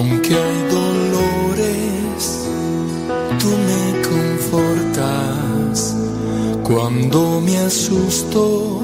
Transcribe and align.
Aunque 0.00 0.32
hay 0.34 0.58
dolores, 0.70 2.48
tú 3.38 3.48
me 3.68 3.82
confortas. 4.08 5.94
Cuando 6.64 7.42
me 7.42 7.58
asusto, 7.58 8.82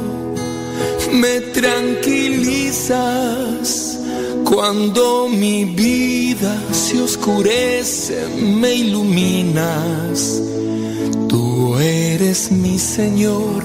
me 1.15 1.41
tranquilizas. 1.41 3.99
Cuando 4.45 5.31
mi 5.31 5.65
vida 5.65 6.63
se 6.71 7.01
oscurece, 7.01 8.29
me 8.61 8.75
iluminas. 8.75 10.43
Tú 11.31 11.79
eres 11.79 12.53
mi 12.53 12.79
Señor, 12.79 13.65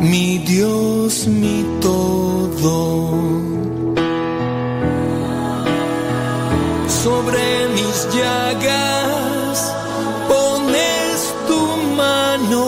mi 0.00 0.38
Dios, 0.38 1.28
mi 1.28 1.64
todo. 1.80 3.47
Sobre 7.02 7.68
mis 7.76 8.08
llagas 8.16 9.72
pones 10.28 11.34
tu 11.46 11.60
mano 11.96 12.64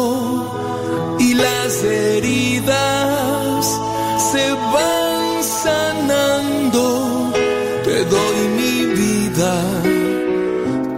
y 1.19 1.35
las 1.35 1.83
heridas 1.83 3.65
se 4.31 4.53
van 4.75 5.43
sanando. 5.43 6.85
Te 7.85 8.05
doy 8.05 8.39
mi 8.59 8.77
vida 9.03 9.55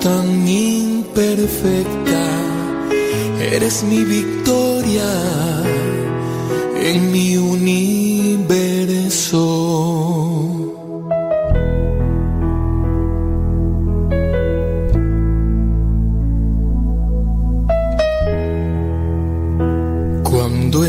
tan 0.01 0.47
imperfecta, 0.47 2.25
eres 3.55 3.83
mi 3.85 4.05
victoria 4.05 5.11
en 6.77 7.11
mi 7.13 7.39
universo. 7.39 8.43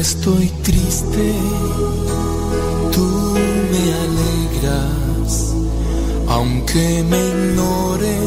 Estoy 0.04 0.48
triste, 0.64 1.34
tú 2.94 3.08
me 3.72 3.84
alegras. 4.06 5.56
Aunque 6.28 7.06
me 7.10 7.20
ignore, 7.34 8.18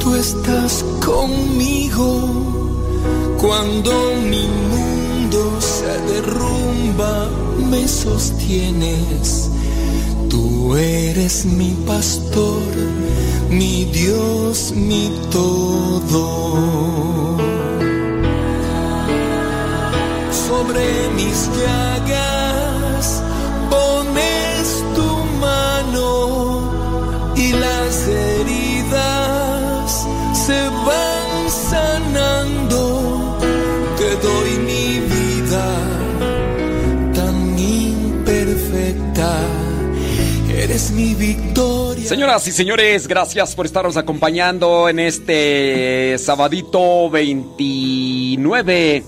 tú 0.00 0.14
estás 0.14 0.84
conmigo. 1.02 2.08
Cuando 3.40 3.92
mi 4.32 4.46
mundo 4.72 5.40
se 5.60 5.92
derrumba, 6.12 7.30
me 7.70 7.88
sostienes. 7.88 9.48
Tú 10.28 10.76
eres 10.76 11.46
mi 11.46 11.70
pastor, 11.86 12.62
mi 13.48 13.86
Dios, 13.86 14.74
mi 14.76 15.10
todo. 15.30 17.33
Sobre 20.64 20.88
mis 21.14 21.48
llagas 21.60 23.22
pones 23.70 24.84
tu 24.94 25.08
mano 25.40 26.12
y 27.36 27.52
las 27.52 28.08
heridas 28.08 30.06
se 30.46 30.60
van 30.86 31.50
sanando. 31.50 32.80
Te 33.98 34.10
doy 34.26 34.50
mi 34.70 34.88
vida 35.00 35.66
tan 37.14 37.58
imperfecta. 37.58 39.30
Eres 40.56 40.90
mi 40.92 41.14
victoria. 41.14 42.08
Señoras 42.08 42.48
y 42.48 42.52
señores, 42.52 43.06
gracias 43.06 43.54
por 43.54 43.66
estarnos 43.66 43.96
acompañando 43.96 44.88
en 44.88 44.98
este 44.98 46.16
sabadito 46.18 47.10
29 47.10 49.04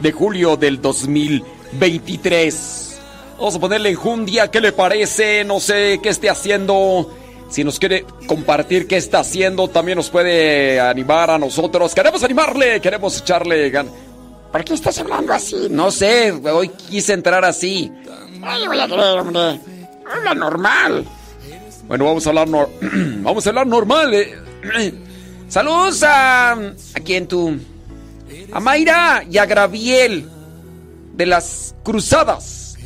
de 0.00 0.12
julio 0.12 0.56
del 0.56 0.80
2023. 0.80 2.98
Vamos 3.38 3.54
a 3.54 3.58
ponerle 3.60 3.90
enjundia, 3.90 4.50
¿qué 4.50 4.60
le 4.60 4.72
parece? 4.72 5.44
No 5.44 5.60
sé 5.60 6.00
qué 6.02 6.10
esté 6.10 6.28
haciendo. 6.28 7.14
Si 7.48 7.64
nos 7.64 7.78
quiere 7.80 8.04
compartir 8.26 8.86
qué 8.86 8.96
está 8.96 9.20
haciendo, 9.20 9.68
también 9.68 9.96
nos 9.96 10.10
puede 10.10 10.78
animar 10.78 11.30
a 11.30 11.38
nosotros. 11.38 11.94
Queremos 11.94 12.22
animarle, 12.22 12.80
queremos 12.80 13.18
echarle 13.18 13.72
gan- 13.72 13.90
¿Por 14.52 14.64
qué 14.64 14.74
estás 14.74 14.98
hablando 14.98 15.32
así? 15.32 15.68
No 15.70 15.90
sé, 15.90 16.32
hoy 16.32 16.68
quise 16.68 17.12
entrar 17.12 17.44
así. 17.44 17.90
Ay, 18.42 18.66
voy 18.66 18.78
a 18.80 18.86
creer, 18.86 19.18
hombre. 19.18 19.60
Habla 20.12 20.34
normal. 20.34 21.04
Bueno, 21.88 22.04
vamos 22.04 22.26
a 22.26 22.30
hablar, 22.30 22.48
vamos 23.22 23.46
a 23.46 23.50
hablar 23.50 23.66
normal. 23.66 24.14
eh. 24.14 24.34
Saludos 25.48 26.02
a... 26.04 26.52
¿A 26.52 27.00
quién 27.04 27.26
tú? 27.26 27.58
A 28.52 28.58
Mayra 28.60 29.24
y 29.30 29.38
a 29.38 29.46
Graviel 29.46 30.28
de 31.14 31.26
las 31.26 31.74
Cruzadas. 31.82 32.76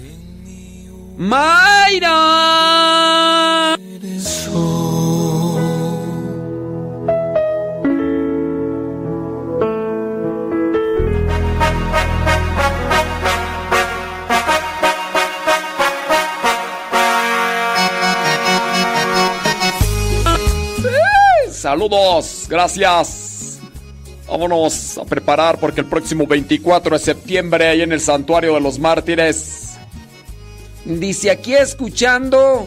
Mayra. 1.17 2.15
Saludos, 21.51 22.47
gracias. 22.47 23.24
Vámonos 24.27 24.99
a 24.99 25.05
preparar 25.05 25.59
porque 25.61 25.83
el 25.83 25.87
próximo 25.87 26.27
24 26.27 26.99
de 26.99 27.05
septiembre 27.05 27.69
ahí 27.69 27.83
en 27.83 27.93
el 27.93 28.01
Santuario 28.01 28.55
de 28.55 28.61
los 28.61 28.79
Mártires. 28.79 29.75
Dice 30.85 31.31
aquí 31.31 31.55
escuchando 31.55 32.67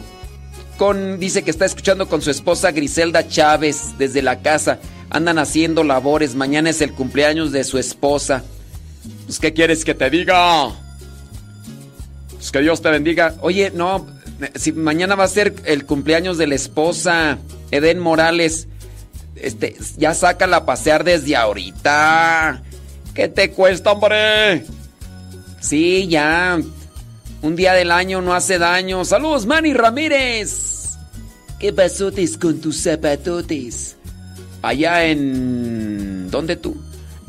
con 0.76 1.18
dice 1.18 1.42
que 1.42 1.50
está 1.50 1.64
escuchando 1.64 2.08
con 2.08 2.22
su 2.22 2.30
esposa 2.30 2.70
Griselda 2.70 3.26
Chávez 3.26 3.94
desde 3.98 4.22
la 4.22 4.40
casa. 4.40 4.78
Andan 5.10 5.38
haciendo 5.38 5.84
labores, 5.84 6.34
mañana 6.34 6.70
es 6.70 6.80
el 6.80 6.92
cumpleaños 6.92 7.50
de 7.50 7.64
su 7.64 7.78
esposa. 7.78 8.44
Pues 9.26 9.38
qué 9.40 9.52
quieres 9.52 9.84
que 9.84 9.94
te 9.94 10.10
diga? 10.10 10.68
Pues 12.32 12.52
que 12.52 12.60
Dios 12.60 12.80
te 12.80 12.90
bendiga. 12.90 13.34
Oye, 13.40 13.72
no, 13.74 14.06
si 14.54 14.72
mañana 14.72 15.16
va 15.16 15.24
a 15.24 15.28
ser 15.28 15.54
el 15.64 15.84
cumpleaños 15.84 16.38
de 16.38 16.46
la 16.46 16.54
esposa 16.54 17.38
Eden 17.70 17.98
Morales, 17.98 18.68
este, 19.42 19.76
ya 19.96 20.14
sácala 20.14 20.58
a 20.58 20.66
pasear 20.66 21.04
desde 21.04 21.36
ahorita. 21.36 22.62
¿Qué 23.14 23.28
te 23.28 23.50
cuesta, 23.50 23.92
hombre? 23.92 24.64
Sí, 25.60 26.06
ya. 26.08 26.58
Un 27.42 27.56
día 27.56 27.72
del 27.72 27.90
año 27.90 28.20
no 28.20 28.34
hace 28.34 28.58
daño. 28.58 29.04
Saludos, 29.04 29.46
Manny 29.46 29.72
Ramírez. 29.74 30.96
¿Qué 31.58 31.72
pasotes 31.72 32.36
con 32.36 32.60
tus 32.60 32.82
zapatotes? 32.82 33.96
Allá 34.62 35.04
en... 35.04 36.30
¿Dónde 36.30 36.56
tú? 36.56 36.76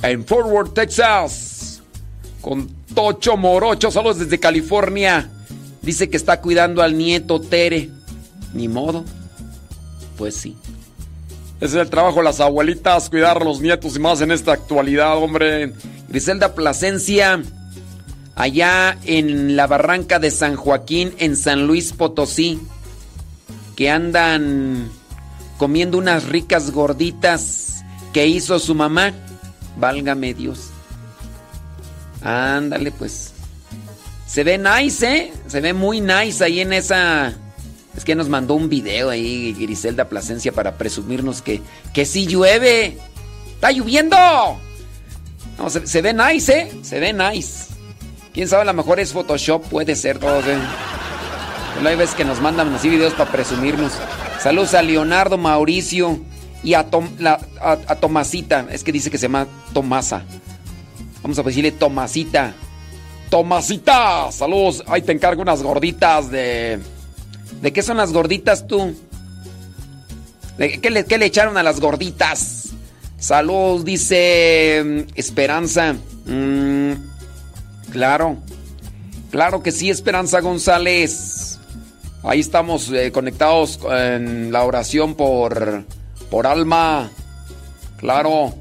En 0.04 0.26
Fort 0.26 0.48
Worth, 0.48 0.74
Texas. 0.74 1.82
Con 2.42 2.70
Tocho 2.94 3.38
Morocho. 3.38 3.92
Saludos 3.92 4.20
desde 4.20 4.40
California. 4.40 5.30
Dice 5.82 6.10
que 6.10 6.18
está 6.18 6.42
cuidando 6.42 6.82
al 6.82 6.98
nieto 6.98 7.40
Tere. 7.42 7.90
Ni 8.54 8.68
modo. 8.68 9.06
Pues 10.18 10.36
sí. 10.36 10.56
Ese 11.62 11.76
es 11.76 11.82
el 11.82 11.90
trabajo 11.90 12.20
de 12.20 12.24
las 12.24 12.40
abuelitas, 12.40 13.10
cuidar 13.10 13.42
a 13.42 13.44
los 13.44 13.60
nietos 13.60 13.96
y 13.96 14.00
más 14.00 14.22
en 14.22 14.32
esta 14.32 14.54
actualidad, 14.54 15.18
hombre. 15.18 15.74
Griselda 16.08 16.56
Plasencia, 16.56 17.42
allá 18.36 18.98
en 19.04 19.58
la 19.58 19.68
barranca 19.68 20.20
de 20.20 20.32
San 20.32 20.56
Joaquín, 20.56 21.14
en 21.18 21.36
San 21.36 21.68
Luis 21.68 21.92
Potosí, 21.92 22.62
que 23.76 23.90
andan 23.90 24.90
comiendo 25.58 25.98
unas 25.98 26.30
ricas 26.30 26.72
gorditas 26.72 27.84
que 28.14 28.26
hizo 28.26 28.58
su 28.60 28.74
mamá. 28.74 29.12
Válgame 29.78 30.34
Dios. 30.34 30.70
Ándale, 32.22 32.92
pues. 32.92 33.34
Se 34.26 34.46
ve 34.46 34.58
nice, 34.58 35.14
¿eh? 35.14 35.34
Se 35.48 35.60
ve 35.60 35.74
muy 35.74 36.00
nice 36.00 36.44
ahí 36.44 36.62
en 36.62 36.72
esa... 36.72 37.34
Es 37.96 38.06
que 38.06 38.16
nos 38.16 38.30
mandó 38.30 38.54
un 38.54 38.70
video 38.70 39.10
ahí 39.10 39.54
Griselda 39.54 40.08
Plasencia 40.08 40.52
para 40.52 40.78
presumirnos 40.78 41.42
que, 41.42 41.62
que 41.94 42.06
sí 42.06 42.28
llueve. 42.28 42.98
¡Está 43.56 43.72
lloviendo! 43.72 44.16
No, 45.58 45.70
se, 45.70 45.86
se 45.86 46.02
ve 46.02 46.14
nice, 46.14 46.54
¿eh? 46.58 46.72
Se 46.82 47.00
ve 47.00 47.12
nice. 47.12 47.66
Quién 48.34 48.48
sabe, 48.48 48.62
a 48.62 48.66
lo 48.66 48.74
mejor 48.74 49.00
es 49.00 49.12
Photoshop, 49.12 49.66
puede 49.66 49.96
ser 49.96 50.20
todo. 50.20 50.40
¿eh? 50.40 50.58
Pero 51.76 51.90
hay 51.90 51.96
veces 51.96 52.16
que 52.16 52.24
nos 52.24 52.40
mandan 52.40 52.74
así 52.74 52.90
videos 52.90 53.14
para 53.14 53.32
presumirnos. 53.32 53.94
Saludos 54.40 54.74
a 54.76 54.82
Leonardo 54.82 55.38
Mauricio 55.38 56.20
y 56.64 56.76
a, 56.76 56.84
Tom- 56.90 57.10
a, 57.26 57.72
a 57.88 57.96
Tomasita. 57.96 58.68
Es 58.72 58.84
que 58.84 58.92
dice 58.92 59.10
que 59.12 59.18
se 59.18 59.24
llama 59.24 59.48
Tomasa. 59.74 60.24
Vamos 61.22 61.38
a 61.40 61.44
decirle 61.44 61.72
Tomasita. 61.74 62.54
Tomasita, 63.30 64.32
saludos. 64.32 64.84
Ahí 64.88 65.02
te 65.02 65.12
encargo 65.12 65.42
unas 65.42 65.62
gorditas 65.62 66.32
de... 66.32 66.80
¿De 67.62 67.74
qué 67.74 67.82
son 67.82 67.98
las 67.98 68.14
gorditas 68.14 68.68
tú? 68.68 68.96
¿Qué 70.58 70.90
le, 70.90 71.06
qué 71.06 71.18
le 71.18 71.26
echaron 71.26 71.58
a 71.58 71.64
las 71.64 71.80
gorditas? 71.80 72.70
Salud, 73.18 73.84
dice 73.84 74.82
mm, 74.84 75.12
Esperanza. 75.16 75.96
Mm, 76.26 76.94
claro. 77.92 78.38
Claro 79.32 79.62
que 79.62 79.72
sí, 79.72 79.90
Esperanza 79.90 80.40
González. 80.40 81.60
Ahí 82.24 82.40
estamos 82.40 82.92
eh, 82.92 83.12
conectados 83.12 83.80
en 83.90 84.52
la 84.52 84.64
oración 84.64 85.16
por, 85.16 85.84
por 86.30 86.48
alma. 86.48 87.12
Claro. 87.98 88.54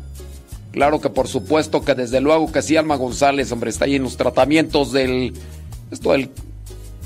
Claro 0.72 1.00
que 1.00 1.08
por 1.08 1.28
supuesto 1.28 1.84
que 1.84 1.94
desde 1.94 2.20
luego 2.20 2.52
que 2.52 2.62
sí, 2.62 2.76
Alma 2.76 2.96
González, 2.96 3.50
hombre, 3.50 3.70
está 3.70 3.86
ahí 3.86 3.96
en 3.96 4.02
los 4.02 4.16
tratamientos 4.16 4.92
del. 4.92 5.32
Esto 5.90 6.12
del 6.12 6.30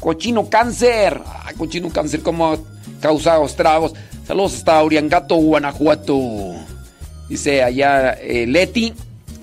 cochino 0.02 0.50
cáncer. 0.50 1.22
Ay, 1.44 1.54
cochino 1.54 1.88
cáncer, 1.88 2.22
cómo 2.22 2.52
ha 2.52 2.58
causado 3.00 3.46
estragos. 3.46 3.92
Saludos 4.26 4.54
hasta 4.54 4.82
Uriangato, 4.82 5.36
Guanajuato. 5.36 6.54
Dice 7.28 7.62
allá 7.62 8.12
eh, 8.12 8.46
Leti, 8.46 8.92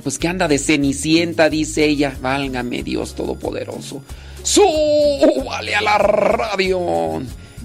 pues 0.04 0.20
que 0.20 0.28
anda 0.28 0.48
de 0.48 0.60
cenicienta, 0.60 1.50
dice 1.50 1.86
ella. 1.86 2.16
Válgame 2.22 2.84
Dios 2.84 3.16
Todopoderoso. 3.16 4.04
¡Súbale 4.44 5.76
a 5.76 5.82
la 5.82 5.98
radio! 5.98 7.22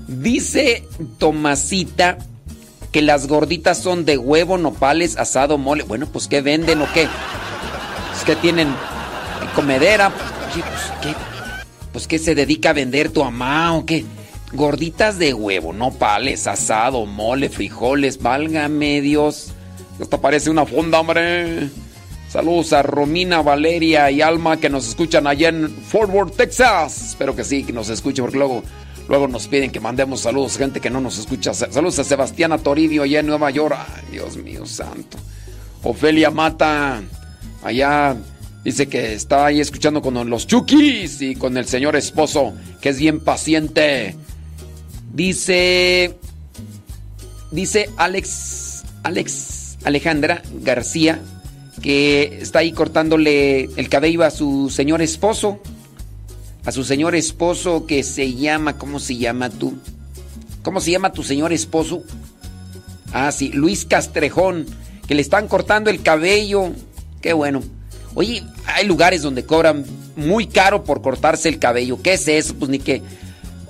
Dice 0.06 0.86
Tomasita 1.18 2.18
que 2.92 3.02
las 3.02 3.26
gorditas 3.26 3.78
son 3.78 4.04
de 4.04 4.18
huevo, 4.18 4.56
nopales, 4.56 5.16
asado, 5.16 5.58
mole. 5.58 5.82
Bueno, 5.82 6.06
pues 6.06 6.28
¿qué 6.28 6.42
venden 6.42 6.80
o 6.80 6.92
qué? 6.92 7.08
Es 8.16 8.24
que 8.24 8.36
tienen 8.36 8.68
comedera. 9.56 10.10
Pues, 10.10 10.64
¿qué? 11.02 11.33
Pues 11.94 12.08
¿qué 12.08 12.18
se 12.18 12.34
dedica 12.34 12.70
a 12.70 12.72
vender 12.74 13.10
tu 13.10 13.22
mamá 13.22 13.74
o 13.76 13.86
qué? 13.86 14.04
Gorditas 14.52 15.18
de 15.18 15.32
huevo, 15.32 15.72
nopales, 15.72 16.48
asado, 16.48 17.06
mole, 17.06 17.48
frijoles, 17.48 18.20
válgame 18.20 19.00
Dios. 19.00 19.52
Esto 20.00 20.20
parece 20.20 20.50
una 20.50 20.66
fonda, 20.66 20.98
hombre. 20.98 21.70
Saludos 22.28 22.72
a 22.72 22.82
Romina, 22.82 23.42
Valeria 23.42 24.10
y 24.10 24.20
Alma 24.20 24.58
que 24.58 24.68
nos 24.68 24.88
escuchan 24.88 25.28
allá 25.28 25.50
en 25.50 25.70
Fort 25.70 26.12
Worth, 26.12 26.36
Texas. 26.36 27.10
Espero 27.10 27.36
que 27.36 27.44
sí, 27.44 27.62
que 27.62 27.72
nos 27.72 27.88
escuchen 27.88 28.24
porque 28.24 28.38
luego 28.38 28.64
Luego 29.08 29.28
nos 29.28 29.48
piden 29.48 29.70
que 29.70 29.80
mandemos 29.80 30.20
saludos, 30.20 30.56
gente 30.56 30.80
que 30.80 30.90
no 30.90 31.00
nos 31.00 31.18
escucha. 31.18 31.52
Saludos 31.52 31.98
a 31.98 32.04
Sebastiana 32.04 32.58
Toribio 32.58 33.02
allá 33.02 33.20
en 33.20 33.26
Nueva 33.26 33.50
York. 33.50 33.76
Ay, 33.78 34.04
Dios 34.12 34.36
mío 34.36 34.64
santo. 34.64 35.18
Ofelia 35.82 36.30
Mata, 36.30 37.02
allá 37.62 38.16
dice 38.64 38.88
que 38.88 39.14
está 39.14 39.46
ahí 39.46 39.60
escuchando 39.60 40.02
con 40.02 40.28
los 40.28 40.46
chukis 40.46 41.20
y 41.22 41.34
con 41.36 41.56
el 41.56 41.66
señor 41.66 41.96
esposo, 41.96 42.54
que 42.80 42.90
es 42.90 42.98
bien 42.98 43.20
paciente. 43.20 44.16
Dice. 45.12 46.16
Dice 47.50 47.90
Alex. 47.96 48.84
Alex 49.02 49.78
Alejandra 49.84 50.42
García, 50.62 51.20
que 51.82 52.38
está 52.40 52.60
ahí 52.60 52.72
cortándole 52.72 53.64
el 53.76 53.88
cabello 53.90 54.24
a 54.24 54.30
su 54.30 54.70
señor 54.70 55.02
esposo 55.02 55.60
a 56.64 56.72
su 56.72 56.84
señor 56.84 57.14
esposo 57.14 57.86
que 57.86 58.02
se 58.02 58.34
llama, 58.34 58.78
¿cómo 58.78 58.98
se 58.98 59.16
llama 59.16 59.50
tú? 59.50 59.74
¿Cómo 60.62 60.80
se 60.80 60.90
llama 60.90 61.12
tu 61.12 61.22
señor 61.22 61.52
esposo? 61.52 62.02
Ah, 63.12 63.30
sí, 63.32 63.50
Luis 63.52 63.84
Castrejón, 63.84 64.66
que 65.06 65.14
le 65.14 65.20
están 65.20 65.46
cortando 65.46 65.90
el 65.90 66.02
cabello. 66.02 66.72
Qué 67.20 67.34
bueno. 67.34 67.62
Oye, 68.14 68.44
hay 68.66 68.86
lugares 68.86 69.22
donde 69.22 69.44
cobran 69.44 69.84
muy 70.16 70.46
caro 70.46 70.84
por 70.84 71.02
cortarse 71.02 71.48
el 71.48 71.58
cabello. 71.58 72.00
¿Qué 72.02 72.14
es 72.14 72.28
eso? 72.28 72.54
Pues 72.54 72.70
ni 72.70 72.78
que... 72.78 73.02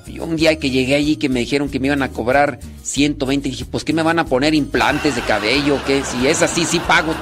Yo 0.06 0.24
un 0.24 0.36
día 0.36 0.56
que 0.58 0.70
llegué 0.70 0.94
allí 0.94 1.16
que 1.16 1.28
me 1.28 1.40
dijeron 1.40 1.70
que 1.70 1.80
me 1.80 1.88
iban 1.88 2.02
a 2.02 2.10
cobrar 2.10 2.60
120, 2.82 3.48
dije, 3.48 3.64
pues 3.64 3.84
¿qué 3.84 3.92
me 3.92 4.02
van 4.02 4.18
a 4.18 4.26
poner 4.26 4.54
implantes 4.54 5.16
de 5.16 5.22
cabello? 5.22 5.80
¿Qué? 5.86 6.02
Si 6.04 6.26
es 6.28 6.42
así, 6.42 6.64
sí 6.64 6.78
pago. 6.78 7.14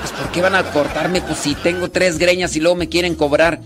Pues 0.00 0.12
¿por 0.12 0.32
qué 0.32 0.40
van 0.40 0.54
a 0.54 0.64
cortarme? 0.72 1.20
Pues 1.20 1.38
si 1.38 1.54
tengo 1.54 1.90
tres 1.90 2.18
greñas 2.18 2.56
y 2.56 2.60
luego 2.60 2.74
me 2.74 2.88
quieren 2.88 3.14
cobrar 3.14 3.60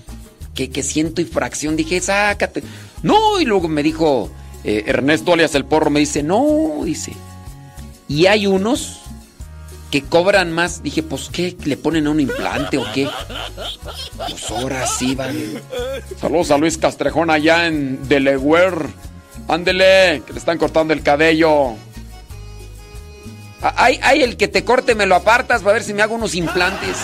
que, 0.55 0.83
siento 0.83 1.21
y 1.21 1.25
fracción. 1.25 1.77
Dije, 1.77 2.01
sácate. 2.01 2.63
No, 3.03 3.41
y 3.41 3.45
luego 3.45 3.69
me 3.69 3.83
dijo 3.83 4.31
eh, 4.65 4.85
Ernesto 4.87 5.33
alias 5.33 5.55
el 5.55 5.65
porro, 5.65 5.91
me 5.91 6.01
dice, 6.01 6.23
no, 6.23 6.81
dice. 6.85 7.13
Y 8.09 8.27
hay 8.27 8.47
unos 8.47 9.00
que 9.91 10.03
cobran 10.03 10.53
más. 10.53 10.83
Dije, 10.83 11.03
pues, 11.03 11.29
¿qué? 11.31 11.57
¿Le 11.65 11.77
ponen 11.77 12.09
un 12.09 12.21
implante 12.21 12.79
o 12.79 12.85
qué? 12.93 13.09
Pues 14.17 14.51
ahora 14.51 14.87
sí 14.87 15.15
van. 15.15 15.37
Saludos 16.21 16.51
a 16.51 16.59
Luis 16.59 16.79
Castrejón 16.79 17.31
allá 17.31 17.67
en 17.67 18.09
Delaware. 18.09 18.87
Ándele, 19.49 20.23
que 20.27 20.33
le 20.33 20.39
están 20.39 20.59
cortando 20.59 20.93
el 20.95 21.03
cabello. 21.03 21.75
Hay, 23.63 24.01
hay 24.03 24.23
el 24.23 24.37
que 24.37 24.49
te 24.49 24.65
corte, 24.65 24.95
me 24.95 25.07
lo 25.07 25.17
apartas 25.17 25.63
para 25.63 25.75
ver 25.75 25.83
si 25.83 25.93
me 25.93 26.03
hago 26.03 26.15
unos 26.15 26.35
implantes. 26.35 26.97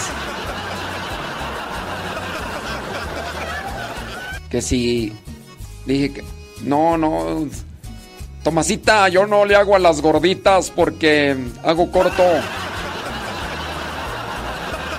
que 4.51 4.63
si 4.63 5.13
dije 5.85 6.13
que 6.13 6.25
no, 6.63 6.97
no, 6.97 7.49
Tomasita, 8.43 9.09
yo 9.09 9.27
no 9.27 9.45
le 9.45 9.57
hago 9.57 9.77
a 9.77 9.79
las 9.79 10.01
gorditas 10.01 10.71
porque 10.71 11.37
hago 11.65 11.91
corto. 11.91 12.23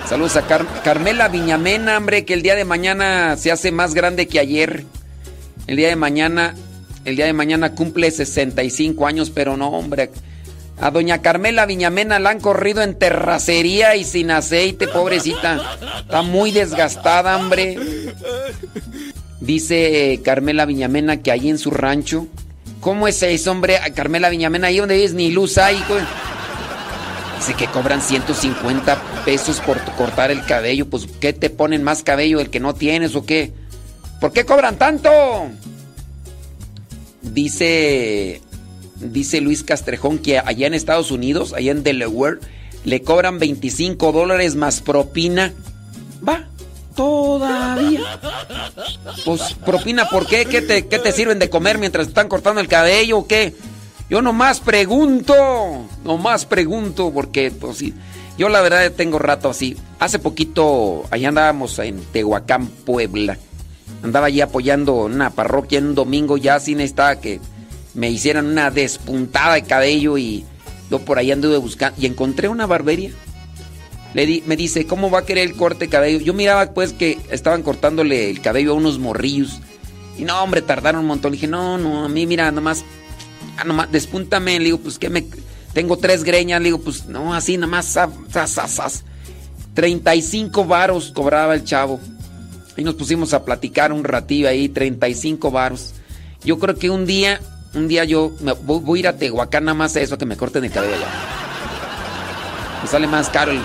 Saludos 0.08 0.36
a 0.36 0.46
Carmela 0.82 1.28
Viñamena, 1.28 1.98
hombre, 1.98 2.24
que 2.24 2.32
el 2.32 2.40
día 2.40 2.54
de 2.54 2.64
mañana 2.64 3.36
se 3.36 3.52
hace 3.52 3.72
más 3.72 3.92
grande 3.92 4.26
que 4.26 4.40
ayer. 4.40 4.86
El 5.66 5.76
día 5.76 5.88
de 5.88 5.96
mañana, 5.96 6.54
el 7.04 7.14
día 7.14 7.26
de 7.26 7.34
mañana 7.34 7.74
cumple 7.74 8.10
65 8.10 9.06
años, 9.06 9.28
pero 9.28 9.58
no, 9.58 9.68
hombre. 9.68 10.10
A 10.80 10.90
doña 10.90 11.20
Carmela 11.20 11.66
Viñamena 11.66 12.18
la 12.20 12.30
han 12.30 12.40
corrido 12.40 12.80
en 12.80 12.98
terracería 12.98 13.96
y 13.96 14.04
sin 14.04 14.30
aceite, 14.30 14.88
pobrecita. 14.88 15.76
Está 16.00 16.22
muy 16.22 16.52
desgastada, 16.52 17.36
hombre. 17.36 17.76
Dice 19.40 20.20
Carmela 20.24 20.64
Viñamena 20.64 21.20
que 21.22 21.32
ahí 21.32 21.50
en 21.50 21.58
su 21.58 21.70
rancho. 21.70 22.26
¿Cómo 22.80 23.08
es 23.08 23.22
eso, 23.22 23.50
hombre? 23.50 23.78
Carmela 23.94 24.30
Viñamena, 24.30 24.68
ahí 24.68 24.78
donde 24.78 25.04
es 25.04 25.12
ni 25.12 25.30
luz 25.30 25.58
hay. 25.58 25.76
Dice 27.38 27.54
que 27.54 27.68
cobran 27.68 28.02
150 28.02 29.24
pesos 29.24 29.60
por 29.60 29.80
cortar 29.94 30.32
el 30.32 30.44
cabello. 30.44 30.90
Pues, 30.90 31.06
¿qué 31.20 31.32
te 31.32 31.50
ponen 31.50 31.84
más 31.84 32.02
cabello 32.02 32.40
el 32.40 32.50
que 32.50 32.58
no 32.58 32.74
tienes 32.74 33.14
o 33.14 33.24
qué? 33.24 33.52
¿Por 34.20 34.32
qué 34.32 34.44
cobran 34.44 34.76
tanto? 34.76 35.10
Dice. 37.22 38.42
Dice 38.96 39.40
Luis 39.40 39.62
Castrejón 39.62 40.18
que 40.18 40.40
allá 40.40 40.66
en 40.66 40.74
Estados 40.74 41.12
Unidos, 41.12 41.52
allá 41.52 41.70
en 41.70 41.84
Delaware, 41.84 42.40
le 42.84 43.02
cobran 43.02 43.38
25 43.38 44.10
dólares 44.10 44.56
más 44.56 44.80
propina. 44.80 45.54
Va, 46.28 46.48
Todavía. 46.96 48.18
Pues 49.24 49.54
propina, 49.64 50.08
¿por 50.08 50.26
qué? 50.26 50.46
¿Qué 50.46 50.62
te, 50.62 50.88
¿Qué 50.88 50.98
te 50.98 51.12
sirven 51.12 51.38
de 51.38 51.48
comer 51.48 51.78
mientras 51.78 52.08
están 52.08 52.26
cortando 52.26 52.60
el 52.60 52.66
cabello 52.66 53.18
o 53.18 53.26
qué? 53.28 53.54
Yo 54.10 54.22
nomás 54.22 54.60
pregunto, 54.60 55.34
nomás 56.04 56.46
pregunto, 56.46 57.10
porque 57.12 57.50
pues 57.50 57.84
yo 58.38 58.48
la 58.48 58.62
verdad 58.62 58.90
tengo 58.92 59.18
rato 59.18 59.50
así. 59.50 59.76
Hace 59.98 60.18
poquito, 60.18 61.04
allá 61.10 61.28
andábamos 61.28 61.78
en 61.78 62.00
Tehuacán, 62.12 62.66
Puebla. 62.66 63.36
Andaba 64.02 64.26
allí 64.26 64.40
apoyando 64.40 64.94
una 65.04 65.30
parroquia 65.30 65.78
en 65.78 65.88
un 65.88 65.94
domingo, 65.94 66.36
ya 66.36 66.54
así 66.54 66.74
necesitaba 66.74 67.16
que 67.16 67.40
me 67.94 68.10
hicieran 68.10 68.46
una 68.46 68.70
despuntada 68.70 69.54
de 69.54 69.62
cabello 69.62 70.16
y 70.18 70.44
yo 70.90 71.00
por 71.00 71.18
ahí 71.18 71.32
anduve 71.32 71.58
buscando 71.58 72.00
y 72.00 72.06
encontré 72.06 72.48
una 72.48 72.66
barbería 72.66 73.10
me 74.14 74.56
dice, 74.56 74.86
¿cómo 74.86 75.10
va 75.10 75.20
a 75.20 75.26
querer 75.26 75.48
el 75.48 75.54
corte 75.54 75.84
de 75.84 75.90
cabello? 75.90 76.18
Yo 76.18 76.32
miraba 76.32 76.72
pues 76.72 76.92
que 76.92 77.18
estaban 77.30 77.62
cortándole 77.62 78.30
el 78.30 78.40
cabello 78.40 78.72
a 78.72 78.74
unos 78.74 78.98
morrillos. 78.98 79.60
Y 80.16 80.24
no, 80.24 80.42
hombre, 80.42 80.62
tardaron 80.62 81.02
un 81.02 81.06
montón. 81.06 81.30
Le 81.30 81.36
dije, 81.36 81.46
no, 81.46 81.78
no, 81.78 82.04
a 82.04 82.08
mí, 82.08 82.26
mira, 82.26 82.50
nomás, 82.50 82.84
ah, 83.58 83.64
nomás, 83.64 83.90
despúntame. 83.90 84.58
Le 84.58 84.66
digo, 84.66 84.78
pues 84.78 84.98
que 84.98 85.10
me. 85.10 85.26
Tengo 85.72 85.96
tres 85.96 86.24
greñas. 86.24 86.60
Le 86.60 86.66
digo, 86.66 86.80
pues 86.80 87.06
no, 87.06 87.34
así, 87.34 87.56
nomás, 87.56 87.86
sas, 87.86 89.04
35 89.74 90.64
varos 90.64 91.12
cobraba 91.14 91.54
el 91.54 91.64
chavo. 91.64 92.00
Y 92.76 92.84
nos 92.84 92.94
pusimos 92.94 93.34
a 93.34 93.44
platicar 93.44 93.92
un 93.92 94.04
ratillo 94.04 94.48
ahí, 94.48 94.68
35 94.68 95.50
varos. 95.50 95.94
Yo 96.44 96.58
creo 96.58 96.76
que 96.76 96.90
un 96.90 97.06
día, 97.06 97.40
un 97.74 97.88
día 97.88 98.04
yo 98.04 98.32
voy, 98.62 98.98
a 98.98 99.00
ir 99.00 99.08
a 99.08 99.16
Tehuacán 99.16 99.64
nada 99.64 99.74
más 99.74 99.96
a 99.96 100.00
eso, 100.00 100.16
que 100.16 100.26
me 100.26 100.36
corten 100.36 100.64
el 100.64 100.70
cabello 100.70 100.94
allá. 100.94 101.08
Me 102.82 102.88
sale 102.88 103.06
más 103.06 103.28
caro 103.28 103.52
el 103.52 103.60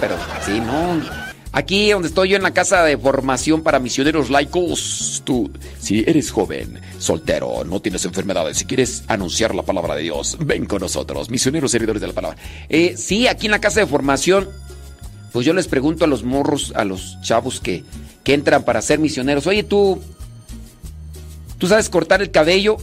pero 0.00 0.16
sí, 0.44 0.60
no. 0.60 1.27
Aquí 1.52 1.90
donde 1.90 2.08
estoy 2.08 2.30
yo 2.30 2.36
en 2.36 2.42
la 2.42 2.52
casa 2.52 2.84
de 2.84 2.98
formación 2.98 3.62
para 3.62 3.78
misioneros 3.78 4.28
laicos, 4.28 5.22
tú, 5.24 5.50
si 5.80 6.00
eres 6.06 6.30
joven, 6.30 6.80
soltero, 6.98 7.64
no 7.64 7.80
tienes 7.80 8.04
enfermedades, 8.04 8.58
si 8.58 8.66
quieres 8.66 9.04
anunciar 9.08 9.54
la 9.54 9.62
palabra 9.62 9.94
de 9.94 10.02
Dios, 10.02 10.36
ven 10.40 10.66
con 10.66 10.80
nosotros, 10.80 11.30
misioneros 11.30 11.70
servidores 11.70 12.02
de 12.02 12.08
la 12.08 12.12
palabra. 12.12 12.38
Eh, 12.68 12.94
sí, 12.96 13.26
aquí 13.26 13.46
en 13.46 13.52
la 13.52 13.60
casa 13.60 13.80
de 13.80 13.86
formación, 13.86 14.48
pues 15.32 15.46
yo 15.46 15.54
les 15.54 15.68
pregunto 15.68 16.04
a 16.04 16.08
los 16.08 16.22
morros, 16.22 16.72
a 16.76 16.84
los 16.84 17.18
chavos 17.22 17.60
que, 17.60 17.82
que 18.24 18.34
entran 18.34 18.64
para 18.64 18.82
ser 18.82 18.98
misioneros, 18.98 19.46
oye 19.46 19.62
tú, 19.62 20.00
¿tú 21.56 21.66
sabes 21.66 21.88
cortar 21.88 22.20
el 22.20 22.30
cabello? 22.30 22.76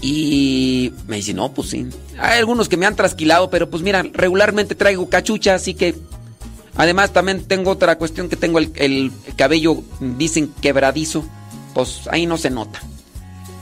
Y 0.00 0.92
me 1.08 1.16
dice, 1.16 1.34
no, 1.34 1.52
pues 1.52 1.70
sí. 1.70 1.86
Hay 2.18 2.38
algunos 2.38 2.68
que 2.68 2.76
me 2.76 2.86
han 2.86 2.96
trasquilado, 2.96 3.50
pero 3.50 3.68
pues 3.68 3.82
mira, 3.82 4.02
regularmente 4.12 4.74
traigo 4.74 5.08
cachucha, 5.08 5.54
así 5.54 5.74
que... 5.74 5.96
Además 6.80 7.12
también 7.12 7.44
tengo 7.44 7.72
otra 7.72 7.98
cuestión 7.98 8.30
que 8.30 8.36
tengo 8.36 8.58
el, 8.58 8.72
el 8.76 9.12
cabello, 9.36 9.82
dicen 10.00 10.50
quebradizo. 10.62 11.22
Pues 11.74 12.08
ahí 12.10 12.24
no 12.24 12.38
se 12.38 12.48
nota. 12.48 12.80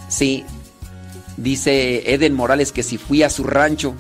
Sí. 0.09 0.45
Dice 1.37 2.15
Eden 2.15 2.35
Morales 2.35 2.71
que 2.71 2.85
si 2.85 2.97
fui 2.97 3.25
a 3.25 3.29
su 3.29 3.43
rancho. 3.43 3.97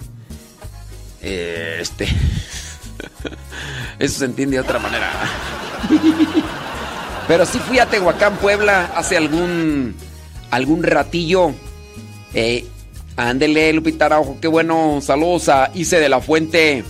Este. 1.20 2.06
Eso 3.98 4.20
se 4.20 4.24
entiende 4.24 4.56
de 4.56 4.60
otra 4.60 4.78
manera. 4.78 5.10
Pero 7.26 7.44
sí 7.44 7.58
fui 7.58 7.80
a 7.80 7.86
Tehuacán, 7.86 8.36
Puebla, 8.36 8.92
hace 8.94 9.16
algún. 9.16 9.96
algún 10.52 10.84
ratillo. 10.84 11.54
Eh, 12.34 12.64
ándele, 13.16 13.72
Lupita 13.72 14.06
Araujo, 14.06 14.38
qué 14.40 14.46
bueno. 14.46 15.00
Saludos 15.02 15.48
a 15.48 15.72
Ice 15.74 15.98
de 15.98 16.08
la 16.08 16.20
Fuente. 16.20 16.84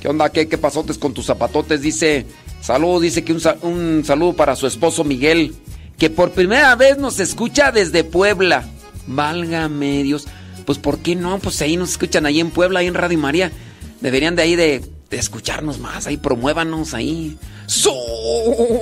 ¿Qué 0.00 0.08
onda? 0.08 0.30
¿Qué, 0.30 0.48
qué 0.48 0.58
pasotes 0.58 0.98
con 0.98 1.14
tus 1.14 1.26
zapatotes? 1.26 1.80
Dice. 1.80 2.26
Saludos, 2.60 3.02
dice 3.02 3.24
que 3.24 3.32
un, 3.32 3.40
un 3.62 4.04
saludo 4.04 4.34
para 4.34 4.56
su 4.56 4.66
esposo 4.66 5.04
Miguel, 5.04 5.54
que 5.96 6.10
por 6.10 6.32
primera 6.32 6.74
vez 6.74 6.98
nos 6.98 7.20
escucha 7.20 7.72
desde 7.72 8.04
Puebla. 8.04 8.68
Válgame 9.06 10.02
Dios. 10.02 10.26
Pues 10.66 10.78
¿por 10.78 10.98
qué 10.98 11.14
no? 11.14 11.38
Pues 11.38 11.62
ahí 11.62 11.76
nos 11.76 11.92
escuchan 11.92 12.26
ahí 12.26 12.40
en 12.40 12.50
Puebla, 12.50 12.80
ahí 12.80 12.86
en 12.86 12.94
Radio 12.94 13.18
María. 13.18 13.52
Deberían 14.00 14.36
de 14.36 14.42
ahí 14.42 14.54
de, 14.54 14.84
escucharnos 15.10 15.78
más, 15.78 16.06
ahí 16.06 16.18
promuévanos 16.18 16.94
ahí. 16.94 17.38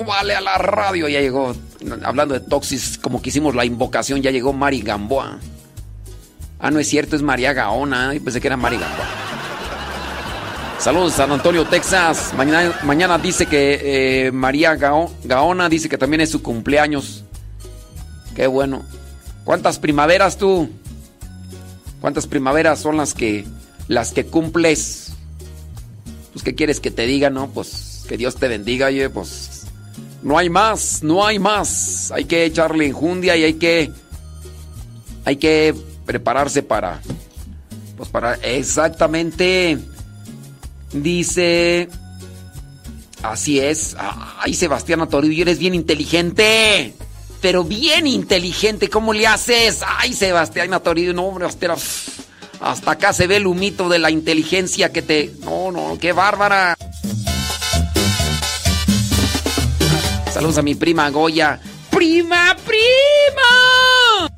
vale 0.05 0.35
a 0.35 0.41
la 0.41 0.57
radio! 0.57 1.07
Ya 1.07 1.21
llegó, 1.21 1.55
hablando 2.03 2.33
de 2.33 2.41
Toxis, 2.41 2.97
como 2.97 3.21
que 3.21 3.29
hicimos 3.29 3.55
la 3.55 3.63
invocación, 3.63 4.21
ya 4.21 4.31
llegó 4.31 4.51
Mari 4.53 4.81
Gamboa. 4.81 5.39
Ah, 6.59 6.71
no 6.71 6.79
es 6.79 6.89
cierto, 6.89 7.15
es 7.15 7.21
María 7.21 7.53
Gaona. 7.53 8.15
Y 8.15 8.19
pensé 8.19 8.41
que 8.41 8.47
era 8.47 8.57
Mari 8.57 8.77
Gamboa. 8.77 9.07
Saludos 10.79 11.13
San 11.13 11.31
Antonio, 11.31 11.65
Texas. 11.65 12.33
Mañana, 12.35 12.79
mañana 12.83 13.17
dice 13.17 13.47
que 13.47 14.27
eh, 14.27 14.31
María 14.31 14.75
Gaona 14.75 15.69
dice 15.69 15.89
que 15.89 15.97
también 15.97 16.21
es 16.21 16.29
su 16.29 16.43
cumpleaños. 16.43 17.23
Qué 18.35 18.45
bueno. 18.45 18.85
¿Cuántas 19.43 19.79
primaveras 19.79 20.37
tú? 20.37 20.69
¿Cuántas 21.99 22.27
primaveras 22.27 22.79
son 22.79 22.95
las 22.95 23.15
que 23.15 23.45
las 23.87 24.11
que 24.11 24.27
cumples? 24.27 25.13
Pues 26.31 26.43
qué 26.43 26.53
quieres 26.53 26.79
que 26.79 26.91
te 26.91 27.07
diga, 27.07 27.31
no? 27.31 27.49
Pues 27.49 28.05
que 28.07 28.15
Dios 28.15 28.35
te 28.35 28.47
bendiga, 28.47 28.87
oye, 28.87 29.09
pues 29.09 29.63
no 30.21 30.37
hay 30.37 30.49
más, 30.49 31.01
no 31.01 31.25
hay 31.25 31.39
más. 31.39 32.11
Hay 32.11 32.25
que 32.25 32.45
echarle 32.45 32.85
enjundia 32.85 33.35
y 33.35 33.43
hay 33.43 33.53
que 33.55 33.91
hay 35.25 35.37
que 35.37 35.73
prepararse 36.05 36.61
para 36.61 37.01
pues 37.97 38.09
para 38.09 38.35
exactamente 38.35 39.79
dice 40.91 41.89
así 43.23 43.59
es. 43.59 43.95
Ay, 44.39 44.53
Sebastián 44.53 45.07
Toribio, 45.09 45.43
eres 45.43 45.59
bien 45.59 45.75
inteligente 45.75 46.93
pero 47.41 47.63
bien 47.63 48.07
inteligente. 48.07 48.89
¿Cómo 48.89 49.13
le 49.13 49.27
haces? 49.27 49.81
Ay, 49.85 50.13
Sebastián 50.13 50.69
Matorido, 50.69 51.13
no, 51.13 51.23
hombre, 51.23 51.45
hasta, 51.45 51.75
hasta 52.59 52.91
acá 52.91 53.13
se 53.13 53.27
ve 53.27 53.37
el 53.37 53.47
humito 53.47 53.89
de 53.89 53.99
la 53.99 54.11
inteligencia 54.11 54.91
que 54.91 55.01
te. 55.01 55.33
No, 55.41 55.71
no, 55.71 55.97
qué 55.99 56.13
bárbara. 56.13 56.75
Saludos 60.33 60.57
a 60.57 60.61
mi 60.61 60.75
prima 60.75 61.09
Goya. 61.09 61.59
¡Prima, 61.89 62.55
prima! 62.65 64.29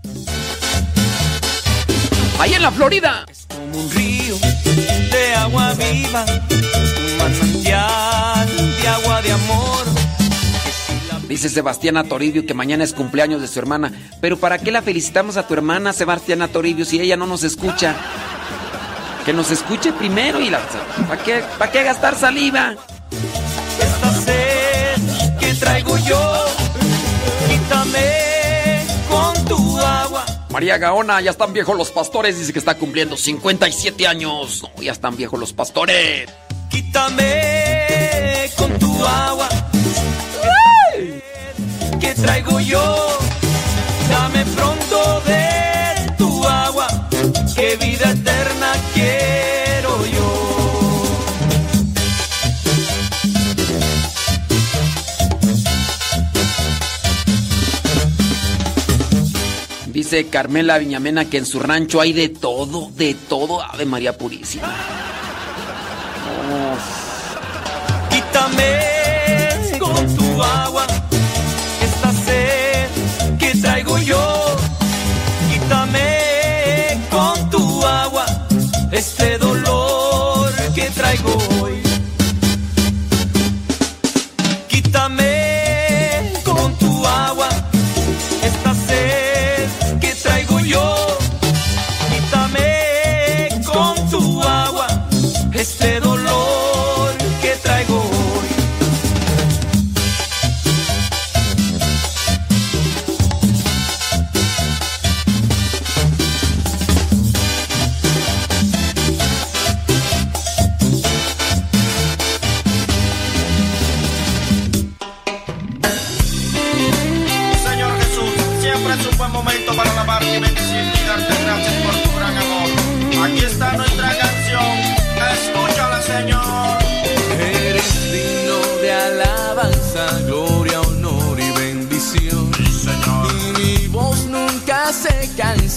Ahí 2.40 2.54
en 2.54 2.62
la 2.62 2.72
Florida. 2.72 3.26
Agua 5.42 5.74
viva, 5.74 6.26
un 6.52 7.18
manantial 7.18 8.48
de 8.82 8.88
agua 8.88 9.22
de 9.22 9.32
amor 9.32 10.00
Dice 11.30 11.48
Sebastiana 11.48 12.04
Toribio 12.06 12.48
que 12.48 12.56
mañana 12.56 12.84
es 12.84 12.92
cumpleaños 12.92 13.40
de 13.40 13.48
su 13.48 13.60
hermana. 13.60 13.94
Pero 14.20 14.38
¿para 14.38 14.58
qué 14.58 14.72
la 14.72 14.82
felicitamos 14.82 15.38
a 15.38 15.46
tu 15.46 15.54
hermana, 15.54 15.94
Sebastiana 15.94 16.48
Toribio, 16.48 16.86
si 16.86 17.00
ella 17.00 17.18
no 17.18 17.28
nos 17.28 17.44
escucha? 17.44 17.96
Que 19.26 19.32
nos 19.32 19.52
escuche 19.52 19.94
primero 19.94 20.42
y 20.42 20.50
la... 20.50 20.60
¿Para 21.08 21.22
qué, 21.22 21.44
¿Para 21.60 21.72
qué 21.72 21.84
gastar 21.84 22.16
saliva? 22.16 22.74
Esta 23.80 24.12
sed 24.22 25.38
que 25.40 25.54
traigo 25.54 25.98
yo, 26.00 26.46
María 30.52 30.78
Gaona, 30.78 31.22
ya 31.22 31.32
están 31.32 31.54
viejos 31.54 31.78
los 31.78 31.92
pastores, 31.92 32.38
dice 32.38 32.52
que 32.54 32.60
está 32.60 32.76
cumpliendo 32.76 33.16
57 33.16 34.08
años. 34.08 34.64
No, 34.64 34.82
ya 34.82 34.92
están 34.92 35.16
viejos 35.16 35.40
los 35.40 35.54
pastores. 35.54 36.30
Quítame 36.70 38.50
con 38.58 38.78
tu 38.80 39.06
agua 39.06 39.50
que 42.00 42.16
traigo 42.16 42.60
yo. 42.60 43.18
Dame 44.10 44.44
pronto 44.56 45.22
de 45.26 46.14
tu 46.18 46.48
agua, 46.48 46.88
que 47.56 47.76
vida 47.76 47.99
Dice 60.10 60.28
Carmela 60.28 60.80
Viñamena 60.80 61.26
que 61.26 61.38
en 61.38 61.46
su 61.46 61.60
rancho 61.60 62.02
hay 62.02 62.14
de 62.14 62.30
todo, 62.30 62.90
de 62.96 63.14
todo, 63.14 63.62
Ave 63.62 63.86
María 63.86 64.18
Purísima. 64.18 64.74
Quítame 68.10 69.78
con 69.78 70.16
tu 70.16 70.42
agua 70.42 70.88
traigo 73.62 74.00
yo. 74.00 74.58
Quítame 75.52 77.08
con 77.12 77.50
tu 77.52 77.86
agua 77.86 78.26
este 78.92 79.38
dolor 79.38 79.49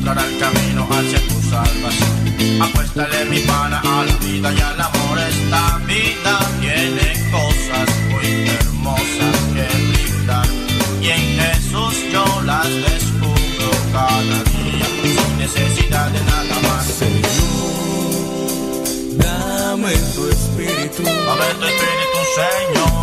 mostrará 0.00 0.26
el 0.26 0.38
camino 0.38 0.88
hacia 0.90 1.20
tu 1.28 1.42
salvación. 1.50 2.62
Apuéstale 2.62 3.24
mi 3.26 3.40
pana 3.40 3.80
a 3.80 4.04
la 4.04 4.16
vida 4.16 4.52
y 4.52 4.60
al 4.60 4.80
amor. 4.80 5.18
Esta 5.18 5.78
vida 5.86 6.38
tiene 6.60 7.30
cosas 7.30 7.88
muy 8.08 8.48
hermosas 8.48 9.36
que 9.54 9.66
brindar. 9.88 10.46
Y 11.02 11.08
en 11.10 11.38
Jesús 11.40 11.94
yo 12.12 12.24
las 12.44 12.68
descubro 12.68 13.70
cada 13.92 14.42
día, 14.54 14.86
sin 15.02 15.38
necesidad 15.38 16.08
de 16.10 16.20
nada 16.24 16.56
más. 16.68 16.86
Señor, 16.86 17.28
dame 19.18 19.92
tu 20.14 20.28
espíritu. 20.28 21.02
Dame 21.02 21.54
tu 21.58 21.64
espíritu, 21.66 22.20
Señor. 22.36 22.99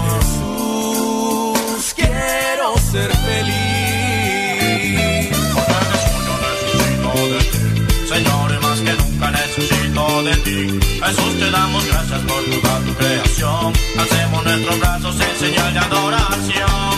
Te 11.47 11.51
damos 11.51 11.85
gracias 11.85 12.21
por 12.21 12.43
toda 12.61 12.79
tu 12.81 12.93
creación. 12.95 13.73
Hacemos 13.97 14.43
nuestros 14.43 14.79
brazos 14.79 15.15
en 15.21 15.37
señal 15.37 15.73
de 15.73 15.79
adoración. 15.79 16.91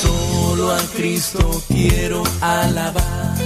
Solo 0.00 0.72
a 0.72 0.80
Cristo 0.94 1.62
quiero 1.68 2.22
alabar. 2.40 3.36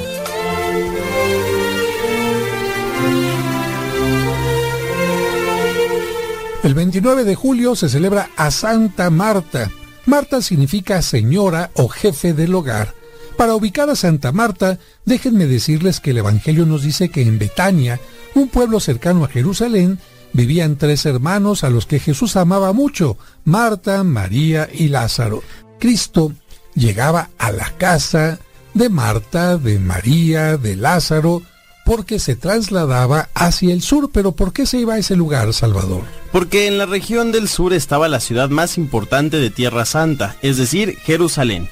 El 6.63 6.75
29 6.75 7.25
de 7.25 7.35
julio 7.35 7.75
se 7.75 7.89
celebra 7.89 8.31
a 8.37 8.51
Santa 8.51 9.11
Marta. 9.11 9.71
Marta 10.07 10.43
significa 10.43 11.03
señora 11.03 11.71
o 11.75 11.89
jefe 11.89 12.35
del 12.35 12.55
hogar. 12.55 12.95
Para 13.37 13.55
ubicar 13.55 13.89
a 13.89 13.97
Santa 13.97 14.33
Marta, 14.33 14.79
déjenme 15.07 15.47
decirles 15.47 15.99
que 15.99 16.11
el 16.11 16.19
Evangelio 16.19 16.67
nos 16.67 16.83
dice 16.83 17.09
que 17.09 17.23
en 17.23 17.39
Betania, 17.39 17.99
un 18.35 18.49
pueblo 18.49 18.81
cercano 18.81 19.25
a 19.25 19.29
Jerusalén, 19.29 19.99
vivían 20.33 20.77
tres 20.77 21.07
hermanos 21.07 21.65
a 21.65 21.71
los 21.71 21.87
que 21.87 21.99
Jesús 21.99 22.37
amaba 22.37 22.73
mucho, 22.73 23.17
Marta, 23.45 24.05
María 24.05 24.69
y 24.73 24.89
Lázaro. 24.89 25.43
Cristo 25.79 26.33
llegaba 26.75 27.31
a 27.39 27.53
la 27.53 27.71
casa 27.77 28.39
de 28.75 28.89
Marta, 28.89 29.57
de 29.57 29.79
María, 29.79 30.57
de 30.57 30.77
Lázaro, 30.77 31.43
porque 31.85 32.19
se 32.19 32.37
trasladaba 32.37 33.29
hacia 33.35 33.73
el 33.73 33.83
sur. 33.83 34.11
Pero 34.13 34.33
¿por 34.33 34.53
qué 34.53 34.67
se 34.67 34.79
iba 34.79 34.95
a 34.95 34.99
ese 34.99 35.17
lugar, 35.17 35.53
Salvador? 35.53 36.03
Porque 36.33 36.67
en 36.67 36.79
la 36.79 36.87
región 36.87 37.33
del 37.33 37.49
sur 37.49 37.73
estaba 37.73 38.09
la 38.09 38.21
ciudad 38.21 38.51
más 38.51 38.79
importante 38.79 39.39
de 39.39 39.51
Tierra 39.51 39.85
Santa, 39.85 40.37
es 40.43 40.57
decir, 40.57 40.97
Jerusalén. 40.99 41.69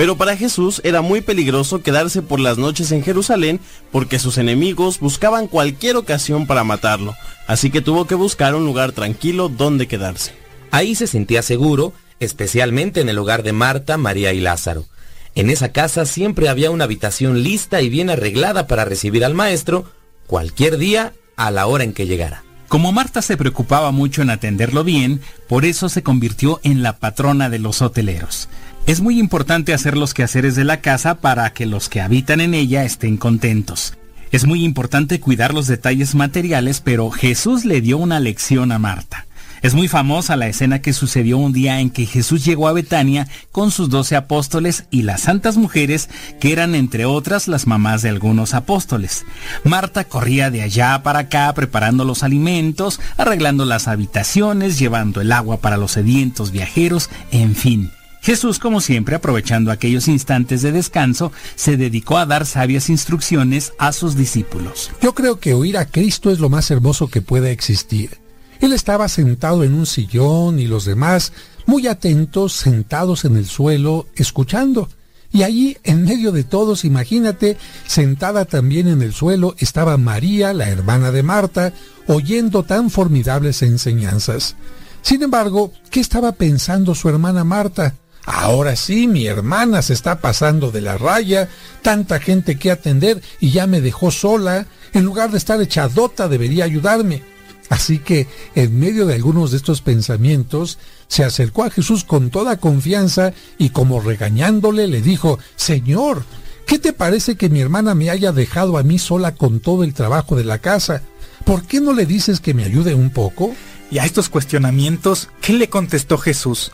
Pero 0.00 0.16
para 0.16 0.34
Jesús 0.34 0.80
era 0.82 1.02
muy 1.02 1.20
peligroso 1.20 1.82
quedarse 1.82 2.22
por 2.22 2.40
las 2.40 2.56
noches 2.56 2.90
en 2.90 3.04
Jerusalén 3.04 3.60
porque 3.92 4.18
sus 4.18 4.38
enemigos 4.38 4.98
buscaban 4.98 5.46
cualquier 5.46 5.96
ocasión 5.96 6.46
para 6.46 6.64
matarlo, 6.64 7.14
así 7.46 7.70
que 7.70 7.82
tuvo 7.82 8.06
que 8.06 8.14
buscar 8.14 8.54
un 8.54 8.64
lugar 8.64 8.92
tranquilo 8.92 9.50
donde 9.50 9.88
quedarse. 9.88 10.32
Ahí 10.70 10.94
se 10.94 11.06
sentía 11.06 11.42
seguro, 11.42 11.92
especialmente 12.18 13.02
en 13.02 13.10
el 13.10 13.18
hogar 13.18 13.42
de 13.42 13.52
Marta, 13.52 13.98
María 13.98 14.32
y 14.32 14.40
Lázaro. 14.40 14.86
En 15.34 15.50
esa 15.50 15.68
casa 15.68 16.06
siempre 16.06 16.48
había 16.48 16.70
una 16.70 16.84
habitación 16.84 17.42
lista 17.42 17.82
y 17.82 17.90
bien 17.90 18.08
arreglada 18.08 18.66
para 18.66 18.86
recibir 18.86 19.22
al 19.22 19.34
maestro 19.34 19.84
cualquier 20.26 20.78
día 20.78 21.12
a 21.36 21.50
la 21.50 21.66
hora 21.66 21.84
en 21.84 21.92
que 21.92 22.06
llegara. 22.06 22.42
Como 22.68 22.92
Marta 22.92 23.20
se 23.20 23.36
preocupaba 23.36 23.90
mucho 23.90 24.22
en 24.22 24.30
atenderlo 24.30 24.84
bien, 24.84 25.20
por 25.46 25.64
eso 25.64 25.88
se 25.88 26.04
convirtió 26.04 26.58
en 26.62 26.82
la 26.84 26.98
patrona 26.98 27.50
de 27.50 27.58
los 27.58 27.82
hoteleros. 27.82 28.48
Es 28.86 29.00
muy 29.00 29.18
importante 29.18 29.72
hacer 29.72 29.96
los 29.96 30.14
quehaceres 30.14 30.56
de 30.56 30.64
la 30.64 30.80
casa 30.80 31.16
para 31.16 31.52
que 31.52 31.66
los 31.66 31.88
que 31.88 32.00
habitan 32.00 32.40
en 32.40 32.54
ella 32.54 32.84
estén 32.84 33.16
contentos. 33.16 33.94
Es 34.32 34.46
muy 34.46 34.64
importante 34.64 35.20
cuidar 35.20 35.54
los 35.54 35.66
detalles 35.66 36.14
materiales, 36.14 36.80
pero 36.80 37.10
Jesús 37.10 37.64
le 37.64 37.80
dio 37.80 37.98
una 37.98 38.20
lección 38.20 38.72
a 38.72 38.78
Marta. 38.78 39.26
Es 39.62 39.74
muy 39.74 39.88
famosa 39.88 40.36
la 40.36 40.48
escena 40.48 40.80
que 40.80 40.94
sucedió 40.94 41.36
un 41.36 41.52
día 41.52 41.80
en 41.80 41.90
que 41.90 42.06
Jesús 42.06 42.44
llegó 42.44 42.66
a 42.66 42.72
Betania 42.72 43.28
con 43.52 43.70
sus 43.70 43.90
doce 43.90 44.16
apóstoles 44.16 44.84
y 44.90 45.02
las 45.02 45.22
santas 45.22 45.58
mujeres, 45.58 46.08
que 46.40 46.52
eran 46.52 46.74
entre 46.74 47.04
otras 47.04 47.46
las 47.46 47.66
mamás 47.66 48.00
de 48.00 48.08
algunos 48.08 48.54
apóstoles. 48.54 49.26
Marta 49.62 50.04
corría 50.04 50.50
de 50.50 50.62
allá 50.62 51.02
para 51.02 51.20
acá 51.20 51.52
preparando 51.52 52.04
los 52.04 52.22
alimentos, 52.22 53.00
arreglando 53.18 53.66
las 53.66 53.86
habitaciones, 53.86 54.78
llevando 54.78 55.20
el 55.20 55.30
agua 55.30 55.58
para 55.58 55.76
los 55.76 55.92
sedientos 55.92 56.52
viajeros, 56.52 57.10
en 57.30 57.54
fin. 57.54 57.90
Jesús, 58.22 58.58
como 58.58 58.80
siempre, 58.80 59.16
aprovechando 59.16 59.70
aquellos 59.70 60.06
instantes 60.06 60.60
de 60.62 60.72
descanso, 60.72 61.32
se 61.54 61.76
dedicó 61.76 62.18
a 62.18 62.26
dar 62.26 62.44
sabias 62.44 62.90
instrucciones 62.90 63.72
a 63.78 63.92
sus 63.92 64.14
discípulos. 64.14 64.90
Yo 65.00 65.14
creo 65.14 65.40
que 65.40 65.54
oír 65.54 65.78
a 65.78 65.86
Cristo 65.86 66.30
es 66.30 66.38
lo 66.38 66.50
más 66.50 66.70
hermoso 66.70 67.08
que 67.08 67.22
puede 67.22 67.50
existir. 67.50 68.18
Él 68.60 68.74
estaba 68.74 69.08
sentado 69.08 69.64
en 69.64 69.72
un 69.72 69.86
sillón 69.86 70.60
y 70.60 70.66
los 70.66 70.84
demás, 70.84 71.32
muy 71.64 71.86
atentos, 71.86 72.52
sentados 72.52 73.24
en 73.24 73.36
el 73.36 73.46
suelo, 73.46 74.06
escuchando. 74.16 74.90
Y 75.32 75.44
allí, 75.44 75.78
en 75.84 76.04
medio 76.04 76.30
de 76.32 76.44
todos, 76.44 76.84
imagínate, 76.84 77.56
sentada 77.86 78.44
también 78.44 78.88
en 78.88 79.00
el 79.00 79.14
suelo, 79.14 79.54
estaba 79.58 79.96
María, 79.96 80.52
la 80.52 80.68
hermana 80.68 81.10
de 81.10 81.22
Marta, 81.22 81.72
oyendo 82.06 82.64
tan 82.64 82.90
formidables 82.90 83.62
enseñanzas. 83.62 84.56
Sin 85.02 85.22
embargo, 85.22 85.72
¿qué 85.90 86.00
estaba 86.00 86.32
pensando 86.32 86.94
su 86.94 87.08
hermana 87.08 87.44
Marta? 87.44 87.94
Ahora 88.24 88.76
sí, 88.76 89.06
mi 89.06 89.26
hermana 89.26 89.82
se 89.82 89.92
está 89.92 90.20
pasando 90.20 90.70
de 90.70 90.80
la 90.80 90.98
raya, 90.98 91.48
tanta 91.82 92.20
gente 92.20 92.58
que 92.58 92.70
atender 92.70 93.22
y 93.40 93.50
ya 93.50 93.66
me 93.66 93.80
dejó 93.80 94.10
sola. 94.10 94.66
En 94.92 95.04
lugar 95.04 95.30
de 95.30 95.38
estar 95.38 95.60
echadota, 95.60 96.28
debería 96.28 96.64
ayudarme. 96.64 97.22
Así 97.70 98.00
que, 98.00 98.26
en 98.56 98.78
medio 98.78 99.06
de 99.06 99.14
algunos 99.14 99.52
de 99.52 99.56
estos 99.56 99.80
pensamientos, 99.80 100.78
se 101.06 101.24
acercó 101.24 101.64
a 101.64 101.70
Jesús 101.70 102.04
con 102.04 102.30
toda 102.30 102.58
confianza 102.58 103.32
y 103.58 103.70
como 103.70 104.00
regañándole 104.00 104.88
le 104.88 105.00
dijo, 105.00 105.38
Señor, 105.54 106.24
¿qué 106.66 106.80
te 106.80 106.92
parece 106.92 107.36
que 107.36 107.48
mi 107.48 107.60
hermana 107.60 107.94
me 107.94 108.10
haya 108.10 108.32
dejado 108.32 108.76
a 108.76 108.82
mí 108.82 108.98
sola 108.98 109.36
con 109.36 109.60
todo 109.60 109.84
el 109.84 109.94
trabajo 109.94 110.34
de 110.34 110.44
la 110.44 110.58
casa? 110.58 111.02
¿Por 111.44 111.62
qué 111.62 111.80
no 111.80 111.92
le 111.92 112.06
dices 112.06 112.40
que 112.40 112.54
me 112.54 112.64
ayude 112.64 112.94
un 112.94 113.10
poco? 113.10 113.54
Y 113.90 113.98
a 113.98 114.04
estos 114.04 114.28
cuestionamientos, 114.28 115.28
¿qué 115.40 115.52
le 115.52 115.68
contestó 115.68 116.18
Jesús? 116.18 116.72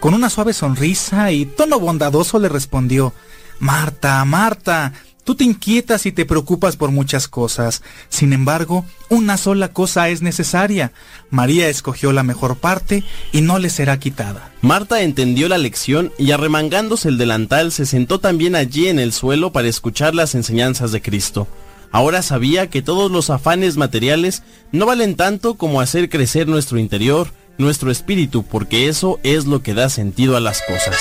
Con 0.00 0.14
una 0.14 0.30
suave 0.30 0.52
sonrisa 0.52 1.32
y 1.32 1.44
tono 1.44 1.80
bondadoso 1.80 2.38
le 2.38 2.48
respondió, 2.48 3.12
Marta, 3.58 4.24
Marta, 4.24 4.92
tú 5.24 5.34
te 5.34 5.42
inquietas 5.42 6.06
y 6.06 6.12
te 6.12 6.24
preocupas 6.24 6.76
por 6.76 6.92
muchas 6.92 7.26
cosas. 7.26 7.82
Sin 8.08 8.32
embargo, 8.32 8.84
una 9.08 9.36
sola 9.36 9.72
cosa 9.72 10.08
es 10.08 10.22
necesaria. 10.22 10.92
María 11.30 11.68
escogió 11.68 12.12
la 12.12 12.22
mejor 12.22 12.58
parte 12.58 13.02
y 13.32 13.40
no 13.40 13.58
le 13.58 13.70
será 13.70 13.98
quitada. 13.98 14.52
Marta 14.62 15.02
entendió 15.02 15.48
la 15.48 15.58
lección 15.58 16.12
y 16.16 16.30
arremangándose 16.30 17.08
el 17.08 17.18
delantal 17.18 17.72
se 17.72 17.84
sentó 17.84 18.20
también 18.20 18.54
allí 18.54 18.86
en 18.86 19.00
el 19.00 19.12
suelo 19.12 19.50
para 19.50 19.66
escuchar 19.66 20.14
las 20.14 20.36
enseñanzas 20.36 20.92
de 20.92 21.02
Cristo. 21.02 21.48
Ahora 21.90 22.22
sabía 22.22 22.70
que 22.70 22.82
todos 22.82 23.10
los 23.10 23.30
afanes 23.30 23.76
materiales 23.76 24.44
no 24.70 24.86
valen 24.86 25.16
tanto 25.16 25.54
como 25.54 25.80
hacer 25.80 26.08
crecer 26.08 26.46
nuestro 26.46 26.78
interior, 26.78 27.32
nuestro 27.58 27.90
espíritu, 27.90 28.44
porque 28.44 28.88
eso 28.88 29.18
es 29.22 29.46
lo 29.46 29.62
que 29.62 29.74
da 29.74 29.90
sentido 29.90 30.36
a 30.36 30.40
las 30.40 30.62
cosas. 30.62 30.96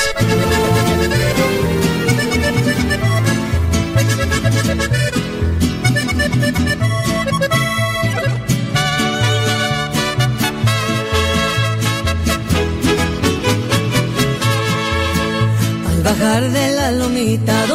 Al 15.87 16.03
bajar 16.03 16.51
de 16.51 16.71
la 16.75 16.91
lomita 16.91 17.67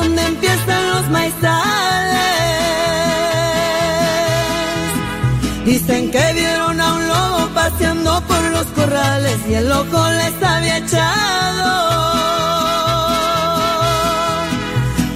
los 8.63 8.73
corrales 8.75 9.39
y 9.49 9.55
el 9.55 9.69
loco 9.69 9.99
les 10.21 10.43
había 10.43 10.79
echado. 10.79 11.71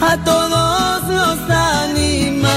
A 0.00 0.16
todos 0.24 1.02
los 1.20 1.50
animales. 1.50 2.48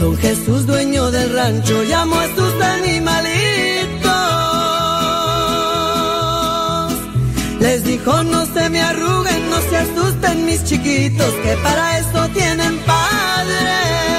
Don 0.00 0.16
Jesús, 0.18 0.66
dueño 0.66 1.10
del 1.10 1.32
rancho, 1.34 1.82
llamó 1.84 2.16
a 2.18 2.28
sus 2.34 2.54
animalitos. 2.62 4.12
Les 7.60 7.84
dijo, 7.84 8.22
no 8.22 8.44
se 8.54 8.68
me 8.68 8.82
arruguen, 8.82 9.50
no 9.50 9.60
se 9.70 9.76
asusten 9.78 10.44
mis 10.44 10.62
chiquitos, 10.64 11.32
que 11.42 11.56
para 11.62 11.98
esto 11.98 12.28
tienen 12.34 12.78
padres. 12.80 14.15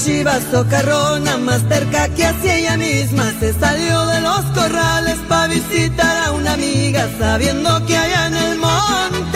Una 0.00 0.06
chiva 0.06 0.40
socarrona 0.50 1.36
más 1.36 1.60
cerca 1.68 2.08
que 2.08 2.24
hacia 2.24 2.56
ella 2.56 2.76
misma. 2.78 3.34
Se 3.38 3.52
salió 3.52 4.06
de 4.06 4.22
los 4.22 4.40
corrales 4.54 5.18
para 5.28 5.48
visitar 5.48 6.24
a 6.24 6.32
una 6.32 6.54
amiga 6.54 7.06
sabiendo 7.18 7.84
que 7.84 7.98
allá 7.98 8.28
en 8.28 8.34
el 8.34 8.58
monte 8.58 9.29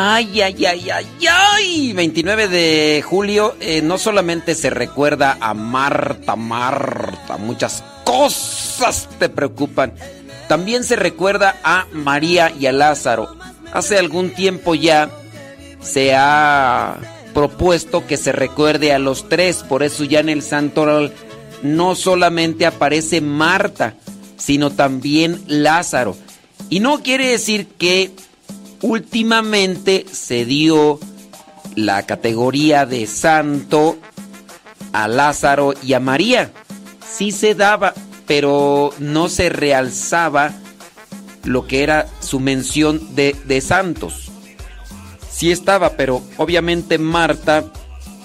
Ay, 0.00 0.42
ay, 0.42 0.64
ay, 0.64 0.90
ay, 0.90 1.06
ay. 1.28 1.92
29 1.92 2.46
de 2.46 3.02
julio 3.04 3.56
eh, 3.58 3.82
no 3.82 3.98
solamente 3.98 4.54
se 4.54 4.70
recuerda 4.70 5.36
a 5.40 5.54
Marta, 5.54 6.36
Marta, 6.36 7.36
muchas 7.36 7.82
cosas 8.04 9.08
te 9.18 9.28
preocupan. 9.28 9.92
También 10.46 10.84
se 10.84 10.94
recuerda 10.94 11.56
a 11.64 11.88
María 11.92 12.52
y 12.56 12.66
a 12.66 12.72
Lázaro. 12.72 13.34
Hace 13.72 13.98
algún 13.98 14.30
tiempo 14.30 14.76
ya 14.76 15.10
se 15.80 16.14
ha 16.14 16.98
propuesto 17.34 18.06
que 18.06 18.16
se 18.16 18.30
recuerde 18.30 18.92
a 18.92 19.00
los 19.00 19.28
tres, 19.28 19.64
por 19.64 19.82
eso 19.82 20.04
ya 20.04 20.20
en 20.20 20.28
el 20.28 20.42
santoral 20.42 21.12
no 21.64 21.96
solamente 21.96 22.66
aparece 22.66 23.20
Marta, 23.20 23.94
sino 24.36 24.70
también 24.70 25.42
Lázaro. 25.48 26.16
Y 26.70 26.78
no 26.78 27.02
quiere 27.02 27.26
decir 27.26 27.66
que 27.66 28.12
últimamente 28.82 30.06
se 30.10 30.44
dio 30.44 30.98
la 31.74 32.04
categoría 32.06 32.86
de 32.86 33.06
santo 33.06 33.98
a 34.92 35.08
Lázaro 35.08 35.74
y 35.82 35.92
a 35.92 36.00
María. 36.00 36.50
Sí 37.10 37.32
se 37.32 37.54
daba, 37.54 37.94
pero 38.26 38.92
no 38.98 39.28
se 39.28 39.48
realzaba 39.48 40.52
lo 41.44 41.66
que 41.66 41.82
era 41.82 42.08
su 42.20 42.40
mención 42.40 43.14
de, 43.14 43.36
de 43.44 43.60
santos. 43.60 44.30
Sí 45.30 45.50
estaba, 45.50 45.90
pero 45.90 46.22
obviamente 46.36 46.98
Marta 46.98 47.64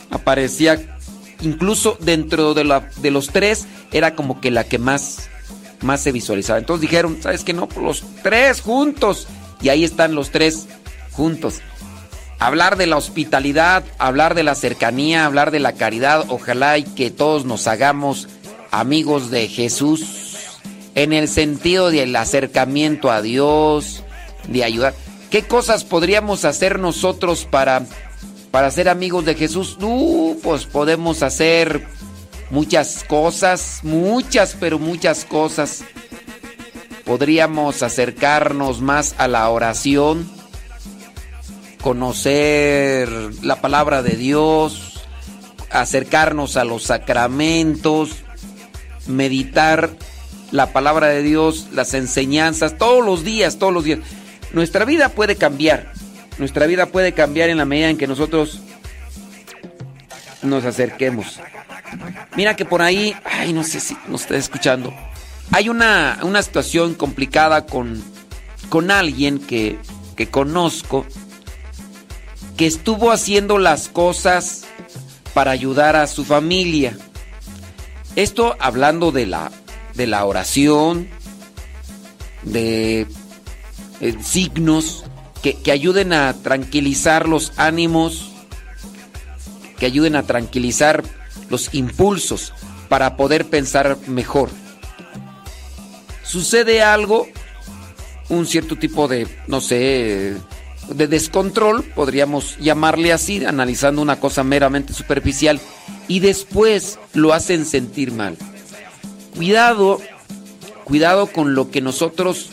aparecía 0.09 0.97
incluso 1.41 1.97
dentro 1.99 2.53
de, 2.53 2.63
la, 2.63 2.89
de 3.01 3.11
los 3.11 3.27
tres, 3.27 3.67
era 3.91 4.15
como 4.15 4.41
que 4.41 4.51
la 4.51 4.63
que 4.63 4.79
más, 4.79 5.29
más 5.81 6.01
se 6.01 6.11
visualizaba. 6.11 6.59
Entonces 6.59 6.81
dijeron, 6.81 7.19
¿sabes 7.21 7.43
qué? 7.43 7.53
No, 7.53 7.67
pues 7.67 7.85
los 7.85 8.03
tres 8.23 8.61
juntos. 8.61 9.27
Y 9.63 9.69
ahí 9.69 9.83
están 9.83 10.13
los 10.13 10.29
tres 10.29 10.67
juntos. 11.13 11.61
Hablar 12.37 12.75
de 12.75 12.85
la 12.85 12.97
hospitalidad, 12.97 13.83
hablar 13.97 14.35
de 14.35 14.43
la 14.43 14.53
cercanía, 14.53 15.25
hablar 15.25 15.49
de 15.51 15.61
la 15.61 15.71
caridad, 15.73 16.25
ojalá 16.27 16.77
y 16.77 16.83
que 16.83 17.09
todos 17.09 17.45
nos 17.45 17.67
hagamos 17.67 18.27
amigos 18.69 19.31
de 19.31 19.47
Jesús 19.47 20.49
en 20.95 21.13
el 21.13 21.29
sentido 21.29 21.89
del 21.89 22.15
acercamiento 22.15 23.09
a 23.09 23.21
Dios, 23.21 24.03
de 24.49 24.65
ayudar. 24.65 24.93
¿Qué 25.31 25.43
cosas 25.43 25.85
podríamos 25.85 26.43
hacer 26.43 26.79
nosotros 26.79 27.47
para, 27.49 27.85
para 28.51 28.69
ser 28.69 28.89
amigos 28.89 29.23
de 29.25 29.35
Jesús? 29.35 29.77
Uh, 29.81 30.37
pues 30.43 30.65
podemos 30.65 31.23
hacer 31.23 31.87
muchas 32.49 33.03
cosas, 33.05 33.79
muchas, 33.83 34.55
pero 34.59 34.77
muchas 34.77 35.23
cosas. 35.23 35.83
Podríamos 37.05 37.83
acercarnos 37.83 38.81
más 38.81 39.15
a 39.17 39.27
la 39.27 39.49
oración, 39.49 40.29
conocer 41.81 43.09
la 43.41 43.59
palabra 43.59 44.01
de 44.01 44.15
Dios, 44.15 45.01
acercarnos 45.69 46.55
a 46.55 46.63
los 46.63 46.83
sacramentos, 46.83 48.23
meditar 49.07 49.89
la 50.51 50.71
palabra 50.71 51.07
de 51.07 51.23
Dios, 51.23 51.67
las 51.73 51.93
enseñanzas, 51.93 52.77
todos 52.77 53.03
los 53.03 53.23
días, 53.23 53.57
todos 53.57 53.73
los 53.73 53.83
días. 53.83 53.99
Nuestra 54.53 54.85
vida 54.85 55.09
puede 55.09 55.35
cambiar, 55.35 55.91
nuestra 56.37 56.67
vida 56.67 56.85
puede 56.85 57.13
cambiar 57.13 57.49
en 57.49 57.57
la 57.57 57.65
medida 57.65 57.89
en 57.89 57.97
que 57.97 58.07
nosotros 58.07 58.61
nos 60.41 60.63
acerquemos. 60.63 61.39
Mira 62.35 62.55
que 62.55 62.65
por 62.65 62.81
ahí, 62.81 63.15
ay, 63.25 63.51
no 63.51 63.63
sé 63.63 63.79
si 63.79 63.97
nos 64.07 64.21
está 64.21 64.35
escuchando. 64.35 64.93
Hay 65.51 65.69
una, 65.69 66.19
una 66.23 66.41
situación 66.41 66.95
complicada 66.95 67.65
con, 67.65 68.03
con 68.69 68.91
alguien 68.91 69.39
que, 69.39 69.77
que 70.15 70.29
conozco 70.29 71.05
que 72.57 72.67
estuvo 72.67 73.11
haciendo 73.11 73.57
las 73.57 73.87
cosas 73.87 74.65
para 75.33 75.51
ayudar 75.51 75.95
a 75.95 76.07
su 76.07 76.23
familia. 76.23 76.97
Esto 78.15 78.55
hablando 78.59 79.11
de 79.11 79.25
la, 79.25 79.51
de 79.95 80.07
la 80.07 80.25
oración, 80.25 81.09
de 82.43 83.07
eh, 84.01 84.15
signos 84.21 85.03
que, 85.41 85.55
que 85.55 85.71
ayuden 85.71 86.13
a 86.13 86.33
tranquilizar 86.33 87.27
los 87.27 87.53
ánimos, 87.57 88.31
que 89.79 89.87
ayuden 89.87 90.15
a 90.15 90.23
tranquilizar 90.23 91.03
los 91.49 91.73
impulsos 91.73 92.53
para 92.87 93.17
poder 93.17 93.49
pensar 93.49 93.97
mejor. 94.07 94.49
Sucede 96.23 96.81
algo, 96.81 97.27
un 98.29 98.45
cierto 98.47 98.77
tipo 98.77 99.07
de, 99.07 99.27
no 99.47 99.61
sé, 99.61 100.35
de 100.89 101.07
descontrol, 101.07 101.83
podríamos 101.83 102.57
llamarle 102.59 103.13
así, 103.13 103.45
analizando 103.45 104.01
una 104.01 104.19
cosa 104.19 104.43
meramente 104.43 104.93
superficial, 104.93 105.59
y 106.07 106.19
después 106.19 106.99
lo 107.13 107.33
hacen 107.33 107.65
sentir 107.65 108.11
mal. 108.11 108.37
Cuidado, 109.35 109.99
cuidado 110.83 111.27
con 111.27 111.55
lo 111.55 111.71
que 111.71 111.81
nosotros 111.81 112.49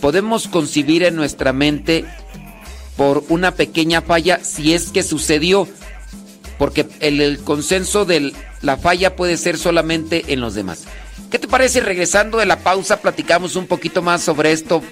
podemos 0.00 0.48
concebir 0.48 1.02
en 1.02 1.16
nuestra 1.16 1.52
mente 1.52 2.04
por 2.96 3.24
una 3.28 3.54
pequeña 3.54 4.02
falla 4.02 4.40
si 4.42 4.74
es 4.74 4.90
que 4.90 5.02
sucedió, 5.02 5.68
porque 6.58 6.88
el 7.00 7.38
consenso 7.40 8.04
de 8.04 8.32
la 8.60 8.76
falla 8.76 9.16
puede 9.16 9.36
ser 9.36 9.58
solamente 9.58 10.24
en 10.28 10.40
los 10.40 10.54
demás. 10.54 10.84
¿Qué 11.32 11.38
te 11.38 11.48
parece? 11.48 11.80
Regresando 11.80 12.36
de 12.36 12.44
la 12.44 12.58
pausa, 12.58 13.00
platicamos 13.00 13.56
un 13.56 13.66
poquito 13.66 14.02
más 14.02 14.22
sobre 14.22 14.52
esto 14.52 14.82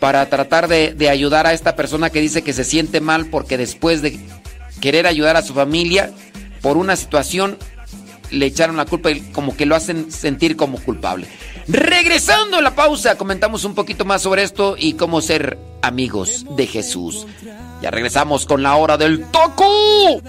para 0.00 0.24
tratar 0.30 0.68
de, 0.68 1.10
ayudar 1.10 1.46
a 1.46 1.52
esta 1.52 1.76
persona 1.76 2.08
que 2.08 2.22
dice 2.22 2.40
que 2.40 2.54
se 2.54 2.64
siente 2.64 3.02
mal 3.02 3.26
porque 3.26 3.58
después 3.58 4.00
de 4.00 4.18
querer 4.80 5.06
ayudar 5.06 5.36
a 5.36 5.42
su 5.42 5.52
familia 5.52 6.10
por 6.62 6.78
una 6.78 6.96
situación 6.96 7.58
le 8.30 8.46
echaron 8.46 8.78
la 8.78 8.86
culpa 8.86 9.10
y 9.10 9.20
como 9.20 9.54
que 9.54 9.66
lo 9.66 9.76
hacen 9.76 10.10
sentir 10.10 10.56
como 10.56 10.78
culpable. 10.78 11.26
Regresando 11.68 12.56
a 12.56 12.62
la 12.62 12.74
pausa, 12.74 13.18
comentamos 13.18 13.64
un 13.64 13.74
poquito 13.74 14.06
más 14.06 14.22
sobre 14.22 14.44
esto 14.44 14.76
y 14.78 14.94
cómo 14.94 15.20
ser 15.20 15.58
amigos 15.82 16.46
de 16.56 16.66
Jesús. 16.66 17.26
Ya 17.82 17.90
regresamos 17.90 18.46
con 18.46 18.62
la 18.62 18.76
hora 18.76 18.96
del 18.96 19.26
toco. 19.26 20.22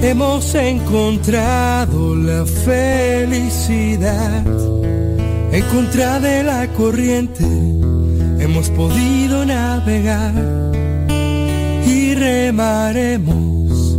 Hemos 0.00 0.54
encontrado 0.54 2.14
la 2.14 2.46
felicidad 2.46 4.46
en 5.52 5.62
contra 5.74 6.20
de 6.20 6.44
la 6.44 6.68
corriente. 6.68 7.44
Hemos 8.38 8.70
podido 8.70 9.44
navegar 9.44 10.32
y 11.84 12.14
remaremos 12.14 13.98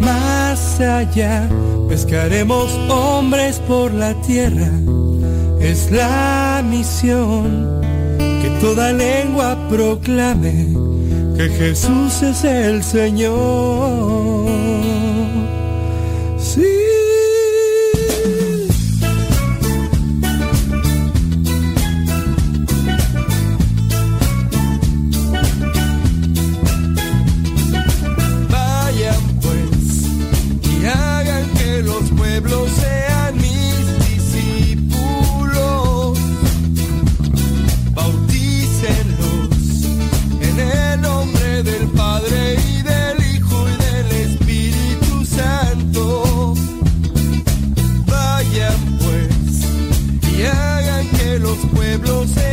más 0.00 0.80
allá. 0.80 1.48
Pescaremos 1.88 2.72
hombres 2.88 3.58
por 3.66 3.92
la 3.92 4.14
tierra. 4.22 4.70
Es 5.60 5.90
la 5.90 6.62
misión 6.64 7.80
que 8.18 8.50
toda 8.60 8.92
lengua 8.92 9.58
proclame 9.68 10.68
que 11.36 11.48
Jesús 11.48 12.22
es 12.22 12.44
el 12.44 12.84
Señor. 12.84 14.37
Blue. 51.98 52.26
se 52.26 52.47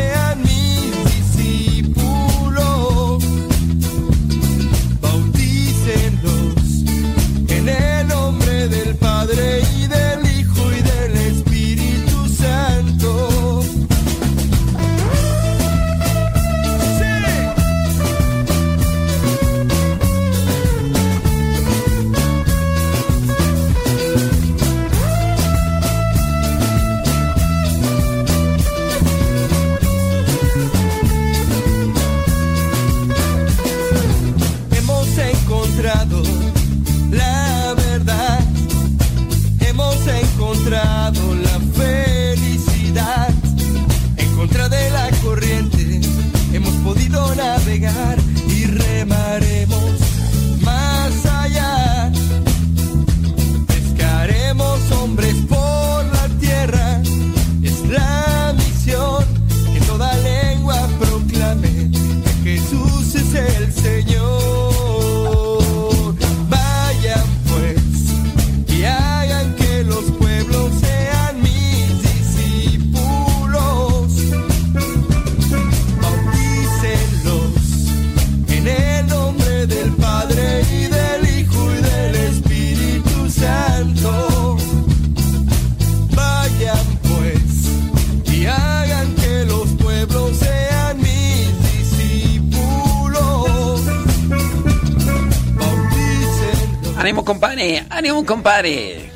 Ánimo, 97.89 98.25
compadre. 98.25 99.09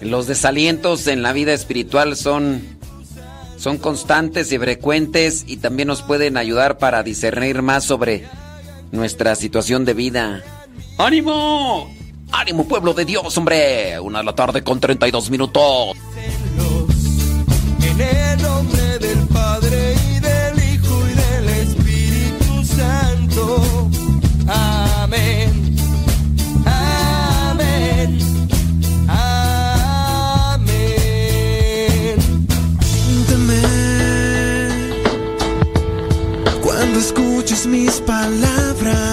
Los 0.00 0.26
desalientos 0.26 1.06
en 1.06 1.22
la 1.22 1.32
vida 1.32 1.52
espiritual 1.52 2.16
son, 2.16 2.62
son 3.56 3.78
constantes 3.78 4.52
y 4.52 4.58
frecuentes 4.58 5.44
y 5.46 5.58
también 5.58 5.88
nos 5.88 6.02
pueden 6.02 6.36
ayudar 6.36 6.78
para 6.78 7.02
discernir 7.02 7.62
más 7.62 7.84
sobre 7.84 8.24
nuestra 8.90 9.34
situación 9.34 9.84
de 9.84 9.94
vida. 9.94 10.42
¡Ánimo! 10.98 11.90
¡Ánimo, 12.30 12.66
pueblo 12.66 12.94
de 12.94 13.04
Dios, 13.04 13.36
hombre! 13.36 13.98
Una 14.00 14.18
de 14.20 14.24
la 14.24 14.34
tarde 14.34 14.62
con 14.62 14.80
32 14.80 15.30
minutos. 15.30 15.96
Mis 37.66 38.00
palabras. 38.00 39.11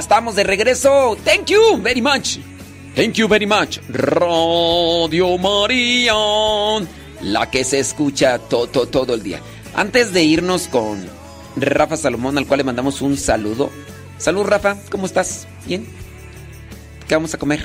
Estamos 0.00 0.34
de 0.34 0.42
regreso. 0.44 1.16
Thank 1.24 1.46
you 1.46 1.80
very 1.80 2.02
much. 2.02 2.38
Thank 2.96 3.14
you 3.14 3.28
very 3.28 3.46
much. 3.46 3.78
Radio 3.88 5.38
María. 5.38 6.14
La 7.22 7.50
que 7.50 7.62
se 7.64 7.78
escucha 7.78 8.38
to- 8.38 8.66
to- 8.66 8.86
todo 8.86 9.14
el 9.14 9.22
día. 9.22 9.40
Antes 9.74 10.12
de 10.12 10.22
irnos 10.24 10.66
con 10.68 11.06
Rafa 11.56 11.96
Salomón, 11.96 12.36
al 12.38 12.46
cual 12.46 12.58
le 12.58 12.64
mandamos 12.64 13.00
un 13.02 13.16
saludo. 13.16 13.70
Salud, 14.18 14.44
Rafa. 14.44 14.76
¿Cómo 14.90 15.06
estás? 15.06 15.46
¿Bien? 15.66 15.86
¿Qué 17.06 17.14
vamos 17.14 17.32
a 17.34 17.38
comer? 17.38 17.64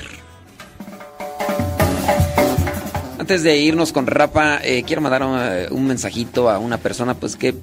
Antes 3.18 3.42
de 3.42 3.56
irnos 3.56 3.92
con 3.92 4.06
Rafa, 4.06 4.60
eh, 4.62 4.84
quiero 4.86 5.02
mandar 5.02 5.22
eh, 5.24 5.68
un 5.70 5.86
mensajito 5.86 6.48
a 6.48 6.58
una 6.58 6.78
persona 6.78 7.14
pues 7.14 7.34
que 7.36 7.54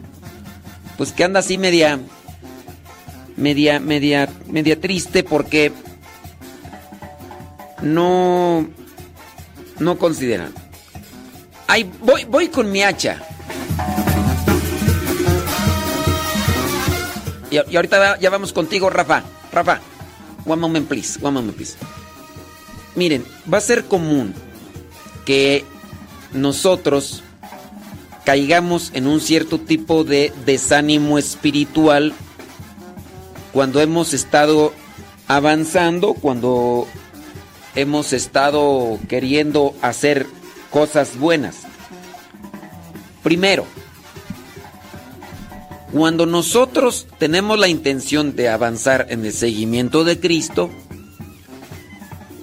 pues 0.97 1.11
que 1.13 1.23
anda 1.23 1.39
así 1.39 1.57
media 1.57 1.99
media 3.37 3.79
media 3.79 4.29
media 4.47 4.79
triste 4.79 5.23
porque 5.23 5.71
no 7.81 8.67
no 9.79 9.97
consideran. 9.97 10.53
Ay, 11.67 11.89
voy 12.01 12.25
voy 12.25 12.47
con 12.47 12.71
mi 12.71 12.83
hacha. 12.83 13.21
Y, 17.51 17.75
ahorita 17.75 18.19
ya 18.19 18.29
vamos 18.31 18.51
contigo, 18.51 18.89
Rafa. 18.89 19.23
Rafa, 19.51 19.79
one 20.45 20.59
moment 20.59 20.87
please, 20.87 21.19
one 21.21 21.33
moment 21.33 21.55
please. 21.55 21.75
Miren, 22.95 23.23
va 23.51 23.59
a 23.59 23.61
ser 23.61 23.85
común 23.85 24.33
que 25.25 25.63
nosotros 26.33 27.23
caigamos 28.25 28.91
en 28.93 29.07
un 29.07 29.19
cierto 29.19 29.59
tipo 29.59 30.03
de 30.03 30.31
desánimo 30.45 31.17
espiritual 31.17 32.13
cuando 33.53 33.79
hemos 33.79 34.13
estado 34.13 34.73
avanzando, 35.27 36.15
cuando 36.15 36.87
hemos 37.75 38.11
estado 38.11 38.99
queriendo 39.07 39.75
hacer 39.81 40.25
cosas 40.71 41.17
buenas. 41.17 41.57
Primero, 43.21 43.65
cuando 45.93 46.25
nosotros 46.25 47.05
tenemos 47.19 47.59
la 47.59 47.67
intención 47.67 48.35
de 48.35 48.49
avanzar 48.49 49.05
en 49.09 49.23
el 49.23 49.31
seguimiento 49.31 50.03
de 50.03 50.19
Cristo, 50.19 50.71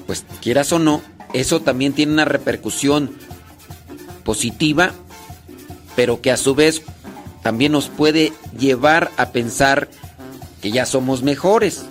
pues 0.07 0.25
quieras 0.41 0.73
o 0.73 0.79
no, 0.79 1.03
eso 1.33 1.61
también 1.61 1.93
tiene 1.93 2.13
una 2.13 2.25
repercusión 2.25 3.11
positiva, 4.25 4.93
pero 5.97 6.21
que 6.21 6.31
a 6.31 6.37
su 6.37 6.55
vez 6.55 6.83
también 7.43 7.73
nos 7.73 7.89
puede 7.89 8.33
llevar 8.57 9.11
a 9.17 9.31
pensar 9.31 9.89
que 10.61 10.71
ya 10.71 10.87
somos 10.87 11.23
mejores. 11.23 11.85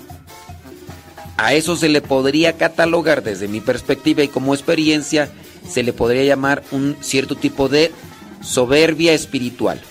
A 1.38 1.53
eso 1.53 1.75
se 1.75 1.89
le 1.89 2.01
podría 2.01 2.58
catalogar 2.58 3.23
desde 3.23 3.47
mi 3.47 3.62
perspectiva 3.62 4.23
y 4.23 4.27
como 4.27 4.53
experiencia, 4.53 5.32
se 5.69 5.84
le 5.84 5.93
podría 5.93 6.23
llamar 6.23 6.63
un 6.71 6.97
cierto 7.01 7.36
tipo 7.36 7.69
de 7.69 7.91
soberbia 8.41 9.13
espiritual. 9.13 9.82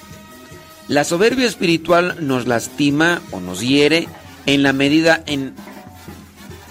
La 0.88 1.04
soberbia 1.04 1.46
espiritual 1.46 2.16
nos 2.26 2.46
lastima 2.46 3.20
o 3.30 3.40
nos 3.40 3.60
hiere 3.60 4.08
en 4.46 4.62
la 4.62 4.72
medida 4.72 5.22
en 5.26 5.54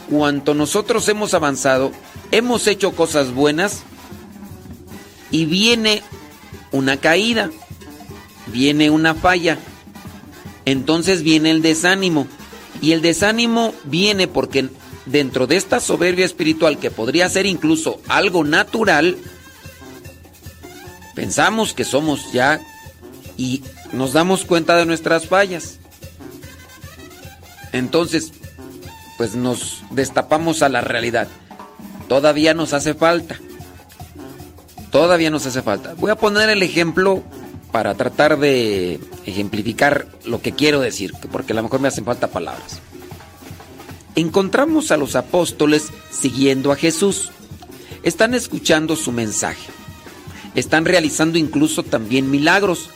cuanto 0.10 0.54
nosotros 0.54 1.08
hemos 1.10 1.34
avanzado, 1.34 1.92
hemos 2.32 2.68
hecho 2.68 2.94
cosas 2.94 3.34
buenas 3.34 3.84
y 5.32 5.46
viene 5.46 6.02
una 6.72 6.98
caída, 6.98 7.52
viene 8.48 8.90
una 8.90 9.14
falla, 9.14 9.58
entonces 10.68 11.24
viene 11.24 11.50
el 11.50 11.62
desánimo. 11.62 12.28
Y 12.82 12.92
el 12.92 13.02
desánimo 13.02 13.74
viene 13.86 14.28
porque 14.28 14.68
dentro 15.06 15.48
de 15.48 15.56
esta 15.56 15.80
soberbia 15.80 16.26
espiritual 16.26 16.78
que 16.78 16.92
podría 16.92 17.30
ser 17.30 17.46
incluso 17.46 18.02
algo 18.10 18.44
natural, 18.44 19.18
pensamos 21.16 21.74
que 21.74 21.86
somos 21.86 22.34
ya 22.34 22.60
y 23.38 23.64
nos 23.94 24.12
damos 24.12 24.44
cuenta 24.44 24.76
de 24.76 24.86
nuestras 24.86 25.28
fallas. 25.28 25.80
Entonces, 27.72 28.34
pues 29.18 29.36
nos 29.36 29.84
destapamos 29.92 30.64
a 30.64 30.70
la 30.70 30.82
realidad. 30.82 31.30
Todavía 32.10 32.54
nos 32.54 32.74
hace 32.74 32.94
falta. 32.94 33.40
Todavía 34.92 35.30
nos 35.30 35.46
hace 35.46 35.62
falta. 35.62 35.94
Voy 35.94 36.12
a 36.12 36.16
poner 36.16 36.50
el 36.50 36.62
ejemplo 36.62 37.24
para 37.78 37.94
tratar 37.94 38.40
de 38.40 39.00
ejemplificar 39.28 40.08
lo 40.26 40.42
que 40.42 40.54
quiero 40.54 40.80
decir, 40.80 41.14
porque 41.32 41.54
a 41.54 41.56
lo 41.56 41.62
mejor 41.62 41.80
me 41.80 41.88
hacen 41.88 42.06
falta 42.06 42.28
palabras. 42.28 42.80
Encontramos 44.16 44.90
a 44.90 44.98
los 44.98 45.16
apóstoles 45.16 45.90
siguiendo 46.10 46.72
a 46.72 46.76
Jesús. 46.76 47.30
Están 48.02 48.34
escuchando 48.34 48.96
su 48.96 49.12
mensaje. 49.12 49.68
Están 50.56 50.86
realizando 50.86 51.38
incluso 51.38 51.84
también 51.84 52.32
milagros. 52.32 52.90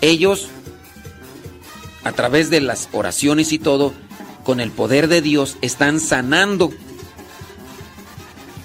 Ellos, 0.00 0.48
a 2.02 2.10
través 2.10 2.50
de 2.50 2.60
las 2.60 2.88
oraciones 2.90 3.52
y 3.52 3.60
todo, 3.60 3.94
con 4.42 4.58
el 4.58 4.72
poder 4.72 5.06
de 5.06 5.22
Dios, 5.22 5.58
están 5.60 6.00
sanando. 6.00 6.72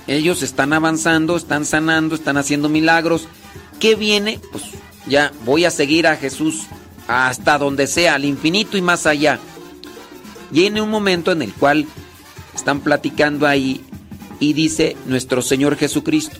Ellos 0.07 0.41
están 0.41 0.73
avanzando, 0.73 1.37
están 1.37 1.63
sanando, 1.63 2.15
están 2.15 2.37
haciendo 2.37 2.69
milagros. 2.69 3.27
¿Qué 3.79 3.93
viene? 3.93 4.39
Pues 4.51 4.63
ya 5.07 5.31
voy 5.45 5.65
a 5.65 5.71
seguir 5.71 6.07
a 6.07 6.15
Jesús 6.15 6.67
hasta 7.07 7.57
donde 7.57 7.87
sea, 7.87 8.15
al 8.15 8.25
infinito 8.25 8.77
y 8.77 8.81
más 8.81 9.05
allá. 9.05 9.39
Viene 10.51 10.81
un 10.81 10.89
momento 10.89 11.31
en 11.31 11.41
el 11.41 11.53
cual 11.53 11.87
están 12.55 12.81
platicando 12.81 13.47
ahí 13.47 13.81
y 14.39 14.53
dice 14.53 14.95
nuestro 15.05 15.41
Señor 15.41 15.77
Jesucristo, 15.77 16.37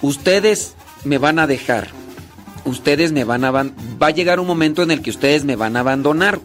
ustedes 0.00 0.74
me 1.04 1.18
van 1.18 1.38
a 1.38 1.46
dejar, 1.46 1.88
ustedes 2.64 3.12
me 3.12 3.24
van 3.24 3.44
a 3.44 3.50
va 3.50 3.66
a 4.00 4.10
llegar 4.10 4.40
un 4.40 4.46
momento 4.46 4.82
en 4.82 4.90
el 4.90 5.02
que 5.02 5.10
ustedes 5.10 5.44
me 5.44 5.56
van 5.56 5.76
a 5.76 5.80
abandonar. 5.80 6.40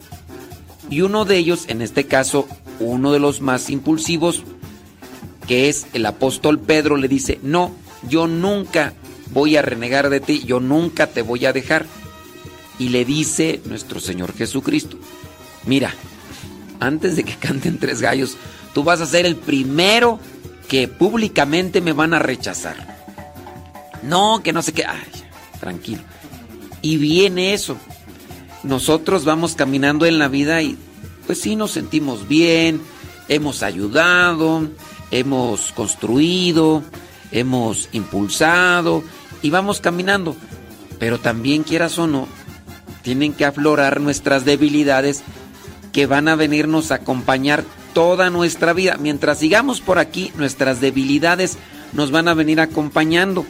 Y 0.90 1.02
uno 1.02 1.26
de 1.26 1.38
ellos, 1.38 1.66
en 1.68 1.82
este 1.82 2.06
caso, 2.06 2.48
uno 2.80 3.12
de 3.12 3.20
los 3.20 3.42
más 3.42 3.70
impulsivos, 3.70 4.44
que 5.48 5.70
es 5.70 5.88
el 5.94 6.06
apóstol 6.06 6.60
Pedro, 6.60 6.96
le 6.98 7.08
dice, 7.08 7.40
no, 7.44 7.72
yo 8.08 8.28
nunca 8.28 8.94
voy 9.32 9.58
a 9.58 9.62
renegar 9.62 10.10
de 10.10 10.20
ti, 10.20 10.44
yo 10.46 10.60
nunca 10.60 11.08
te 11.08 11.22
voy 11.22 11.46
a 11.46 11.54
dejar. 11.54 11.86
Y 12.80 12.90
le 12.90 13.06
dice 13.06 13.62
nuestro 13.66 14.00
Señor 14.00 14.36
Jesucristo, 14.36 14.98
mira, 15.66 15.94
antes 16.80 17.16
de 17.16 17.24
que 17.24 17.36
canten 17.40 17.80
tres 17.80 18.02
gallos, 18.02 18.38
tú 18.74 18.84
vas 18.84 19.02
a 19.02 19.06
ser 19.06 19.26
el 19.26 19.36
primero 19.36 20.20
que 20.68 20.88
públicamente 20.88 21.82
me 21.82 21.94
van 21.94 22.14
a 22.14 22.20
rechazar. 22.20 22.98
No, 24.04 24.42
que 24.44 24.54
no 24.54 24.62
sé 24.62 24.74
qué. 24.74 24.86
Ay, 24.86 25.24
tranquilo. 25.60 26.02
Y 26.82 26.98
viene 26.98 27.54
eso. 27.54 27.78
Nosotros 28.64 29.26
vamos 29.26 29.56
caminando 29.56 30.06
en 30.06 30.20
la 30.20 30.28
vida 30.28 30.62
y 30.62 30.78
pues 31.26 31.42
sí 31.42 31.56
nos 31.56 31.72
sentimos 31.72 32.28
bien, 32.28 32.82
hemos 33.28 33.64
ayudado, 33.64 34.68
hemos 35.12 35.72
construido, 35.74 36.84
hemos 37.32 37.90
impulsado 37.92 39.04
y 39.42 39.50
vamos 39.50 39.80
caminando. 39.82 40.36
Pero 41.00 41.20
también 41.20 41.64
quieras 41.64 41.98
o 42.00 42.08
no, 42.08 42.28
tienen 43.04 43.34
que 43.34 43.46
aflorar 43.46 44.02
nuestras 44.02 44.46
debilidades 44.46 45.24
que 45.94 46.06
van 46.06 46.28
a 46.28 46.36
venirnos 46.36 46.92
a 46.92 46.96
acompañar 46.96 47.64
toda 47.94 48.30
nuestra 48.30 48.74
vida. 48.74 48.98
Mientras 49.00 49.40
sigamos 49.40 49.82
por 49.82 50.00
aquí, 50.00 50.32
nuestras 50.36 50.82
debilidades 50.82 51.58
nos 51.94 52.12
van 52.12 52.28
a 52.28 52.34
venir 52.34 52.60
acompañando. 52.60 53.46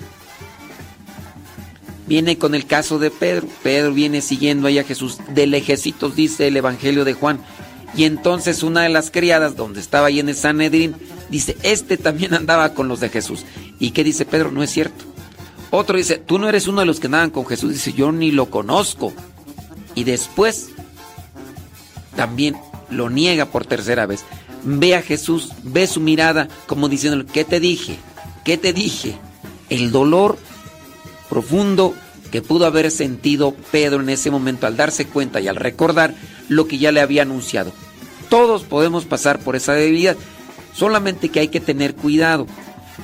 Viene 2.08 2.38
con 2.38 2.56
el 2.56 2.66
caso 2.66 3.00
de 3.00 3.12
Pedro. 3.12 3.48
Pedro 3.64 3.94
viene 3.94 4.22
siguiendo 4.22 4.68
ahí 4.68 4.80
a 4.80 4.86
Jesús 4.86 5.18
de 5.34 5.48
lejecitos, 5.48 6.16
dice 6.16 6.48
el 6.48 6.56
Evangelio 6.56 7.04
de 7.04 7.14
Juan. 7.14 7.42
Y 7.96 8.04
entonces 8.04 8.64
una 8.64 8.84
de 8.84 8.90
las 8.90 9.12
criadas, 9.12 9.56
donde 9.56 9.80
estaba 9.80 10.08
ahí 10.08 10.20
en 10.20 10.30
el 10.30 10.36
Sanedrín, 10.36 10.96
dice, 11.30 11.58
este 11.64 11.98
también 11.98 12.34
andaba 12.36 12.74
con 12.74 12.88
los 12.88 13.00
de 13.00 13.10
Jesús. 13.10 13.46
¿Y 13.80 13.92
qué 13.92 14.04
dice 14.04 14.26
Pedro? 14.26 14.52
No 14.52 14.64
es 14.64 14.72
cierto. 14.72 15.06
Otro 15.72 15.98
dice, 15.98 16.18
tú 16.18 16.40
no 16.40 16.48
eres 16.48 16.68
uno 16.68 16.80
de 16.80 16.86
los 16.86 17.00
que 17.00 17.08
andaban 17.08 17.30
con 17.30 17.46
Jesús. 17.46 17.74
Dice, 17.74 17.94
yo 17.94 18.12
ni 18.12 18.32
lo 18.32 18.50
conozco. 18.50 19.14
Y 19.96 20.04
después 20.04 20.70
también 22.16 22.56
lo 22.90 23.10
niega 23.10 23.46
por 23.46 23.66
tercera 23.66 24.06
vez. 24.06 24.24
Ve 24.64 24.96
a 24.96 25.02
Jesús, 25.02 25.50
ve 25.64 25.88
su 25.88 26.00
mirada 26.00 26.48
como 26.66 26.90
diciendo, 26.90 27.26
¿qué 27.32 27.44
te 27.44 27.60
dije? 27.60 27.98
¿Qué 28.44 28.58
te 28.58 28.74
dije? 28.74 29.18
El 29.70 29.92
dolor 29.92 30.38
profundo 31.30 31.94
que 32.32 32.42
pudo 32.42 32.66
haber 32.66 32.92
sentido 32.92 33.54
Pedro 33.72 34.02
en 34.02 34.10
ese 34.10 34.32
momento 34.32 34.68
al 34.68 34.78
darse 34.78 35.06
cuenta 35.06 35.40
y 35.40 35.48
al 35.48 35.56
recordar 35.56 36.16
lo 36.50 36.68
que 36.68 36.78
ya 36.78 36.92
le 36.92 37.02
había 37.02 37.24
anunciado. 37.24 37.74
Todos 38.30 38.64
podemos 38.64 39.06
pasar 39.06 39.40
por 39.40 39.56
esa 39.56 39.74
debilidad, 39.74 40.18
solamente 40.74 41.30
que 41.30 41.40
hay 41.40 41.48
que 41.48 41.60
tener 41.60 41.96
cuidado. 41.96 42.48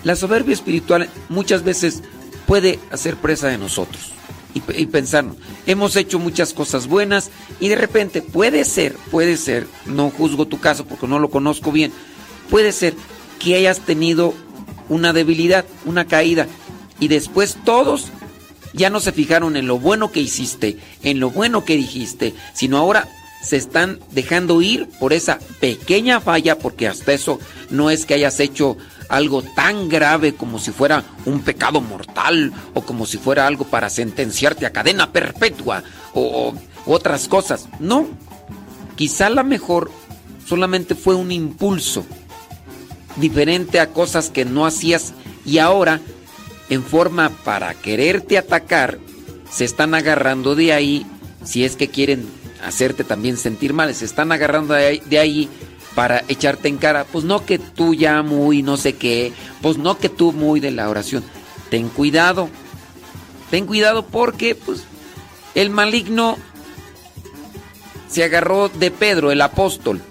La 0.03 0.15
soberbia 0.15 0.53
espiritual 0.53 1.09
muchas 1.29 1.63
veces 1.63 2.03
puede 2.45 2.79
hacer 2.91 3.15
presa 3.15 3.47
de 3.47 3.57
nosotros 3.57 4.13
y, 4.53 4.59
y 4.81 4.89
hemos 5.65 5.95
hecho 5.95 6.19
muchas 6.19 6.53
cosas 6.53 6.87
buenas 6.87 7.31
y 7.59 7.69
de 7.69 7.75
repente 7.75 8.21
puede 8.21 8.65
ser, 8.65 8.93
puede 9.11 9.37
ser, 9.37 9.67
no 9.85 10.09
juzgo 10.09 10.47
tu 10.47 10.59
caso 10.59 10.85
porque 10.85 11.07
no 11.07 11.19
lo 11.19 11.29
conozco 11.29 11.71
bien, 11.71 11.91
puede 12.49 12.71
ser 12.71 12.93
que 13.39 13.55
hayas 13.55 13.79
tenido 13.79 14.33
una 14.89 15.13
debilidad, 15.13 15.65
una 15.85 16.05
caída 16.05 16.47
y 16.99 17.07
después 17.07 17.57
todos 17.65 18.07
ya 18.73 18.89
no 18.89 18.99
se 18.99 19.11
fijaron 19.11 19.55
en 19.55 19.67
lo 19.67 19.79
bueno 19.79 20.11
que 20.11 20.19
hiciste, 20.19 20.77
en 21.03 21.19
lo 21.19 21.29
bueno 21.29 21.65
que 21.65 21.75
dijiste, 21.75 22.33
sino 22.53 22.77
ahora 22.77 23.07
se 23.43 23.57
están 23.57 23.99
dejando 24.11 24.61
ir 24.61 24.87
por 24.99 25.13
esa 25.13 25.37
pequeña 25.59 26.21
falla, 26.21 26.57
porque 26.57 26.87
hasta 26.87 27.13
eso 27.13 27.39
no 27.69 27.89
es 27.89 28.05
que 28.05 28.13
hayas 28.13 28.39
hecho 28.39 28.77
algo 29.09 29.43
tan 29.43 29.89
grave 29.89 30.33
como 30.33 30.59
si 30.59 30.71
fuera 30.71 31.03
un 31.25 31.41
pecado 31.41 31.81
mortal 31.81 32.53
o 32.73 32.81
como 32.81 33.05
si 33.05 33.17
fuera 33.17 33.45
algo 33.45 33.65
para 33.65 33.89
sentenciarte 33.89 34.65
a 34.65 34.71
cadena 34.71 35.11
perpetua 35.11 35.83
o, 36.13 36.53
otras 36.85 37.27
cosas. 37.27 37.67
No, 37.79 38.07
quizá 38.95 39.29
la 39.29 39.43
mejor 39.43 39.91
solamente 40.45 40.95
fue 40.95 41.15
un 41.15 41.31
impulso 41.31 42.05
diferente 43.17 43.79
a 43.79 43.89
cosas 43.89 44.29
que 44.29 44.45
no 44.45 44.65
hacías 44.65 45.13
y 45.45 45.59
ahora 45.59 45.99
en 46.69 46.83
forma 46.83 47.29
para 47.29 47.73
quererte 47.73 48.37
atacar 48.37 48.99
se 49.51 49.65
están 49.65 49.93
agarrando 49.93 50.55
de 50.55 50.73
ahí 50.73 51.05
si 51.43 51.63
es 51.63 51.75
que 51.75 51.89
quieren 51.89 52.27
hacerte 52.63 53.03
también 53.03 53.37
sentir 53.37 53.73
mal, 53.73 53.93
se 53.93 54.05
están 54.05 54.31
agarrando 54.31 54.73
de 54.73 54.85
ahí, 54.85 55.01
de 55.05 55.19
ahí 55.19 55.49
para 55.95 56.23
echarte 56.27 56.67
en 56.67 56.77
cara, 56.77 57.05
pues 57.05 57.23
no 57.23 57.45
que 57.45 57.59
tú 57.59 57.93
ya 57.93 58.23
muy 58.23 58.63
no 58.63 58.77
sé 58.77 58.93
qué, 58.93 59.31
pues 59.61 59.77
no 59.77 59.97
que 59.97 60.09
tú 60.09 60.31
muy 60.31 60.59
de 60.59 60.71
la 60.71 60.89
oración. 60.89 61.23
Ten 61.69 61.89
cuidado. 61.89 62.49
Ten 63.51 63.65
cuidado 63.65 64.05
porque 64.05 64.55
pues 64.55 64.83
el 65.53 65.69
maligno 65.69 66.37
se 68.07 68.23
agarró 68.23 68.69
de 68.69 68.91
Pedro, 68.91 69.31
el 69.31 69.41
apóstol, 69.41 70.01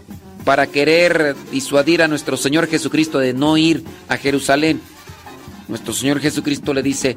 para 0.44 0.66
querer 0.66 1.36
disuadir 1.50 2.03
a 2.03 2.09
nuestro 2.09 2.36
Señor 2.36 2.68
Jesucristo 2.68 3.18
de 3.18 3.32
no 3.32 3.57
ir 3.57 3.84
a 4.09 4.16
Jerusalén. 4.16 4.80
Nuestro 5.68 5.92
Señor 5.92 6.20
Jesucristo 6.20 6.74
le 6.74 6.82
dice, 6.82 7.16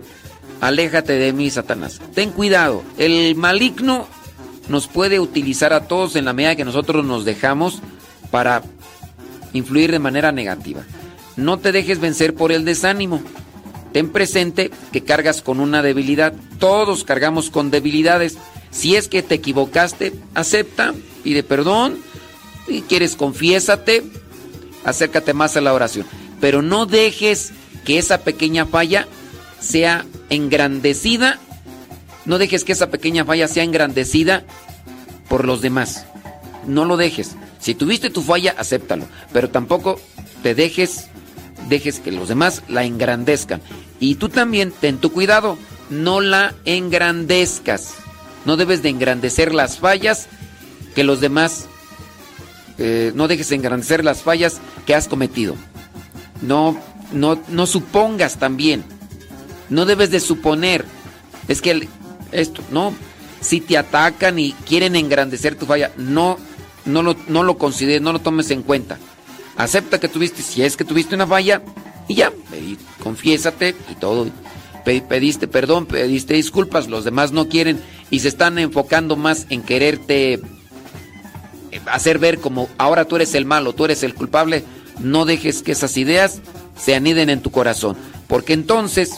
aléjate 0.61 1.13
de 1.13 1.33
mí, 1.33 1.49
Satanás. 1.49 2.01
Ten 2.13 2.31
cuidado, 2.31 2.83
el 2.97 3.35
maligno 3.35 4.07
nos 4.67 4.87
puede 4.87 5.19
utilizar 5.19 5.73
a 5.73 5.87
todos 5.87 6.15
en 6.15 6.25
la 6.25 6.33
medida 6.33 6.55
que 6.55 6.65
nosotros 6.65 7.05
nos 7.05 7.25
dejamos 7.25 7.81
para 8.31 8.63
influir 9.53 9.91
de 9.91 9.99
manera 9.99 10.31
negativa. 10.31 10.83
No 11.35 11.57
te 11.57 11.71
dejes 11.71 11.99
vencer 11.99 12.33
por 12.33 12.51
el 12.51 12.65
desánimo. 12.65 13.21
Ten 13.93 14.09
presente 14.09 14.71
que 14.91 15.03
cargas 15.03 15.41
con 15.41 15.59
una 15.59 15.81
debilidad. 15.81 16.33
Todos 16.59 17.03
cargamos 17.03 17.49
con 17.49 17.71
debilidades. 17.71 18.37
Si 18.71 18.95
es 18.95 19.07
que 19.07 19.23
te 19.23 19.35
equivocaste, 19.35 20.13
acepta, 20.33 20.93
pide 21.23 21.43
perdón. 21.43 21.97
Si 22.67 22.81
quieres, 22.81 23.15
confiésate. 23.15 24.03
Acércate 24.83 25.33
más 25.33 25.55
a 25.55 25.61
la 25.61 25.73
oración. 25.73 26.05
Pero 26.41 26.61
no 26.61 26.85
dejes 26.85 27.53
que 27.85 27.97
esa 27.97 28.19
pequeña 28.19 28.65
falla 28.65 29.07
sea 29.59 30.05
engrandecida. 30.29 31.39
No 32.25 32.37
dejes 32.37 32.63
que 32.63 32.71
esa 32.71 32.89
pequeña 32.89 33.25
falla 33.25 33.47
sea 33.47 33.63
engrandecida 33.63 34.43
por 35.29 35.45
los 35.45 35.61
demás. 35.61 36.05
No 36.67 36.85
lo 36.85 36.97
dejes. 36.97 37.35
Si 37.59 37.75
tuviste 37.75 38.09
tu 38.09 38.21
falla, 38.21 38.55
acéptalo. 38.57 39.05
Pero 39.31 39.49
tampoco 39.49 39.99
te 40.43 40.55
dejes, 40.55 41.07
dejes 41.69 41.99
que 41.99 42.11
los 42.11 42.29
demás 42.29 42.63
la 42.67 42.83
engrandezcan. 42.83 43.61
Y 43.99 44.15
tú 44.15 44.29
también 44.29 44.71
ten 44.71 44.97
tu 44.97 45.11
cuidado. 45.11 45.57
No 45.89 46.21
la 46.21 46.55
engrandezcas. 46.65 47.95
No 48.45 48.57
debes 48.57 48.81
de 48.81 48.89
engrandecer 48.89 49.53
las 49.53 49.77
fallas 49.77 50.27
que 50.93 51.03
los 51.03 51.21
demás... 51.21 51.67
Eh, 52.77 53.13
no 53.15 53.27
dejes 53.27 53.49
de 53.49 53.55
engrandecer 53.55 54.03
las 54.03 54.21
fallas 54.21 54.59
que 54.85 54.95
has 54.95 55.07
cometido. 55.07 55.55
No, 56.41 56.77
no, 57.13 57.39
no 57.47 57.65
supongas 57.67 58.37
también. 58.37 58.83
No 59.69 59.85
debes 59.85 60.11
de 60.11 60.19
suponer. 60.19 60.85
Es 61.47 61.61
que 61.61 61.87
esto, 62.31 62.61
no. 62.71 62.93
Si 63.41 63.61
te 63.61 63.77
atacan 63.77 64.39
y 64.39 64.53
quieren 64.67 64.95
engrandecer 64.95 65.55
tu 65.55 65.65
falla, 65.65 65.91
no 65.97 66.37
no 66.85 67.01
lo, 67.01 67.15
no 67.27 67.41
lo 67.43 67.57
consideres, 67.57 68.01
no 68.01 68.13
lo 68.13 68.19
tomes 68.19 68.51
en 68.51 68.61
cuenta. 68.61 68.97
Acepta 69.57 69.99
que 69.99 70.07
tuviste, 70.07 70.41
si 70.43 70.61
es 70.61 70.77
que 70.77 70.83
tuviste 70.85 71.15
una 71.15 71.25
falla, 71.25 71.61
y 72.07 72.15
ya, 72.15 72.31
confiésate 73.01 73.75
y 73.91 73.95
todo. 73.95 74.27
Pe- 74.83 75.01
Pediste 75.01 75.47
perdón, 75.47 75.87
pediste 75.87 76.35
disculpas, 76.35 76.87
los 76.87 77.03
demás 77.03 77.31
no 77.31 77.47
quieren 77.47 77.81
y 78.11 78.19
se 78.19 78.27
están 78.27 78.59
enfocando 78.59 79.15
más 79.15 79.47
en 79.49 79.63
quererte 79.63 80.33
eh, 80.33 80.41
hacer 81.87 82.19
ver 82.19 82.39
como 82.39 82.69
ahora 82.77 83.05
tú 83.05 83.15
eres 83.15 83.33
el 83.33 83.45
malo, 83.45 83.73
tú 83.73 83.85
eres 83.85 84.03
el 84.03 84.13
culpable. 84.13 84.63
No 84.99 85.25
dejes 85.25 85.63
que 85.63 85.71
esas 85.73 85.97
ideas 85.97 86.41
se 86.77 86.93
aniden 86.95 87.29
en 87.31 87.41
tu 87.41 87.49
corazón, 87.51 87.97
porque 88.27 88.53
entonces 88.53 89.13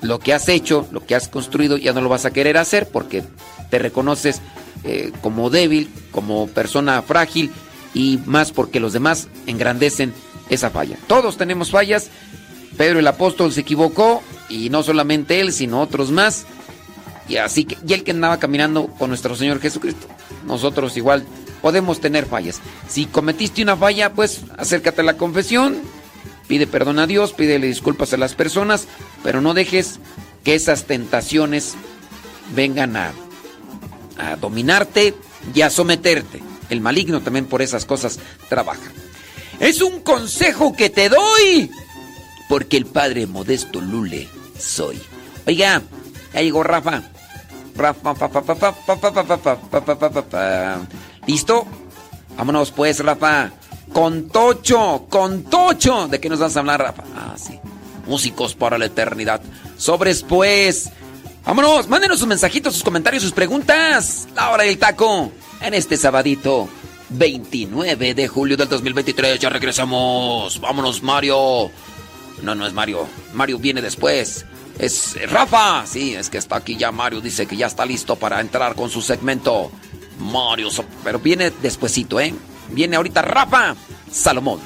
lo 0.00 0.18
que 0.18 0.32
has 0.32 0.48
hecho, 0.48 0.86
lo 0.92 1.04
que 1.04 1.14
has 1.14 1.28
construido, 1.28 1.76
ya 1.76 1.92
no 1.92 2.00
lo 2.00 2.08
vas 2.08 2.24
a 2.24 2.30
querer 2.30 2.56
hacer 2.56 2.88
porque 2.88 3.24
te 3.70 3.78
reconoces 3.78 4.40
eh, 4.84 5.12
como 5.22 5.50
débil, 5.50 5.90
como 6.10 6.46
persona 6.48 7.02
frágil 7.02 7.50
y 7.94 8.20
más 8.26 8.52
porque 8.52 8.80
los 8.80 8.92
demás 8.92 9.28
engrandecen 9.46 10.12
esa 10.50 10.70
falla. 10.70 10.96
Todos 11.06 11.36
tenemos 11.36 11.70
fallas. 11.70 12.08
Pedro 12.76 13.00
el 13.00 13.06
apóstol 13.06 13.52
se 13.52 13.62
equivocó 13.62 14.22
y 14.48 14.70
no 14.70 14.82
solamente 14.82 15.40
él, 15.40 15.52
sino 15.52 15.80
otros 15.80 16.10
más. 16.10 16.46
Y 17.28 17.36
así 17.36 17.64
que, 17.64 17.76
y 17.86 17.92
el 17.92 18.04
que 18.04 18.12
andaba 18.12 18.38
caminando 18.38 18.86
con 18.98 19.10
nuestro 19.10 19.34
Señor 19.34 19.60
Jesucristo. 19.60 20.06
Nosotros 20.46 20.96
igual 20.96 21.24
podemos 21.60 22.00
tener 22.00 22.26
fallas. 22.26 22.60
Si 22.88 23.06
cometiste 23.06 23.62
una 23.62 23.76
falla, 23.76 24.12
pues 24.12 24.42
acércate 24.56 25.00
a 25.00 25.04
la 25.04 25.16
confesión, 25.16 25.76
pide 26.48 26.66
perdón 26.66 26.98
a 26.98 27.06
Dios, 27.06 27.32
pídele 27.32 27.68
disculpas 27.68 28.12
a 28.12 28.16
las 28.16 28.34
personas, 28.34 28.88
pero 29.22 29.40
no 29.40 29.54
dejes 29.54 30.00
que 30.42 30.54
esas 30.54 30.84
tentaciones 30.84 31.74
vengan 32.54 32.96
a, 32.96 33.12
a 34.18 34.36
dominarte 34.36 35.14
y 35.54 35.60
a 35.60 35.70
someterte. 35.70 36.42
El 36.70 36.80
maligno 36.80 37.20
también 37.20 37.46
por 37.46 37.62
esas 37.62 37.84
cosas 37.84 38.18
trabaja. 38.48 38.90
Es 39.60 39.82
un 39.82 40.00
consejo 40.00 40.74
que 40.74 40.90
te 40.90 41.08
doy, 41.08 41.70
porque 42.48 42.76
el 42.76 42.86
padre 42.86 43.26
modesto 43.26 43.80
Lule 43.80 44.28
soy. 44.58 45.00
Oiga, 45.46 45.82
ya 46.32 46.40
llegó 46.40 46.62
Rafa. 46.62 47.02
Rafa. 47.74 48.14
¿Listo? 51.26 51.66
Vámonos 52.36 52.70
pues, 52.70 53.00
Rafa. 53.00 53.52
Con 53.98 54.28
Tocho, 54.28 55.06
con 55.08 55.42
Tocho. 55.42 56.06
¿De 56.06 56.20
qué 56.20 56.28
nos 56.28 56.38
vas 56.38 56.56
a 56.56 56.60
hablar, 56.60 56.80
Rafa? 56.80 57.02
Ah, 57.16 57.34
sí. 57.36 57.58
Músicos 58.06 58.54
para 58.54 58.78
la 58.78 58.84
eternidad. 58.84 59.40
Sobres 59.76 60.22
pues. 60.22 60.90
Vámonos, 61.44 61.88
mándenos 61.88 62.20
sus 62.20 62.28
mensajitos, 62.28 62.74
sus 62.74 62.84
comentarios, 62.84 63.24
sus 63.24 63.32
preguntas. 63.32 64.28
La 64.36 64.50
hora 64.50 64.62
del 64.62 64.78
taco. 64.78 65.32
En 65.60 65.74
este 65.74 65.96
sabadito 65.96 66.68
29 67.08 68.14
de 68.14 68.28
julio 68.28 68.56
del 68.56 68.68
2023. 68.68 69.40
Ya 69.40 69.50
regresamos. 69.50 70.60
Vámonos, 70.60 71.02
Mario. 71.02 71.68
No, 72.42 72.54
no 72.54 72.68
es 72.68 72.72
Mario. 72.72 73.04
Mario 73.34 73.58
viene 73.58 73.82
después. 73.82 74.46
Es 74.78 75.16
Rafa. 75.28 75.84
Sí, 75.86 76.14
es 76.14 76.30
que 76.30 76.38
está 76.38 76.54
aquí 76.54 76.76
ya 76.76 76.92
Mario. 76.92 77.20
Dice 77.20 77.46
que 77.46 77.56
ya 77.56 77.66
está 77.66 77.84
listo 77.84 78.14
para 78.14 78.40
entrar 78.40 78.76
con 78.76 78.90
su 78.90 79.02
segmento. 79.02 79.72
Mario, 80.20 80.68
pero 81.02 81.18
viene 81.18 81.50
despuesito, 81.50 82.20
¿eh? 82.20 82.32
Viene 82.70 82.96
ahorita 82.96 83.22
Rafa 83.22 83.74
Salomón. 84.10 84.60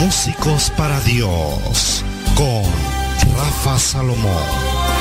Músicos 0.00 0.70
para 0.76 1.00
Dios 1.00 2.04
con 2.34 2.62
Rafa 3.36 3.78
Salomón. 3.78 4.97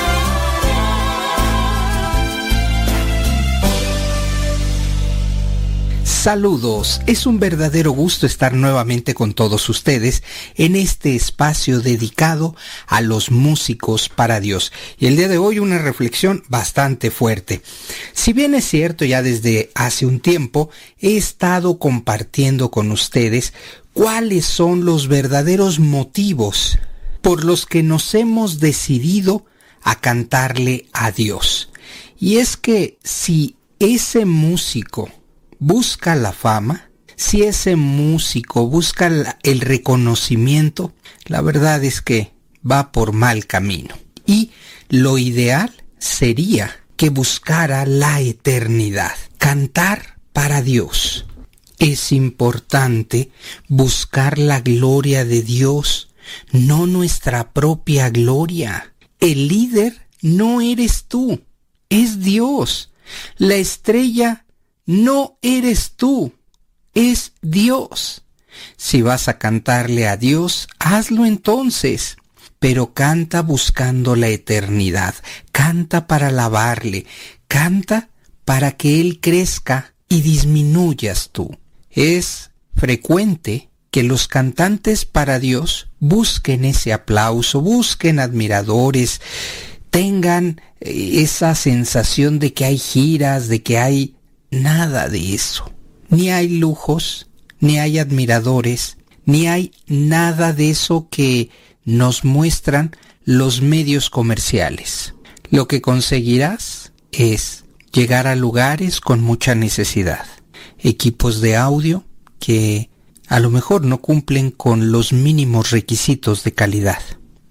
Saludos, 6.27 6.99
es 7.07 7.25
un 7.25 7.39
verdadero 7.39 7.91
gusto 7.91 8.25
estar 8.25 8.51
nuevamente 8.51 9.13
con 9.13 9.33
todos 9.33 9.69
ustedes 9.69 10.23
en 10.55 10.75
este 10.75 11.15
espacio 11.15 11.79
dedicado 11.79 12.53
a 12.85 12.99
los 12.99 13.31
músicos 13.31 14.09
para 14.09 14.41
Dios. 14.41 14.73
Y 14.99 15.05
el 15.07 15.15
día 15.15 15.29
de 15.29 15.37
hoy 15.37 15.59
una 15.59 15.77
reflexión 15.77 16.43
bastante 16.49 17.11
fuerte. 17.11 17.61
Si 18.11 18.33
bien 18.33 18.55
es 18.55 18.65
cierto, 18.65 19.05
ya 19.05 19.21
desde 19.21 19.71
hace 19.73 20.05
un 20.05 20.19
tiempo 20.19 20.69
he 20.99 21.15
estado 21.15 21.79
compartiendo 21.79 22.71
con 22.71 22.91
ustedes 22.91 23.53
cuáles 23.93 24.45
son 24.45 24.83
los 24.83 25.07
verdaderos 25.07 25.79
motivos 25.79 26.77
por 27.21 27.45
los 27.45 27.65
que 27.65 27.83
nos 27.83 28.13
hemos 28.15 28.59
decidido 28.59 29.45
a 29.81 30.01
cantarle 30.01 30.87
a 30.91 31.11
Dios. 31.11 31.69
Y 32.19 32.39
es 32.39 32.57
que 32.57 32.97
si 33.01 33.55
ese 33.79 34.25
músico 34.25 35.09
busca 35.59 36.15
la 36.15 36.33
fama, 36.33 36.89
si 37.15 37.43
ese 37.43 37.75
músico 37.75 38.67
busca 38.67 39.07
el 39.43 39.61
reconocimiento, 39.61 40.93
la 41.25 41.41
verdad 41.41 41.83
es 41.83 42.01
que 42.01 42.33
va 42.69 42.91
por 42.91 43.11
mal 43.11 43.47
camino. 43.47 43.95
Y 44.25 44.51
lo 44.89 45.17
ideal 45.17 45.71
sería 45.97 46.75
que 46.95 47.09
buscara 47.09 47.85
la 47.85 48.21
eternidad, 48.21 49.15
cantar 49.37 50.19
para 50.33 50.61
Dios. 50.61 51.25
Es 51.79 52.11
importante 52.11 53.31
buscar 53.67 54.37
la 54.37 54.61
gloria 54.61 55.25
de 55.25 55.41
Dios, 55.41 56.09
no 56.51 56.87
nuestra 56.87 57.53
propia 57.53 58.09
gloria. 58.09 58.93
El 59.19 59.47
líder 59.47 60.07
no 60.21 60.61
eres 60.61 61.05
tú, 61.07 61.43
es 61.89 62.19
Dios. 62.19 62.91
La 63.37 63.55
estrella 63.55 64.45
no 64.87 65.37
eres 65.43 65.91
tú, 65.95 66.33
es 66.95 67.33
Dios. 67.43 68.23
Si 68.75 69.03
vas 69.03 69.27
a 69.27 69.37
cantarle 69.37 70.07
a 70.07 70.17
Dios, 70.17 70.67
hazlo 70.79 71.25
entonces. 71.25 72.17
Pero 72.57 72.95
canta 72.95 73.43
buscando 73.43 74.15
la 74.15 74.29
eternidad, 74.29 75.13
canta 75.51 76.07
para 76.07 76.29
alabarle, 76.29 77.05
canta 77.47 78.09
para 78.45 78.71
que 78.71 78.99
Él 78.99 79.19
crezca 79.21 79.93
y 80.09 80.21
disminuyas 80.21 81.29
tú. 81.31 81.55
Es 81.91 82.49
frecuente 82.73 83.69
que 83.91 84.01
los 84.01 84.27
cantantes 84.27 85.05
para 85.05 85.37
Dios 85.39 85.89
busquen 85.99 86.65
ese 86.65 86.93
aplauso, 86.93 87.61
busquen 87.61 88.19
admiradores, 88.19 89.21
tengan 89.91 90.61
eh, 90.79 91.21
esa 91.21 91.53
sensación 91.55 92.39
de 92.39 92.53
que 92.53 92.65
hay 92.65 92.77
giras, 92.77 93.47
de 93.47 93.61
que 93.61 93.77
hay 93.77 94.16
nada 94.51 95.09
de 95.09 95.33
eso. 95.33 95.71
Ni 96.09 96.31
hay 96.31 96.47
lujos, 96.47 97.27
ni 97.59 97.79
hay 97.79 97.99
admiradores, 97.99 98.97
ni 99.25 99.47
hay 99.47 99.71
nada 99.87 100.53
de 100.53 100.69
eso 100.69 101.07
que 101.09 101.49
nos 101.83 102.23
muestran 102.23 102.95
los 103.23 103.61
medios 103.61 104.09
comerciales. 104.09 105.13
Lo 105.49 105.67
que 105.67 105.81
conseguirás 105.81 106.93
es 107.11 107.65
llegar 107.91 108.27
a 108.27 108.35
lugares 108.35 109.01
con 109.01 109.21
mucha 109.21 109.55
necesidad, 109.55 110.25
equipos 110.79 111.41
de 111.41 111.55
audio 111.55 112.05
que 112.39 112.89
a 113.27 113.39
lo 113.39 113.49
mejor 113.49 113.83
no 113.83 113.99
cumplen 113.99 114.51
con 114.51 114.91
los 114.91 115.11
mínimos 115.11 115.71
requisitos 115.71 116.43
de 116.43 116.53
calidad, 116.53 117.01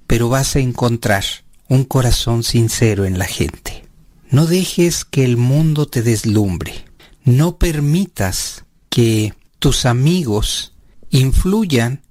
pero 0.07 0.28
vas 0.28 0.57
a 0.57 0.61
encontrar 0.61 1.24
un 1.68 1.84
corazón 1.84 2.42
sincero 2.42 3.05
en 3.05 3.18
la 3.18 3.26
gente. 3.26 3.76
No 4.29 4.47
dejes 4.47 5.05
que 5.05 5.24
el 5.24 5.37
mundo 5.37 5.87
te 5.87 6.03
deslumbre. 6.03 6.85
No 7.24 7.59
permitas 7.59 8.64
que 8.89 9.35
tus 9.61 9.87
amigos 9.87 10.74
influyan 11.11 12.03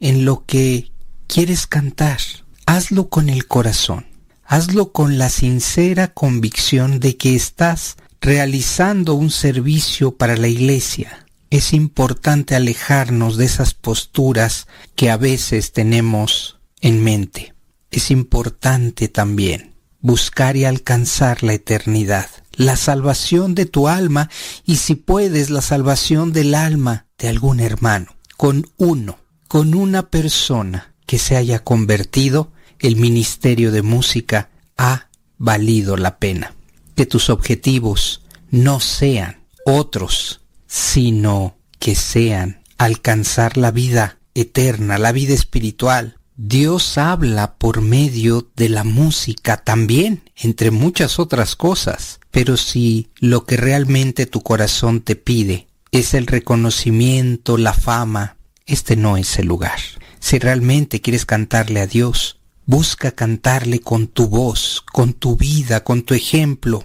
en 0.00 0.24
lo 0.24 0.46
que 0.46 0.90
quieres 1.26 1.66
cantar. 1.66 2.20
Hazlo 2.64 3.10
con 3.10 3.28
el 3.28 3.46
corazón. 3.46 4.06
Hazlo 4.44 4.92
con 4.92 5.18
la 5.18 5.28
sincera 5.28 6.08
convicción 6.08 7.00
de 7.00 7.18
que 7.18 7.34
estás 7.34 7.96
realizando 8.22 9.14
un 9.14 9.30
servicio 9.30 10.16
para 10.16 10.38
la 10.38 10.48
iglesia. 10.48 11.26
Es 11.50 11.74
importante 11.74 12.54
alejarnos 12.54 13.36
de 13.36 13.44
esas 13.44 13.74
posturas 13.74 14.68
que 14.96 15.10
a 15.10 15.18
veces 15.18 15.72
tenemos 15.72 16.60
en 16.80 17.04
mente. 17.04 17.54
Es 17.90 18.10
importante 18.10 19.08
también 19.08 19.77
buscar 20.00 20.56
y 20.56 20.64
alcanzar 20.64 21.42
la 21.42 21.54
eternidad, 21.54 22.28
la 22.52 22.76
salvación 22.76 23.54
de 23.54 23.66
tu 23.66 23.88
alma 23.88 24.30
y 24.64 24.76
si 24.76 24.94
puedes 24.94 25.50
la 25.50 25.62
salvación 25.62 26.32
del 26.32 26.54
alma 26.54 27.06
de 27.18 27.28
algún 27.28 27.60
hermano. 27.60 28.16
Con 28.36 28.70
uno, 28.76 29.18
con 29.48 29.74
una 29.74 30.10
persona 30.10 30.94
que 31.06 31.18
se 31.18 31.36
haya 31.36 31.60
convertido, 31.64 32.52
el 32.78 32.96
ministerio 32.96 33.72
de 33.72 33.82
música 33.82 34.50
ha 34.76 35.08
valido 35.38 35.96
la 35.96 36.18
pena. 36.18 36.54
Que 36.94 37.06
tus 37.06 37.30
objetivos 37.30 38.22
no 38.50 38.80
sean 38.80 39.44
otros, 39.64 40.40
sino 40.66 41.56
que 41.78 41.94
sean 41.94 42.62
alcanzar 42.76 43.56
la 43.56 43.70
vida 43.70 44.18
eterna, 44.34 44.98
la 44.98 45.12
vida 45.12 45.34
espiritual. 45.34 46.17
Dios 46.40 46.98
habla 46.98 47.56
por 47.56 47.80
medio 47.80 48.48
de 48.54 48.68
la 48.68 48.84
música 48.84 49.56
también, 49.56 50.22
entre 50.36 50.70
muchas 50.70 51.18
otras 51.18 51.56
cosas. 51.56 52.20
Pero 52.30 52.56
si 52.56 53.08
lo 53.18 53.44
que 53.44 53.56
realmente 53.56 54.24
tu 54.24 54.42
corazón 54.42 55.00
te 55.00 55.16
pide 55.16 55.66
es 55.90 56.14
el 56.14 56.28
reconocimiento, 56.28 57.58
la 57.58 57.72
fama, 57.72 58.36
este 58.66 58.94
no 58.94 59.16
es 59.16 59.36
el 59.40 59.48
lugar. 59.48 59.80
Si 60.20 60.38
realmente 60.38 61.00
quieres 61.00 61.26
cantarle 61.26 61.80
a 61.80 61.88
Dios, 61.88 62.38
busca 62.66 63.10
cantarle 63.10 63.80
con 63.80 64.06
tu 64.06 64.28
voz, 64.28 64.84
con 64.92 65.14
tu 65.14 65.36
vida, 65.36 65.82
con 65.82 66.02
tu 66.02 66.14
ejemplo, 66.14 66.84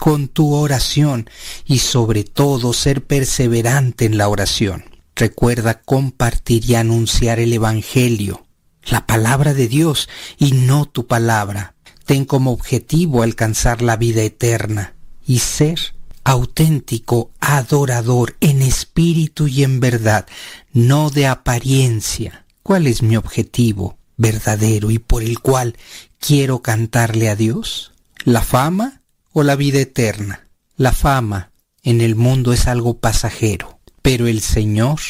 con 0.00 0.28
tu 0.28 0.54
oración 0.54 1.28
y 1.66 1.80
sobre 1.80 2.24
todo 2.24 2.72
ser 2.72 3.04
perseverante 3.04 4.06
en 4.06 4.16
la 4.16 4.28
oración. 4.28 4.86
Recuerda 5.14 5.82
compartir 5.82 6.64
y 6.70 6.76
anunciar 6.76 7.40
el 7.40 7.52
Evangelio, 7.52 8.45
la 8.86 9.06
palabra 9.06 9.54
de 9.54 9.68
Dios 9.68 10.08
y 10.38 10.52
no 10.52 10.86
tu 10.86 11.06
palabra. 11.06 11.74
Ten 12.04 12.24
como 12.24 12.52
objetivo 12.52 13.22
alcanzar 13.22 13.82
la 13.82 13.96
vida 13.96 14.22
eterna 14.22 14.94
y 15.26 15.40
ser 15.40 15.78
auténtico 16.24 17.30
adorador 17.40 18.36
en 18.40 18.62
espíritu 18.62 19.46
y 19.46 19.62
en 19.62 19.80
verdad, 19.80 20.26
no 20.72 21.10
de 21.10 21.26
apariencia. 21.26 22.44
¿Cuál 22.62 22.88
es 22.88 23.02
mi 23.02 23.16
objetivo 23.16 23.98
verdadero 24.16 24.90
y 24.90 24.98
por 24.98 25.22
el 25.22 25.38
cual 25.38 25.76
quiero 26.18 26.62
cantarle 26.62 27.28
a 27.28 27.36
Dios? 27.36 27.92
¿La 28.24 28.42
fama 28.42 29.02
o 29.32 29.44
la 29.44 29.54
vida 29.54 29.78
eterna? 29.78 30.48
La 30.76 30.92
fama 30.92 31.52
en 31.84 32.00
el 32.00 32.16
mundo 32.16 32.52
es 32.52 32.66
algo 32.66 32.98
pasajero, 32.98 33.78
pero 34.02 34.26
el 34.26 34.40
Señor 34.40 35.00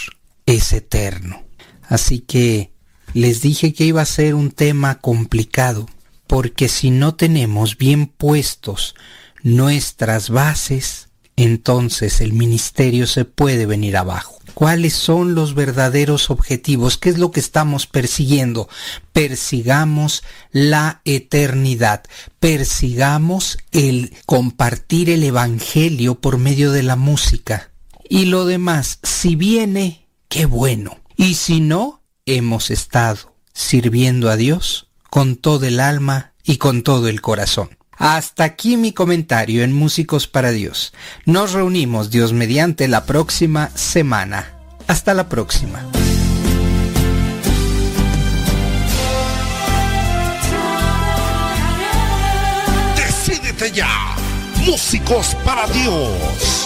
es 0.44 0.72
eterno. 0.74 1.44
Así 1.88 2.20
que 2.20 2.72
les 3.16 3.40
dije 3.40 3.72
que 3.72 3.84
iba 3.86 4.02
a 4.02 4.04
ser 4.04 4.34
un 4.34 4.50
tema 4.50 5.00
complicado, 5.00 5.88
porque 6.26 6.68
si 6.68 6.90
no 6.90 7.14
tenemos 7.14 7.78
bien 7.78 8.08
puestos 8.08 8.94
nuestras 9.42 10.28
bases, 10.28 11.08
entonces 11.34 12.20
el 12.20 12.34
ministerio 12.34 13.06
se 13.06 13.24
puede 13.24 13.64
venir 13.64 13.96
abajo. 13.96 14.38
¿Cuáles 14.52 14.92
son 14.92 15.34
los 15.34 15.54
verdaderos 15.54 16.28
objetivos? 16.28 16.98
¿Qué 16.98 17.08
es 17.08 17.16
lo 17.16 17.30
que 17.30 17.40
estamos 17.40 17.86
persiguiendo? 17.86 18.68
Persigamos 19.14 20.22
la 20.52 21.00
eternidad, 21.06 22.04
persigamos 22.38 23.56
el 23.72 24.14
compartir 24.26 25.08
el 25.08 25.24
Evangelio 25.24 26.16
por 26.16 26.36
medio 26.36 26.70
de 26.70 26.82
la 26.82 26.96
música. 26.96 27.70
Y 28.10 28.26
lo 28.26 28.44
demás, 28.44 28.98
si 29.02 29.36
viene, 29.36 30.06
qué 30.28 30.44
bueno. 30.44 30.98
Y 31.16 31.34
si 31.36 31.60
no, 31.60 31.95
hemos 32.26 32.70
estado 32.70 33.32
sirviendo 33.52 34.28
a 34.28 34.36
Dios 34.36 34.88
con 35.08 35.36
todo 35.36 35.64
el 35.64 35.80
alma 35.80 36.32
y 36.44 36.58
con 36.58 36.82
todo 36.82 37.08
el 37.08 37.20
corazón. 37.20 37.70
Hasta 37.92 38.44
aquí 38.44 38.76
mi 38.76 38.92
comentario 38.92 39.62
en 39.62 39.72
Músicos 39.72 40.26
para 40.26 40.50
Dios. 40.50 40.92
Nos 41.24 41.52
reunimos 41.52 42.10
Dios 42.10 42.34
mediante 42.34 42.88
la 42.88 43.06
próxima 43.06 43.70
semana. 43.74 44.58
Hasta 44.86 45.14
la 45.14 45.28
próxima. 45.28 45.82
Decídete 52.96 53.72
ya. 53.72 54.14
Músicos 54.66 55.34
para 55.44 55.66
Dios. 55.68 56.65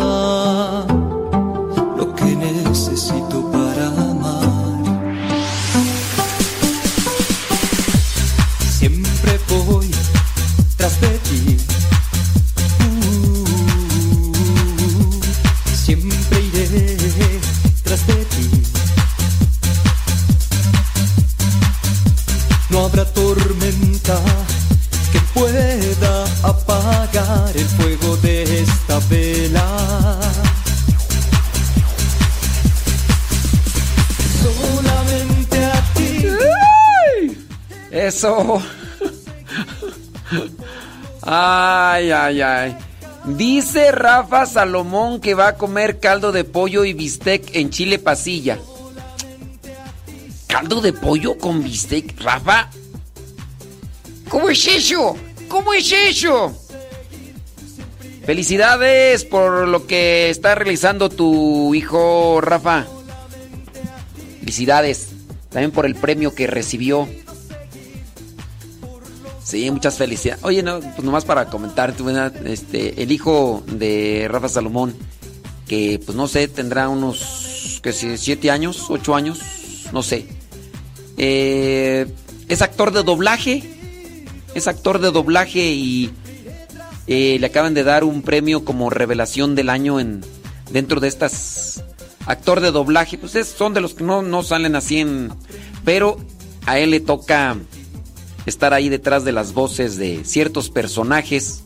Eso. 38.21 38.61
Ay, 41.23 42.11
ay, 42.11 42.41
ay. 42.41 42.77
Dice 43.25 43.91
Rafa 43.91 44.45
Salomón 44.45 45.19
que 45.19 45.33
va 45.33 45.47
a 45.47 45.55
comer 45.55 45.99
caldo 45.99 46.31
de 46.31 46.43
pollo 46.43 46.85
y 46.85 46.93
bistec 46.93 47.55
en 47.55 47.71
Chile 47.71 47.97
Pasilla. 47.97 48.59
¿Caldo 50.45 50.81
de 50.81 50.93
pollo 50.93 51.39
con 51.39 51.63
bistec, 51.63 52.21
Rafa? 52.21 52.69
¿Cómo 54.29 54.49
es 54.49 54.67
eso? 54.67 55.17
¿Cómo 55.47 55.73
es 55.73 55.91
eso? 55.91 56.55
Felicidades 58.23 59.25
por 59.25 59.67
lo 59.67 59.87
que 59.87 60.29
está 60.29 60.53
realizando 60.53 61.09
tu 61.09 61.73
hijo 61.73 62.39
Rafa. 62.39 62.85
Felicidades. 64.41 65.07
También 65.49 65.71
por 65.71 65.87
el 65.87 65.95
premio 65.95 66.35
que 66.35 66.45
recibió. 66.45 67.09
Sí, 69.51 69.69
muchas 69.69 69.97
felicidades. 69.97 70.41
Oye, 70.45 70.63
no, 70.63 70.79
pues 70.79 71.03
nomás 71.03 71.25
para 71.25 71.47
comentar, 71.47 71.93
este, 72.45 73.03
el 73.03 73.11
hijo 73.11 73.61
de 73.67 74.27
Rafa 74.31 74.47
Salomón, 74.47 74.95
que 75.67 75.99
pues 76.05 76.15
no 76.15 76.29
sé, 76.29 76.47
tendrá 76.47 76.87
unos, 76.87 77.81
que 77.83 77.91
sé, 77.91 78.17
siete 78.17 78.49
años, 78.49 78.85
ocho 78.89 79.13
años, 79.13 79.39
no 79.91 80.03
sé. 80.03 80.25
Eh, 81.17 82.07
es 82.47 82.61
actor 82.61 82.93
de 82.93 83.03
doblaje, 83.03 83.61
es 84.55 84.69
actor 84.69 84.99
de 84.99 85.11
doblaje 85.11 85.59
y 85.73 86.11
eh, 87.07 87.35
le 87.37 87.45
acaban 87.45 87.73
de 87.73 87.83
dar 87.83 88.05
un 88.05 88.21
premio 88.21 88.63
como 88.63 88.89
revelación 88.89 89.53
del 89.55 89.67
año 89.69 89.99
en 89.99 90.21
dentro 90.71 91.01
de 91.01 91.09
estas 91.09 91.83
actor 92.25 92.61
de 92.61 92.71
doblaje. 92.71 93.17
Pues 93.17 93.35
es- 93.35 93.49
son 93.49 93.73
de 93.73 93.81
los 93.81 93.95
que 93.95 94.05
no, 94.05 94.21
no 94.21 94.43
salen 94.43 94.77
así 94.77 94.99
en, 94.99 95.29
pero 95.83 96.17
a 96.65 96.79
él 96.79 96.91
le 96.91 97.01
toca 97.01 97.57
estar 98.45 98.73
ahí 98.73 98.89
detrás 98.89 99.23
de 99.23 99.31
las 99.31 99.53
voces 99.53 99.97
de 99.97 100.23
ciertos 100.25 100.69
personajes. 100.69 101.63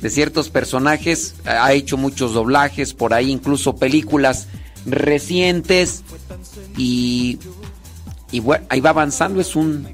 De 0.00 0.10
ciertos 0.10 0.48
personajes. 0.48 1.34
Ha 1.44 1.72
hecho 1.72 1.96
muchos 1.96 2.32
doblajes, 2.34 2.94
por 2.94 3.12
ahí 3.12 3.30
incluso 3.30 3.76
películas 3.76 4.48
recientes. 4.86 6.02
Y, 6.76 7.38
y 8.32 8.40
bueno, 8.40 8.64
ahí 8.68 8.80
va 8.80 8.90
avanzando. 8.90 9.40
Es 9.40 9.56
un. 9.56 9.86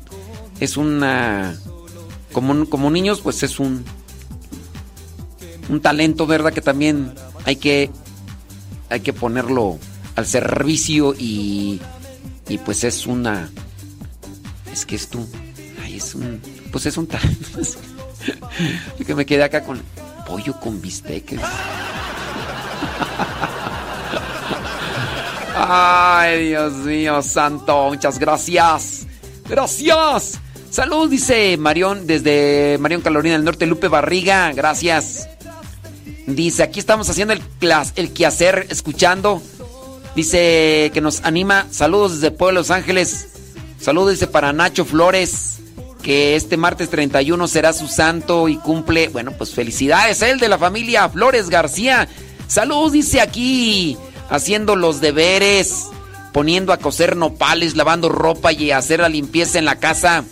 Es 0.61 0.77
una. 0.77 1.59
Como, 2.33 2.69
como 2.69 2.91
niños, 2.91 3.21
pues 3.21 3.43
es 3.43 3.59
un. 3.59 3.85
Un 5.69 5.81
talento, 5.81 6.27
¿verdad? 6.27 6.53
Que 6.53 6.61
también 6.61 7.13
hay 7.45 7.57
que. 7.57 7.91
Hay 8.89 9.01
que 9.01 9.13
ponerlo 9.13 9.79
al 10.15 10.27
servicio 10.27 11.15
y. 11.19 11.81
Y 12.49 12.59
pues 12.59 12.85
es 12.85 13.07
una. 13.07 13.51
Es 14.77 14.85
que 14.85 14.95
es 14.97 15.09
tú. 15.09 15.27
Ay, 15.83 15.97
es 15.97 16.15
un. 16.15 16.39
Pues 16.71 16.85
es 16.85 16.99
un 16.99 17.07
talento. 17.07 17.49
que 19.07 19.15
me 19.15 19.25
quedé 19.25 19.43
acá 19.43 19.65
con 19.65 19.81
pollo 20.27 20.61
con 20.61 20.83
bisteques. 20.83 21.41
Ay, 25.59 26.49
Dios 26.49 26.73
mío, 26.75 27.23
santo, 27.23 27.89
muchas 27.89 28.19
gracias. 28.19 29.07
Gracias. 29.49 30.39
Salud, 30.71 31.09
dice 31.09 31.57
Marión 31.57 32.07
desde 32.07 32.77
Marión 32.79 33.01
Carolina 33.01 33.37
del 33.37 33.45
Norte, 33.45 33.65
Lupe 33.67 33.89
Barriga. 33.89 34.53
Gracias. 34.53 35.27
Dice, 36.27 36.63
aquí 36.65 36.81
estamos 36.81 37.09
haciendo 37.09 37.33
el, 37.33 37.41
clas- 37.61 37.93
el 37.97 38.13
quehacer, 38.13 38.67
escuchando. 38.69 39.41
Dice 40.15 40.91
que 40.93 41.01
nos 41.01 41.25
anima. 41.25 41.67
Saludos 41.71 42.17
desde 42.21 42.31
Pueblo 42.33 42.61
Los 42.61 42.71
Ángeles. 42.71 43.29
Saludos, 43.81 44.13
dice, 44.13 44.27
para 44.27 44.53
Nacho 44.53 44.85
Flores. 44.85 45.61
Que 46.03 46.37
este 46.37 46.57
martes 46.57 46.89
31 46.89 47.49
será 47.49 47.73
su 47.73 47.89
santo 47.89 48.49
y 48.49 48.57
cumple. 48.57 49.09
Bueno, 49.09 49.33
pues 49.33 49.51
felicidades, 49.53 50.23
él 50.23 50.39
de 50.39 50.49
la 50.49 50.59
familia 50.59 51.09
Flores 51.09 51.51
García. 51.51 52.09
Saludos, 52.47 52.93
dice 52.93 53.21
aquí. 53.21 53.97
Haciendo 54.31 54.77
los 54.77 55.01
deberes. 55.01 55.87
Poniendo 56.33 56.73
a 56.73 56.77
coser 56.77 57.17
nopales, 57.17 57.77
lavando 57.77 58.09
ropa 58.09 58.53
y 58.53 58.71
hacer 58.71 59.01
la 59.01 59.09
limpieza 59.09 59.59
en 59.59 59.65
la 59.65 59.81
casa. 59.81 60.25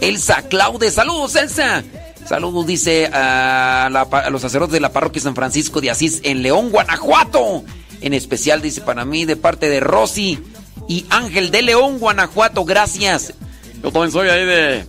Elsa 0.00 0.42
Claude, 0.48 0.90
saludos 0.90 1.36
Elsa. 1.36 1.84
Saludos, 2.26 2.66
dice 2.66 3.06
a, 3.12 3.88
los 4.30 4.42
sacerdotes 4.42 4.72
de 4.72 4.80
la 4.80 4.92
parroquia 4.92 5.22
San 5.22 5.34
Francisco 5.34 5.80
de 5.80 5.90
Asís 5.90 6.20
en 6.24 6.42
León, 6.42 6.70
Guanajuato. 6.70 7.64
En 8.00 8.14
especial, 8.14 8.60
dice 8.60 8.80
para 8.80 9.04
mí, 9.04 9.24
de 9.24 9.36
parte 9.36 9.68
de 9.68 9.80
Rosy 9.80 10.38
y 10.86 11.06
Ángel 11.10 11.50
de 11.50 11.62
León, 11.62 11.98
Guanajuato. 11.98 12.64
Gracias. 12.64 13.34
Yo 13.82 13.92
también 13.92 14.12
soy 14.12 14.28
ahí 14.28 14.44
de, 14.44 14.86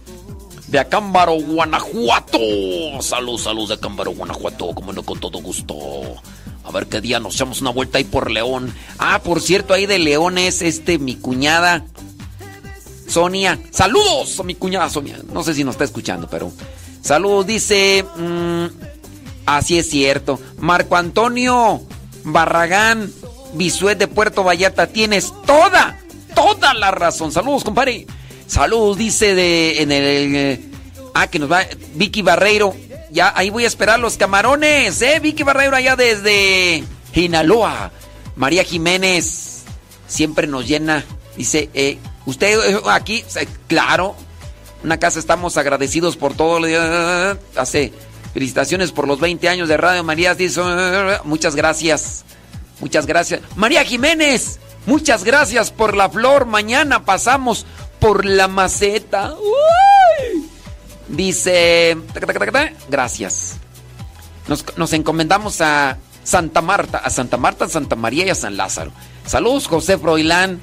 de 0.68 0.80
Acámbaro, 0.80 1.34
Guanajuato. 1.34 2.40
Salud, 3.02 3.40
salud 3.40 3.68
de 3.68 3.76
Acámbaro, 3.76 4.12
Guanajuato. 4.12 4.74
Como 4.74 4.94
no, 4.94 5.04
con 5.04 5.20
todo 5.20 5.40
gusto. 5.42 5.76
A 6.64 6.72
ver 6.72 6.88
qué 6.88 7.02
día 7.02 7.20
nos 7.20 7.36
echamos 7.36 7.62
una 7.62 7.72
vuelta 7.72 7.98
ahí 7.98 8.04
por 8.04 8.30
León. 8.30 8.74
Ah, 9.00 9.22
por 9.24 9.42
cierto, 9.42 9.74
ahí 9.74 9.86
de 9.86 10.00
León 10.00 10.38
es 10.38 10.62
este, 10.62 11.00
mi 11.00 11.16
cuñada. 11.16 11.86
Sonia. 13.08 13.60
Saludos 13.72 14.40
a 14.40 14.44
mi 14.44 14.56
cuñada 14.56 14.90
Sonia. 14.90 15.20
No 15.34 15.44
sé 15.44 15.54
si 15.56 15.64
nos 15.64 15.74
está 15.74 15.84
escuchando, 15.86 16.28
pero. 16.30 16.52
Saludos, 17.02 17.48
dice. 17.48 18.06
mm, 18.16 18.66
así 19.46 19.80
es 19.80 19.90
cierto. 19.90 20.40
Marco 20.60 20.96
Antonio 20.96 21.82
Barragán, 22.24 23.12
Bisuet 23.54 23.98
de 23.98 24.08
Puerto 24.08 24.44
Vallarta. 24.44 24.88
Tienes 24.88 25.34
toda, 25.46 26.00
toda 26.36 26.74
la 26.74 26.92
razón. 26.92 27.32
Saludos, 27.32 27.64
compadre. 27.64 28.06
Saludos, 28.48 28.98
dice 28.98 29.36
de. 29.36 29.82
En 29.82 29.92
el. 29.92 30.36
eh, 30.36 30.62
ah, 31.14 31.28
que 31.28 31.40
nos 31.40 31.52
va. 31.52 31.64
Vicky 31.96 32.22
Barreiro. 32.22 32.76
Ya, 33.12 33.34
ahí 33.36 33.50
voy 33.50 33.64
a 33.64 33.68
esperar 33.68 34.00
los 34.00 34.18
camarones, 34.18 35.02
¿eh? 35.02 35.20
Vicky 35.20 35.42
Barreiro 35.44 35.76
allá 35.76 35.96
desde 35.96 36.84
Sinaloa. 37.14 37.92
María 38.36 38.64
Jiménez 38.64 39.64
siempre 40.08 40.46
nos 40.48 40.68
llena. 40.68 41.04
Dice, 41.36 41.70
eh, 41.74 41.98
usted 42.26 42.60
eh, 42.76 42.80
aquí, 42.86 43.24
eh, 43.36 43.48
claro, 43.68 44.16
una 44.84 44.98
casa 45.00 45.18
estamos 45.20 45.58
agradecidos 45.58 46.18
por 46.18 46.36
todo. 46.36 46.66
eh, 46.68 47.36
Hace 47.56 47.92
felicitaciones 48.34 48.92
por 48.92 49.08
los 49.08 49.20
20 49.20 49.50
años 49.50 49.68
de 49.70 49.78
Radio 49.78 50.04
María. 50.04 50.36
Dice, 50.36 50.62
muchas 51.24 51.56
gracias. 51.56 52.24
Muchas 52.80 53.06
gracias. 53.06 53.42
María 53.56 53.84
Jiménez, 53.84 54.60
muchas 54.86 55.24
gracias 55.24 55.72
por 55.72 55.96
la 55.96 56.10
flor. 56.10 56.46
Mañana 56.46 57.06
pasamos 57.06 57.66
por 58.00 58.26
la 58.26 58.48
maceta. 58.48 59.34
Uy. 59.34 60.50
Dice, 61.10 61.98
gracias. 62.90 63.58
Nos, 64.78 64.94
encomendamos 64.94 65.62
a 65.62 65.98
Santa 66.24 66.62
Marta, 66.62 67.00
a 67.00 67.10
Santa 67.10 67.38
Marta, 67.38 67.66
a 67.66 67.70
Santa 67.70 67.96
María 67.96 68.26
y 68.26 68.30
a 68.30 68.36
San 68.36 68.58
Lázaro. 68.58 68.92
Saludos, 69.26 69.68
José 69.68 69.98
Froilán. 69.98 70.60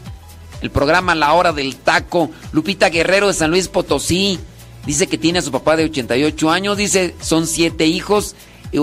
El 0.63 0.71
programa 0.71 1.15
La 1.15 1.33
Hora 1.35 1.53
del 1.53 1.77
Taco. 1.77 2.31
Lupita 2.53 2.89
Guerrero 2.89 3.29
de 3.29 3.35
San 3.35 3.51
Luis 3.51 3.69
Potosí. 3.69 4.41
Dice 4.87 5.07
que 5.07 5.19
tiene 5.19 5.41
a 5.41 5.43
su 5.43 5.53
papá 5.53 5.77
de 5.77 5.85
88 5.85 6.51
años. 6.51 6.77
Dice, 6.77 7.15
son 7.21 7.47
siete 7.47 7.87
hijos. 7.87 8.35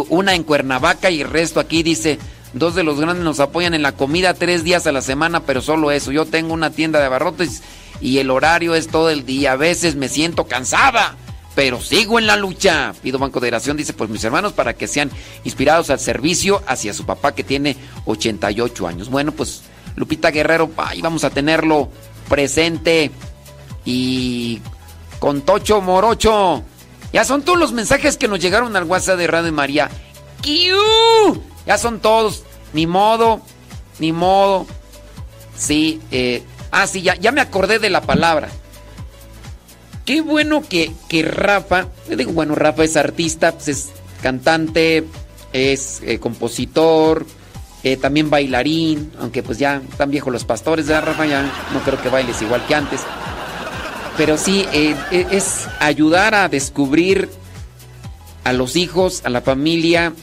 Una 0.10 0.36
en 0.36 0.44
Cuernavaca 0.44 1.10
y 1.10 1.22
el 1.22 1.30
resto 1.30 1.60
aquí. 1.60 1.84
Dice, 1.84 2.20
dos 2.54 2.76
de 2.76 2.84
los 2.84 3.00
grandes 3.00 3.24
nos 3.24 3.40
apoyan 3.40 3.74
en 3.74 3.82
la 3.82 3.94
comida 3.94 4.34
tres 4.34 4.64
días 4.64 4.88
a 4.88 4.92
la 4.92 5.02
semana, 5.02 5.42
pero 5.42 5.62
solo 5.62 5.92
eso. 5.92 6.12
Yo 6.12 6.26
tengo 6.26 6.54
una 6.54 6.72
tienda 6.72 7.00
de 7.00 7.06
abarrotes 7.06 7.62
y 8.02 8.20
el 8.20 8.32
horario 8.32 8.76
es 8.76 8.88
todo 8.88 9.10
el 9.10 9.26
día. 9.26 9.54
A 9.54 9.58
veces 9.58 9.96
me 9.96 10.10
siento 10.10 10.46
cansada 10.46 11.18
pero 11.56 11.82
sigo 11.82 12.20
en 12.20 12.28
la 12.28 12.36
lucha. 12.36 12.94
Pido 13.02 13.20
Banco 13.20 13.40
de 13.40 13.50
Oración, 13.50 13.78
dice, 13.78 13.94
pues 13.94 14.10
mis 14.10 14.24
hermanos, 14.24 14.54
para 14.54 14.74
que 14.74 14.88
sean 14.88 15.12
inspirados 15.44 15.90
al 15.90 16.00
servicio 16.00 16.64
hacia 16.68 16.94
su 16.94 17.06
papá 17.06 17.36
que 17.36 17.44
tiene 17.44 17.78
88 18.06 18.88
años. 18.88 19.10
Bueno, 19.10 19.32
pues 19.32 19.62
Lupita 19.96 20.32
Guerrero, 20.32 20.72
ahí 20.78 21.02
vamos 21.02 21.24
a 21.24 21.30
tenerlo 21.30 21.90
presente. 22.30 23.12
Y 23.86 24.62
con 25.20 25.42
Tocho 25.42 25.82
Morocho. 25.82 26.64
Ya 27.12 27.24
son 27.24 27.44
todos 27.44 27.60
los 27.60 27.74
mensajes 27.74 28.18
que 28.18 28.28
nos 28.28 28.40
llegaron 28.40 28.76
al 28.76 28.86
WhatsApp 28.86 29.18
de 29.18 29.28
Radio 29.28 29.52
María. 29.54 29.90
¡Kiu! 30.44 31.42
Ya 31.66 31.78
son 31.78 32.00
todos. 32.00 32.44
Ni 32.74 32.86
modo, 32.86 33.42
ni 34.00 34.12
modo. 34.12 34.68
Sí, 35.56 36.02
eh, 36.12 36.44
ah, 36.72 36.86
sí, 36.86 37.02
ya, 37.02 37.16
ya 37.16 37.32
me 37.32 37.42
acordé 37.42 37.80
de 37.80 37.90
la 37.90 38.02
palabra. 38.02 38.50
Qué 40.06 40.22
bueno 40.22 40.62
que, 40.68 40.92
que 41.08 41.24
Rafa, 41.24 41.88
digo, 42.10 42.34
bueno, 42.34 42.56
Rafa 42.56 42.84
es 42.84 42.98
artista, 42.98 43.54
pues 43.54 43.68
es 43.70 43.90
cantante, 44.22 45.06
es 45.54 46.02
eh, 46.04 46.20
compositor, 46.20 47.26
eh, 47.84 47.96
también 47.96 48.30
bailarín, 48.30 49.14
aunque 49.20 49.44
pues 49.44 49.60
ya 49.60 49.82
están 49.90 50.12
viejos 50.12 50.34
los 50.34 50.44
pastores, 50.44 50.88
¿verdad, 50.88 51.06
Rafa? 51.06 51.26
Ya 51.26 51.44
no 51.74 51.80
creo 51.86 52.02
que 52.02 52.10
bailes 52.10 52.42
igual 52.42 52.66
que 52.66 52.76
antes. 52.76 53.00
Pero 54.18 54.38
sí, 54.38 54.68
es 55.12 55.68
ayudar 55.80 56.36
a 56.36 56.50
descubrir 56.50 57.30
a 58.44 58.54
los 58.54 58.76
hijos, 58.76 59.22
a 59.24 59.30
la 59.30 59.42
familia, 59.42 60.14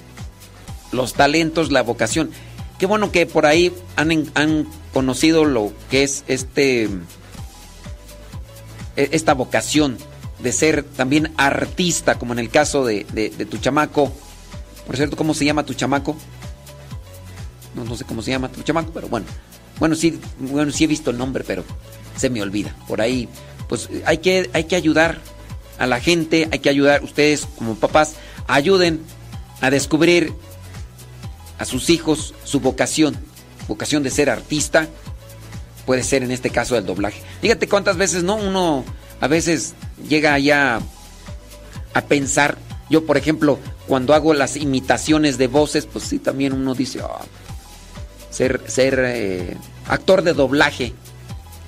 los 0.93 1.15
talentos, 1.15 1.71
la 1.71 1.83
vocación. 1.83 2.31
Qué 2.79 2.87
bueno 2.87 3.13
que 3.13 3.27
por 3.27 3.47
ahí 3.47 3.73
han, 3.97 4.11
han 4.35 4.67
conocido 4.93 5.45
lo 5.45 5.73
que 5.91 6.03
es 6.03 6.25
este 6.29 6.85
e- 8.97 9.09
esta 9.13 9.35
vocación 9.35 9.99
de 10.39 10.53
ser 10.53 10.83
también 10.83 11.33
artista, 11.37 12.19
como 12.19 12.33
en 12.33 12.39
el 12.39 12.49
caso 12.51 12.85
de, 12.85 13.05
de- 13.13 13.31
de 13.31 13.45
tu 13.47 13.59
chamaco. 13.59 14.13
Por 14.87 14.97
cierto, 14.97 15.17
¿cómo 15.17 15.35
se 15.35 15.45
llama 15.45 15.65
tu 15.67 15.75
chamaco? 15.75 16.17
No, 17.75 17.85
no 17.85 17.97
sé 17.97 18.05
cómo 18.05 18.23
se 18.23 18.31
llama 18.31 18.49
tu 18.49 18.63
chamaco, 18.63 18.91
pero 18.93 19.09
bueno. 19.09 19.27
Bueno, 19.79 19.95
sí, 19.95 20.19
bueno, 20.39 20.73
sí 20.73 20.85
he 20.85 20.87
visto 20.87 21.11
el 21.11 21.19
nombre, 21.19 21.45
pero 21.47 21.65
se 22.17 22.29
me 22.31 22.43
olvida. 22.43 22.75
Por 22.89 23.01
ahí, 23.01 23.29
pues 23.69 23.89
hay 24.05 24.19
que, 24.19 24.51
hay 24.53 24.65
que 24.65 24.77
ayudar 24.77 25.21
a 25.79 25.87
la 25.87 26.01
gente, 26.01 26.49
hay 26.51 26.59
que 26.59 26.69
ayudar, 26.69 27.03
ustedes 27.05 27.47
como 27.57 27.75
papás, 27.77 28.15
ayuden 28.47 29.01
a 29.61 29.71
descubrir 29.71 30.33
a 31.61 31.65
sus 31.67 31.91
hijos 31.91 32.35
su 32.43 32.59
vocación, 32.59 33.17
vocación 33.69 34.03
de 34.03 34.11
ser 34.11 34.31
artista, 34.31 34.89
puede 35.87 36.03
ser 36.03 36.23
en 36.23 36.33
este 36.33 36.51
caso 36.51 36.77
el 36.77 36.87
doblaje. 36.87 37.23
Fíjate 37.41 37.69
cuántas 37.69 37.97
veces, 37.97 38.25
¿no? 38.25 38.37
Uno 38.37 38.85
a 39.21 39.29
veces 39.29 39.75
llega 40.09 40.37
ya 40.39 40.81
a 41.93 42.01
pensar, 42.03 42.57
yo 42.89 43.05
por 43.05 43.19
ejemplo, 43.19 43.59
cuando 43.87 44.15
hago 44.15 44.33
las 44.33 44.57
imitaciones 44.57 45.37
de 45.37 45.49
voces, 45.49 45.87
pues 45.87 46.05
sí, 46.05 46.19
también 46.19 46.55
uno 46.55 46.75
dice, 46.75 47.01
"Ah, 47.03 47.21
ser, 48.31 48.63
ser 48.67 48.99
eh, 49.05 49.57
actor 49.87 50.23
de 50.23 50.33
doblaje. 50.33 50.95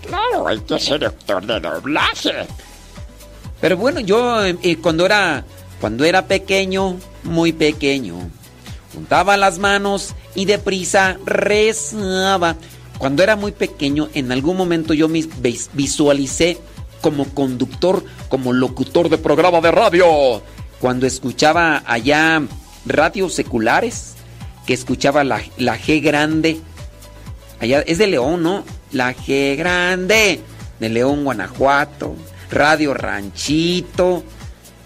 Claro, 0.06 0.48
hay 0.48 0.58
que 0.60 0.80
ser 0.80 1.04
actor 1.04 1.44
de 1.44 1.60
doblaje. 1.60 2.32
Pero 3.60 3.76
bueno, 3.76 4.00
yo 4.00 4.42
eh, 4.44 4.78
cuando 4.80 5.04
era 5.04 5.44
cuando 5.80 6.04
era 6.04 6.26
pequeño, 6.26 6.98
muy 7.24 7.52
pequeño, 7.52 8.30
juntaba 8.92 9.36
las 9.36 9.58
manos 9.58 10.14
y 10.34 10.44
deprisa 10.44 11.18
rezaba. 11.24 12.56
Cuando 12.98 13.22
era 13.22 13.36
muy 13.36 13.52
pequeño, 13.52 14.08
en 14.14 14.30
algún 14.32 14.56
momento 14.56 14.94
yo 14.94 15.08
me 15.08 15.20
vis- 15.22 15.70
visualicé 15.72 16.58
como 17.00 17.24
conductor, 17.26 18.04
como 18.28 18.52
locutor 18.52 19.08
de 19.08 19.18
programa 19.18 19.60
de 19.60 19.70
radio. 19.72 20.42
Cuando 20.80 21.06
escuchaba 21.06 21.82
allá 21.86 22.42
radios 22.86 23.34
seculares, 23.34 24.14
que 24.66 24.74
escuchaba 24.74 25.24
la, 25.24 25.42
la 25.56 25.76
G 25.78 26.00
grande. 26.00 26.60
Allá 27.60 27.80
es 27.80 27.98
de 27.98 28.06
León, 28.06 28.42
¿no? 28.42 28.64
La 28.92 29.14
G 29.14 29.56
grande 29.56 30.40
de 30.78 30.88
León, 30.88 31.24
Guanajuato. 31.24 32.14
Radio 32.50 32.94
Ranchito. 32.94 34.22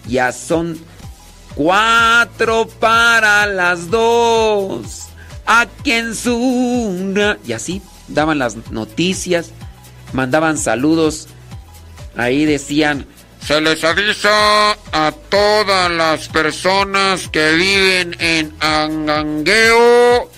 Ya 0.07 0.31
son 0.31 0.79
cuatro 1.57 2.67
para 2.79 3.47
las 3.47 3.89
dos. 3.89 5.07
Aquí 5.45 5.91
en 5.91 6.15
su... 6.15 7.35
Y 7.45 7.51
así 7.51 7.81
daban 8.07 8.39
las 8.39 8.55
noticias, 8.71 9.51
mandaban 10.13 10.57
saludos. 10.57 11.27
Ahí 12.15 12.45
decían, 12.45 13.07
Se 13.45 13.59
les 13.59 13.83
avisa 13.83 14.71
a 14.91 15.11
todas 15.29 15.91
las 15.91 16.27
personas 16.29 17.27
que 17.29 17.53
viven 17.53 18.15
en 18.19 18.53
Angangueo 18.59 20.29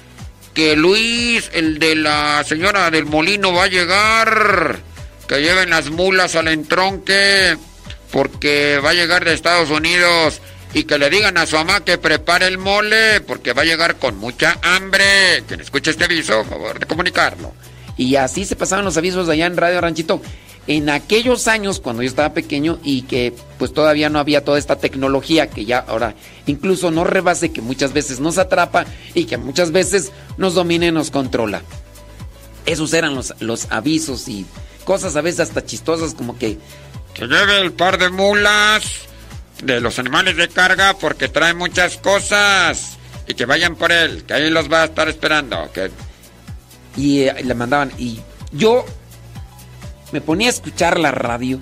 que 0.54 0.76
Luis, 0.76 1.50
el 1.54 1.80
de 1.80 1.96
la 1.96 2.44
señora 2.44 2.92
del 2.92 3.06
molino, 3.06 3.54
va 3.54 3.64
a 3.64 3.68
llegar. 3.68 4.80
que 5.28 5.42
lleven 5.42 5.70
las 5.70 5.90
mulas 5.92 6.36
al 6.36 6.48
entronque 6.48 7.56
porque 8.12 8.80
va 8.84 8.90
a 8.90 8.94
llegar 8.94 9.24
de 9.24 9.34
Estados 9.34 9.70
Unidos 9.70 10.42
y 10.74 10.84
que 10.84 11.00
le 11.00 11.10
digan 11.10 11.38
a 11.38 11.46
su 11.46 11.56
mamá 11.56 11.84
que 11.84 11.98
prepare 11.98 12.48
el 12.48 12.58
mole 12.58 13.22
porque 13.22 13.54
va 13.54 13.64
a 13.64 13.66
llegar 13.66 13.98
con 13.98 14.18
mucha 14.18 14.58
hambre. 14.62 15.44
Quien 15.48 15.62
escuche 15.62 15.92
este 15.92 16.06
aviso, 16.06 16.44
favor 16.46 16.80
de 16.80 16.86
comunicarlo. 16.86 17.54
Y 17.98 18.16
así 18.16 18.46
se 18.46 18.56
pasaban 18.56 18.86
los 18.86 18.98
avisos 18.98 19.28
allá 19.30 19.46
en 19.46 19.58
Radio 19.58 19.82
Ranchito. 19.82 20.22
En 20.68 20.90
aquellos 20.90 21.48
años, 21.48 21.80
cuando 21.80 22.04
yo 22.04 22.10
estaba 22.10 22.34
pequeño 22.34 22.80
y 22.84 23.02
que 23.02 23.34
pues 23.58 23.74
todavía 23.74 24.10
no 24.10 24.20
había 24.20 24.46
toda 24.46 24.60
esta 24.60 24.76
tecnología 24.76 25.50
que 25.50 25.66
ya 25.66 25.80
ahora 25.80 26.14
incluso 26.46 26.92
no 26.92 27.04
rebase, 27.04 27.52
que 27.52 27.62
muchas 27.62 27.92
veces 27.92 28.20
nos 28.20 28.38
atrapa 28.38 28.86
y 29.16 29.26
que 29.26 29.38
muchas 29.38 29.72
veces 29.72 30.12
nos 30.38 30.54
domina 30.54 30.86
y 30.86 30.92
nos 30.92 31.10
controla. 31.10 31.64
Esos 32.68 32.94
eran 32.94 33.16
los, 33.16 33.34
los 33.40 33.66
avisos 33.72 34.28
y 34.28 34.46
cosas 34.86 35.16
a 35.16 35.22
veces 35.22 35.40
hasta 35.40 35.66
chistosas 35.66 36.14
como 36.14 36.38
que... 36.38 36.60
Que 37.16 37.26
lleve 37.26 37.60
el 37.62 37.74
par 37.74 37.98
de 37.98 38.10
mulas 38.10 39.10
de 39.64 39.80
los 39.82 40.00
animales 40.00 40.38
de 40.38 40.48
carga 40.48 40.96
porque 41.00 41.28
trae 41.28 41.54
muchas 41.54 41.98
cosas 41.98 42.98
y 43.28 43.34
que 43.34 43.46
vayan 43.46 43.76
por 43.76 43.92
él, 43.92 44.24
que 44.26 44.34
ahí 44.34 44.50
los 44.50 44.72
va 44.72 44.84
a 44.84 44.86
estar 44.86 45.08
esperando. 45.10 45.70
Que... 45.74 45.92
Y 46.98 47.22
eh, 47.22 47.44
le 47.44 47.54
mandaban. 47.54 47.92
Y 47.98 48.20
yo 48.52 48.86
me 50.12 50.22
ponía 50.22 50.48
a 50.48 50.52
escuchar 50.52 51.00
la 51.00 51.12
radio 51.12 51.60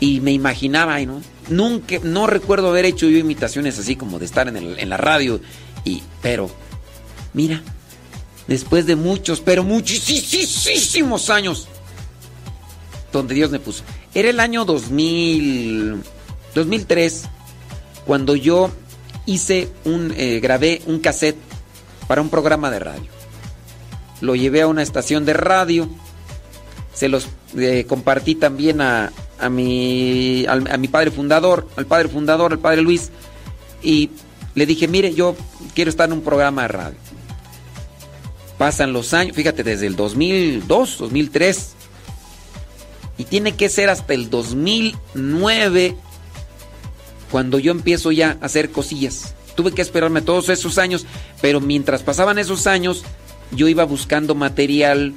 y 0.00 0.20
me 0.20 0.32
imaginaba, 0.32 0.98
¿no? 1.00 1.20
Nunca, 1.48 1.96
no 2.02 2.26
recuerdo 2.26 2.68
haber 2.70 2.84
hecho 2.86 3.06
yo 3.08 3.18
imitaciones 3.18 3.78
así 3.78 3.96
como 3.96 4.18
de 4.18 4.24
estar 4.26 4.48
en, 4.48 4.56
el- 4.56 4.78
en 4.78 4.88
la 4.88 4.96
radio. 4.96 5.40
Y, 5.84 6.02
pero, 6.22 6.50
mira, 7.34 7.62
después 8.46 8.86
de 8.86 8.96
muchos, 8.96 9.40
pero 9.40 9.64
muchísimos 9.64 11.28
años, 11.30 11.68
donde 13.12 13.34
Dios 13.34 13.50
me 13.50 13.58
puso. 13.58 13.82
Era 14.14 14.30
el 14.30 14.40
año 14.40 14.64
2000, 14.64 16.02
2003, 16.54 17.24
cuando 18.06 18.36
yo 18.36 18.70
hice 19.26 19.68
un, 19.84 20.12
eh, 20.16 20.40
grabé 20.40 20.82
un 20.86 21.00
cassette 21.00 21.38
para 22.06 22.22
un 22.22 22.28
programa 22.28 22.70
de 22.70 22.78
radio. 22.78 23.10
Lo 24.20 24.34
llevé 24.34 24.62
a 24.62 24.66
una 24.66 24.82
estación 24.82 25.24
de 25.24 25.32
radio, 25.32 25.88
se 26.94 27.08
los 27.08 27.28
eh, 27.56 27.84
compartí 27.88 28.34
también 28.34 28.80
a, 28.80 29.12
a, 29.38 29.48
mi, 29.48 30.46
a 30.46 30.76
mi 30.76 30.88
padre 30.88 31.10
fundador, 31.10 31.66
al 31.76 31.86
padre 31.86 32.08
fundador, 32.08 32.52
al 32.52 32.58
padre 32.58 32.82
Luis, 32.82 33.10
y 33.82 34.10
le 34.54 34.66
dije, 34.66 34.86
mire, 34.88 35.14
yo 35.14 35.36
quiero 35.74 35.88
estar 35.90 36.08
en 36.08 36.14
un 36.14 36.22
programa 36.22 36.62
de 36.62 36.68
radio. 36.68 36.98
Pasan 38.58 38.92
los 38.92 39.12
años, 39.14 39.34
fíjate, 39.34 39.64
desde 39.64 39.86
el 39.86 39.96
2002, 39.96 40.98
2003, 40.98 41.72
y 43.18 43.24
tiene 43.24 43.56
que 43.56 43.68
ser 43.68 43.90
hasta 43.90 44.14
el 44.14 44.30
2009 44.30 45.96
cuando 47.32 47.58
yo 47.58 47.72
empiezo 47.72 48.12
ya 48.12 48.36
a 48.42 48.44
hacer 48.44 48.70
cosillas. 48.70 49.34
Tuve 49.54 49.72
que 49.72 49.80
esperarme 49.80 50.20
todos 50.20 50.50
esos 50.50 50.76
años, 50.76 51.06
pero 51.40 51.62
mientras 51.62 52.02
pasaban 52.02 52.38
esos 52.38 52.66
años, 52.66 53.04
yo 53.52 53.68
iba 53.68 53.84
buscando 53.84 54.34
material 54.34 55.14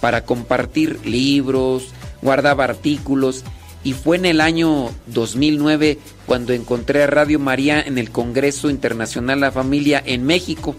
para 0.00 0.24
compartir 0.24 0.98
libros, 1.04 1.88
guardaba 2.22 2.64
artículos, 2.64 3.44
y 3.84 3.92
fue 3.92 4.16
en 4.16 4.24
el 4.24 4.40
año 4.40 4.90
2009 5.08 5.98
cuando 6.24 6.54
encontré 6.54 7.02
a 7.02 7.06
Radio 7.06 7.38
María 7.38 7.82
en 7.82 7.98
el 7.98 8.10
Congreso 8.10 8.70
Internacional 8.70 9.40
la 9.40 9.52
Familia 9.52 10.02
en 10.04 10.24
México. 10.24 10.74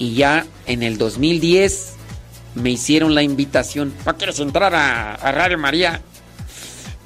Y 0.00 0.14
ya 0.14 0.46
en 0.66 0.82
el 0.82 0.98
2010 0.98 1.92
me 2.56 2.70
hicieron 2.70 3.14
la 3.14 3.22
invitación. 3.22 3.94
¿No 4.04 4.16
quieres 4.16 4.40
entrar 4.40 4.74
a, 4.74 5.14
a 5.14 5.30
Radio 5.30 5.58
María? 5.58 6.02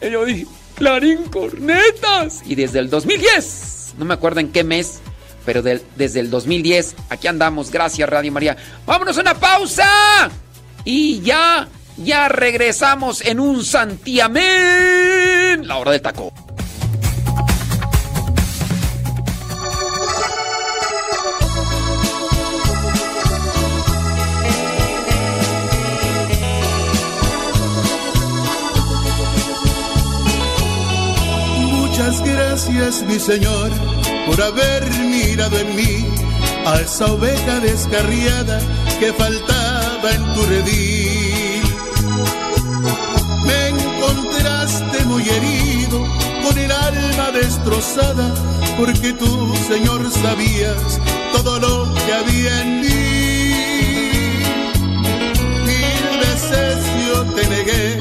Y 0.01 0.11
yo 0.11 0.25
dije, 0.25 0.47
Clarín 0.77 1.25
Cornetas. 1.25 2.43
Y 2.47 2.55
desde 2.55 2.79
el 2.79 2.91
2010, 2.91 3.95
no 3.99 4.05
me 4.05 4.15
acuerdo 4.15 4.41
en 4.41 4.53
qué 4.53 4.63
mes, 4.63 5.01
pero 5.45 5.63
desde 5.63 6.21
el 6.21 6.31
2010, 6.31 6.95
aquí 7.09 7.27
andamos. 7.27 7.71
Gracias, 7.71 8.09
Radio 8.09 8.31
María. 8.31 8.57
¡Vámonos 8.85 9.17
a 9.19 9.23
una 9.23 9.35
pausa! 9.35 10.31
Y 10.85 11.21
ya, 11.21 11.67
ya 11.97 12.29
regresamos 12.29 13.25
en 13.25 13.41
un 13.41 13.65
santiamén. 13.65 15.67
La 15.67 15.79
hora 15.79 15.93
del 15.93 16.03
taco. 16.03 16.33
Gracias, 32.57 33.03
mi 33.03 33.19
Señor, 33.19 33.71
por 34.27 34.41
haber 34.41 34.89
mirado 35.01 35.59
en 35.59 35.77
mí 35.77 36.07
a 36.65 36.81
esa 36.81 37.13
oveja 37.13 37.61
descarriada 37.61 38.59
que 38.99 39.13
faltaba 39.13 40.11
en 40.11 40.35
tu 40.35 40.43
redil. 40.47 41.63
Me 43.45 43.69
encontraste 43.69 45.05
muy 45.05 45.23
herido, 45.29 46.01
con 46.47 46.57
el 46.57 46.73
alma 46.73 47.31
destrozada, 47.33 48.35
porque 48.79 49.13
tú, 49.13 49.55
Señor, 49.69 50.11
sabías 50.11 50.99
todo 51.35 51.61
lo 51.61 51.95
que 52.07 52.13
había 52.15 52.63
en 52.63 52.81
mí. 52.81 53.53
Mil 55.67 56.19
veces 56.21 56.79
yo 57.07 57.23
te 57.35 57.47
negué, 57.49 58.01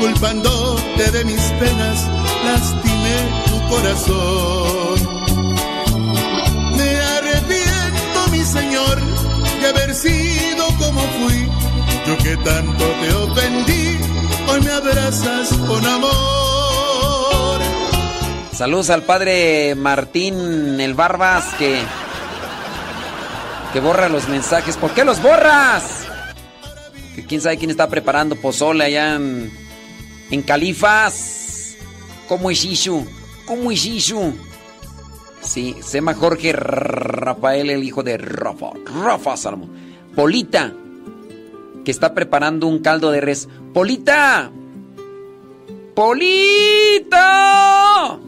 culpándote 0.00 1.10
de 1.10 1.24
mis 1.24 1.40
penas, 1.40 2.06
lastimé 2.44 3.16
tu 3.46 3.68
corazón. 3.68 4.98
Me 6.76 7.00
arrepiento, 7.00 8.28
mi 8.30 8.40
Señor, 8.40 9.00
de 9.60 9.68
haber 9.68 9.94
sido 9.94 10.66
como 10.78 11.00
fui, 11.00 11.48
yo 12.06 12.18
que 12.18 12.36
tanto 12.38 12.84
te 12.84 13.14
ofendí, 13.14 13.98
hoy 14.48 14.60
me 14.60 14.72
abrazas 14.72 15.48
con 15.66 15.86
amor. 15.86 17.60
Saludos 18.52 18.90
al 18.90 19.04
padre 19.04 19.76
Martín 19.76 20.80
el 20.80 20.94
Barbas 20.94 21.44
que 21.58 21.80
que 23.72 23.80
borra 23.80 24.08
los 24.08 24.28
mensajes. 24.28 24.76
¿Por 24.76 24.92
qué 24.92 25.04
los 25.04 25.22
borras? 25.22 26.06
Que 27.14 27.24
quién 27.24 27.40
sabe 27.40 27.58
quién 27.58 27.70
está 27.70 27.88
preparando 27.88 28.34
pozole 28.36 28.84
allá 28.84 29.14
en, 29.16 29.52
en 30.30 30.42
Califas. 30.42 31.76
¿Cómo 32.28 32.50
es 32.50 32.64
Ishu? 32.64 33.06
¿Cómo 33.46 33.70
es 33.70 33.84
Ishu? 33.86 34.34
Sí, 35.40 35.76
se 35.80 35.98
llama 35.98 36.14
Jorge 36.14 36.52
Rafael, 36.52 37.70
el 37.70 37.84
hijo 37.84 38.02
de 38.02 38.18
Rafa. 38.18 38.70
Rafa 39.02 39.36
Salomón. 39.36 39.70
Polita. 40.14 40.72
que 41.84 41.90
está 41.90 42.12
preparando 42.12 42.66
un 42.66 42.80
caldo 42.80 43.10
de 43.10 43.20
res. 43.20 43.48
¡Polita! 43.72 44.50
¡Polita! 45.94 48.18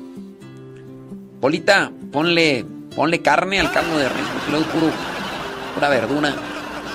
Polita, 1.40 1.90
ponle, 2.12 2.64
ponle 2.94 3.22
carne 3.22 3.60
al 3.60 3.72
caldo 3.72 3.98
de 3.98 4.08
res, 4.08 4.22
pura 5.74 5.88
verdura. 5.88 6.34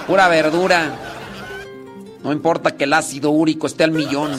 Pura 0.08 0.28
verdura. 0.28 1.05
No 2.26 2.34
importa 2.34 2.76
que 2.76 2.86
el 2.86 2.94
ácido 2.94 3.30
úrico 3.30 3.68
esté 3.68 3.84
al 3.84 3.92
millón. 3.92 4.32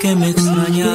Que 0.00 0.16
me 0.16 0.30
extrañas. 0.30 0.88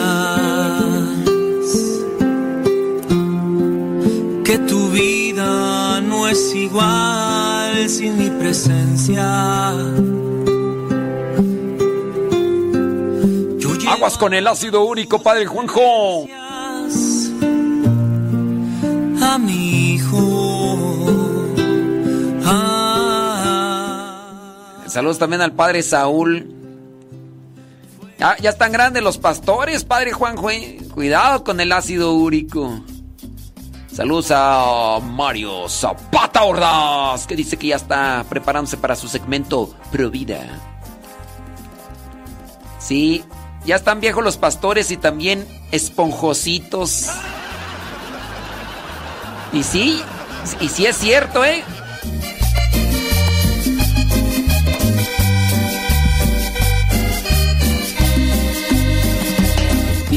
Que 4.44 4.58
tu 4.68 4.90
vida 4.90 6.02
no 6.02 6.28
es 6.28 6.56
igual 6.56 7.88
sin 7.88 8.18
mi 8.18 8.30
presencia. 8.32 9.72
Aguas 13.88 14.18
con 14.20 14.34
el 14.36 14.48
ácido 14.48 14.84
úrico, 14.84 15.22
padre 15.22 15.46
Juanjo. 15.46 16.26
A 19.22 19.38
mi 19.40 19.94
hijo. 19.94 20.39
Saludos 24.90 25.20
también 25.20 25.42
al 25.42 25.54
padre 25.54 25.84
Saúl. 25.84 26.56
Ah, 28.20 28.36
ya 28.42 28.50
están 28.50 28.72
grandes 28.72 29.04
los 29.04 29.18
pastores, 29.18 29.86
padre 29.86 30.12
Juanjo. 30.12 30.50
¿eh? 30.50 30.80
Cuidado 30.94 31.44
con 31.44 31.62
el 31.62 31.72
ácido 31.72 32.14
úrico. 32.14 32.84
Saludos 33.94 34.32
a 34.32 35.00
Mario 35.04 35.70
Zapata 35.70 36.44
Ordaz, 36.44 37.28
que 37.28 37.36
dice 37.36 37.58
que 37.58 37.68
ya 37.68 37.76
está 37.76 38.26
preparándose 38.30 38.78
para 38.78 38.96
su 38.96 39.08
segmento 39.08 39.74
Provida. 39.92 40.42
Sí, 42.80 43.24
ya 43.66 43.76
están 43.76 44.00
viejos 44.00 44.24
los 44.24 44.38
pastores 44.38 44.90
y 44.92 44.98
también 44.98 45.46
esponjositos. 45.72 47.10
Y 49.54 49.64
sí, 49.64 50.02
y 50.62 50.70
sí 50.70 50.86
es 50.86 50.98
cierto, 50.98 51.44
¿eh? 51.44 51.64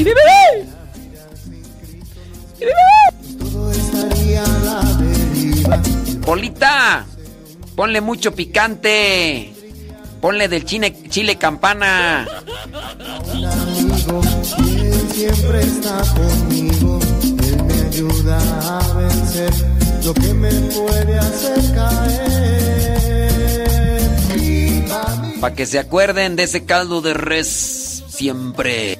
¡Y 0.03 0.05
bebé! 0.05 0.67
¡Y 6.09 6.15
Polita, 6.17 7.05
ponle 7.73 8.01
mucho 8.01 8.35
picante. 8.35 9.53
Ponle 10.19 10.49
del 10.49 10.65
chile, 10.65 10.93
chile 11.09 11.37
campana. 11.37 12.27
Un 13.33 13.45
amigo, 13.45 14.21
él 14.57 15.09
siempre 15.13 15.61
está 15.61 16.01
conmigo. 16.15 16.99
Él 17.21 17.63
me 17.63 17.81
ayuda 17.87 18.79
a 18.79 18.93
vencer 18.93 19.53
lo 20.03 20.13
que 20.13 20.33
me 20.33 20.49
puede 20.49 21.17
hacer 21.17 21.73
caer. 21.75 22.99
Mi, 24.35 24.83
Para 25.39 25.55
que 25.55 25.65
se 25.65 25.79
acuerden 25.79 26.35
de 26.35 26.43
ese 26.43 26.65
caldo 26.65 26.99
de 27.01 27.13
res 27.13 28.03
siempre. 28.09 28.99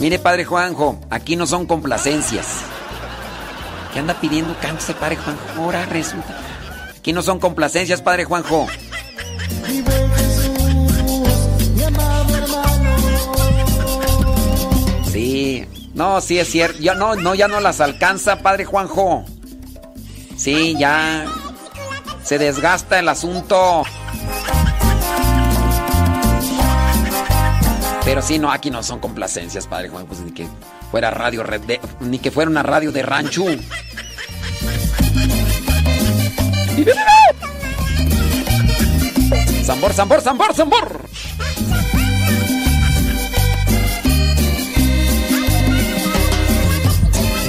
Mire, 0.00 0.18
padre 0.18 0.46
Juanjo, 0.46 0.98
aquí 1.10 1.36
no 1.36 1.46
son 1.46 1.66
complacencias. 1.66 2.46
¿Qué 3.92 3.98
anda 3.98 4.14
pidiendo 4.14 4.56
cáncer, 4.58 4.96
padre 4.96 5.16
Juanjo? 5.16 5.42
Ahora 5.58 5.84
resulta. 5.84 6.38
Aquí 6.96 7.12
no 7.12 7.20
son 7.20 7.38
complacencias, 7.38 8.00
padre 8.00 8.24
Juanjo. 8.24 8.66
Sí. 15.12 15.66
No, 15.92 16.20
sí 16.22 16.38
es 16.38 16.48
cierto. 16.48 16.78
Ya 16.80 16.94
no, 16.94 17.14
no, 17.16 17.34
ya 17.34 17.48
no 17.48 17.60
las 17.60 17.82
alcanza, 17.82 18.36
padre 18.40 18.64
Juanjo. 18.64 19.26
Sí, 20.34 20.76
ya. 20.78 21.26
Se 22.24 22.38
desgasta 22.38 22.98
el 23.00 23.08
asunto. 23.10 23.82
Pero 28.10 28.22
sí, 28.22 28.40
no, 28.40 28.50
aquí 28.50 28.70
no 28.72 28.82
son 28.82 28.98
complacencias, 28.98 29.68
padre 29.68 29.88
Juan, 29.88 30.04
pues 30.04 30.18
ni 30.18 30.32
que 30.32 30.48
fuera 30.90 31.12
radio 31.12 31.44
de- 31.44 31.80
ni 32.00 32.18
que 32.18 32.32
fuera 32.32 32.50
una 32.50 32.64
radio 32.64 32.90
de 32.90 33.02
rancho. 33.02 33.44
Zambor, 39.64 39.92
zambor, 39.92 40.20
zambor, 40.20 40.52
zambor. 40.54 41.00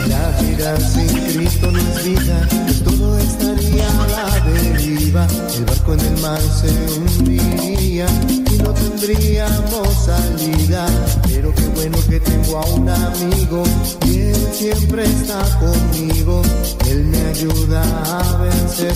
La 0.07 0.29
vida 0.41 0.77
sin 0.79 1.07
Cristo 1.07 1.71
no 1.71 1.79
es 1.79 2.03
vida, 2.05 2.47
pues 2.65 2.83
todo 2.83 3.17
estaría 3.17 3.87
a 3.89 4.07
la 4.07 4.39
deriva. 4.51 5.27
El 5.55 5.65
barco 5.65 5.93
en 5.93 5.99
el 6.01 6.17
mar 6.21 6.39
se 6.41 6.69
hundiría 6.99 8.05
y 8.29 8.50
no 8.71 8.73
tendríamos 8.73 9.87
salida. 10.05 10.85
Pero 11.27 11.53
qué 11.53 11.67
bueno 11.75 11.97
que 12.09 12.19
tengo 12.19 12.57
a 12.57 12.65
un 12.67 12.89
amigo 12.89 13.63
y 14.05 14.19
él 14.19 14.47
siempre 14.51 15.03
está 15.03 15.41
conmigo. 15.59 16.41
Él 16.87 17.05
me 17.05 17.21
ayuda 17.27 17.83
a 18.05 18.37
vencer 18.37 18.93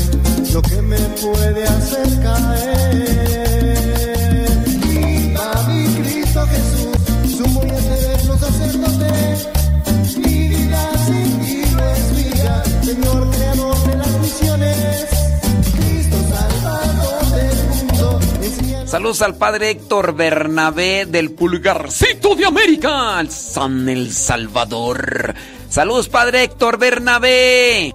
lo 0.53 0.61
que 0.61 0.81
me 0.81 0.99
puede 1.21 1.63
hacer 1.65 2.07
caer. 2.21 3.45
Viva 4.83 5.63
mi 5.67 5.87
Cristo 5.95 6.45
Jesús, 6.47 6.84
Saludos 18.95 19.21
al 19.23 19.35
padre 19.35 19.71
Héctor 19.71 20.15
Bernabé 20.15 21.05
del 21.05 21.31
Pulgarcito 21.31 22.33
de 22.33 22.45
América, 22.45 23.21
San 23.27 23.89
El 23.89 24.13
Salvador. 24.13 25.35
Saludos, 25.69 26.07
padre 26.07 26.43
Héctor 26.43 26.77
Bernabé. 26.77 27.93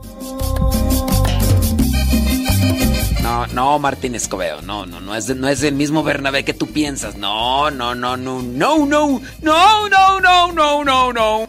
No, 3.23 3.47
no, 3.47 3.79
Martín 3.79 4.15
Escobedo, 4.15 4.61
no, 4.61 4.85
no, 4.85 5.01
no 5.01 5.17
es, 5.17 5.35
no 5.35 5.49
es 5.49 5.63
el 5.63 5.75
mismo 5.75 6.03
Bernabé 6.03 6.45
que 6.45 6.53
tú 6.53 6.67
piensas. 6.67 7.17
No, 7.17 7.71
no, 7.71 7.95
no, 7.95 8.19
no, 8.19 8.43
no, 8.43 8.85
no, 8.85 9.21
no, 9.41 9.89
no, 9.89 10.21
no, 10.21 10.53
no, 10.53 10.85
no, 10.85 11.13
no. 11.15 11.49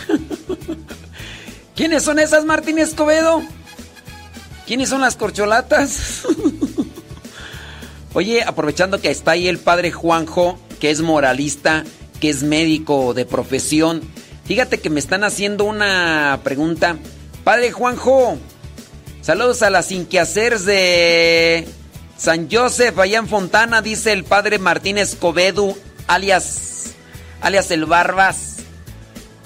¿Quiénes 1.75 2.03
son 2.03 2.19
esas, 2.19 2.45
Martín 2.45 2.79
Escobedo? 2.79 3.41
¿Quiénes 4.67 4.89
son 4.89 5.01
las 5.01 5.15
corcholatas? 5.15 6.23
Oye, 8.13 8.43
aprovechando 8.43 8.99
que 8.99 9.09
está 9.09 9.31
ahí 9.31 9.47
el 9.47 9.57
padre 9.57 9.91
Juanjo, 9.91 10.59
que 10.79 10.91
es 10.91 11.01
moralista, 11.01 11.85
que 12.19 12.29
es 12.29 12.43
médico 12.43 13.13
de 13.13 13.25
profesión, 13.25 14.01
fíjate 14.45 14.79
que 14.79 14.89
me 14.89 14.99
están 14.99 15.23
haciendo 15.23 15.63
una 15.63 16.41
pregunta. 16.43 16.97
Padre 17.45 17.71
Juanjo, 17.71 18.37
saludos 19.21 19.61
a 19.61 19.69
las 19.69 19.91
inquehaceres 19.91 20.65
de 20.65 21.67
San 22.17 22.49
Joseph, 22.51 22.99
allá 22.99 23.17
en 23.17 23.27
Fontana, 23.27 23.81
dice 23.81 24.11
el 24.11 24.25
padre 24.25 24.59
Martín 24.59 24.97
Escobedo. 24.97 25.75
alias, 26.07 26.91
alias 27.41 27.71
el 27.71 27.85
Barbas. 27.85 28.57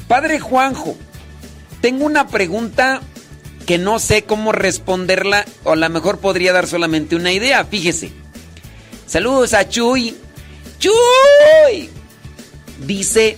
Padre 0.08 0.40
Juanjo, 0.40 0.98
tengo 1.86 2.08
una 2.08 2.30
pregunta 2.30 3.00
que 3.68 3.78
no 3.78 4.00
sé 4.00 4.24
cómo 4.24 4.52
responderla 4.52 5.46
o 5.64 5.74
a 5.74 5.76
lo 5.76 5.88
mejor 5.92 6.18
podría 6.18 6.52
dar 6.52 6.66
solamente 6.66 7.16
una 7.16 7.32
idea, 7.32 7.64
fíjese. 7.64 8.10
Saludos 9.06 9.54
a 9.54 9.70
Chuy. 9.70 10.16
Chuy. 10.80 11.92
Dice, 12.88 13.38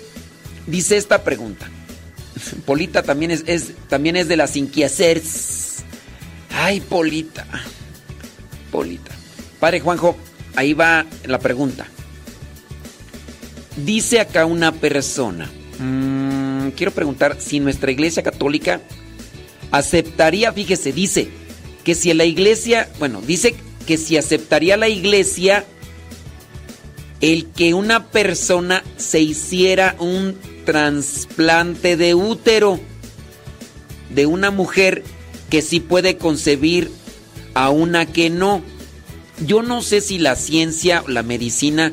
dice 0.66 0.96
esta 0.96 1.26
pregunta. 1.26 1.68
Polita 2.66 3.04
también 3.04 3.32
es, 3.32 3.44
es 3.48 3.74
también 3.90 4.16
es 4.16 4.30
de 4.30 4.38
las 4.38 4.56
inquiacers. 4.56 5.84
Ay, 6.50 6.80
Polita. 6.80 7.46
Polita. 8.72 9.12
Padre 9.60 9.82
Juanjo, 9.82 10.16
ahí 10.56 10.72
va 10.72 11.06
la 11.26 11.40
pregunta. 11.40 11.86
Dice 13.76 14.22
acá 14.22 14.46
una 14.46 14.72
persona. 14.72 15.50
mm, 15.80 16.47
quiero 16.72 16.92
preguntar 16.92 17.38
si 17.40 17.60
nuestra 17.60 17.92
iglesia 17.92 18.24
católica 18.24 18.82
aceptaría, 19.72 20.52
fíjese, 20.54 20.92
dice 20.92 21.30
que 21.84 21.96
si 21.96 22.14
la 22.14 22.26
iglesia, 22.26 22.90
bueno, 23.00 23.22
dice 23.22 23.56
que 23.86 23.98
si 23.98 24.18
aceptaría 24.18 24.78
la 24.78 24.90
iglesia 24.90 25.66
el 27.22 27.48
que 27.48 27.74
una 27.74 28.08
persona 28.08 28.84
se 28.98 29.22
hiciera 29.22 29.96
un 30.00 30.38
trasplante 30.66 31.98
de 31.98 32.14
útero 32.14 32.80
de 34.10 34.26
una 34.26 34.52
mujer 34.52 35.04
que 35.50 35.62
sí 35.62 35.80
puede 35.80 36.18
concebir 36.18 36.92
a 37.54 37.70
una 37.70 38.06
que 38.06 38.30
no. 38.30 38.62
Yo 39.46 39.62
no 39.62 39.82
sé 39.82 40.02
si 40.02 40.18
la 40.20 40.36
ciencia 40.36 41.04
o 41.06 41.10
la 41.10 41.24
medicina 41.24 41.92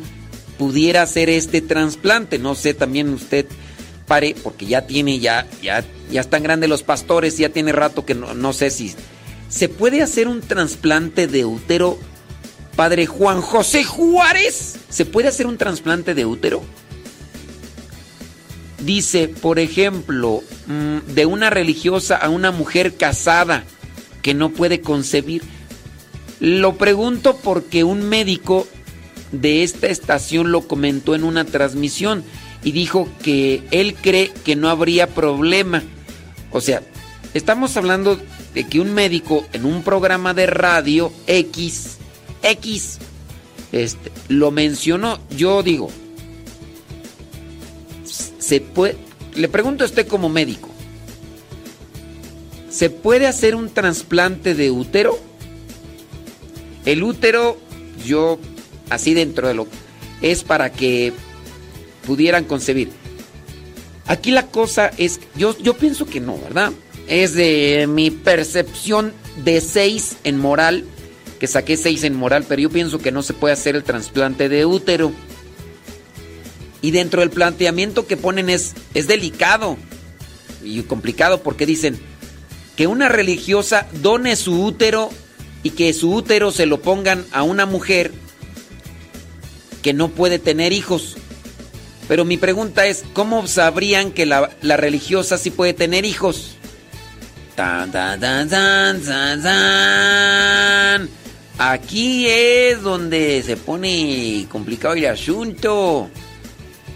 pudiera 0.58 1.02
hacer 1.02 1.30
este 1.30 1.60
trasplante. 1.60 2.38
No 2.38 2.54
sé 2.54 2.74
también 2.74 3.10
usted 3.10 3.46
pare 4.06 4.34
porque 4.42 4.66
ya 4.66 4.86
tiene 4.86 5.18
ya 5.18 5.46
ya 5.62 5.84
ya 6.10 6.20
están 6.20 6.42
grandes 6.42 6.68
los 6.68 6.82
pastores, 6.82 7.38
ya 7.38 7.48
tiene 7.48 7.72
rato 7.72 8.04
que 8.04 8.14
no, 8.14 8.34
no 8.34 8.52
sé 8.52 8.70
si 8.70 8.94
se 9.48 9.68
puede 9.68 10.02
hacer 10.02 10.28
un 10.28 10.40
trasplante 10.40 11.26
de 11.26 11.44
útero. 11.44 11.98
Padre 12.76 13.06
Juan 13.06 13.40
José 13.40 13.84
Juárez, 13.84 14.74
¿se 14.88 15.06
puede 15.06 15.28
hacer 15.28 15.46
un 15.46 15.58
trasplante 15.58 16.14
de 16.14 16.26
útero? 16.26 16.60
Dice, 18.84 19.28
por 19.28 19.60
ejemplo, 19.60 20.42
mm, 20.66 21.12
de 21.14 21.24
una 21.24 21.50
religiosa 21.50 22.16
a 22.16 22.28
una 22.30 22.50
mujer 22.50 22.96
casada 22.96 23.64
que 24.22 24.34
no 24.34 24.50
puede 24.50 24.80
concebir. 24.80 25.42
Lo 26.40 26.76
pregunto 26.76 27.36
porque 27.36 27.84
un 27.84 28.08
médico 28.08 28.66
de 29.30 29.62
esta 29.62 29.86
estación 29.86 30.50
lo 30.50 30.62
comentó 30.66 31.14
en 31.14 31.22
una 31.22 31.44
transmisión 31.44 32.24
y 32.64 32.72
dijo 32.72 33.08
que 33.22 33.62
él 33.70 33.94
cree 33.94 34.32
que 34.44 34.56
no 34.56 34.70
habría 34.70 35.06
problema. 35.06 35.82
O 36.50 36.60
sea, 36.60 36.82
estamos 37.34 37.76
hablando 37.76 38.18
de 38.54 38.66
que 38.66 38.80
un 38.80 38.94
médico 38.94 39.46
en 39.52 39.66
un 39.66 39.82
programa 39.82 40.32
de 40.32 40.46
radio 40.46 41.12
X, 41.26 41.98
X, 42.42 42.98
este, 43.70 44.10
lo 44.28 44.50
mencionó. 44.50 45.18
Yo 45.36 45.62
digo, 45.62 45.90
se 48.38 48.60
puede, 48.60 48.96
le 49.34 49.48
pregunto 49.48 49.84
a 49.84 49.86
usted 49.86 50.08
como 50.08 50.30
médico, 50.30 50.70
¿se 52.70 52.88
puede 52.88 53.26
hacer 53.26 53.54
un 53.54 53.68
trasplante 53.68 54.54
de 54.54 54.70
útero? 54.70 55.18
El 56.86 57.02
útero, 57.02 57.58
yo, 58.06 58.38
así 58.88 59.12
dentro 59.12 59.48
de 59.48 59.54
lo 59.54 59.66
es 60.22 60.42
para 60.42 60.72
que 60.72 61.12
pudieran 62.06 62.44
concebir. 62.44 62.90
Aquí 64.06 64.30
la 64.30 64.46
cosa 64.46 64.90
es, 64.98 65.20
yo, 65.36 65.56
yo 65.58 65.74
pienso 65.74 66.06
que 66.06 66.20
no, 66.20 66.38
¿verdad? 66.38 66.72
Es 67.08 67.34
de 67.34 67.86
mi 67.88 68.10
percepción 68.10 69.12
de 69.44 69.60
6 69.60 70.18
en 70.24 70.38
moral, 70.38 70.84
que 71.40 71.46
saqué 71.46 71.76
6 71.76 72.04
en 72.04 72.14
moral, 72.14 72.44
pero 72.48 72.62
yo 72.62 72.70
pienso 72.70 72.98
que 72.98 73.12
no 73.12 73.22
se 73.22 73.32
puede 73.32 73.54
hacer 73.54 73.76
el 73.76 73.84
trasplante 73.84 74.48
de 74.48 74.66
útero. 74.66 75.12
Y 76.82 76.90
dentro 76.90 77.20
del 77.20 77.30
planteamiento 77.30 78.06
que 78.06 78.18
ponen 78.18 78.50
es, 78.50 78.74
es 78.92 79.06
delicado 79.06 79.78
y 80.62 80.82
complicado 80.82 81.42
porque 81.42 81.66
dicen 81.66 81.98
que 82.76 82.86
una 82.86 83.08
religiosa 83.08 83.86
done 84.02 84.36
su 84.36 84.64
útero 84.64 85.10
y 85.62 85.70
que 85.70 85.92
su 85.92 86.12
útero 86.12 86.52
se 86.52 86.66
lo 86.66 86.82
pongan 86.82 87.24
a 87.32 87.42
una 87.42 87.64
mujer 87.64 88.12
que 89.82 89.92
no 89.92 90.08
puede 90.08 90.38
tener 90.38 90.72
hijos. 90.72 91.16
Pero 92.08 92.24
mi 92.24 92.36
pregunta 92.36 92.86
es, 92.86 93.04
¿cómo 93.12 93.46
sabrían 93.46 94.10
que 94.10 94.26
la, 94.26 94.50
religiosa 94.62 95.38
sí 95.38 95.50
puede 95.50 95.72
tener 95.72 96.04
hijos? 96.04 96.56
Tan, 97.54 97.90
tan, 97.90 98.20
tan, 98.20 98.48
tan, 98.48 99.42
tan. 99.42 101.08
Aquí 101.58 102.26
es 102.28 102.82
donde 102.82 103.42
se 103.42 103.56
pone 103.56 104.46
complicado 104.50 104.94
el 104.94 105.06
asunto. 105.06 106.10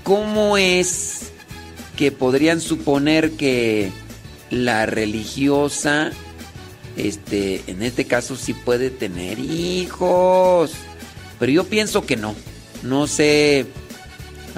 ¿Cómo 0.02 0.58
es 0.58 1.30
que 1.96 2.12
podrían 2.12 2.60
suponer 2.60 3.32
que 3.32 3.90
la 4.50 4.84
religiosa, 4.86 6.10
este, 6.96 7.62
en 7.66 7.82
este 7.82 8.04
caso 8.06 8.36
sí 8.36 8.52
puede 8.52 8.90
tener 8.90 9.38
hijos? 9.38 10.72
Pero 11.38 11.52
yo 11.52 11.64
pienso 11.64 12.04
que 12.04 12.16
no. 12.16 12.34
No 12.82 13.06
sé. 13.06 13.66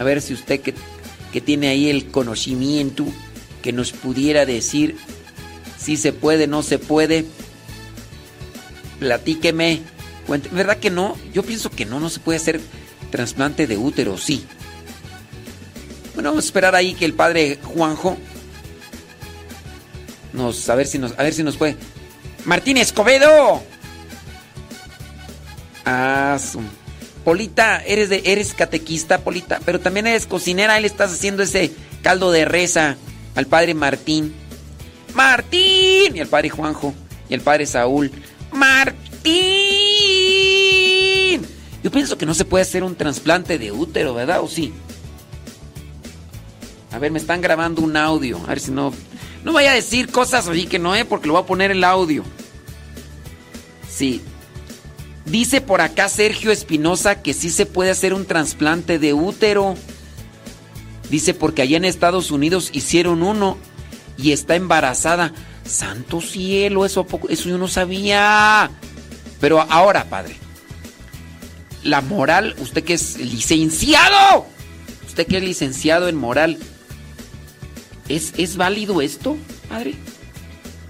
A 0.01 0.05
ver 0.05 0.21
si 0.23 0.33
usted 0.33 0.61
que, 0.61 0.75
que 1.31 1.41
tiene 1.43 1.69
ahí 1.69 1.91
el 1.91 2.11
conocimiento 2.11 3.05
que 3.63 3.73
nos 3.73 3.93
pudiera 3.93 4.47
decir 4.47 4.97
si 5.79 5.97
se 5.99 6.13
puede, 6.15 6.47
no 6.47 6.63
se 6.63 6.79
puede. 6.79 7.27
Platíqueme. 8.99 9.81
¿Verdad 10.53 10.79
que 10.79 10.91
no? 10.91 11.17
Yo 11.35 11.43
pienso 11.43 11.71
que 11.71 11.85
no, 11.85 12.01
no 12.01 12.09
se 12.09 12.21
puede 12.21 12.39
hacer 12.39 12.61
trasplante 13.11 13.67
de 13.67 13.77
útero, 13.77 14.17
sí. 14.17 14.45
Bueno, 16.15 16.31
vamos 16.31 16.45
a 16.45 16.49
esperar 16.49 16.75
ahí 16.75 16.95
que 16.95 17.05
el 17.05 17.15
padre 17.15 17.59
Juanjo 17.63 18.17
nos 20.33 20.69
a 20.71 20.75
ver 20.77 20.87
si 20.87 20.99
nos 20.99 21.19
a 21.19 21.23
ver 21.23 21.35
si 21.35 21.43
nos 21.43 21.57
puede. 21.57 21.77
Martín 22.47 22.77
Escobedo. 22.79 23.63
Ah, 25.85 26.39
su- 26.41 26.61
Polita, 27.25 27.83
eres 27.85 28.09
de 28.09 28.23
eres 28.25 28.55
catequista, 28.55 29.19
Polita, 29.19 29.61
pero 29.65 29.81
también 29.81 30.07
eres 30.07 30.27
cocinera, 30.27 30.81
le 30.81 30.87
estás 30.87 31.13
haciendo 31.13 31.43
ese 31.43 31.73
caldo 32.03 32.31
de 32.33 32.45
reza 32.45 32.97
al 33.35 33.47
padre 33.47 33.75
Martín. 33.75 34.35
Martín 35.15 36.17
y 36.17 36.21
al 36.21 36.29
padre 36.29 36.51
Juanjo 36.51 36.95
y 37.29 37.35
al 37.35 37.41
padre 37.41 37.67
Saúl. 37.67 38.11
Martín. 38.53 39.01
Yo 41.83 41.91
pienso 41.91 42.19
que 42.19 42.27
no 42.27 42.35
se 42.35 42.45
puede 42.45 42.63
hacer 42.63 42.85
un 42.85 42.95
trasplante 42.95 43.59
de 43.59 43.73
útero, 43.73 44.15
¿verdad? 44.15 44.41
¿O 44.43 44.49
sí? 44.49 44.73
A 46.93 46.99
ver, 46.99 47.11
me 47.11 47.19
están 47.19 47.41
grabando 47.41 47.83
un 47.83 47.97
audio. 47.97 48.39
A 48.45 48.49
ver 48.49 48.61
si 48.61 48.71
no. 48.71 48.93
No 49.45 49.53
vaya 49.53 49.71
a 49.71 49.75
decir 49.75 50.11
cosas 50.11 50.49
así 50.49 50.67
que 50.67 50.79
no, 50.79 50.95
¿eh? 50.95 51.05
Porque 51.05 51.27
lo 51.27 51.35
voy 51.35 51.43
a 51.43 51.47
poner 51.47 51.71
el 51.71 51.85
audio. 51.85 52.25
Sí. 53.89 54.21
Dice 55.31 55.61
por 55.61 55.81
acá 55.81 56.09
Sergio 56.09 56.51
Espinosa 56.51 57.23
que 57.23 57.35
sí 57.35 57.51
se 57.51 57.65
puede 57.65 57.91
hacer 57.91 58.15
un 58.15 58.27
trasplante 58.27 58.99
de 58.99 59.15
útero. 59.15 59.77
Dice 61.09 61.35
porque 61.35 61.63
allá 61.63 61.77
en 61.77 61.85
Estados 61.85 62.33
Unidos 62.33 62.71
hicieron 62.73 63.23
uno 63.23 63.57
y 64.19 64.33
está 64.33 64.57
embarazada. 64.57 65.33
Santo 65.65 66.21
cielo, 66.21 66.85
eso, 66.85 67.07
eso 67.29 67.49
yo 67.49 67.59
no 67.59 67.69
sabía. 67.69 68.73
Pero 69.41 69.61
ahora, 69.61 70.07
padre. 70.07 70.35
La 71.85 72.01
moral, 72.01 72.57
usted 72.59 72.83
que 72.83 72.95
es 72.95 73.17
licenciado. 73.19 74.47
Usted 75.07 75.29
que 75.29 75.37
es 75.37 75.45
licenciado 75.45 76.09
en 76.09 76.17
moral. 76.17 76.59
¿Es, 78.09 78.35
es 78.37 78.57
válido 78.57 79.01
esto, 79.01 79.37
padre? 79.69 79.95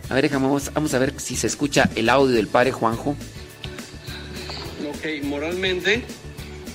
A 0.09 0.15
ver, 0.15 0.31
vamos, 0.31 0.73
vamos 0.73 0.95
a 0.95 0.99
ver 0.99 1.13
si 1.19 1.37
se 1.37 1.47
escucha 1.47 1.91
el 1.95 2.09
audio 2.09 2.35
del 2.35 2.49
padre 2.49 2.73
Juanjo. 2.73 3.17
Ok, 5.01 5.25
moralmente, 5.25 6.03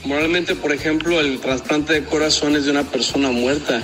moralmente, 0.04 0.56
por 0.56 0.72
ejemplo, 0.74 1.20
el 1.20 1.40
trasplante 1.40 1.94
de 1.94 2.04
corazón 2.04 2.56
es 2.56 2.66
de 2.66 2.72
una 2.72 2.84
persona 2.84 3.30
muerta. 3.32 3.82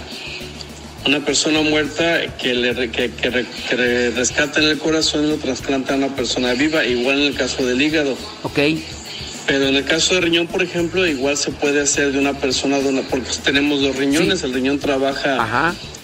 Una 1.05 1.19
persona 1.25 1.61
muerta 1.61 2.37
que 2.37 2.53
le 2.53 2.89
que, 2.91 3.09
que 3.11 3.29
que 3.69 3.75
re- 3.75 4.11
rescatan 4.11 4.63
el 4.65 4.77
corazón 4.77 5.25
y 5.25 5.29
lo 5.29 5.37
trasplanta 5.37 5.93
a 5.93 5.97
una 5.97 6.15
persona 6.15 6.53
viva, 6.53 6.85
igual 6.85 7.19
en 7.21 7.27
el 7.27 7.35
caso 7.35 7.65
del 7.65 7.81
hígado. 7.81 8.15
Ok. 8.43 8.59
Pero 9.47 9.67
en 9.67 9.75
el 9.75 9.83
caso 9.85 10.13
del 10.15 10.23
riñón, 10.25 10.45
por 10.47 10.61
ejemplo, 10.61 11.05
igual 11.07 11.37
se 11.37 11.51
puede 11.51 11.81
hacer 11.81 12.11
de 12.11 12.19
una 12.19 12.33
persona, 12.33 12.79
dona- 12.79 13.01
porque 13.09 13.29
tenemos 13.43 13.81
dos 13.81 13.95
riñones, 13.95 14.43
el 14.43 14.53
riñón 14.53 14.77
trabaja 14.79 15.37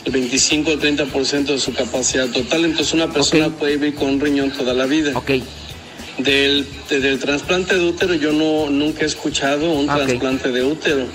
el 0.06 0.12
25 0.12 0.72
o 0.72 0.78
30% 0.80 1.46
de 1.46 1.60
su 1.60 1.74
capacidad 1.74 2.28
total, 2.30 2.66
entonces 2.66 2.94
una 2.94 3.12
persona 3.14 3.50
puede 3.50 3.78
vivir 3.78 3.96
con 3.96 4.10
un 4.10 4.20
riñón 4.20 4.52
toda 4.52 4.74
la 4.74 4.86
vida. 4.88 5.12
Del, 6.18 6.65
de- 6.89 6.99
del 6.99 7.20
trasplante 7.20 7.76
de 7.76 7.86
útero 7.86 8.13
yo 8.15 8.32
no 8.34 8.70
nunca 8.72 9.03
he 9.03 9.05
escuchado 9.05 9.70
un 9.72 9.89
Ah, 9.89 9.97
trasplante 9.97 10.49
de 10.51 10.63
útero. 10.63 11.05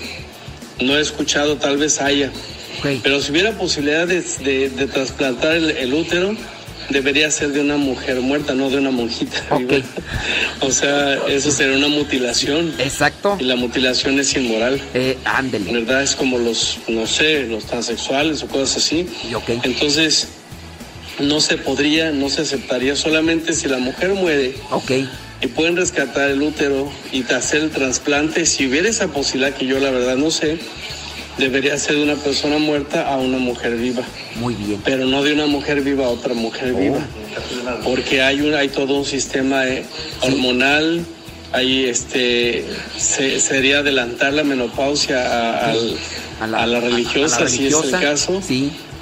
No 0.81 0.97
he 0.97 1.01
escuchado, 1.01 1.57
tal 1.57 1.77
vez 1.77 1.99
haya. 1.99 2.31
Pero 3.03 3.21
si 3.21 3.31
hubiera 3.31 3.51
posibilidad 3.57 4.07
de, 4.07 4.21
de- 4.21 4.69
de 4.69 4.87
trasplantar 4.87 5.55
el, 5.55 5.71
el 5.71 5.93
útero, 5.93 6.35
debería 6.89 7.29
ser 7.31 7.49
de 7.49 7.61
una 7.61 7.77
mujer 7.77 8.19
muerta, 8.21 8.53
no 8.55 8.69
de 8.69 8.77
una 8.77 8.91
monjita. 8.91 9.41
viva. 9.57 9.77
O 10.61 10.71
sea, 10.71 11.15
eso 11.27 11.51
sería 11.51 11.75
una 11.77 11.89
mutilación. 11.89 12.73
Exacto. 12.79 13.37
Y 13.39 13.43
la 13.43 13.55
mutilación 13.57 14.19
es 14.19 14.33
inmoral. 14.35 14.81
Eh, 14.93 15.17
ándele. 15.25 15.71
¿Verdad? 15.73 16.01
Es 16.03 16.15
como 16.15 16.37
los, 16.37 16.77
no 16.87 17.05
sé, 17.07 17.43
los 17.47 17.65
transexuales 17.65 18.41
o 18.43 18.47
cosas 18.47 18.77
así. 18.77 19.05
Entonces, 19.63 20.27
no 21.19 21.39
se 21.41 21.57
podría, 21.57 22.11
no 22.11 22.29
se 22.29 22.41
aceptaría 22.41 22.95
solamente 22.95 23.53
si 23.53 23.67
la 23.67 23.77
mujer 23.77 24.13
muere. 24.13 24.55
Ok. 24.71 24.91
Y 25.41 25.47
pueden 25.47 25.75
rescatar 25.75 26.29
el 26.29 26.41
útero 26.41 26.91
y 27.11 27.23
hacer 27.33 27.63
el 27.63 27.69
trasplante. 27.71 28.45
Si 28.45 28.65
hubiera 28.67 28.87
esa 28.89 29.07
posibilidad, 29.09 29.53
que 29.55 29.65
yo 29.65 29.79
la 29.79 29.91
verdad 29.91 30.15
no 30.15 30.31
sé, 30.31 30.57
debería 31.37 31.77
ser 31.77 31.95
de 31.97 32.03
una 32.03 32.15
persona 32.15 32.57
muerta 32.59 33.11
a 33.13 33.17
una 33.17 33.37
mujer 33.39 33.75
viva. 33.75 34.03
Muy 34.35 34.53
bien. 34.55 34.79
Pero 34.85 35.05
no 35.05 35.21
de 35.23 35.33
una 35.33 35.45
mujer 35.47 35.81
viva 35.81 36.05
a 36.05 36.09
otra 36.09 36.33
mujer 36.33 36.73
viva. 36.73 36.99
Porque 37.83 38.21
hay 38.21 38.41
un, 38.41 38.53
hay 38.53 38.69
todo 38.69 38.95
un 38.95 39.05
sistema 39.05 39.67
eh, 39.67 39.83
hormonal, 40.21 41.05
hay 41.51 41.85
este 41.85 42.65
se- 42.97 43.39
sería 43.39 43.79
adelantar 43.79 44.33
la 44.33 44.43
menopausia 44.43 45.21
a, 45.27 45.71
al- 45.71 45.97
a 46.55 46.65
la, 46.65 46.79
religiosa, 46.79 47.37
a 47.37 47.41
la 47.41 47.49
si 47.49 47.67
es 47.67 47.73
el 47.73 47.81
religiosa, 47.81 47.99
caso. 47.99 48.41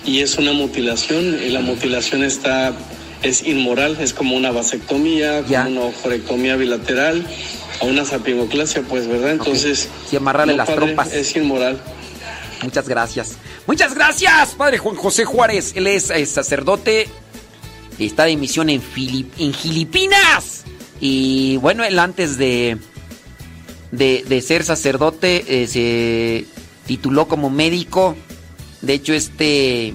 Y 0.06 0.20
es 0.22 0.38
una 0.38 0.52
mutilación, 0.54 1.38
y 1.46 1.50
la 1.50 1.62
mutilación 1.62 2.24
está 2.24 2.74
es 3.22 3.44
inmoral, 3.46 3.98
es 4.02 4.14
como 4.14 4.36
una 4.36 4.50
vasectomía, 4.52 5.44
como 5.44 5.70
una 5.70 5.82
ojorectomía 5.82 6.56
bilateral, 6.56 7.24
o 7.80 7.86
una 7.86 8.04
sapingoclasia, 8.04 8.82
pues, 8.82 9.08
¿verdad? 9.08 9.34
Entonces, 9.34 9.90
Sí, 10.10 10.16
amarrarle 10.16 10.54
no, 10.54 10.58
las 10.58 10.68
padre, 10.68 10.86
trompas. 10.86 11.14
Es 11.14 11.36
inmoral. 11.36 11.80
Muchas 12.64 12.88
gracias. 12.88 13.34
Muchas 13.68 13.94
gracias, 13.94 14.56
Padre 14.56 14.80
Juan 14.80 14.96
José 14.96 15.24
Juárez. 15.26 15.74
Él 15.76 15.86
es 15.88 16.10
eh, 16.10 16.26
sacerdote. 16.26 17.08
Está 18.00 18.26
de 18.26 18.36
misión 18.38 18.72
en, 18.72 18.82
Filip- 18.82 19.32
en 19.38 19.54
Filipinas. 19.54 20.64
Y 21.00 21.58
bueno, 21.58 21.84
él 21.84 22.00
antes 22.00 22.38
de, 22.38 22.78
de, 23.92 24.24
de 24.28 24.42
ser 24.42 24.64
sacerdote 24.64 25.44
eh, 25.48 25.68
se 25.68 26.46
tituló 26.88 27.28
como 27.28 27.52
médico. 27.52 28.16
De 28.82 28.94
hecho, 28.94 29.14
este 29.14 29.94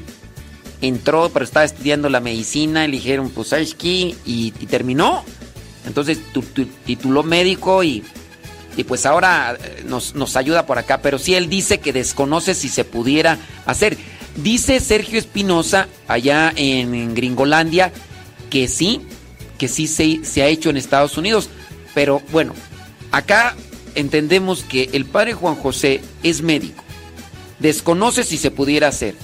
entró, 0.81 1.31
pero 1.33 1.45
estaba 1.45 1.65
estudiando 1.65 2.09
la 2.09 2.21
medicina. 2.21 2.85
Y 2.85 2.89
le 2.89 2.97
dijeron, 2.99 3.31
pues, 3.31 3.49
¿sabes? 3.49 3.77
Y, 3.83 4.51
terminó. 4.69 5.25
Entonces 5.87 6.19
tu- 6.33 6.43
tu- 6.43 6.67
tituló 6.85 7.23
médico 7.23 7.83
y, 7.85 8.03
y 8.77 8.85
pues 8.85 9.07
ahora 9.07 9.57
eh, 9.63 9.85
nos, 9.87 10.15
nos 10.15 10.37
ayuda 10.37 10.67
por 10.67 10.79
acá. 10.79 11.01
Pero 11.01 11.19
sí, 11.19 11.35
él 11.35 11.49
dice 11.49 11.79
que 11.79 11.93
desconoce 11.93 12.55
si 12.55 12.69
se 12.69 12.85
pudiera 12.85 13.39
hacer. 13.67 13.97
Dice 14.37 14.81
Sergio 14.81 15.19
Espinosa, 15.19 15.89
allá 16.09 16.53
en, 16.57 16.95
en 16.95 17.15
Gringolandia, 17.15 17.93
que 18.51 18.69
sí, 18.69 19.01
que 19.59 19.67
sí 19.69 19.87
se, 19.87 20.25
se 20.25 20.43
ha 20.43 20.47
hecho 20.47 20.69
en 20.71 20.77
Estados 20.77 21.17
Unidos. 21.17 21.49
Pero 21.95 22.21
bueno, 22.33 22.53
acá 23.13 23.57
entendemos 23.95 24.63
que 24.63 24.91
el 24.93 25.07
padre 25.07 25.33
Juan 25.33 25.55
José 25.55 26.03
es 26.23 26.43
médico. 26.43 26.85
Desconoce 27.59 28.25
si 28.25 28.39
se 28.39 28.51
pudiera 28.51 28.89
hacer. 28.89 29.15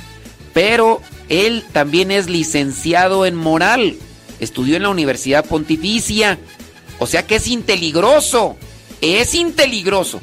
Pero 0.54 1.00
él 1.28 1.64
también 1.72 2.10
es 2.10 2.28
licenciado 2.28 3.26
en 3.26 3.34
moral. 3.34 3.96
Estudió 4.40 4.76
en 4.76 4.82
la 4.82 4.90
Universidad 4.90 5.44
Pontificia. 5.44 6.38
O 6.98 7.06
sea 7.06 7.26
que 7.26 7.36
es 7.36 7.46
inteligroso. 7.46 8.56
Es 9.00 9.34
inteligroso. 9.34 10.20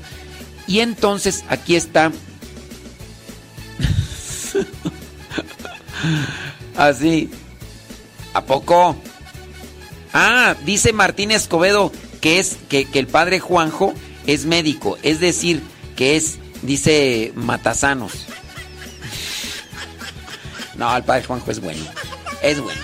Y 0.68 0.80
entonces 0.80 1.44
aquí 1.50 1.76
está. 1.76 2.12
Así. 6.78 7.30
¿A 8.34 8.46
poco? 8.46 8.96
Ah, 10.14 10.56
dice 10.66 10.94
Martín 10.94 11.32
Escobedo 11.32 11.92
que 12.20 12.40
es 12.40 12.58
que, 12.70 12.86
que 12.86 13.00
el 13.00 13.08
padre 13.08 13.40
Juanjo 13.40 13.94
es 14.28 14.46
médico. 14.46 14.98
Es 15.04 15.20
decir, 15.20 15.62
que 15.96 16.16
es, 16.16 16.38
dice 16.62 17.32
Matasanos. 17.36 18.26
No, 20.76 20.96
el 20.96 21.04
padre 21.04 21.24
Juanjo 21.26 21.52
es 21.52 21.60
bueno. 21.60 21.84
Es 22.42 22.60
bueno. 22.62 22.82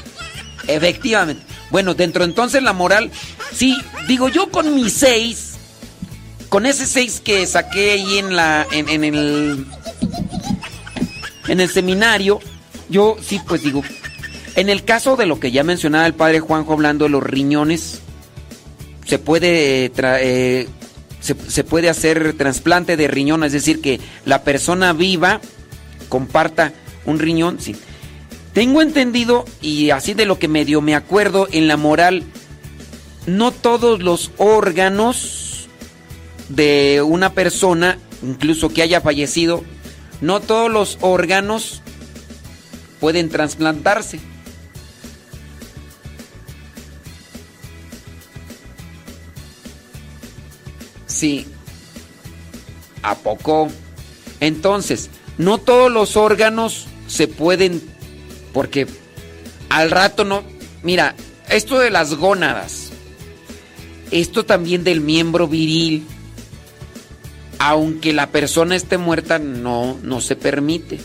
Efectivamente. 0.68 1.44
Bueno, 1.70 1.94
dentro 1.94 2.24
entonces 2.24 2.62
la 2.62 2.74
moral. 2.74 3.12
Sí, 3.54 3.78
digo 4.08 4.30
yo 4.30 4.50
con 4.52 4.76
mis 4.76 4.94
seis. 4.94 5.54
Con 6.50 6.66
ese 6.66 6.86
seis 6.88 7.22
que 7.24 7.46
saqué 7.48 7.92
ahí 7.94 8.18
en 8.18 8.36
la. 8.36 8.68
en, 8.72 8.90
en 8.90 9.04
el. 9.04 9.66
En 11.48 11.60
el 11.60 11.70
seminario. 11.70 12.40
Yo 12.90 13.16
sí, 13.22 13.40
pues 13.48 13.64
digo. 13.64 13.82
En 14.56 14.70
el 14.70 14.84
caso 14.86 15.16
de 15.16 15.26
lo 15.26 15.40
que 15.40 15.52
ya 15.52 15.64
mencionaba 15.64 16.06
el 16.08 16.14
padre 16.14 16.40
Juanjo 16.40 16.74
hablando 16.74 17.06
de 17.06 17.12
los 17.12 17.24
riñones. 17.24 18.00
Se 19.06 19.20
puede. 19.20 19.92
tra- 19.94 20.18
eh, 20.22 20.68
se, 21.26 21.64
puede 21.64 21.90
hacer 21.90 22.34
trasplante 22.38 22.98
de 22.98 23.08
riñón, 23.08 23.44
es 23.44 23.52
decir, 23.52 23.82
que 23.82 24.00
la 24.26 24.44
persona 24.44 24.94
viva 24.94 25.42
comparta 26.08 26.74
un 27.06 27.20
riñón, 27.20 27.60
sí. 27.60 27.76
Tengo 28.54 28.82
entendido, 28.82 29.46
y 29.62 29.90
así 29.90 30.14
de 30.14 30.26
lo 30.26 30.38
que 30.38 30.48
medio 30.48 30.82
me 30.82 30.96
acuerdo 30.96 31.48
en 31.52 31.68
la 31.68 31.78
moral, 31.78 32.24
no 33.26 33.52
todos 33.52 34.02
los 34.02 34.32
órganos 34.38 35.68
de 36.50 37.02
una 37.02 37.34
persona, 37.34 37.98
incluso 38.22 38.70
que 38.70 38.84
haya 38.84 39.02
fallecido, 39.02 39.64
no 40.22 40.40
todos 40.40 40.72
los 40.72 41.00
órganos 41.02 41.82
pueden 43.00 43.30
trasplantarse. 43.30 44.20
Sí. 51.16 51.48
¿A 53.02 53.16
poco? 53.16 53.70
Entonces, 54.42 55.10
no 55.38 55.60
todos 55.60 55.90
los 55.90 56.18
órganos 56.18 56.88
se 57.08 57.30
pueden, 57.30 57.82
porque 58.52 58.86
al 59.70 59.92
rato 59.92 60.26
no... 60.26 60.44
Mira, 60.84 61.16
esto 61.50 61.80
de 61.80 61.90
las 61.90 62.16
gónadas, 62.16 62.90
esto 64.12 64.46
también 64.46 64.84
del 64.84 65.00
miembro 65.00 65.48
viril, 65.48 66.06
aunque 67.60 68.12
la 68.12 68.28
persona 68.32 68.76
esté 68.76 68.98
muerta, 68.98 69.40
no, 69.40 69.98
no 70.04 70.20
se 70.20 70.36
permite. 70.36 71.00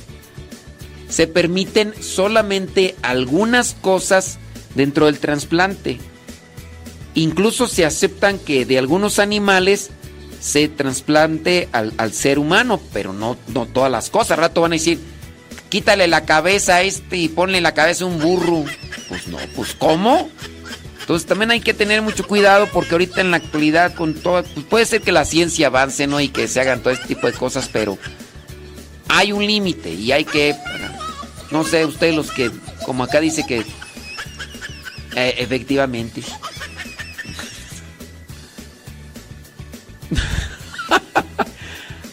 Se 1.08 1.28
permiten 1.28 1.94
solamente 2.02 2.96
algunas 3.02 3.74
cosas 3.80 4.40
dentro 4.74 5.06
del 5.06 5.20
trasplante. 5.20 6.00
Incluso 7.14 7.68
se 7.68 7.84
aceptan 7.84 8.38
que 8.38 8.64
de 8.64 8.78
algunos 8.78 9.18
animales 9.18 9.90
se 10.40 10.68
trasplante 10.68 11.68
al, 11.72 11.92
al 11.98 12.12
ser 12.12 12.38
humano, 12.38 12.80
pero 12.92 13.12
no, 13.12 13.36
no 13.48 13.66
todas 13.66 13.90
las 13.90 14.10
cosas. 14.10 14.32
Al 14.32 14.38
rato 14.38 14.62
van 14.62 14.72
a 14.72 14.76
decir, 14.76 14.98
quítale 15.68 16.08
la 16.08 16.24
cabeza 16.24 16.76
a 16.76 16.82
este 16.82 17.16
y 17.16 17.28
ponle 17.28 17.60
la 17.60 17.74
cabeza 17.74 18.06
un 18.06 18.18
burro. 18.18 18.64
Pues 19.08 19.28
no, 19.28 19.38
pues 19.54 19.74
¿cómo? 19.74 20.30
Entonces 21.00 21.26
también 21.26 21.50
hay 21.50 21.60
que 21.60 21.74
tener 21.74 22.02
mucho 22.02 22.26
cuidado 22.26 22.68
porque 22.72 22.92
ahorita 22.92 23.20
en 23.20 23.32
la 23.32 23.38
actualidad 23.38 23.94
con 23.94 24.14
todo, 24.14 24.44
pues 24.44 24.66
puede 24.66 24.86
ser 24.86 25.00
que 25.02 25.12
la 25.12 25.24
ciencia 25.24 25.66
avance, 25.66 26.06
¿no? 26.06 26.20
Y 26.20 26.28
que 26.28 26.46
se 26.46 26.60
hagan 26.60 26.80
todo 26.80 26.92
este 26.92 27.08
tipo 27.08 27.26
de 27.26 27.32
cosas, 27.32 27.68
pero 27.72 27.98
hay 29.08 29.32
un 29.32 29.44
límite 29.44 29.90
y 29.90 30.12
hay 30.12 30.24
que, 30.24 30.54
no 31.50 31.64
sé, 31.64 31.84
ustedes 31.84 32.14
los 32.14 32.30
que, 32.30 32.50
como 32.86 33.02
acá 33.02 33.20
dice 33.20 33.44
que, 33.44 33.64
eh, 35.16 35.34
efectivamente. 35.38 36.22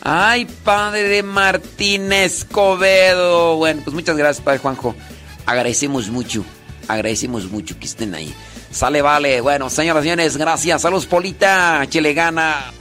Ay, 0.02 0.46
padre 0.64 1.22
Martínez 1.24 2.38
Escobedo. 2.38 3.58
Bueno, 3.58 3.82
pues 3.84 3.94
muchas 3.94 4.16
gracias, 4.16 4.44
padre 4.44 4.60
Juanjo. 4.60 4.96
Agradecemos 5.46 6.10
mucho, 6.10 6.46
agradecemos 6.88 7.52
mucho 7.52 7.78
que 7.80 7.88
estén 7.88 8.16
ahí. 8.16 8.34
Sale, 8.72 9.02
vale. 9.02 9.42
Bueno, 9.42 9.70
señoras 9.70 10.04
y 10.04 10.10
señores, 10.10 10.38
gracias. 10.38 10.82
Saludos, 10.82 11.06
Polita. 11.08 11.86
Chile 11.90 12.14
gana. 12.14 12.72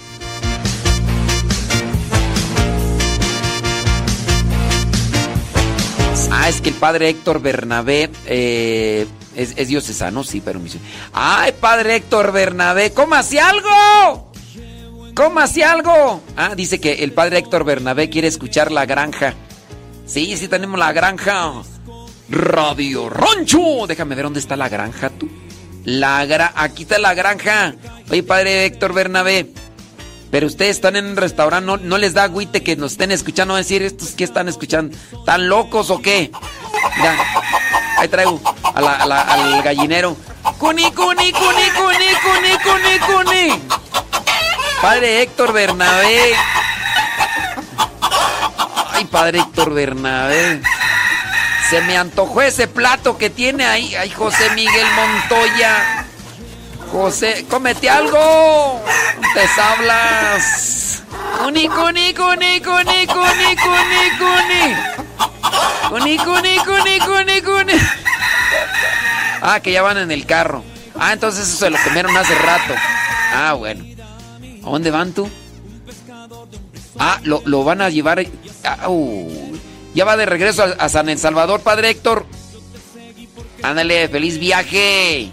Ah, 6.30 6.48
es 6.48 6.60
que 6.60 6.68
el 6.68 6.76
padre 6.76 7.08
Héctor 7.08 7.40
Bernabé 7.40 8.10
eh, 8.26 9.06
es, 9.34 9.54
es 9.56 9.68
diocesano, 9.68 10.22
sí, 10.22 10.40
pero 10.44 10.60
¡Ay, 11.12 11.52
padre 11.58 11.96
Héctor 11.96 12.30
Bernabé! 12.30 12.92
¡Cómase 12.92 13.40
algo! 13.40 14.25
¡Cómase 15.16 15.64
algo! 15.64 16.20
Ah, 16.36 16.54
dice 16.54 16.78
que 16.78 17.02
el 17.02 17.14
padre 17.14 17.38
Héctor 17.38 17.64
Bernabé 17.64 18.10
quiere 18.10 18.28
escuchar 18.28 18.70
la 18.70 18.84
granja. 18.84 19.32
Sí, 20.04 20.36
sí, 20.36 20.46
tenemos 20.46 20.78
la 20.78 20.92
granja. 20.92 21.52
Radio 22.28 23.08
Roncho. 23.08 23.86
Déjame 23.88 24.14
ver 24.14 24.24
dónde 24.24 24.40
está 24.40 24.56
la 24.56 24.68
granja, 24.68 25.08
tú. 25.08 25.26
La 25.84 26.22
gra 26.26 26.52
Aquí 26.54 26.82
está 26.82 26.98
la 26.98 27.14
granja. 27.14 27.74
Oye, 28.10 28.22
padre 28.24 28.66
Héctor 28.66 28.92
Bernabé. 28.92 29.54
Pero 30.30 30.48
ustedes 30.48 30.76
están 30.76 30.96
en 30.96 31.06
un 31.06 31.16
restaurante, 31.16 31.78
no, 31.82 31.98
les 31.98 32.12
da 32.12 32.24
agüite 32.24 32.62
que 32.62 32.76
nos 32.76 32.92
estén 32.92 33.10
escuchando, 33.10 33.54
a 33.54 33.58
decir 33.58 33.80
estos 33.82 34.10
que 34.10 34.24
están 34.24 34.48
escuchando, 34.48 34.94
¿tan 35.24 35.48
locos 35.48 35.88
o 35.88 36.02
qué? 36.02 36.30
Ya, 37.02 37.16
ahí 37.96 38.08
traigo 38.08 38.38
al 38.74 39.62
gallinero. 39.62 40.14
Cuni, 40.58 40.90
cuni, 40.90 41.32
cuni, 41.32 41.70
cuni, 41.70 42.08
cuni, 42.22 42.58
cuni, 42.64 42.98
cuni. 43.06 43.62
Padre 44.80 45.22
Héctor 45.22 45.52
Bernabé. 45.52 46.34
Ay, 48.92 49.04
padre 49.06 49.38
Héctor 49.38 49.72
Bernabé. 49.74 50.62
Se 51.70 51.80
me 51.82 51.96
antojó 51.96 52.42
ese 52.42 52.68
plato 52.68 53.18
que 53.18 53.30
tiene 53.30 53.66
ahí. 53.66 53.94
Ay, 53.94 54.10
José 54.10 54.50
Miguel 54.50 54.86
Montoya. 54.94 56.06
José, 56.92 57.44
cómete 57.50 57.90
algo. 57.90 58.82
Te 59.34 59.60
hablas. 59.60 61.02
Cuni, 61.42 61.68
cuni, 61.68 62.14
cuni, 62.14 62.60
cuni, 62.60 63.06
cuni, 63.06 63.56
cuni, 63.56 64.10
cuni. 64.18 64.76
Cuni, 65.88 66.18
cuni, 66.18 66.56
cuni, 66.58 66.98
cuni, 67.00 67.42
cuni. 67.42 67.80
Ah, 69.42 69.60
que 69.60 69.72
ya 69.72 69.82
van 69.82 69.98
en 69.98 70.10
el 70.10 70.26
carro. 70.26 70.64
Ah, 70.98 71.12
entonces 71.12 71.48
eso 71.48 71.58
se 71.58 71.70
lo 71.70 71.78
comieron 71.82 72.16
hace 72.16 72.34
rato. 72.34 72.74
Ah, 73.34 73.52
bueno. 73.54 73.95
¿A 74.66 74.70
dónde 74.70 74.90
van 74.90 75.12
tú? 75.12 75.28
Ah, 76.98 77.20
lo, 77.24 77.42
lo 77.44 77.62
van 77.64 77.80
a 77.80 77.88
llevar. 77.90 78.24
ah, 78.64 78.88
uh, 78.88 79.56
ya 79.94 80.04
va 80.04 80.16
de 80.16 80.26
regreso 80.26 80.62
a, 80.62 80.66
a 80.66 80.88
San 80.88 81.08
El 81.08 81.18
Salvador, 81.18 81.60
padre 81.60 81.90
Héctor. 81.90 82.26
Ándale, 83.62 84.08
feliz 84.08 84.38
viaje. 84.38 85.30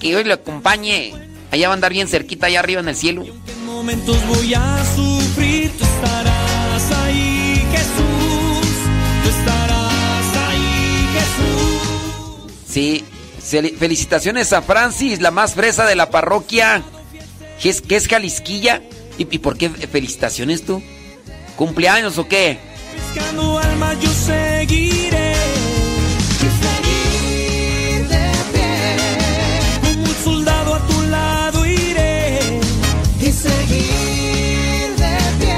Que 0.00 0.16
hoy 0.16 0.24
lo 0.24 0.34
acompañe. 0.34 1.12
Allá 1.50 1.68
va 1.68 1.74
a 1.74 1.76
andar 1.76 1.92
bien 1.92 2.08
cerquita, 2.08 2.46
allá 2.46 2.60
arriba 2.60 2.80
en 2.80 2.88
el 2.88 2.96
cielo. 2.96 3.22
En 3.24 3.64
momentos 3.66 4.16
voy 4.26 4.54
a 4.54 4.84
sufrir, 4.96 5.70
tú 5.78 5.84
estarás 5.84 6.92
ahí, 7.04 7.66
Jesús. 7.72 8.66
Tú 9.22 9.28
estarás 9.28 10.36
ahí, 10.48 11.08
Jesús. 11.14 12.52
Sí, 12.68 13.04
fel- 13.40 13.76
felicitaciones 13.76 14.52
a 14.52 14.62
Francis, 14.62 15.20
la 15.20 15.30
más 15.30 15.54
fresa 15.54 15.84
de 15.84 15.94
la 15.96 16.10
parroquia. 16.10 16.82
¿Qué 17.62 17.68
es, 17.70 17.80
qué 17.80 17.96
es 17.96 18.08
Jalisquilla? 18.08 18.82
¿Y, 19.18 19.26
y 19.34 19.38
por 19.38 19.56
qué 19.56 19.70
felicitaciones 19.70 20.64
tú? 20.64 20.82
¿Cumpleaños 21.56 22.18
o 22.18 22.26
qué? 22.26 22.58
Almas 23.62 24.00
yo 24.00 24.10
seguiré. 24.10 25.34
seguir 26.62 28.08
de 28.08 28.30
pie 28.52 28.96
Como 29.82 30.02
un 30.02 30.14
soldado 30.24 30.74
a 30.74 30.86
tu 30.86 31.02
lado 31.02 31.66
iré. 31.66 32.40
y 33.20 33.30
seguir 33.30 34.96
de 34.96 35.16
pie. 35.38 35.56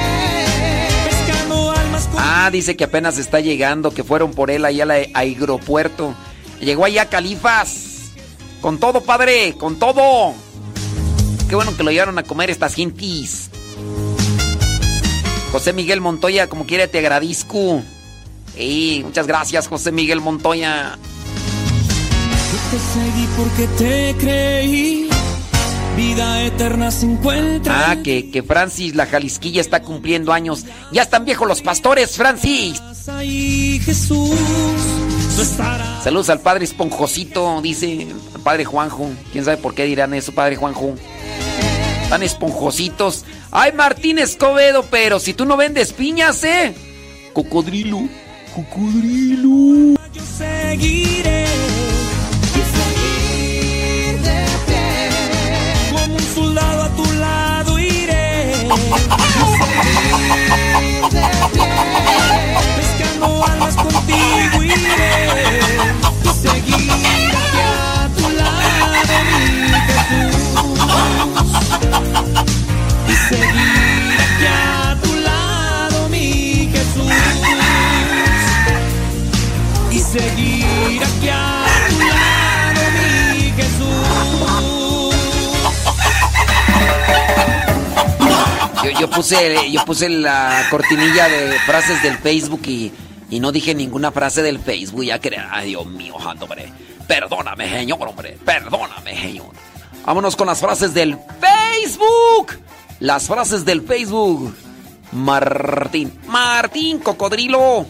Pescando 1.09 1.71
almas 1.73 2.07
con 2.09 2.19
Ah, 2.19 2.51
dice 2.53 2.77
que 2.77 2.85
apenas 2.85 3.17
está 3.19 3.41
llegando, 3.41 3.93
que 3.93 4.05
fueron 4.05 4.33
por 4.33 4.51
él 4.51 4.65
ahí 4.65 4.81
al 4.81 4.91
aeropuerto. 4.91 6.15
Llegó 6.61 6.85
allá 6.85 7.03
a 7.03 7.09
Califas. 7.09 8.11
Con 8.61 8.79
todo, 8.79 9.01
padre, 9.03 9.55
con 9.59 9.79
todo. 9.79 10.35
Qué 11.55 11.57
bueno 11.57 11.77
que 11.77 11.85
lo 11.85 11.93
llevaron 11.93 12.19
a 12.19 12.25
comer 12.25 12.51
estas 12.51 12.75
gentis. 12.75 13.49
José 15.53 15.73
Miguel 15.73 16.01
Montoya, 16.01 16.49
como 16.49 16.67
quiera, 16.67 16.89
te 16.89 16.99
agradezco. 16.99 17.81
Ey, 18.57 19.05
muchas 19.05 19.29
gracias, 19.29 19.69
José 19.69 19.93
Miguel 19.93 20.21
Montoya. 20.21 20.99
Yo 22.51 22.59
te 22.73 22.79
seguí 22.93 23.29
porque 23.37 23.69
te 23.79 24.17
creí. 24.19 25.09
Vida 25.97 26.43
eterna 26.43 26.91
se 26.91 27.07
encuentra. 27.07 27.93
Ah, 27.93 28.03
que, 28.03 28.33
que 28.33 28.43
Francis, 28.43 28.97
la 28.97 29.07
Jalisquilla, 29.07 29.61
está 29.61 29.81
cumpliendo 29.81 30.33
años. 30.33 30.65
Ya 30.91 31.03
están 31.03 31.25
viejos 31.25 31.47
los 31.47 31.63
pastores, 31.63 32.17
Francis. 32.17 32.83
ahí, 33.07 33.81
Jesús. 33.85 34.35
Saludos 36.03 36.31
al 36.31 36.41
padre 36.41 36.65
Esponjosito, 36.65 37.61
dice 37.61 38.03
el 38.03 38.41
padre 38.45 38.65
Juanjo. 38.65 39.11
¿Quién 39.33 39.45
sabe 39.45 39.57
por 39.57 39.75
qué 39.75 39.85
dirán 39.85 40.15
eso, 40.15 40.33
padre 40.33 40.55
Juanjo? 40.57 40.95
Tan 42.09 42.23
esponjositos. 42.23 43.25
Ay, 43.51 43.73
Martín 43.73 44.19
Escobedo, 44.19 44.85
pero 44.91 45.19
si 45.19 45.35
tú 45.35 45.45
no 45.45 45.57
vendes 45.57 45.93
piñas, 45.93 46.45
¿eh? 46.45 46.75
Cocodrilo, 47.33 48.03
cocodrilo. 48.55 49.99
Yo 50.13 50.23
seguiré. 50.39 51.47
Y 52.55 52.63
seguir 52.77 54.21
de 54.21 54.47
pie. 54.67 55.11
Como 55.93 56.15
un 56.15 56.23
soldado 56.23 56.83
a 56.83 56.89
tu 56.91 57.13
lado 57.15 57.79
iré. 57.81 58.69
Seguir 80.15 81.03
aquí 81.03 81.29
a 81.29 81.89
tu 81.89 81.99
lado, 81.99 82.83
mi 82.95 83.53
Jesús. 83.57 85.15
Yo, 88.85 88.91
yo 89.01 89.11
puse, 89.11 89.71
yo 89.73 89.85
puse 89.85 90.09
la 90.09 90.67
cortinilla 90.71 91.29
de 91.29 91.59
frases 91.67 92.03
del 92.03 92.17
Facebook 92.19 92.63
y, 92.67 92.93
y 93.35 93.41
no 93.41 93.51
dije 93.51 93.75
ninguna 93.75 94.13
frase 94.13 94.43
del 94.43 94.61
Facebook. 94.61 95.03
Ya 95.03 95.19
que, 95.19 95.37
ay, 95.37 95.71
Dios 95.71 95.85
mío, 95.87 96.15
hombre. 96.15 96.73
Perdóname, 97.09 97.69
señor, 97.69 98.07
hombre. 98.07 98.39
Perdóname, 98.45 99.21
señor. 99.21 99.49
Vámonos 100.07 100.37
con 100.37 100.47
las 100.47 100.61
frases 100.61 100.95
del 100.95 101.19
Facebook. 101.41 102.53
Las 103.01 103.27
frases 103.27 103.65
del 103.65 103.83
Facebook. 103.83 104.55
Martín. 105.11 106.17
Martín, 106.29 107.01
cocodrilo. 107.01 107.87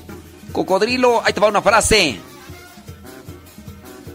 Cocodrilo, 0.51 1.23
ahí 1.23 1.35
te 1.35 1.41
va 1.41 1.49
una 1.49 1.61
frase. 1.61 2.19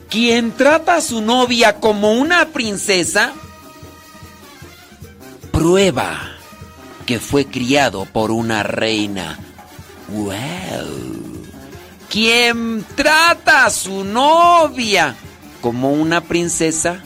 Quien 0.10 0.54
trata 0.54 0.96
a 0.96 1.02
su 1.02 1.22
novia 1.22 1.76
como 1.76 2.14
una 2.14 2.48
princesa, 2.48 3.34
prueba 5.52 6.32
que 7.06 7.20
fue 7.20 7.46
criado 7.46 8.06
por 8.06 8.32
una 8.32 8.64
reina. 8.64 9.38
¡Wow! 10.08 11.19
Quien 12.10 12.84
trata 12.96 13.66
a 13.66 13.70
su 13.70 14.04
novia 14.04 15.16
como 15.62 15.92
una 15.92 16.22
princesa, 16.22 17.04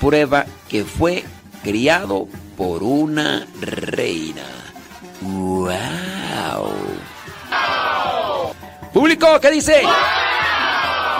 prueba 0.00 0.46
que 0.68 0.84
fue 0.84 1.24
criado 1.62 2.28
por 2.56 2.82
una 2.82 3.46
reina. 3.60 4.46
¡Wow! 5.22 5.74
Público, 8.92 9.40
¿qué 9.40 9.50
dice? 9.50 9.82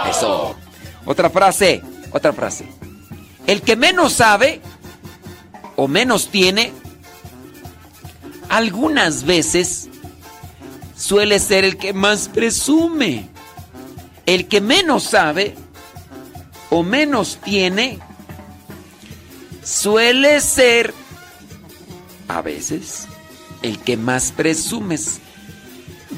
Eso. 0.08 0.54
Otra 1.06 1.30
frase, 1.30 1.82
otra 2.12 2.32
frase. 2.32 2.68
El 3.48 3.62
que 3.62 3.74
menos 3.74 4.12
sabe 4.12 4.60
o 5.74 5.88
menos 5.88 6.28
tiene, 6.28 6.72
algunas 8.48 9.24
veces 9.24 9.88
suele 10.96 11.38
ser 11.38 11.64
el 11.64 11.76
que 11.76 11.92
más 11.92 12.28
presume. 12.28 13.28
El 14.26 14.48
que 14.48 14.60
menos 14.60 15.02
sabe 15.04 15.54
o 16.70 16.82
menos 16.82 17.38
tiene, 17.44 17.98
suele 19.62 20.40
ser 20.40 20.94
a 22.28 22.40
veces 22.40 23.06
el 23.62 23.78
que 23.78 23.96
más 23.96 24.32
presumes. 24.32 25.20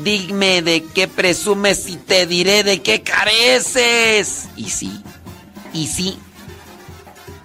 Dime 0.05 0.63
de 0.63 0.85
qué 0.95 1.09
presumes 1.09 1.89
y 1.89 1.97
te 1.97 2.27
diré 2.27 2.63
de 2.65 2.83
qué 2.83 3.03
careces. 3.03 4.49
Y 4.57 4.71
sí, 4.71 5.03
y 5.73 5.87
sí. 5.87 6.19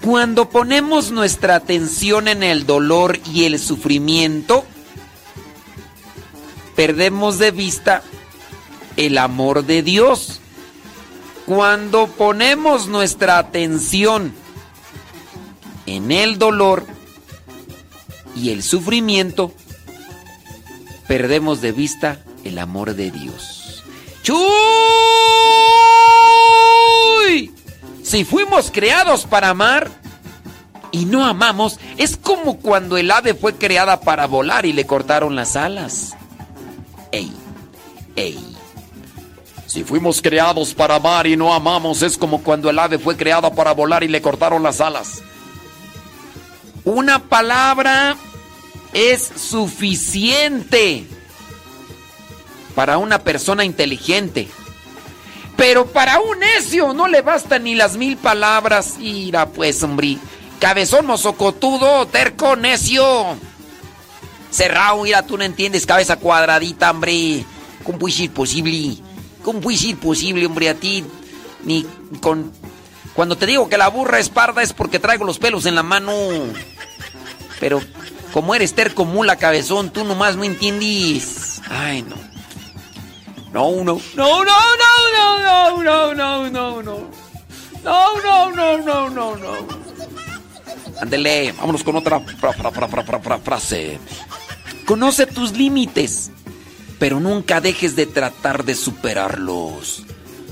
Cuando 0.04 0.50
ponemos 0.50 1.12
nuestra 1.12 1.56
atención 1.56 2.28
en 2.28 2.44
el 2.44 2.66
dolor 2.66 3.20
y 3.32 3.46
el 3.46 3.60
sufrimiento, 3.60 4.66
perdemos 6.82 7.38
de 7.38 7.52
vista 7.52 8.02
el 8.98 9.20
amor 9.20 9.66
de 9.66 9.84
Dios. 9.84 10.40
Cuando 11.46 12.08
ponemos 12.08 12.88
nuestra 12.88 13.38
atención 13.38 14.34
en 15.86 16.12
el 16.12 16.40
dolor 16.40 16.88
y 18.36 18.50
el 18.50 18.64
sufrimiento, 18.64 19.54
perdemos 21.08 21.62
de 21.62 21.72
vista 21.72 22.18
el 22.44 22.58
amor 22.58 22.96
de 22.96 23.12
Dios. 23.12 23.84
¡Chuy! 24.24 24.42
Si 28.02 28.26
fuimos 28.26 28.72
creados 28.72 29.28
para 29.28 29.50
amar, 29.50 29.92
y 30.92 31.06
no 31.06 31.28
amamos, 31.28 31.80
es 31.98 32.18
como 32.18 32.58
cuando 32.58 32.98
el 32.98 33.12
ave 33.12 33.36
fue 33.36 33.54
creada 33.54 34.02
para 34.02 34.26
volar 34.26 34.66
y 34.66 34.74
le 34.74 34.88
cortaron 34.88 35.36
las 35.36 35.56
alas. 35.56 36.16
Ey, 37.12 37.32
ey. 38.16 38.58
Si 39.68 39.84
fuimos 39.84 40.22
creados 40.22 40.74
para 40.74 40.96
amar 40.96 41.28
y 41.28 41.38
no 41.38 41.54
amamos, 41.54 42.02
es 42.02 42.18
como 42.18 42.44
cuando 42.44 42.70
el 42.70 42.78
ave 42.78 43.00
fue 43.00 43.16
creada 43.16 43.54
para 43.54 43.74
volar 43.74 44.04
y 44.04 44.08
le 44.08 44.22
cortaron 44.22 44.64
las 44.64 44.82
alas. 44.82 45.22
Una 46.84 47.20
palabra 47.20 48.18
es 48.94 49.32
suficiente 49.38 51.06
para 52.76 52.98
una 52.98 53.20
persona 53.20 53.64
inteligente. 53.64 54.50
Pero 55.56 55.86
para 55.86 56.20
un 56.20 56.40
necio 56.40 56.94
no 56.94 57.08
le 57.08 57.22
bastan 57.22 57.64
ni 57.64 57.76
las 57.76 57.96
mil 57.96 58.18
palabras. 58.18 58.98
Ira 59.00 59.48
pues, 59.48 59.84
hombre. 59.84 60.18
Cabezón 60.60 61.06
mozocotudo, 61.06 62.08
terco, 62.08 62.56
necio. 62.56 63.38
Cerrado, 64.52 65.02
mira, 65.02 65.26
tú 65.26 65.38
no 65.38 65.44
entiendes, 65.44 65.86
cabeza 65.86 66.18
cuadradita, 66.18 66.92
hombre. 66.92 67.46
¿Cómo 67.84 67.98
puede 67.98 68.14
ser 68.14 68.30
posible? 68.32 68.98
¿Cómo 69.44 69.60
puede 69.62 69.78
ser 69.78 69.98
posible, 69.98 70.46
hombre, 70.46 70.70
a 70.70 70.76
ti? 70.76 71.04
Ni 71.64 71.86
con... 72.20 72.52
Cuando 73.14 73.38
te 73.38 73.46
digo 73.46 73.68
que 73.68 73.78
la 73.78 73.90
burra 73.90 74.20
es 74.20 74.30
parda 74.30 74.62
es 74.62 74.74
porque 74.74 75.00
traigo 75.00 75.26
los 75.26 75.40
pelos 75.40 75.66
en 75.66 75.76
la 75.76 75.84
mano. 75.84 76.14
Pero 77.60 77.82
como 78.34 78.56
eres 78.56 78.74
terco 78.74 79.06
mula 79.06 79.36
cabezón, 79.36 79.90
tú 79.90 80.04
nomás 80.04 80.36
no 80.36 80.44
entiendes. 80.44 81.62
Ay, 81.70 82.04
no. 82.04 82.16
No, 83.52 83.84
no. 83.84 84.02
No, 84.16 84.44
no, 84.44 84.46
no, 84.46 85.84
no, 85.84 85.84
no, 85.84 86.14
no, 86.14 86.50
no, 86.50 86.82
no. 86.82 87.12
No, 87.84 88.22
no, 88.22 88.52
no, 88.52 88.78
no, 88.78 89.10
no, 89.10 89.36
no. 89.36 89.54
Ándele, 91.02 91.52
vámonos 91.54 91.84
con 91.84 91.96
otra 91.96 92.22
frase. 93.44 94.00
Conoce 94.92 95.26
tus 95.26 95.54
límites, 95.54 96.32
pero 97.00 97.22
nunca 97.22 97.62
dejes 97.62 97.96
de 97.96 98.06
tratar 98.06 98.66
de 98.66 98.76
superarlos. 98.76 100.04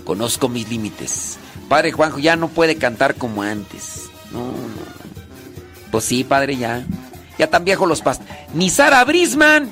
Conozco 0.06 0.48
mis 0.48 0.70
límites. 0.70 1.38
Padre 1.68 1.91
Juanjo 1.91 2.20
ya 2.20 2.38
no 2.38 2.48
puede 2.48 2.78
cantar 2.78 3.16
como 3.16 3.44
antes. 3.44 4.10
No, 4.32 4.45
no. 4.45 5.91
Pues 5.91 6.06
sí, 6.06 6.24
padre, 6.24 6.56
ya. 6.56 6.86
Ya 7.38 7.48
tan 7.48 7.66
viejos 7.66 7.86
los 7.86 7.99
pas. 7.99 8.22
Ni 8.53 8.70
Sara 8.70 9.03
Brisman, 9.03 9.70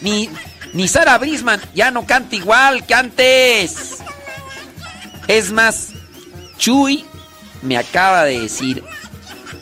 ni, 0.00 0.28
ni 0.72 0.88
Sara 0.88 1.16
Brisman, 1.16 1.60
ya 1.72 1.92
no 1.92 2.04
canta 2.04 2.34
igual 2.34 2.84
que 2.86 2.94
antes. 2.94 3.98
Es 5.28 5.52
más, 5.52 5.90
Chuy 6.56 7.04
me 7.62 7.78
acaba 7.78 8.24
de 8.24 8.40
decir 8.40 8.82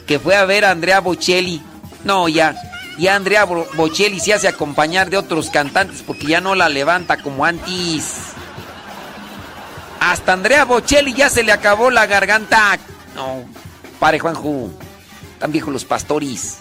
que 0.07 0.19
fue 0.19 0.35
a 0.35 0.47
ver 0.47 0.65
a 0.65 0.71
Andrea 0.71 1.01
Bocelli. 1.01 1.61
No, 2.05 2.27
ya. 2.27 2.57
Ya 2.99 3.15
Andrea 3.15 3.45
Bocelli 3.45 4.21
se 4.21 4.33
hace 4.33 4.49
acompañar 4.49 5.11
de 5.11 5.19
otros 5.19 5.51
cantantes 5.51 6.03
porque 6.03 6.27
ya 6.27 6.41
no 6.41 6.55
la 6.55 6.69
levanta 6.69 7.19
como 7.19 7.45
antes. 7.45 8.15
Hasta 10.01 10.33
Andrea 10.33 10.65
Bocelli 10.65 11.13
ya 11.13 11.29
se 11.29 11.43
le 11.43 11.53
acabó 11.53 11.91
la 11.91 12.07
garganta. 12.07 12.79
No, 13.15 13.45
pare 13.99 14.19
Juanjo. 14.19 14.71
Tan 15.39 15.53
viejos 15.53 15.73
los 15.73 15.85
pastores. 15.85 16.59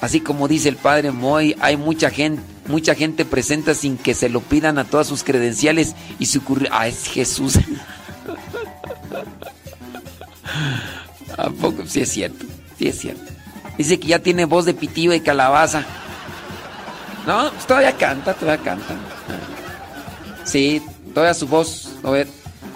Así 0.00 0.20
como 0.20 0.48
dice 0.48 0.68
el 0.68 0.76
padre 0.76 1.12
Moy, 1.12 1.56
hay 1.60 1.76
mucha 1.76 2.10
gente, 2.10 2.42
mucha 2.66 2.94
gente 2.94 3.24
presenta 3.24 3.74
sin 3.74 3.96
que 3.96 4.14
se 4.14 4.28
lo 4.28 4.40
pidan 4.40 4.78
a 4.78 4.84
todas 4.84 5.06
sus 5.06 5.22
credenciales 5.22 5.94
y 6.18 6.26
su 6.26 6.42
Ah, 6.70 6.88
es 6.88 7.06
Jesús. 7.06 7.58
¿A 11.36 11.50
poco? 11.50 11.86
Sí 11.86 12.00
es 12.00 12.10
cierto, 12.10 12.44
sí 12.78 12.88
es 12.88 12.98
cierto. 12.98 13.35
Dice 13.78 14.00
que 14.00 14.08
ya 14.08 14.18
tiene 14.18 14.44
voz 14.44 14.64
de 14.64 14.74
pitillo 14.74 15.12
y 15.12 15.20
calabaza. 15.20 15.84
No, 17.26 17.50
pues 17.50 17.66
todavía 17.66 17.92
canta, 17.96 18.34
todavía 18.34 18.64
canta. 18.64 18.94
Sí, 20.44 20.82
todavía 21.12 21.34
su 21.34 21.46
voz. 21.48 21.90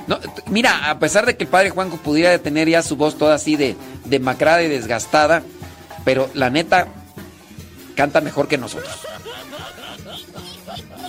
No, 0.06 0.18
mira, 0.46 0.90
a 0.90 0.98
pesar 0.98 1.24
de 1.24 1.36
que 1.36 1.44
el 1.44 1.50
padre 1.50 1.70
Juanco 1.70 1.96
pudiera 1.96 2.36
tener 2.38 2.68
ya 2.68 2.82
su 2.82 2.96
voz 2.96 3.16
toda 3.16 3.36
así 3.36 3.56
de 3.56 3.76
demacrada 4.04 4.62
y 4.62 4.68
desgastada, 4.68 5.42
pero 6.04 6.28
la 6.34 6.50
neta 6.50 6.88
canta 7.94 8.20
mejor 8.20 8.48
que 8.48 8.58
nosotros. 8.58 8.92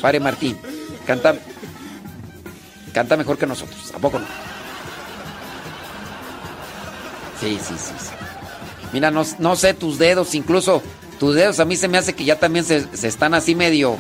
Padre 0.02 0.20
Martín, 0.20 0.58
canta 1.06 1.36
canta 2.94 3.18
mejor 3.18 3.38
que 3.38 3.48
nosotros, 3.48 3.92
¿a 3.96 4.00
poco 4.00 4.20
no? 4.20 4.26
Sí, 7.40 7.58
sí, 7.60 7.74
sí. 7.78 7.94
sí. 7.98 8.21
Mira, 8.94 9.12
no, 9.12 9.24
no, 9.40 9.56
sé 9.56 9.74
tus 9.74 9.98
dedos, 9.98 10.36
incluso 10.36 10.82
tus 11.20 11.36
dedos 11.36 11.60
a 11.60 11.66
mí 11.66 11.76
se 11.76 11.88
me 11.88 11.98
hace 11.98 12.14
que 12.14 12.26
ya 12.26 12.40
también 12.40 12.66
se, 12.66 12.86
se 12.96 13.08
están 13.08 13.34
así 13.34 13.56
medio 13.56 13.98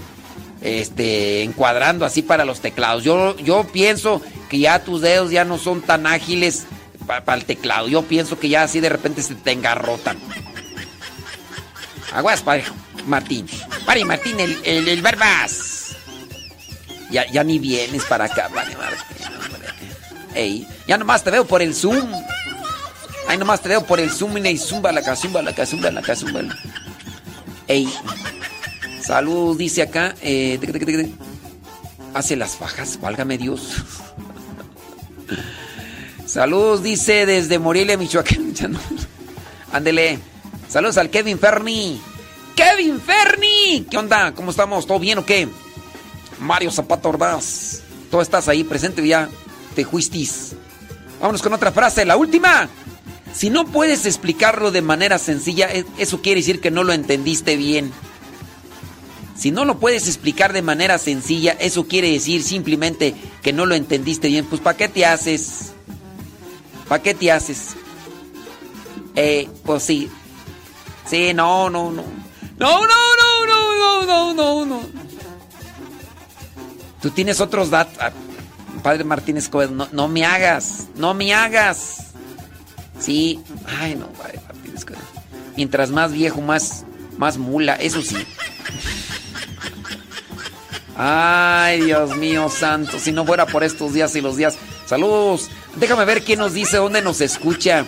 este, 0.61 1.43
encuadrando 1.43 2.05
así 2.05 2.21
para 2.21 2.45
los 2.45 2.61
teclados. 2.61 3.03
Yo, 3.03 3.37
yo 3.37 3.65
pienso 3.71 4.21
que 4.49 4.59
ya 4.59 4.83
tus 4.83 5.01
dedos 5.01 5.31
ya 5.31 5.45
no 5.45 5.57
son 5.57 5.81
tan 5.81 6.07
ágiles 6.07 6.65
para 7.05 7.33
el 7.35 7.45
teclado. 7.45 7.87
Yo 7.87 8.03
pienso 8.03 8.39
que 8.39 8.49
ya 8.49 8.63
así 8.63 8.79
de 8.79 8.89
repente 8.89 9.21
se 9.21 9.35
te 9.35 9.51
engarrotan. 9.51 10.17
Aguas, 12.13 12.41
padre 12.41 12.65
Martín. 13.07 13.47
Padre 13.85 14.05
Martín, 14.05 14.39
el, 14.39 14.57
el, 14.63 14.87
el 14.87 15.01
barbas. 15.01 15.95
Ya, 17.09 17.29
ya 17.29 17.43
ni 17.43 17.59
vienes 17.59 18.03
para 18.05 18.25
acá, 18.25 18.49
padre 18.53 18.75
Martín. 18.77 19.17
Ey, 20.33 20.67
ya 20.87 20.97
nomás 20.97 21.23
te 21.23 21.31
veo 21.31 21.45
por 21.45 21.61
el 21.61 21.73
Zoom. 21.75 22.09
Ay, 23.31 23.37
nomás 23.37 23.61
te 23.61 23.69
veo 23.69 23.85
por 23.85 24.01
el 24.01 24.09
Zoom 24.09 24.45
y 24.45 24.57
zumba 24.57 24.91
la 24.91 25.01
casumba, 25.01 25.41
la 25.41 25.55
casumba, 25.55 25.89
la 25.89 26.01
casumba. 26.01 26.41
Ey. 27.65 27.89
Salud, 29.01 29.57
dice 29.57 29.83
acá. 29.83 30.15
Eh, 30.21 30.59
hace 32.13 32.35
las 32.35 32.57
fajas, 32.57 32.99
válgame 32.99 33.37
Dios. 33.37 33.85
Saludos, 36.25 36.83
dice 36.83 37.25
desde 37.25 37.57
Morelia, 37.57 37.97
Michoacán. 37.97 38.53
Ándele. 39.71 40.19
Saludos 40.67 40.97
al 40.97 41.09
Kevin 41.09 41.39
Ferni. 41.39 42.01
¡Kevin 42.53 42.99
Ferni! 42.99 43.87
¿Qué 43.89 43.97
onda? 43.97 44.33
¿Cómo 44.33 44.51
estamos? 44.51 44.85
¿Todo 44.85 44.99
bien 44.99 45.19
o 45.19 45.25
qué? 45.25 45.47
Mario 46.41 46.69
Zapato 46.69 47.07
Ordaz. 47.07 47.81
¿Tú 48.11 48.19
estás 48.19 48.49
ahí 48.49 48.65
presente 48.65 49.07
ya? 49.07 49.29
Te 49.73 49.85
juistis. 49.85 50.51
Vámonos 51.21 51.41
con 51.41 51.53
otra 51.53 51.71
frase, 51.71 52.03
la 52.03 52.17
última. 52.17 52.67
Si 53.33 53.49
no 53.49 53.65
puedes 53.65 54.05
explicarlo 54.05 54.71
de 54.71 54.81
manera 54.81 55.17
sencilla, 55.17 55.71
e, 55.71 55.85
eso 55.97 56.21
quiere 56.21 56.41
decir 56.41 56.59
que 56.59 56.71
no 56.71 56.83
lo 56.83 56.93
entendiste 56.93 57.55
bien. 57.55 57.91
Si 59.35 59.51
no 59.51 59.65
lo 59.65 59.79
puedes 59.79 60.07
explicar 60.07 60.53
de 60.53 60.61
manera 60.61 60.97
sencilla, 60.99 61.53
eso 61.53 61.87
quiere 61.87 62.11
decir 62.11 62.43
simplemente 62.43 63.15
que 63.41 63.53
no 63.53 63.65
lo 63.65 63.73
entendiste 63.75 64.27
bien. 64.27 64.45
Pues 64.45 64.61
¿para 64.61 64.77
qué 64.77 64.87
te 64.87 65.05
haces? 65.05 65.71
¿Para 66.87 67.01
qué 67.01 67.13
te 67.13 67.31
haces? 67.31 67.69
Eh, 69.15 69.49
pues 69.65 69.83
sí. 69.83 70.09
Sí, 71.09 71.33
no, 71.33 71.69
no, 71.69 71.91
no. 71.91 72.03
No, 72.59 72.85
no, 72.85 72.87
no, 72.87 73.45
no, 73.47 74.05
no, 74.05 74.05
no, 74.05 74.33
no, 74.33 74.65
no. 74.65 74.81
Tú 77.01 77.09
tienes 77.09 77.41
otros 77.41 77.71
datos. 77.71 77.97
Ah, 77.99 78.11
Padre 78.83 79.03
Martínez 79.03 79.49
Coelho, 79.49 79.71
no, 79.71 79.87
no 79.91 80.07
me 80.07 80.23
hagas, 80.25 80.87
no 80.95 81.13
me 81.13 81.33
hagas. 81.33 82.00
Sí. 83.01 83.41
Ay, 83.79 83.95
no, 83.95 84.09
Martínez 84.17 84.85
Coelho. 84.85 85.01
Mientras 85.57 85.89
más 85.89 86.13
viejo, 86.13 86.39
más, 86.39 86.85
más 87.17 87.37
mula, 87.37 87.75
eso 87.75 88.01
sí. 88.01 88.15
Ay, 90.95 91.81
Dios 91.81 92.15
mío 92.15 92.47
santo, 92.49 92.99
si 92.99 93.11
no 93.11 93.25
fuera 93.25 93.47
por 93.47 93.63
estos 93.63 93.93
días 93.93 94.15
y 94.15 94.21
los 94.21 94.37
días. 94.37 94.55
Saludos. 94.85 95.49
Déjame 95.77 96.05
ver 96.05 96.23
quién 96.23 96.39
nos 96.39 96.53
dice 96.53 96.77
dónde 96.77 97.01
nos 97.01 97.21
escucha. 97.21 97.85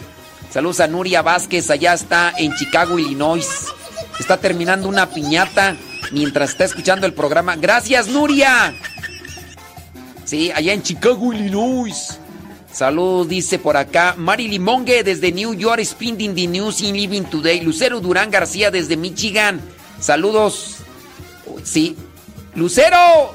Saludos 0.52 0.80
a 0.80 0.88
Nuria 0.88 1.22
Vázquez, 1.22 1.70
allá 1.70 1.94
está 1.94 2.34
en 2.38 2.56
Chicago, 2.56 2.98
Illinois. 2.98 3.48
Está 4.20 4.38
terminando 4.38 4.88
una 4.88 5.10
piñata 5.10 5.76
mientras 6.12 6.52
está 6.52 6.64
escuchando 6.64 7.06
el 7.06 7.14
programa. 7.14 7.56
Gracias, 7.56 8.08
Nuria. 8.08 8.74
Sí, 10.26 10.52
allá 10.52 10.74
en 10.74 10.82
Chicago, 10.82 11.34
Illinois. 11.34 12.20
Saludos, 12.74 13.30
dice 13.30 13.60
por 13.60 13.78
acá. 13.78 14.16
Mari 14.18 14.48
Limongue 14.48 15.04
desde 15.04 15.32
New 15.32 15.54
York, 15.54 15.84
Spinding 15.84 16.34
the 16.34 16.48
News 16.48 16.82
in 16.82 16.96
Living 16.96 17.22
Today. 17.24 17.62
Lucero 17.62 18.00
Durán 18.00 18.32
García 18.32 18.72
desde 18.72 18.98
Michigan. 18.98 19.62
Saludos. 20.00 20.78
Sí, 21.64 21.96
Lucero. 22.56 23.34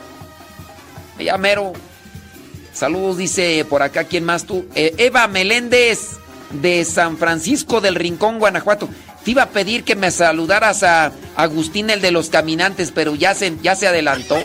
Ya 1.20 1.38
mero. 1.38 1.72
Saludos, 2.72 3.16
dice 3.16 3.64
por 3.68 3.82
acá, 3.82 4.04
¿quién 4.04 4.24
más 4.24 4.44
tú? 4.44 4.66
Eh, 4.74 4.94
Eva 4.98 5.26
Meléndez 5.28 6.16
de 6.50 6.84
San 6.84 7.16
Francisco 7.16 7.80
del 7.80 7.94
Rincón, 7.94 8.40
Guanajuato. 8.40 8.88
Te 9.24 9.32
iba 9.32 9.44
a 9.44 9.50
pedir 9.50 9.84
que 9.84 9.94
me 9.94 10.10
saludaras 10.10 10.82
a 10.82 11.12
Agustín, 11.36 11.90
el 11.90 12.00
de 12.00 12.10
los 12.10 12.28
caminantes, 12.28 12.90
pero 12.90 13.14
ya 13.14 13.34
se, 13.34 13.52
ya 13.62 13.76
se 13.76 13.86
adelantó. 13.86 14.36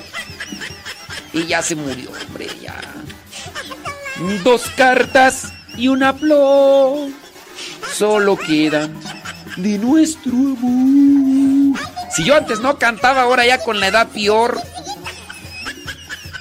Y 1.33 1.47
ya 1.47 1.63
se 1.63 1.75
murió, 1.75 2.11
hombre, 2.27 2.47
ya. 2.61 2.92
Dos 4.43 4.63
cartas 4.75 5.53
y 5.75 5.87
una 5.87 6.13
flor 6.13 7.09
solo 7.93 8.37
queda 8.37 8.89
de 9.57 9.77
nuestro 9.79 10.31
amor. 10.31 11.79
Si 12.15 12.23
yo 12.23 12.35
antes 12.35 12.59
no 12.59 12.77
cantaba, 12.77 13.23
ahora 13.23 13.45
ya 13.45 13.57
con 13.57 13.79
la 13.79 13.87
edad 13.87 14.07
peor. 14.09 14.61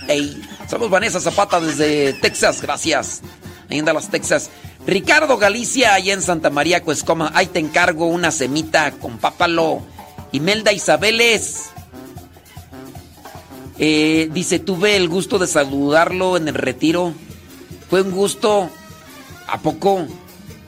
Ey, 0.07 0.43
saludos 0.69 0.91
Vanessa 0.91 1.21
Zapata 1.21 1.61
desde 1.61 2.13
Texas, 2.15 2.61
gracias. 2.61 3.23
Ahí 3.71 3.79
en 3.79 3.85
Dallas, 3.87 4.11
Texas. 4.11 4.51
Ricardo 4.87 5.39
Galicia, 5.39 5.95
allá 5.95 6.13
en 6.13 6.23
Santa 6.23 6.51
María, 6.51 6.83
Cuescoma. 6.83 7.31
Ahí 7.35 7.47
te 7.47 7.59
encargo 7.59 8.07
una 8.07 8.31
semita 8.31 8.91
con 8.93 9.19
pápalo. 9.19 9.81
Imelda 10.33 10.73
Isabeles. 10.73 11.71
Eh, 13.79 14.29
dice, 14.33 14.59
tuve 14.59 14.97
el 14.97 15.09
gusto 15.09 15.39
de 15.39 15.47
saludarlo 15.47 16.37
en 16.37 16.49
el 16.49 16.55
retiro. 16.55 17.15
Fue 17.93 18.01
un 18.01 18.11
gusto. 18.11 18.71
¿A 19.47 19.59
poco? 19.61 20.07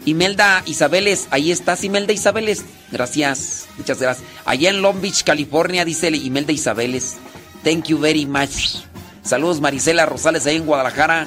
Imelda 0.04 0.62
Isabeles, 0.66 1.26
ahí 1.30 1.52
estás, 1.52 1.82
Imelda 1.82 2.12
Isabeles. 2.12 2.66
Gracias, 2.92 3.64
muchas 3.78 3.98
gracias. 3.98 4.28
Allá 4.44 4.68
en 4.68 4.82
Long 4.82 5.00
Beach, 5.00 5.24
California, 5.24 5.86
dice 5.86 6.10
Imelda 6.10 6.52
Isabeles. 6.52 7.16
Thank 7.62 7.84
you 7.86 7.98
very 7.98 8.26
much. 8.26 8.82
Saludos 9.22 9.62
Marisela 9.62 10.04
Rosales, 10.04 10.44
ahí 10.44 10.56
en 10.56 10.66
Guadalajara. 10.66 11.26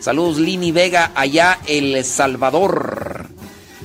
Saludos 0.00 0.38
Lini 0.38 0.72
Vega, 0.72 1.12
allá 1.14 1.58
El 1.66 2.02
Salvador. 2.02 3.28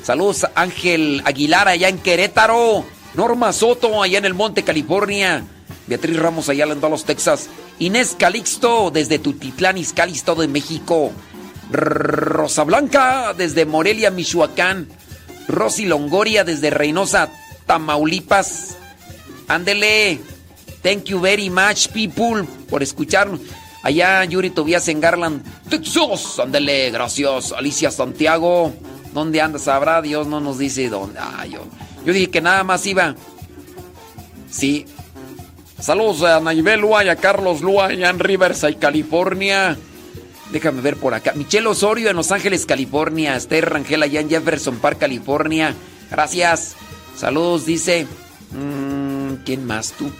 Saludos 0.03 0.47
Ángel 0.55 1.21
Aguilar, 1.25 1.67
allá 1.67 1.89
en 1.89 1.97
Querétaro. 1.97 2.85
Norma 3.13 3.51
Soto, 3.51 4.01
allá 4.01 4.19
en 4.19 4.25
el 4.25 4.35
Monte, 4.35 4.63
California. 4.63 5.43
Beatriz 5.85 6.15
Ramos, 6.15 6.47
allá 6.47 6.63
en 6.63 6.79
Dallas, 6.79 7.03
Texas. 7.03 7.49
Inés 7.77 8.15
Calixto, 8.17 8.89
desde 8.89 9.19
Tutitlán, 9.19 9.77
Izcalli, 9.77 10.13
Estado 10.13 10.43
de 10.43 10.47
México. 10.47 11.11
Rosa 11.71 12.63
Blanca, 12.63 13.33
desde 13.33 13.65
Morelia, 13.65 14.11
Michoacán. 14.11 14.87
Rosy 15.47 15.85
Longoria, 15.85 16.43
desde 16.43 16.69
Reynosa, 16.69 17.29
Tamaulipas. 17.65 18.77
Ándele. 19.47 20.19
Thank 20.81 21.05
you 21.05 21.19
very 21.19 21.49
much, 21.49 21.89
people, 21.89 22.43
por 22.69 22.81
escucharnos. 22.81 23.39
Allá 23.83 24.23
Yuri 24.25 24.49
Tobias 24.49 24.87
en 24.87 24.99
Garland, 25.01 25.43
Texas. 25.69 26.39
Ándele, 26.39 26.91
gracias. 26.91 27.51
Alicia 27.51 27.91
Santiago. 27.91 28.73
¿Dónde 29.13 29.41
anda? 29.41 29.59
Sabrá 29.59 30.01
Dios, 30.01 30.27
no 30.27 30.39
nos 30.39 30.57
dice 30.57 30.89
dónde. 30.89 31.19
Ah, 31.19 31.45
yo, 31.45 31.59
yo 32.05 32.13
dije 32.13 32.29
que 32.29 32.41
nada 32.41 32.63
más 32.63 32.85
iba. 32.85 33.15
Sí. 34.49 34.85
Saludos 35.79 36.21
a 36.23 36.39
Naibel 36.39 36.81
Lua 36.81 37.03
y 37.03 37.09
a 37.09 37.15
Carlos 37.15 37.61
Lua 37.61 37.87
allá 37.87 38.09
en 38.09 38.19
Riverside, 38.19 38.77
California. 38.77 39.77
Déjame 40.51 40.81
ver 40.81 40.97
por 40.97 41.13
acá. 41.13 41.33
Michelle 41.35 41.67
Osorio 41.67 42.09
en 42.09 42.15
Los 42.15 42.31
Ángeles, 42.31 42.65
California. 42.65 43.35
Esther 43.35 43.69
Rangel 43.69 44.03
allá 44.03 44.19
en 44.19 44.29
Jefferson 44.29 44.77
Park, 44.77 44.99
California. 44.99 45.73
Gracias. 46.09 46.75
Saludos, 47.15 47.65
dice. 47.65 48.05
Mmm, 48.51 49.35
¿Quién 49.45 49.65
más 49.65 49.93
tú? 49.93 50.11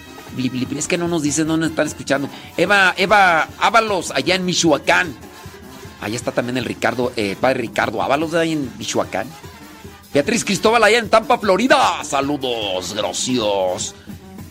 Es 0.78 0.88
que 0.88 0.98
no 0.98 1.08
nos 1.08 1.24
dicen, 1.24 1.48
no 1.48 1.58
nos 1.58 1.72
están 1.72 1.88
escuchando. 1.88 2.30
Eva, 2.56 2.94
Eva 2.98 3.50
Ábalos, 3.60 4.12
allá 4.12 4.36
en 4.36 4.46
Michoacán. 4.46 5.14
Allá 6.00 6.16
está 6.16 6.32
también 6.32 6.58
el 6.58 6.66
Ricardo, 6.66 7.12
eh, 7.16 7.36
padre 7.40 7.62
Ricardo 7.62 8.02
Ábalos, 8.02 8.34
ahí 8.34 8.54
en 8.54 8.72
Michoacán. 8.78 9.28
Beatriz 10.14 10.44
Cristóbal, 10.44 10.84
allá 10.84 11.00
en 11.00 11.10
Tampa, 11.10 11.38
Florida. 11.38 12.04
Saludos, 12.04 12.94
gracias. 12.96 13.94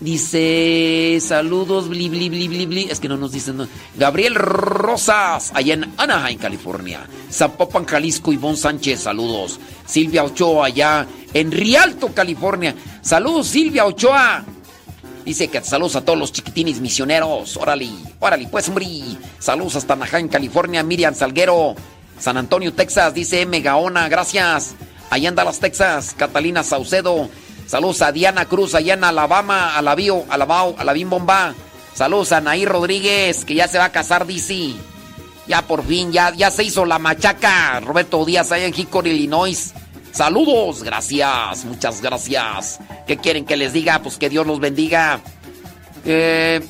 Dice, 0.01 1.19
saludos, 1.21 1.91
bli, 1.91 2.09
bli, 2.09 2.31
bli, 2.31 2.49
bli, 2.49 2.65
bli. 2.65 2.85
Es 2.85 3.01
que 3.01 3.09
no 3.09 3.19
nos 3.19 3.33
dicen. 3.33 3.69
Gabriel 3.97 4.35
Rosas, 4.35 5.53
allá 5.55 5.75
en 5.75 5.93
Anaheim, 5.99 6.39
California. 6.39 7.07
Zapopan, 7.31 7.85
Jalisco, 7.85 8.33
Ivonne 8.33 8.57
Sánchez, 8.57 9.01
saludos. 9.01 9.61
Silvia 9.85 10.25
Ochoa, 10.25 10.67
allá 10.67 11.07
en 11.35 11.53
Rialto, 11.53 12.15
California. 12.15 12.75
Saludos, 13.03 13.49
Silvia 13.49 13.85
Ochoa. 13.85 14.43
Dice 15.23 15.49
que 15.49 15.63
saludos 15.63 15.97
a 15.97 16.01
todos 16.05 16.19
los 16.19 16.33
chiquitines 16.33 16.81
misioneros. 16.81 17.59
Órale, 17.59 17.91
órale, 18.21 18.49
pues, 18.51 18.69
hombre. 18.69 18.87
Saludos 19.39 19.77
hasta 19.77 19.93
Anaheim, 19.93 20.29
California. 20.29 20.83
Miriam 20.83 21.15
Salguero. 21.15 21.75
San 22.19 22.39
Antonio, 22.39 22.73
Texas. 22.73 23.13
Dice 23.13 23.43
M. 23.43 23.61
Gaona, 23.61 24.09
gracias. 24.09 24.75
Allá 25.11 25.29
en 25.29 25.35
Dallas, 25.35 25.61
Texas. 25.61 26.15
Catalina 26.17 26.63
Saucedo. 26.63 27.29
Saludos 27.71 28.03
a 28.03 28.11
Diana 28.11 28.47
Cruz 28.47 28.75
allá 28.75 28.95
en 28.95 29.05
Alabama, 29.05 29.77
Alabío, 29.77 30.25
Alabao, 30.29 30.75
Alabín 30.77 31.09
Bomba. 31.09 31.55
Saludos 31.95 32.33
a 32.33 32.41
Nair 32.41 32.69
Rodríguez, 32.69 33.45
que 33.45 33.55
ya 33.55 33.69
se 33.69 33.79
va 33.79 33.85
a 33.85 33.93
casar, 33.93 34.27
dice. 34.27 34.75
Ya 35.47 35.63
por 35.63 35.85
fin, 35.85 36.11
ya, 36.11 36.35
ya 36.35 36.51
se 36.51 36.65
hizo 36.65 36.85
la 36.85 36.99
machaca. 36.99 37.79
Roberto 37.79 38.25
Díaz 38.25 38.51
allá 38.51 38.65
en 38.65 38.75
Hickory, 38.77 39.11
Illinois. 39.11 39.73
Saludos, 40.11 40.83
gracias, 40.83 41.65
muchas 41.65 42.03
gracias. 42.03 42.81
¿Qué 43.07 43.19
quieren 43.19 43.45
que 43.45 43.57
les 43.57 43.73
diga? 43.73 44.03
Pues 44.03 44.19
que 44.19 44.29
Dios 44.29 44.49
los 44.49 44.59
bendiga. 44.59 45.21
Eh, 46.05 46.67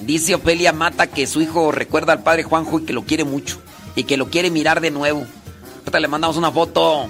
dice 0.00 0.34
Ofelia 0.34 0.72
Mata 0.72 1.06
que 1.06 1.28
su 1.28 1.40
hijo 1.40 1.70
recuerda 1.70 2.14
al 2.14 2.24
padre 2.24 2.42
Juanjo 2.42 2.80
y 2.80 2.86
que 2.86 2.92
lo 2.92 3.04
quiere 3.04 3.22
mucho. 3.22 3.62
Y 3.94 4.02
que 4.02 4.16
lo 4.16 4.30
quiere 4.30 4.50
mirar 4.50 4.80
de 4.80 4.90
nuevo. 4.90 5.24
Ahorita 5.78 6.00
le 6.00 6.08
mandamos 6.08 6.36
una 6.36 6.50
foto. 6.50 7.08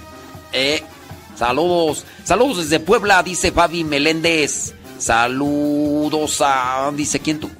Eh, 0.52 0.82
Saludos. 1.36 2.04
Saludos 2.24 2.58
desde 2.58 2.80
Puebla, 2.80 3.22
dice 3.22 3.52
Fabi 3.52 3.84
Meléndez. 3.84 4.74
Saludos 4.98 6.40
a. 6.40 6.92
Dice 6.94 7.20
quién 7.20 7.40
tú. 7.40 7.50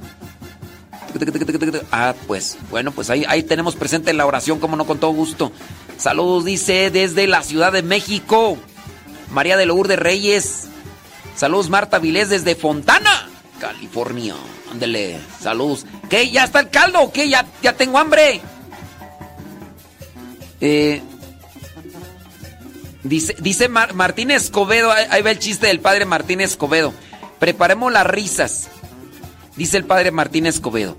Ah, 1.91 2.15
pues, 2.27 2.57
bueno, 2.71 2.93
pues 2.93 3.11
ahí, 3.11 3.25
ahí 3.29 3.43
tenemos 3.43 3.77
presente 3.77 4.13
la 4.13 4.27
oración, 4.27 4.59
como 4.59 4.77
no, 4.77 4.87
con 4.87 4.99
todo 4.99 5.13
gusto. 5.13 5.53
Saludos, 5.99 6.45
dice, 6.45 6.91
desde 6.91 7.27
la 7.27 7.43
Ciudad 7.43 7.73
de 7.73 7.83
México. 7.83 8.59
María 9.31 9.57
de 9.57 9.67
Lourdes 9.67 9.99
Reyes. 9.99 10.69
Saludos, 11.37 11.71
Marta 11.71 11.99
Vilés, 11.99 12.29
desde 12.29 12.55
Fontana, 12.55 13.29
California. 13.59 14.35
Ándele, 14.71 15.19
saludos. 15.41 15.87
¿Qué? 16.09 16.31
¿Ya 16.31 16.45
está 16.45 16.61
el 16.61 16.71
caldo? 16.71 17.01
¿O 17.01 17.13
qué? 17.13 17.29
¿Ya, 17.29 17.47
ya 17.63 17.75
tengo 17.75 17.99
hambre? 17.99 18.41
Eh, 20.61 21.03
Dice, 23.05 23.35
dice 23.41 23.69
Martín 23.69 24.31
Escobedo, 24.31 24.93
ahí, 24.93 25.23
va 25.23 25.31
el 25.31 25.39
chiste 25.39 25.67
del 25.67 25.81
padre 25.81 26.05
Martín 26.05 26.41
Escobedo. 26.41 26.95
Preparemos 27.39 27.93
las 27.93 28.07
risas. 28.07 28.69
Dice 29.57 29.77
el 29.77 29.85
padre 29.85 30.13
Martín 30.13 30.47
Escobedo. 30.47 30.97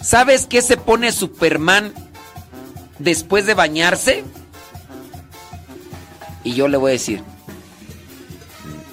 ¿Sabes 0.00 0.46
qué 0.46 0.62
se 0.62 0.76
pone 0.76 1.12
Superman 1.12 1.92
después 2.98 3.46
de 3.46 3.54
bañarse? 3.54 4.24
Y 6.44 6.54
yo 6.54 6.68
le 6.68 6.76
voy 6.76 6.90
a 6.90 6.92
decir, 6.92 7.22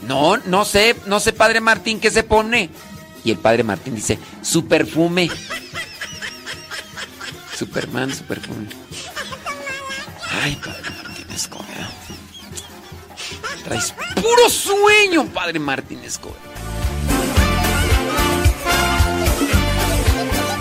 no, 0.07 0.37
no 0.37 0.65
sé, 0.65 0.95
no 1.05 1.19
sé, 1.19 1.33
padre 1.33 1.61
Martín, 1.61 1.99
¿qué 1.99 2.11
se 2.11 2.23
pone? 2.23 2.69
Y 3.23 3.31
el 3.31 3.37
padre 3.37 3.63
Martín 3.63 3.95
dice, 3.95 4.17
su 4.41 4.67
perfume. 4.67 5.29
Superman, 7.55 8.13
su 8.13 8.23
perfume. 8.23 8.67
Ay, 10.41 10.55
padre. 10.55 10.98
Traes 13.63 13.93
puro 14.15 14.49
sueño, 14.49 15.25
padre 15.27 15.59
Martín 15.59 15.99
Escobedo. 16.03 16.37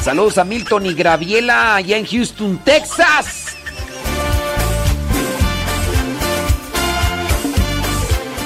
Saludos 0.03 0.39
a 0.39 0.45
Milton 0.45 0.87
y 0.87 0.95
Graviela 0.95 1.77
allá 1.77 1.97
en 1.97 2.07
Houston, 2.07 2.59
Texas. 2.65 3.57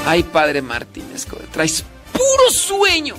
Ay, 0.07 0.23
padre 0.23 0.63
Martín 0.63 1.11
Escobedo, 1.15 1.49
traes 1.53 1.85
puro 2.13 2.51
sueño. 2.51 3.15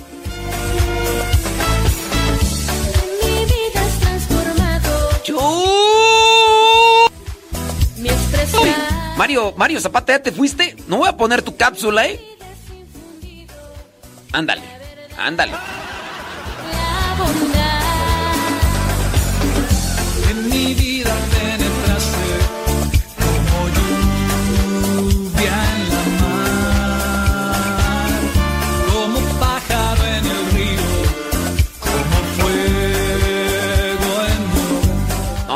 Mi 3.22 3.44
vida 3.44 3.86
es 3.86 4.00
transformado. 4.00 5.22
Yo. 5.24 7.06
Mi 7.96 8.08
expresión. 8.08 9.03
Mario, 9.16 9.54
Mario 9.56 9.80
Zapata, 9.80 10.12
¿ya 10.12 10.22
te 10.22 10.32
fuiste? 10.32 10.76
No 10.88 10.98
voy 10.98 11.08
a 11.08 11.16
poner 11.16 11.42
tu 11.42 11.56
cápsula, 11.56 12.06
¿eh? 12.06 12.20
Ándale, 14.32 14.62
ándale. 15.16 15.52
En 20.30 20.48
mi 20.48 20.74
vida 20.74 21.14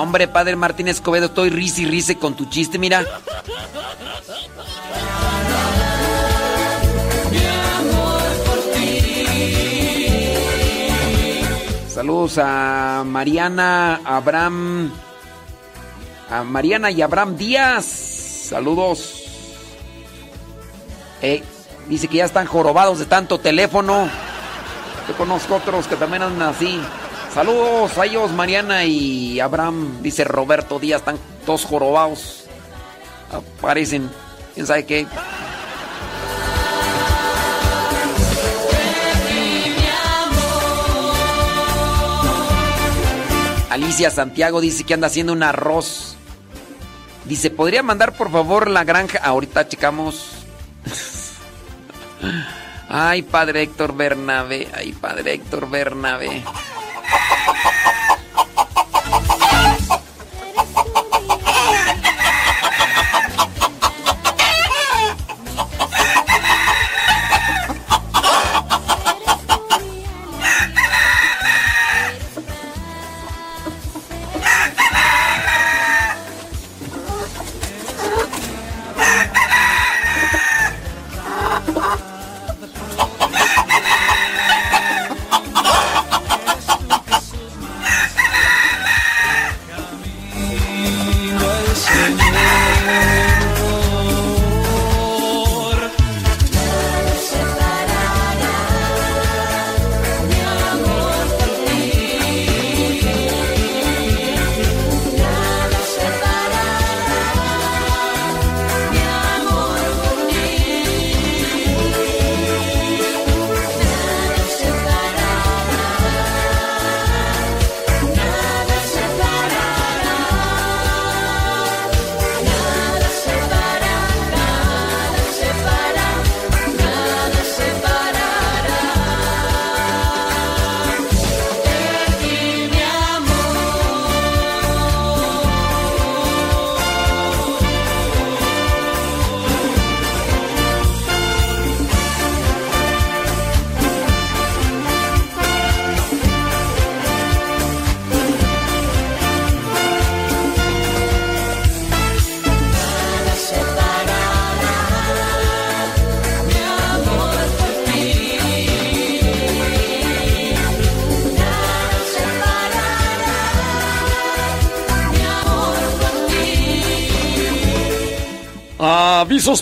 Hombre, 0.08 0.26
padre 0.26 0.56
Martín 0.56 0.88
Escobedo, 0.88 1.26
estoy 1.26 1.50
risa 1.50 1.82
y 1.82 1.84
risa 1.84 2.14
con 2.14 2.32
tu 2.32 2.46
chiste, 2.46 2.78
mira. 2.78 3.04
Saludos 11.90 12.38
a 12.42 13.02
Mariana, 13.04 14.00
Abraham, 14.02 14.94
a 16.30 16.42
Mariana 16.42 16.90
y 16.90 17.02
Abraham 17.02 17.36
Díaz. 17.36 17.84
Saludos. 17.84 19.24
Eh, 21.20 21.42
dice 21.86 22.08
que 22.08 22.16
ya 22.16 22.24
están 22.24 22.46
jorobados 22.46 22.98
de 22.98 23.04
tanto 23.04 23.38
teléfono. 23.38 24.08
Yo 25.06 25.14
conozco 25.18 25.56
otros 25.56 25.86
que 25.86 25.96
también 25.96 26.22
andan 26.22 26.48
así. 26.48 26.80
Saludos 27.38 27.96
a 27.96 28.04
ellos, 28.04 28.32
Mariana 28.32 28.84
y 28.84 29.38
Abraham. 29.38 30.02
Dice 30.02 30.24
Roberto 30.24 30.80
Díaz, 30.80 31.02
están 31.02 31.20
todos 31.46 31.64
jorobados. 31.64 32.46
Aparecen, 33.30 34.10
quién 34.54 34.66
sabe 34.66 34.84
qué. 34.84 35.06
Alicia 43.70 44.10
Santiago 44.10 44.60
dice 44.60 44.82
que 44.82 44.94
anda 44.94 45.06
haciendo 45.06 45.32
un 45.32 45.44
arroz. 45.44 46.16
Dice, 47.24 47.50
¿podría 47.50 47.84
mandar 47.84 48.16
por 48.16 48.32
favor 48.32 48.68
la 48.68 48.82
granja? 48.82 49.20
Ahorita 49.22 49.68
checamos. 49.68 50.32
Ay, 52.88 53.22
padre 53.22 53.62
Héctor 53.62 53.94
Bernabé. 53.94 54.66
Ay, 54.74 54.90
padre 54.90 55.34
Héctor 55.34 55.70
Bernabé. 55.70 56.42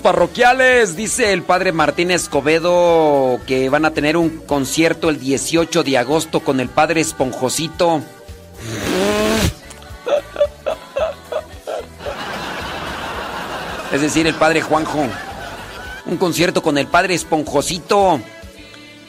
Parroquiales, 0.06 0.94
dice 0.94 1.32
el 1.32 1.42
padre 1.42 1.72
Martín 1.72 2.12
Escobedo 2.12 3.40
que 3.44 3.68
van 3.68 3.84
a 3.84 3.90
tener 3.90 4.16
un 4.16 4.38
concierto 4.38 5.10
el 5.10 5.18
18 5.18 5.82
de 5.82 5.98
agosto 5.98 6.38
con 6.38 6.60
el 6.60 6.68
padre 6.68 7.00
Esponjosito. 7.00 8.02
Es 13.92 14.00
decir, 14.00 14.28
el 14.28 14.36
padre 14.36 14.62
Juanjo. 14.62 15.08
Un 16.06 16.16
concierto 16.18 16.62
con 16.62 16.78
el 16.78 16.86
padre 16.86 17.14
Esponjosito 17.14 18.20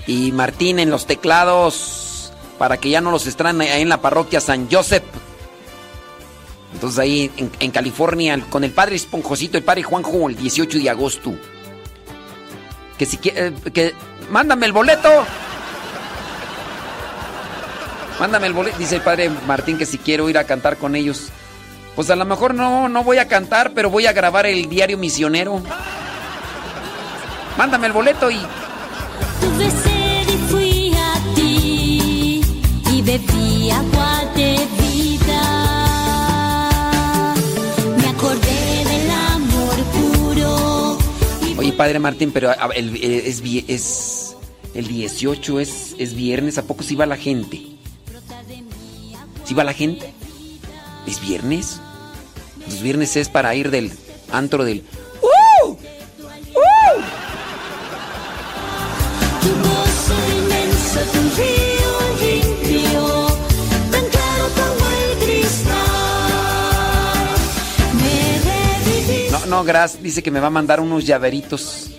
y 0.07 0.31
Martín 0.31 0.79
en 0.79 0.89
los 0.89 1.05
teclados 1.05 2.33
para 2.57 2.77
que 2.77 2.89
ya 2.89 3.01
no 3.01 3.11
los 3.11 3.27
extrañen 3.27 3.67
en 3.67 3.87
la 3.87 4.01
parroquia 4.01 4.41
San 4.41 4.67
Joseph. 4.67 5.03
Entonces 6.73 6.99
ahí 6.99 7.31
en, 7.59 7.71
California 7.71 8.39
con 8.49 8.63
el 8.63 8.71
padre 8.71 8.95
Esponjosito, 8.95 9.57
el 9.57 9.63
padre 9.63 9.83
Juanjo, 9.83 10.29
el 10.29 10.35
18 10.35 10.79
de 10.79 10.89
agosto. 10.89 11.33
Que 12.97 13.05
si 13.05 13.17
que, 13.17 13.53
que 13.73 13.93
mándame 14.29 14.65
el 14.65 14.73
boleto. 14.73 15.09
Mándame 18.19 18.47
el 18.47 18.53
boleto, 18.53 18.77
dice 18.77 18.95
el 18.95 19.01
padre 19.01 19.29
Martín 19.47 19.77
que 19.77 19.85
si 19.85 19.97
quiero 19.97 20.29
ir 20.29 20.37
a 20.37 20.43
cantar 20.43 20.77
con 20.77 20.95
ellos. 20.95 21.29
Pues 21.95 22.09
a 22.09 22.15
lo 22.15 22.25
mejor 22.25 22.53
no, 22.53 22.89
no 22.89 23.03
voy 23.03 23.17
a 23.17 23.27
cantar, 23.27 23.71
pero 23.73 23.89
voy 23.89 24.05
a 24.05 24.13
grabar 24.13 24.45
el 24.45 24.69
diario 24.69 24.97
misionero. 24.97 25.63
Mándame 27.57 27.87
el 27.87 27.93
boleto 27.93 28.29
y. 28.29 28.37
Tuve 29.41 29.71
sed 29.71 30.27
y 30.27 30.37
fui 30.49 30.93
a 30.95 31.35
ti 31.35 32.41
y 32.91 33.01
bebí 33.01 33.71
agua 33.71 34.21
de 34.35 34.67
vida. 34.77 34.86
Padre 41.77 41.99
Martín, 41.99 42.31
pero 42.31 42.49
a- 42.49 42.71
el, 42.75 42.95
eh, 42.97 43.23
es, 43.27 43.41
es 43.67 44.35
el 44.73 44.87
18 44.87 45.59
es, 45.59 45.95
es 45.97 46.13
viernes, 46.13 46.57
¿a 46.57 46.63
poco 46.63 46.83
sí 46.83 46.95
va 46.95 47.05
la 47.05 47.17
gente? 47.17 47.61
¿Sí 49.45 49.53
va 49.53 49.63
la 49.63 49.73
gente? 49.73 50.13
¿Es 51.07 51.21
viernes? 51.21 51.79
Los 52.65 52.81
viernes 52.81 53.15
es 53.15 53.29
para 53.29 53.55
ir 53.55 53.71
del 53.71 53.91
antro 54.31 54.65
del... 54.65 54.83
¡Uh! 55.63 55.69
¡Uh! 55.71 55.77
No, 69.47 69.63
Gras 69.63 70.01
dice 70.03 70.21
que 70.21 70.31
me 70.31 70.39
va 70.41 70.47
a 70.47 70.51
mandar 70.51 70.81
unos 70.81 71.05
llaveritos. 71.05 71.91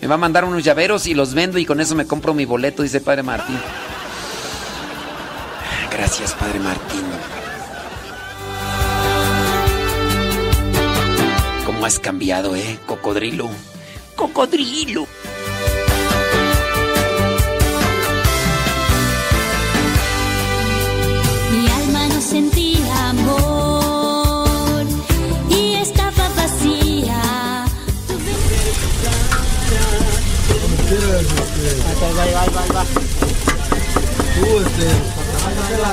Me 0.00 0.06
va 0.06 0.14
a 0.14 0.18
mandar 0.18 0.44
unos 0.44 0.62
llaveros 0.62 1.06
y 1.06 1.14
los 1.14 1.34
vendo 1.34 1.58
y 1.58 1.64
con 1.64 1.80
eso 1.80 1.94
me 1.94 2.06
compro 2.06 2.34
mi 2.34 2.44
boleto, 2.44 2.82
dice 2.82 3.00
Padre 3.00 3.22
Martín. 3.22 3.58
Gracias, 5.90 6.34
Padre 6.34 6.60
Martín. 6.60 7.02
¿Cómo 11.64 11.86
has 11.86 11.98
cambiado, 11.98 12.54
eh, 12.54 12.78
cocodrilo? 12.86 13.48
Cocodrilo. 14.14 15.06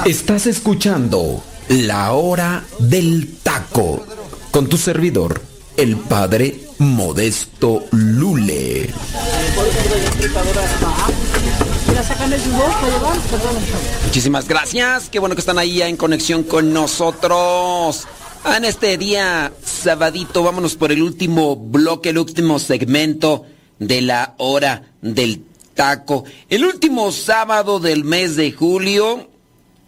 Estás 0.05 0.47
escuchando 0.47 1.43
La 1.69 2.13
Hora 2.13 2.63
del 2.79 3.37
Taco 3.43 4.05
con 4.51 4.67
tu 4.67 4.77
servidor, 4.77 5.41
el 5.77 5.95
padre 5.97 6.59
Modesto 6.79 7.85
Lule. 7.91 8.89
Muchísimas 14.05 14.47
gracias. 14.47 15.09
Qué 15.09 15.19
bueno 15.19 15.35
que 15.35 15.41
están 15.41 15.57
ahí 15.57 15.81
en 15.81 15.95
conexión 15.95 16.43
con 16.43 16.73
nosotros. 16.73 18.07
Ah, 18.43 18.57
En 18.57 18.65
este 18.65 18.97
día 18.97 19.53
sabadito, 19.63 20.43
vámonos 20.43 20.75
por 20.75 20.91
el 20.91 21.01
último 21.01 21.55
bloque, 21.55 22.09
el 22.09 22.17
último 22.17 22.59
segmento 22.59 23.45
de 23.79 24.01
la 24.01 24.35
hora 24.37 24.83
del 25.01 25.45
taco. 25.73 26.23
El 26.49 26.65
último 26.65 27.11
sábado 27.11 27.79
del 27.79 28.03
mes 28.03 28.35
de 28.35 28.51
julio 28.51 29.29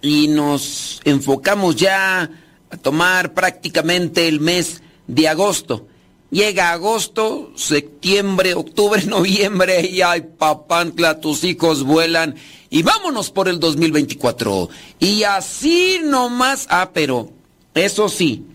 y 0.02 0.28
nos 0.28 1.02
enfocamos 1.06 1.76
ya 1.76 2.30
a 2.70 2.78
tomar 2.78 3.34
prácticamente 3.34 4.28
el 4.28 4.40
mes 4.40 4.82
de 5.08 5.28
agosto. 5.28 5.88
Llega 6.30 6.72
agosto, 6.72 7.52
septiembre, 7.56 8.56
octubre, 8.56 9.04
noviembre 9.06 9.88
y 9.88 10.02
ay 10.02 10.22
papantla, 10.38 11.20
tus 11.22 11.44
hijos 11.44 11.84
vuelan 11.84 12.36
y 12.70 12.82
vámonos 12.82 13.30
por 13.30 13.48
el 13.48 13.60
2024. 13.60 14.70
Y 15.00 15.24
así 15.24 16.00
nomás, 16.04 16.66
ah, 16.70 16.90
pero 16.92 17.32
eso 17.76 18.10
sí, 18.10 18.46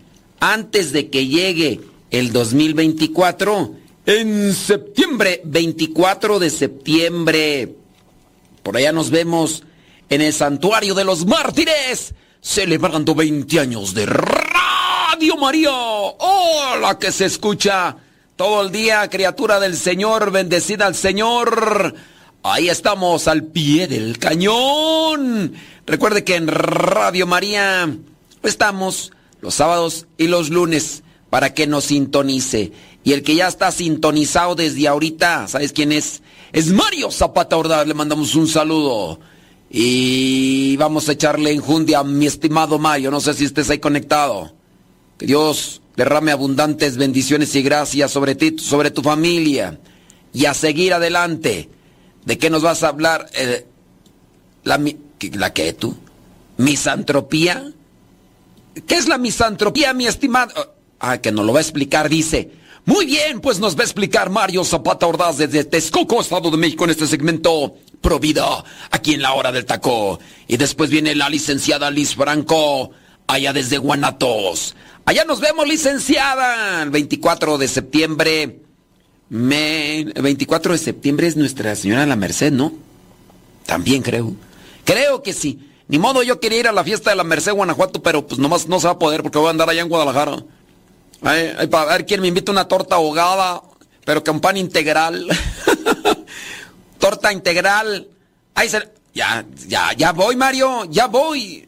antes 0.41 0.91
de 0.91 1.09
que 1.09 1.27
llegue 1.27 1.79
el 2.11 2.33
2024, 2.33 3.75
en 4.09 4.55
septiembre, 4.55 5.39
24 5.43 6.39
de 6.39 6.49
septiembre, 6.49 7.75
por 8.63 8.75
allá 8.75 8.91
nos 8.91 9.11
vemos 9.11 9.61
en 10.09 10.21
el 10.21 10.33
Santuario 10.33 10.95
de 10.95 11.05
los 11.05 11.27
Mártires, 11.27 12.15
celebrando 12.41 13.13
20 13.13 13.59
años 13.59 13.93
de 13.93 14.07
Radio 14.07 15.37
María. 15.37 15.69
¡Hola 15.71 16.97
que 16.97 17.11
se 17.11 17.25
escucha! 17.25 17.97
Todo 18.35 18.63
el 18.63 18.71
día, 18.71 19.07
criatura 19.09 19.59
del 19.59 19.77
Señor, 19.77 20.31
bendecida 20.31 20.87
al 20.87 20.95
Señor. 20.95 21.93
Ahí 22.41 22.67
estamos 22.67 23.27
al 23.27 23.43
pie 23.43 23.87
del 23.87 24.17
cañón. 24.17 25.53
Recuerde 25.85 26.23
que 26.23 26.35
en 26.35 26.47
Radio 26.47 27.27
María 27.27 27.95
estamos 28.41 29.11
los 29.39 29.53
sábados 29.53 30.07
y 30.17 30.29
los 30.29 30.49
lunes 30.49 31.03
para 31.29 31.53
que 31.53 31.67
nos 31.67 31.85
sintonice. 31.85 32.71
Y 33.03 33.13
el 33.13 33.23
que 33.23 33.35
ya 33.35 33.47
está 33.47 33.71
sintonizado 33.71 34.55
desde 34.55 34.87
ahorita, 34.87 35.47
¿sabes 35.47 35.71
quién 35.73 35.91
es? 35.91 36.21
Es 36.51 36.67
Mario 36.71 37.11
Zapata 37.11 37.57
Ordaz, 37.57 37.87
le 37.87 37.93
mandamos 37.93 38.35
un 38.35 38.47
saludo. 38.47 39.19
Y 39.71 40.75
vamos 40.77 41.07
a 41.09 41.13
echarle 41.13 41.51
enjundia 41.51 41.99
a 41.99 42.03
mi 42.03 42.25
estimado 42.25 42.79
Mario, 42.79 43.11
no 43.11 43.21
sé 43.21 43.33
si 43.33 43.45
estés 43.45 43.69
ahí 43.69 43.79
conectado. 43.79 44.53
Que 45.17 45.25
Dios 45.27 45.81
derrame 45.95 46.31
abundantes 46.31 46.97
bendiciones 46.97 47.53
y 47.55 47.61
gracias 47.61 48.11
sobre 48.11 48.35
ti, 48.35 48.55
sobre 48.59 48.91
tu 48.91 49.01
familia. 49.01 49.79
Y 50.33 50.45
a 50.45 50.53
seguir 50.53 50.93
adelante. 50.93 51.69
¿De 52.25 52.37
qué 52.37 52.49
nos 52.49 52.61
vas 52.63 52.83
a 52.83 52.89
hablar? 52.89 53.27
Eh, 53.33 53.65
la, 54.63 54.77
mi- 54.77 54.97
¿qué- 55.17 55.31
¿La 55.31 55.53
qué 55.53 55.71
tú? 55.73 55.95
¿Misantropía? 56.57 57.71
¿Qué 58.87 58.95
es 58.95 59.07
la 59.07 59.17
misantropía, 59.17 59.93
mi 59.93 60.05
estimado? 60.07 60.75
Ah, 60.99 61.17
que 61.19 61.31
nos 61.31 61.45
lo 61.45 61.53
va 61.53 61.59
a 61.59 61.61
explicar, 61.61 62.09
dice. 62.09 62.51
Muy 62.85 63.05
bien, 63.05 63.39
pues 63.39 63.59
nos 63.59 63.77
va 63.77 63.81
a 63.81 63.85
explicar 63.85 64.29
Mario 64.29 64.63
Zapata 64.63 65.05
Ordaz 65.05 65.37
desde 65.37 65.63
Texcoco, 65.63 66.21
Estado 66.21 66.49
de 66.49 66.57
México, 66.57 66.85
en 66.85 66.89
este 66.91 67.07
segmento 67.07 67.75
Provida, 68.01 68.63
aquí 68.91 69.13
en 69.13 69.21
la 69.21 69.33
hora 69.33 69.51
del 69.51 69.65
taco. 69.65 70.19
Y 70.47 70.57
después 70.57 70.89
viene 70.89 71.13
la 71.15 71.29
licenciada 71.29 71.91
Liz 71.91 72.15
Franco, 72.15 72.91
allá 73.27 73.53
desde 73.53 73.77
Guanatos. 73.77 74.75
Allá 75.05 75.25
nos 75.25 75.39
vemos, 75.39 75.67
licenciada, 75.67 76.81
el 76.83 76.89
24 76.89 77.57
de 77.57 77.67
septiembre. 77.67 78.59
Me... 79.29 79.99
El 79.99 80.21
24 80.21 80.73
de 80.73 80.77
septiembre 80.79 81.27
es 81.27 81.35
Nuestra 81.35 81.75
Señora 81.75 82.05
la 82.05 82.15
Merced, 82.15 82.51
¿no? 82.51 82.73
También 83.65 84.01
creo. 84.01 84.33
Creo 84.85 85.21
que 85.21 85.33
sí. 85.33 85.59
Ni 85.87 85.99
modo, 85.99 86.23
yo 86.23 86.39
quería 86.39 86.59
ir 86.59 86.67
a 86.67 86.71
la 86.71 86.83
fiesta 86.83 87.09
de 87.09 87.15
la 87.15 87.23
Merced, 87.23 87.51
Guanajuato, 87.51 88.01
pero 88.01 88.25
pues 88.25 88.39
nomás 88.39 88.67
no 88.67 88.79
se 88.79 88.87
va 88.87 88.93
a 88.93 88.99
poder 88.99 89.21
porque 89.21 89.37
voy 89.37 89.47
a 89.47 89.51
andar 89.51 89.69
allá 89.69 89.81
en 89.81 89.89
Guadalajara. 89.89 90.43
Ay, 91.21 91.67
para 91.67 91.85
ver 91.85 92.05
quién 92.05 92.21
me 92.21 92.27
invita 92.27 92.51
una 92.51 92.67
torta 92.67 92.95
ahogada, 92.95 93.61
pero 94.05 94.23
con 94.23 94.39
pan 94.39 94.57
integral. 94.57 95.27
torta 96.99 97.31
integral. 97.31 98.07
Ahí 98.55 98.69
se... 98.69 98.89
Ya, 99.13 99.43
ya, 99.67 99.91
ya 99.93 100.11
voy, 100.11 100.35
Mario, 100.35 100.85
ya 100.85 101.07
voy. 101.07 101.67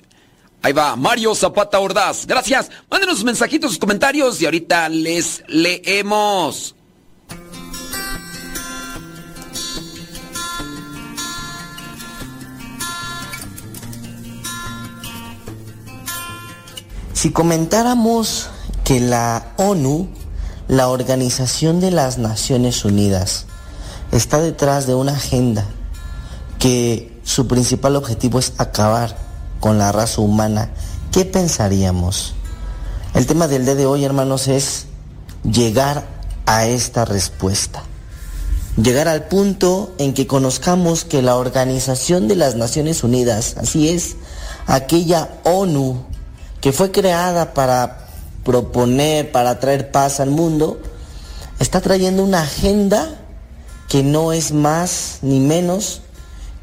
Ahí 0.61 0.73
va, 0.73 0.95
Mario 0.95 1.33
Zapata 1.33 1.79
Ordaz. 1.79 2.27
Gracias. 2.27 2.69
Mándenos 2.89 3.15
sus 3.15 3.25
mensajitos, 3.25 3.71
sus 3.71 3.79
comentarios 3.79 4.39
y 4.41 4.45
ahorita 4.45 4.89
les 4.89 5.43
leemos. 5.47 6.75
Si 17.13 17.31
comentáramos 17.31 18.50
que 18.91 18.99
la 18.99 19.53
ONU, 19.55 20.09
la 20.67 20.89
Organización 20.89 21.79
de 21.79 21.91
las 21.91 22.17
Naciones 22.17 22.83
Unidas, 22.83 23.45
está 24.11 24.41
detrás 24.41 24.85
de 24.85 24.95
una 24.95 25.13
agenda 25.13 25.65
que 26.59 27.17
su 27.23 27.47
principal 27.47 27.95
objetivo 27.95 28.37
es 28.37 28.51
acabar 28.57 29.15
con 29.61 29.77
la 29.77 29.93
raza 29.93 30.19
humana, 30.19 30.71
¿qué 31.13 31.23
pensaríamos? 31.23 32.33
El 33.13 33.27
tema 33.27 33.47
del 33.47 33.63
día 33.63 33.75
de 33.75 33.85
hoy, 33.85 34.03
hermanos, 34.03 34.49
es 34.49 34.87
llegar 35.49 36.05
a 36.45 36.65
esta 36.65 37.05
respuesta. 37.05 37.83
Llegar 38.75 39.07
al 39.07 39.29
punto 39.29 39.95
en 39.99 40.13
que 40.13 40.27
conozcamos 40.27 41.05
que 41.05 41.21
la 41.21 41.37
Organización 41.37 42.27
de 42.27 42.35
las 42.35 42.55
Naciones 42.57 43.05
Unidas, 43.05 43.55
así 43.57 43.87
es, 43.87 44.17
aquella 44.67 45.29
ONU 45.45 46.03
que 46.59 46.73
fue 46.73 46.91
creada 46.91 47.53
para 47.53 48.00
proponer, 48.43 49.31
para 49.31 49.59
traer 49.59 49.91
paz 49.91 50.19
al 50.19 50.29
mundo, 50.29 50.79
está 51.59 51.81
trayendo 51.81 52.23
una 52.23 52.43
agenda 52.43 53.19
que 53.87 54.03
no 54.03 54.33
es 54.33 54.51
más 54.51 55.19
ni 55.21 55.39
menos 55.39 56.01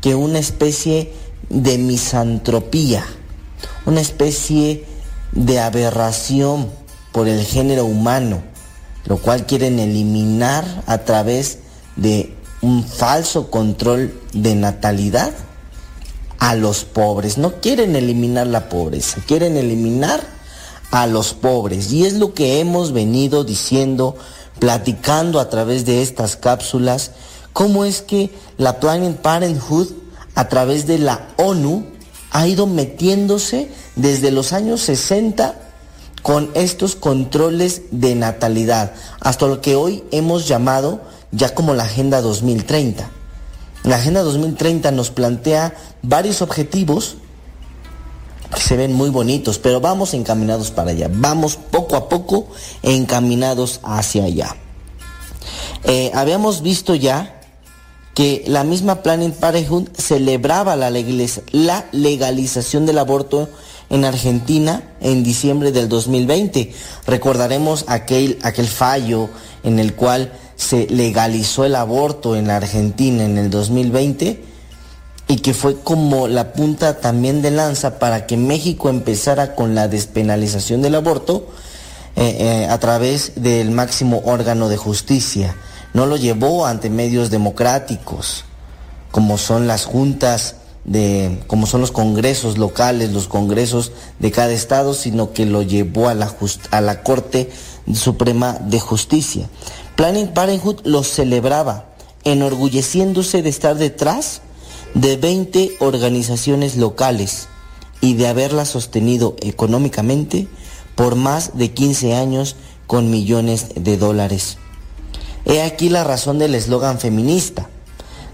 que 0.00 0.14
una 0.14 0.38
especie 0.38 1.12
de 1.48 1.78
misantropía, 1.78 3.04
una 3.86 4.00
especie 4.00 4.84
de 5.32 5.60
aberración 5.60 6.70
por 7.12 7.28
el 7.28 7.44
género 7.44 7.84
humano, 7.84 8.42
lo 9.04 9.18
cual 9.18 9.46
quieren 9.46 9.78
eliminar 9.78 10.64
a 10.86 10.98
través 10.98 11.58
de 11.96 12.34
un 12.60 12.84
falso 12.84 13.50
control 13.50 14.18
de 14.32 14.54
natalidad 14.54 15.32
a 16.38 16.54
los 16.54 16.84
pobres. 16.84 17.38
No 17.38 17.60
quieren 17.60 17.96
eliminar 17.96 18.46
la 18.46 18.68
pobreza, 18.68 19.20
quieren 19.26 19.56
eliminar 19.56 20.37
a 20.90 21.06
los 21.06 21.34
pobres. 21.34 21.92
Y 21.92 22.04
es 22.04 22.14
lo 22.14 22.34
que 22.34 22.60
hemos 22.60 22.92
venido 22.92 23.44
diciendo, 23.44 24.16
platicando 24.58 25.40
a 25.40 25.48
través 25.48 25.84
de 25.84 26.02
estas 26.02 26.36
cápsulas, 26.36 27.12
cómo 27.52 27.84
es 27.84 28.02
que 28.02 28.30
la 28.56 28.80
Planned 28.80 29.16
Parenthood, 29.16 29.88
a 30.34 30.48
través 30.48 30.86
de 30.86 30.98
la 30.98 31.28
ONU, 31.36 31.84
ha 32.30 32.46
ido 32.46 32.66
metiéndose 32.66 33.70
desde 33.96 34.30
los 34.30 34.52
años 34.52 34.82
60 34.82 35.54
con 36.22 36.50
estos 36.54 36.94
controles 36.94 37.82
de 37.90 38.14
natalidad, 38.14 38.92
hasta 39.20 39.46
lo 39.46 39.60
que 39.60 39.76
hoy 39.76 40.04
hemos 40.10 40.46
llamado 40.46 41.00
ya 41.32 41.54
como 41.54 41.74
la 41.74 41.84
Agenda 41.84 42.20
2030. 42.20 43.08
La 43.84 43.96
Agenda 43.96 44.22
2030 44.22 44.90
nos 44.90 45.10
plantea 45.10 45.74
varios 46.02 46.42
objetivos 46.42 47.16
se 48.56 48.76
ven 48.76 48.92
muy 48.92 49.10
bonitos, 49.10 49.58
pero 49.58 49.80
vamos 49.80 50.14
encaminados 50.14 50.70
para 50.70 50.90
allá, 50.90 51.10
vamos 51.12 51.56
poco 51.56 51.96
a 51.96 52.08
poco 52.08 52.48
encaminados 52.82 53.80
hacia 53.82 54.24
allá. 54.24 54.56
Eh, 55.84 56.10
habíamos 56.14 56.62
visto 56.62 56.94
ya 56.94 57.40
que 58.14 58.42
la 58.46 58.64
misma 58.64 59.02
Planned 59.02 59.34
Parenthood 59.34 59.90
celebraba 59.96 60.74
la 60.76 60.90
legalización 60.90 62.84
del 62.84 62.98
aborto 62.98 63.48
en 63.90 64.04
Argentina 64.04 64.82
en 65.00 65.22
diciembre 65.22 65.70
del 65.70 65.88
2020. 65.88 66.72
Recordaremos 67.06 67.84
aquel, 67.86 68.38
aquel 68.42 68.66
fallo 68.66 69.28
en 69.62 69.78
el 69.78 69.94
cual 69.94 70.32
se 70.56 70.88
legalizó 70.88 71.64
el 71.64 71.76
aborto 71.76 72.34
en 72.34 72.48
la 72.48 72.56
Argentina 72.56 73.24
en 73.24 73.38
el 73.38 73.50
2020 73.50 74.42
y 75.28 75.36
que 75.36 75.52
fue 75.52 75.78
como 75.78 76.26
la 76.26 76.54
punta 76.54 77.00
también 77.00 77.42
de 77.42 77.50
lanza 77.50 77.98
para 77.98 78.26
que 78.26 78.38
México 78.38 78.88
empezara 78.88 79.54
con 79.54 79.74
la 79.74 79.86
despenalización 79.86 80.80
del 80.80 80.94
aborto 80.94 81.46
eh, 82.16 82.36
eh, 82.40 82.66
a 82.68 82.78
través 82.78 83.32
del 83.36 83.70
máximo 83.70 84.22
órgano 84.24 84.70
de 84.70 84.78
justicia. 84.78 85.54
No 85.92 86.06
lo 86.06 86.16
llevó 86.16 86.64
ante 86.64 86.88
medios 86.88 87.28
democráticos, 87.30 88.44
como 89.10 89.36
son 89.36 89.66
las 89.66 89.84
juntas 89.84 90.56
de, 90.84 91.38
como 91.46 91.66
son 91.66 91.82
los 91.82 91.92
congresos 91.92 92.56
locales, 92.56 93.12
los 93.12 93.28
congresos 93.28 93.92
de 94.18 94.30
cada 94.30 94.52
estado, 94.52 94.94
sino 94.94 95.34
que 95.34 95.44
lo 95.44 95.60
llevó 95.60 96.08
a 96.08 96.14
la, 96.14 96.34
a 96.70 96.80
la 96.80 97.02
Corte 97.02 97.50
Suprema 97.92 98.54
de 98.54 98.80
Justicia. 98.80 99.50
Planned 99.94 100.30
Parenthood 100.30 100.80
lo 100.84 101.02
celebraba, 101.02 101.90
enorgulleciéndose 102.24 103.42
de 103.42 103.50
estar 103.50 103.76
detrás 103.76 104.40
de 105.00 105.16
20 105.16 105.76
organizaciones 105.78 106.76
locales 106.76 107.46
y 108.00 108.14
de 108.14 108.26
haberla 108.26 108.64
sostenido 108.64 109.36
económicamente 109.40 110.48
por 110.96 111.14
más 111.14 111.56
de 111.56 111.70
15 111.70 112.14
años 112.14 112.56
con 112.88 113.08
millones 113.08 113.68
de 113.76 113.96
dólares. 113.96 114.58
He 115.44 115.62
aquí 115.62 115.88
la 115.88 116.02
razón 116.02 116.40
del 116.40 116.56
eslogan 116.56 116.98
feminista, 116.98 117.68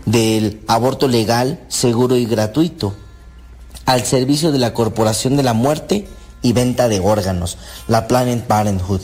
del 0.06 0.62
aborto 0.66 1.06
legal, 1.06 1.60
seguro 1.68 2.16
y 2.16 2.24
gratuito, 2.24 2.94
al 3.84 4.04
servicio 4.04 4.50
de 4.50 4.58
la 4.58 4.72
Corporación 4.72 5.36
de 5.36 5.42
la 5.42 5.52
Muerte 5.52 6.08
y 6.40 6.54
Venta 6.54 6.88
de 6.88 6.98
Órganos, 6.98 7.58
la 7.88 8.08
Planned 8.08 8.44
Parenthood. 8.44 9.02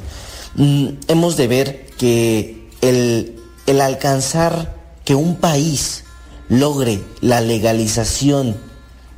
Mm, 0.55 0.87
hemos 1.09 1.37
de 1.37 1.47
ver 1.47 1.87
que 1.99 2.70
el, 2.81 3.39
el 3.66 3.82
alcanzar 3.82 4.77
que 5.05 5.15
un 5.15 5.37
país 5.37 6.05
logre 6.51 7.03
la 7.23 7.41
legalización, 7.41 8.57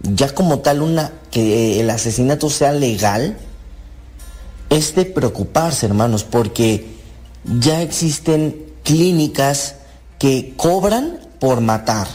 ya 0.02 0.32
como 0.32 0.60
tal 0.60 0.82
una, 0.82 1.12
que 1.32 1.80
el 1.80 1.90
asesinato 1.90 2.50
sea 2.50 2.72
legal, 2.72 3.36
es 4.70 4.94
de 4.94 5.06
preocuparse, 5.06 5.86
hermanos, 5.86 6.24
porque 6.24 6.86
ya 7.58 7.82
existen 7.82 8.66
clínicas 8.84 9.76
que 10.18 10.54
cobran 10.56 11.20
por 11.40 11.60
matar. 11.60 12.06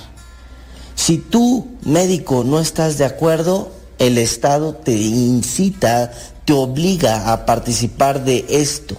Si 0.95 1.17
tú, 1.17 1.67
médico, 1.83 2.43
no 2.43 2.59
estás 2.59 2.97
de 2.97 3.05
acuerdo, 3.05 3.71
el 3.99 4.17
Estado 4.17 4.75
te 4.75 4.93
incita, 4.93 6.11
te 6.45 6.53
obliga 6.53 7.31
a 7.33 7.45
participar 7.45 8.23
de 8.23 8.45
esto. 8.49 8.95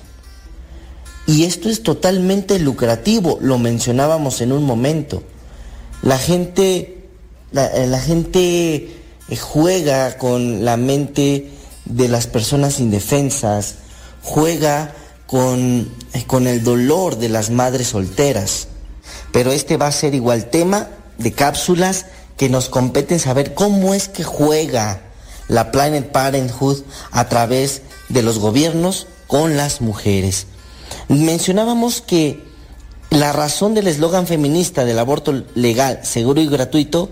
Y 1.27 1.45
esto 1.45 1.69
es 1.69 1.82
totalmente 1.82 2.59
lucrativo, 2.59 3.39
lo 3.40 3.59
mencionábamos 3.59 4.40
en 4.40 4.53
un 4.53 4.65
momento. 4.65 5.23
La 6.02 6.18
gente, 6.18 7.08
la, 7.52 7.70
la 7.86 8.00
gente 8.00 8.98
juega 9.36 10.16
con 10.16 10.64
la 10.64 10.76
mente 10.76 11.50
de 11.84 12.08
las 12.08 12.26
personas 12.26 12.80
indefensas, 12.80 13.76
juega 14.22 14.94
con, 15.26 15.92
con 16.26 16.46
el 16.46 16.62
dolor 16.62 17.18
de 17.18 17.28
las 17.28 17.50
madres 17.50 17.88
solteras. 17.88 18.68
Pero 19.32 19.52
este 19.52 19.76
va 19.76 19.88
a 19.88 19.92
ser 19.92 20.14
igual 20.14 20.50
tema 20.50 20.88
de 21.18 21.32
cápsulas 21.32 22.06
que 22.36 22.48
nos 22.48 22.68
competen 22.68 23.18
saber 23.18 23.54
cómo 23.54 23.94
es 23.94 24.08
que 24.08 24.24
juega 24.24 25.02
la 25.48 25.70
Planet 25.70 26.10
Parenthood 26.10 26.82
a 27.10 27.28
través 27.28 27.82
de 28.08 28.22
los 28.22 28.38
gobiernos 28.38 29.06
con 29.26 29.56
las 29.56 29.80
mujeres. 29.80 30.46
Mencionábamos 31.08 32.00
que 32.00 32.47
la 33.10 33.32
razón 33.32 33.74
del 33.74 33.89
eslogan 33.89 34.26
feminista 34.26 34.85
del 34.85 34.98
aborto 34.98 35.44
legal, 35.55 36.01
seguro 36.02 36.40
y 36.40 36.47
gratuito 36.47 37.10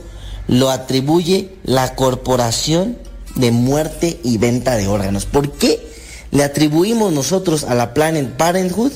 lo 0.48 0.70
atribuye 0.70 1.56
la 1.64 1.94
Corporación 1.94 2.98
de 3.34 3.50
Muerte 3.50 4.20
y 4.22 4.38
Venta 4.38 4.76
de 4.76 4.86
Órganos. 4.86 5.26
¿Por 5.26 5.52
qué 5.52 5.86
le 6.30 6.44
atribuimos 6.44 7.12
nosotros 7.12 7.64
a 7.64 7.74
la 7.74 7.94
Planet 7.94 8.36
Parenthood? 8.36 8.92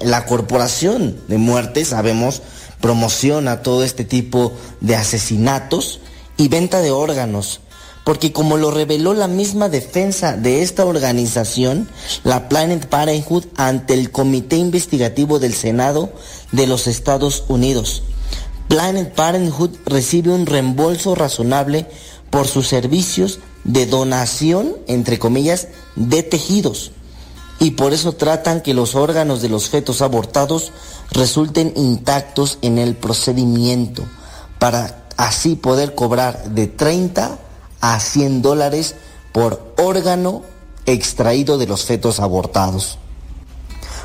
la 0.00 0.24
Corporación 0.24 1.20
de 1.28 1.36
Muerte, 1.36 1.84
sabemos, 1.84 2.40
promociona 2.80 3.62
todo 3.62 3.84
este 3.84 4.04
tipo 4.04 4.52
de 4.80 4.96
asesinatos 4.96 6.00
y 6.38 6.48
venta 6.48 6.80
de 6.80 6.90
órganos. 6.90 7.60
Porque 8.08 8.32
como 8.32 8.56
lo 8.56 8.70
reveló 8.70 9.12
la 9.12 9.28
misma 9.28 9.68
defensa 9.68 10.34
de 10.34 10.62
esta 10.62 10.86
organización, 10.86 11.86
la 12.24 12.48
Planet 12.48 12.88
Parenthood, 12.88 13.44
ante 13.58 13.92
el 13.92 14.10
Comité 14.10 14.56
Investigativo 14.56 15.38
del 15.38 15.52
Senado 15.52 16.10
de 16.50 16.66
los 16.66 16.86
Estados 16.86 17.44
Unidos, 17.48 18.02
Planet 18.66 19.14
Parenthood 19.14 19.76
recibe 19.84 20.30
un 20.30 20.46
reembolso 20.46 21.16
razonable 21.16 21.86
por 22.30 22.48
sus 22.48 22.66
servicios 22.66 23.40
de 23.64 23.84
donación, 23.84 24.74
entre 24.86 25.18
comillas, 25.18 25.68
de 25.94 26.22
tejidos. 26.22 26.92
Y 27.60 27.72
por 27.72 27.92
eso 27.92 28.12
tratan 28.12 28.62
que 28.62 28.72
los 28.72 28.94
órganos 28.94 29.42
de 29.42 29.50
los 29.50 29.68
fetos 29.68 30.00
abortados 30.00 30.72
resulten 31.10 31.74
intactos 31.76 32.56
en 32.62 32.78
el 32.78 32.96
procedimiento, 32.96 34.04
para 34.58 35.04
así 35.18 35.56
poder 35.56 35.94
cobrar 35.94 36.52
de 36.52 36.68
30 36.68 37.40
a 37.80 38.00
100 38.00 38.42
dólares 38.42 38.94
por 39.32 39.74
órgano 39.76 40.42
extraído 40.86 41.58
de 41.58 41.66
los 41.66 41.84
fetos 41.84 42.20
abortados. 42.20 42.98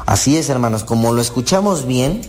Así 0.06 0.38
es, 0.38 0.50
hermanos, 0.50 0.84
como 0.84 1.14
lo 1.14 1.22
escuchamos 1.22 1.86
bien, 1.86 2.22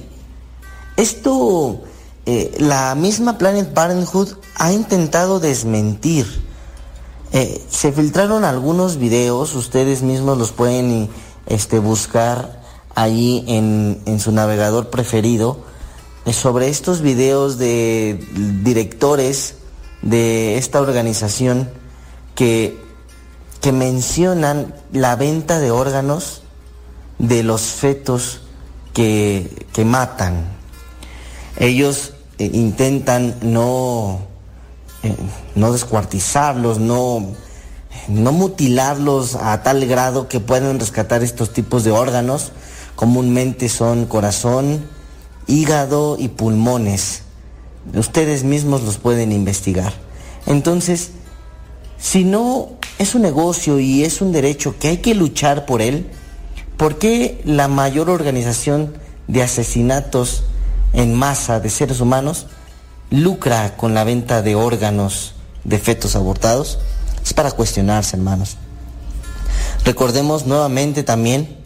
esto 0.96 1.82
eh, 2.26 2.54
la 2.58 2.94
misma 2.94 3.36
Planet 3.36 3.74
Parenthood 3.74 4.28
ha 4.56 4.72
intentado 4.72 5.40
desmentir. 5.40 6.26
Eh, 7.32 7.62
se 7.68 7.92
filtraron 7.92 8.44
algunos 8.44 8.96
videos, 8.96 9.54
ustedes 9.54 10.02
mismos 10.02 10.38
los 10.38 10.52
pueden 10.52 11.10
este, 11.46 11.80
buscar 11.80 12.62
allí 12.94 13.44
en, 13.48 14.20
su 14.20 14.30
navegador 14.30 14.88
preferido, 14.88 15.58
eh, 16.24 16.32
sobre 16.32 16.68
estos 16.68 17.00
videos 17.00 17.58
de 17.58 18.24
directores 18.62 19.56
de 20.04 20.58
esta 20.58 20.80
organización 20.80 21.70
que, 22.34 22.78
que 23.60 23.72
mencionan 23.72 24.74
la 24.92 25.16
venta 25.16 25.58
de 25.58 25.70
órganos 25.70 26.42
de 27.18 27.42
los 27.42 27.62
fetos 27.62 28.42
que, 28.92 29.66
que 29.72 29.84
matan. 29.84 30.44
Ellos 31.56 32.12
eh, 32.38 32.50
intentan 32.52 33.36
no, 33.40 34.20
eh, 35.02 35.16
no 35.54 35.72
descuartizarlos, 35.72 36.78
no, 36.78 37.26
no 38.08 38.32
mutilarlos 38.32 39.36
a 39.36 39.62
tal 39.62 39.86
grado 39.86 40.28
que 40.28 40.38
puedan 40.38 40.78
rescatar 40.78 41.22
estos 41.22 41.52
tipos 41.52 41.82
de 41.82 41.92
órganos. 41.92 42.52
Comúnmente 42.94 43.70
son 43.70 44.04
corazón, 44.04 44.86
hígado 45.46 46.16
y 46.18 46.28
pulmones. 46.28 47.23
Ustedes 47.92 48.44
mismos 48.44 48.82
los 48.82 48.96
pueden 48.96 49.32
investigar. 49.32 49.92
Entonces, 50.46 51.10
si 51.98 52.24
no 52.24 52.70
es 52.98 53.14
un 53.14 53.22
negocio 53.22 53.78
y 53.78 54.04
es 54.04 54.20
un 54.20 54.32
derecho 54.32 54.76
que 54.78 54.88
hay 54.88 54.96
que 54.98 55.14
luchar 55.14 55.66
por 55.66 55.82
él, 55.82 56.10
¿por 56.76 56.98
qué 56.98 57.40
la 57.44 57.68
mayor 57.68 58.10
organización 58.10 58.94
de 59.28 59.42
asesinatos 59.42 60.44
en 60.92 61.14
masa 61.14 61.60
de 61.60 61.70
seres 61.70 62.00
humanos 62.00 62.46
lucra 63.10 63.76
con 63.76 63.94
la 63.94 64.04
venta 64.04 64.42
de 64.42 64.54
órganos 64.54 65.34
de 65.64 65.78
fetos 65.78 66.16
abortados? 66.16 66.78
Es 67.22 67.32
para 67.32 67.52
cuestionarse, 67.52 68.16
hermanos. 68.16 68.56
Recordemos 69.84 70.46
nuevamente 70.46 71.02
también 71.02 71.56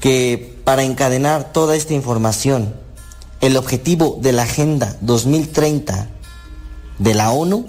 que 0.00 0.58
para 0.64 0.82
encadenar 0.82 1.52
toda 1.52 1.76
esta 1.76 1.94
información, 1.94 2.74
el 3.40 3.56
objetivo 3.56 4.18
de 4.20 4.32
la 4.32 4.42
Agenda 4.42 4.96
2030 5.00 6.08
de 6.98 7.14
la 7.14 7.30
ONU 7.30 7.66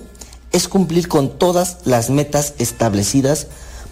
es 0.52 0.68
cumplir 0.68 1.08
con 1.08 1.38
todas 1.38 1.78
las 1.86 2.10
metas 2.10 2.54
establecidas 2.60 3.48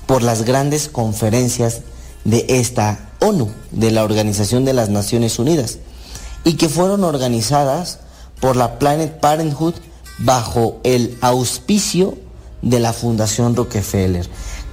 por 0.05 0.21
las 0.21 0.43
grandes 0.43 0.89
conferencias 0.89 1.81
de 2.23 2.45
esta 2.47 3.09
ONU, 3.19 3.51
de 3.71 3.91
la 3.91 4.03
Organización 4.03 4.65
de 4.65 4.73
las 4.73 4.89
Naciones 4.89 5.39
Unidas 5.39 5.79
y 6.43 6.53
que 6.53 6.69
fueron 6.69 7.03
organizadas 7.03 7.99
por 8.39 8.55
la 8.55 8.79
Planet 8.79 9.19
Parenthood 9.19 9.75
bajo 10.19 10.79
el 10.83 11.17
auspicio 11.21 12.17
de 12.61 12.79
la 12.79 12.93
Fundación 12.93 13.55
Rockefeller. 13.55 14.27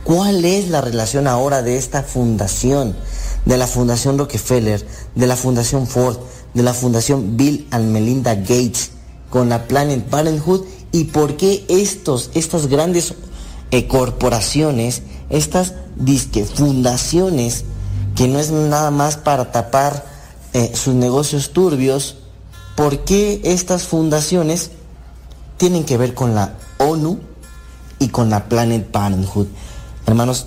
¿Cuál 0.04 0.44
es 0.44 0.68
la 0.68 0.80
relación 0.80 1.26
ahora 1.26 1.62
de 1.62 1.76
esta 1.76 2.02
fundación, 2.02 2.96
de 3.44 3.56
la 3.56 3.66
Fundación 3.66 4.18
Rockefeller, 4.18 4.84
de 5.14 5.26
la 5.26 5.36
Fundación 5.36 5.86
Ford, 5.86 6.18
de 6.54 6.62
la 6.62 6.74
Fundación 6.74 7.36
Bill 7.36 7.66
and 7.70 7.90
Melinda 7.90 8.34
Gates 8.34 8.90
con 9.30 9.48
la 9.48 9.66
Planet 9.66 10.04
Parenthood 10.04 10.64
y 10.92 11.04
por 11.04 11.36
qué 11.36 11.64
estos, 11.68 12.30
estas 12.34 12.66
grandes 12.66 13.14
eh, 13.70 13.86
corporaciones, 13.86 15.02
estas 15.28 15.74
disque 15.96 16.44
fundaciones, 16.44 17.64
que 18.16 18.26
no 18.26 18.40
es 18.40 18.50
nada 18.50 18.90
más 18.90 19.16
para 19.16 19.52
tapar 19.52 20.04
eh, 20.52 20.72
sus 20.74 20.94
negocios 20.94 21.50
turbios, 21.50 22.16
¿por 22.76 23.04
qué 23.04 23.40
estas 23.44 23.84
fundaciones 23.84 24.72
tienen 25.56 25.84
que 25.84 25.96
ver 25.96 26.14
con 26.14 26.34
la 26.34 26.54
ONU 26.78 27.20
y 28.00 28.08
con 28.08 28.30
la 28.30 28.48
Planet 28.48 28.90
Parenthood? 28.90 29.46
Hermanos, 30.06 30.46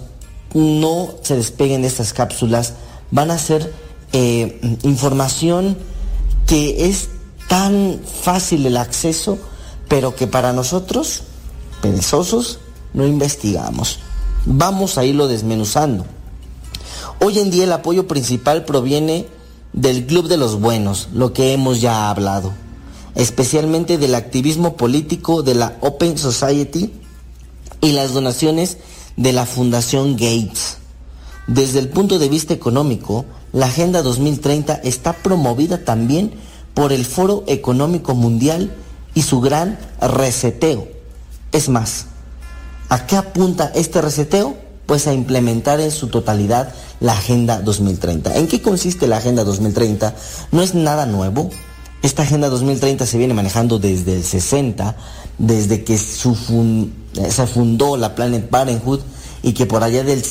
no 0.53 1.15
se 1.21 1.37
despeguen 1.37 1.83
de 1.83 1.87
estas 1.87 2.11
cápsulas, 2.11 2.73
van 3.11 3.31
a 3.31 3.37
ser 3.37 3.73
eh, 4.11 4.77
información 4.83 5.77
que 6.47 6.87
es 6.87 7.09
tan 7.47 7.99
fácil 8.21 8.65
el 8.65 8.77
acceso, 8.77 9.37
pero 9.87 10.15
que 10.15 10.27
para 10.27 10.53
nosotros, 10.53 11.23
perezosos, 11.81 12.59
no 12.93 13.05
investigamos. 13.05 13.99
Vamos 14.45 14.97
a 14.97 15.05
irlo 15.05 15.27
desmenuzando. 15.27 16.05
Hoy 17.19 17.39
en 17.39 17.51
día 17.51 17.63
el 17.63 17.71
apoyo 17.71 18.07
principal 18.07 18.65
proviene 18.65 19.27
del 19.71 20.05
Club 20.05 20.27
de 20.27 20.37
los 20.37 20.59
Buenos, 20.59 21.09
lo 21.13 21.33
que 21.33 21.53
hemos 21.53 21.81
ya 21.81 22.09
hablado, 22.09 22.53
especialmente 23.15 23.97
del 23.97 24.15
activismo 24.15 24.77
político 24.77 25.43
de 25.43 25.55
la 25.55 25.77
Open 25.81 26.17
Society 26.17 26.93
y 27.81 27.91
las 27.93 28.13
donaciones 28.13 28.77
de 29.17 29.33
la 29.33 29.45
Fundación 29.45 30.13
Gates. 30.13 30.77
Desde 31.47 31.79
el 31.79 31.89
punto 31.89 32.19
de 32.19 32.29
vista 32.29 32.53
económico, 32.53 33.25
la 33.53 33.67
Agenda 33.67 34.01
2030 34.01 34.81
está 34.83 35.13
promovida 35.13 35.85
también 35.85 36.33
por 36.73 36.91
el 36.91 37.05
Foro 37.05 37.43
Económico 37.47 38.15
Mundial 38.15 38.75
y 39.13 39.21
su 39.21 39.41
gran 39.41 39.77
reseteo. 40.01 40.87
Es 41.51 41.69
más, 41.69 42.07
¿a 42.89 43.05
qué 43.05 43.15
apunta 43.15 43.71
este 43.75 44.01
reseteo? 44.01 44.57
Pues 44.87 45.07
a 45.07 45.13
implementar 45.13 45.79
en 45.79 45.91
su 45.91 46.07
totalidad 46.07 46.73
la 46.99 47.13
Agenda 47.13 47.61
2030. 47.61 48.35
¿En 48.37 48.47
qué 48.47 48.61
consiste 48.61 49.05
la 49.05 49.17
Agenda 49.17 49.43
2030? 49.43 50.15
No 50.51 50.63
es 50.63 50.73
nada 50.73 51.05
nuevo. 51.05 51.51
Esta 52.01 52.23
Agenda 52.23 52.49
2030 52.49 53.05
se 53.05 53.19
viene 53.19 53.35
manejando 53.35 53.77
desde 53.77 54.15
el 54.15 54.23
60, 54.23 54.95
desde 55.37 55.83
que 55.83 55.97
se 55.97 57.47
fundó 57.47 57.97
la 57.97 58.15
Planet 58.15 58.49
Parenthood 58.49 59.01
y 59.43 59.53
que 59.53 59.67
por 59.67 59.83
allá 59.83 60.03
del, 60.03 60.23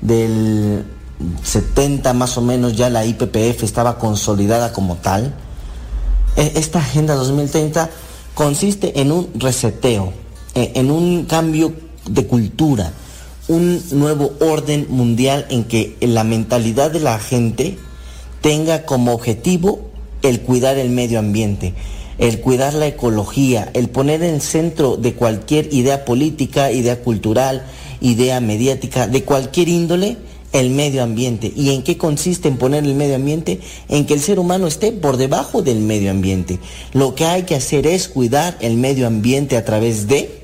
del 0.00 0.84
70 1.42 2.12
más 2.12 2.36
o 2.38 2.42
menos 2.42 2.76
ya 2.76 2.90
la 2.90 3.04
IPPF 3.04 3.62
estaba 3.62 3.98
consolidada 3.98 4.72
como 4.72 4.96
tal. 4.96 5.34
E, 6.36 6.52
esta 6.56 6.78
Agenda 6.78 7.14
2030 7.14 7.90
consiste 8.34 9.00
en 9.00 9.12
un 9.12 9.28
reseteo, 9.34 10.12
e, 10.54 10.72
en 10.74 10.90
un 10.90 11.24
cambio 11.24 11.72
de 12.08 12.26
cultura, 12.26 12.92
un 13.48 13.82
nuevo 13.92 14.32
orden 14.40 14.86
mundial 14.88 15.46
en 15.50 15.64
que 15.64 15.96
la 16.00 16.24
mentalidad 16.24 16.90
de 16.90 17.00
la 17.00 17.18
gente 17.18 17.78
tenga 18.40 18.84
como 18.84 19.12
objetivo 19.12 19.90
el 20.22 20.40
cuidar 20.40 20.78
el 20.78 20.90
medio 20.90 21.18
ambiente, 21.18 21.74
el 22.18 22.40
cuidar 22.40 22.74
la 22.74 22.86
ecología, 22.86 23.70
el 23.74 23.88
poner 23.88 24.22
en 24.22 24.34
el 24.34 24.40
centro 24.40 24.96
de 24.96 25.14
cualquier 25.14 25.72
idea 25.72 26.04
política, 26.04 26.70
idea 26.70 27.00
cultural, 27.00 27.64
idea 28.00 28.40
mediática, 28.40 29.06
de 29.06 29.24
cualquier 29.24 29.68
índole, 29.68 30.16
el 30.52 30.70
medio 30.70 31.02
ambiente. 31.02 31.52
¿Y 31.54 31.74
en 31.74 31.82
qué 31.82 31.96
consiste 31.98 32.48
en 32.48 32.58
poner 32.58 32.84
el 32.84 32.94
medio 32.94 33.16
ambiente? 33.16 33.60
En 33.88 34.06
que 34.06 34.14
el 34.14 34.20
ser 34.20 34.38
humano 34.38 34.66
esté 34.66 34.92
por 34.92 35.16
debajo 35.16 35.62
del 35.62 35.80
medio 35.80 36.10
ambiente. 36.10 36.58
Lo 36.92 37.14
que 37.14 37.24
hay 37.24 37.42
que 37.44 37.56
hacer 37.56 37.86
es 37.86 38.08
cuidar 38.08 38.56
el 38.60 38.76
medio 38.76 39.06
ambiente 39.06 39.56
a 39.56 39.64
través 39.64 40.06
de 40.06 40.42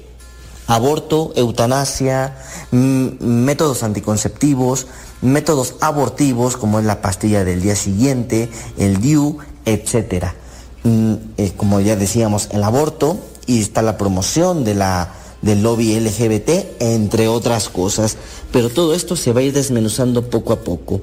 aborto, 0.66 1.32
eutanasia, 1.34 2.36
métodos 2.70 3.82
anticonceptivos, 3.82 4.86
métodos 5.22 5.74
abortivos 5.80 6.56
como 6.56 6.78
es 6.78 6.84
la 6.84 7.00
pastilla 7.00 7.44
del 7.44 7.62
día 7.62 7.74
siguiente, 7.74 8.50
el 8.76 9.00
DIU, 9.00 9.38
etc. 9.64 10.26
Mm, 10.84 11.14
eh, 11.38 11.52
como 11.56 11.80
ya 11.80 11.96
decíamos, 11.96 12.48
el 12.52 12.62
aborto 12.62 13.18
y 13.46 13.60
está 13.60 13.82
la 13.82 13.96
promoción 13.96 14.64
de 14.64 14.74
la 14.74 15.14
del 15.42 15.62
lobby 15.62 15.98
LGBT, 15.98 16.80
entre 16.80 17.28
otras 17.28 17.68
cosas. 17.68 18.16
Pero 18.52 18.70
todo 18.70 18.94
esto 18.94 19.16
se 19.16 19.32
va 19.32 19.40
a 19.40 19.44
ir 19.44 19.52
desmenuzando 19.52 20.30
poco 20.30 20.52
a 20.52 20.60
poco. 20.60 21.00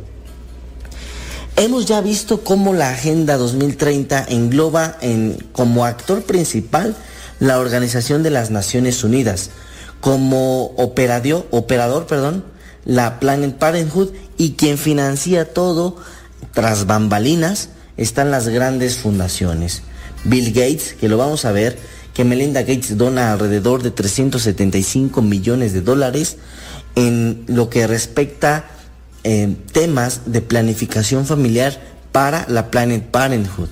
Hemos 1.58 1.86
ya 1.86 2.02
visto 2.02 2.42
cómo 2.44 2.74
la 2.74 2.90
Agenda 2.90 3.38
2030 3.38 4.26
engloba 4.28 4.98
en, 5.02 5.38
como 5.54 5.86
actor 5.86 6.24
principal 6.24 6.96
la 7.40 7.60
Organización 7.60 8.24
de 8.24 8.30
las 8.30 8.52
Naciones 8.52 9.04
Unidas, 9.06 9.52
como 10.02 10.66
operador, 10.78 11.48
operador 11.52 12.08
perdón, 12.08 12.44
la 12.84 13.20
Planet 13.20 13.56
Parenthood 13.58 14.10
y 14.38 14.52
quien 14.54 14.78
financia 14.78 15.54
todo 15.54 15.96
tras 16.54 16.88
bambalinas 16.88 17.70
están 17.98 18.32
las 18.32 18.50
grandes 18.50 18.98
fundaciones. 18.98 19.82
Bill 20.26 20.52
Gates, 20.52 20.94
que 21.00 21.08
lo 21.08 21.18
vamos 21.18 21.46
a 21.46 21.52
ver, 21.52 21.78
que 22.16 22.24
Melinda 22.24 22.62
Gates 22.62 22.98
dona 22.98 23.34
alrededor 23.34 23.84
de 23.84 23.92
375 23.92 25.22
millones 25.22 25.74
de 25.74 25.82
dólares 25.82 26.38
en 26.96 27.44
lo 27.48 27.70
que 27.70 27.86
respecta 27.88 28.68
eh, 29.26 29.54
temas 29.74 30.22
de 30.26 30.42
planificación 30.42 31.26
familiar 31.26 31.78
para 32.14 32.46
la 32.48 32.72
Planet 32.72 33.06
Parenthood. 33.12 33.68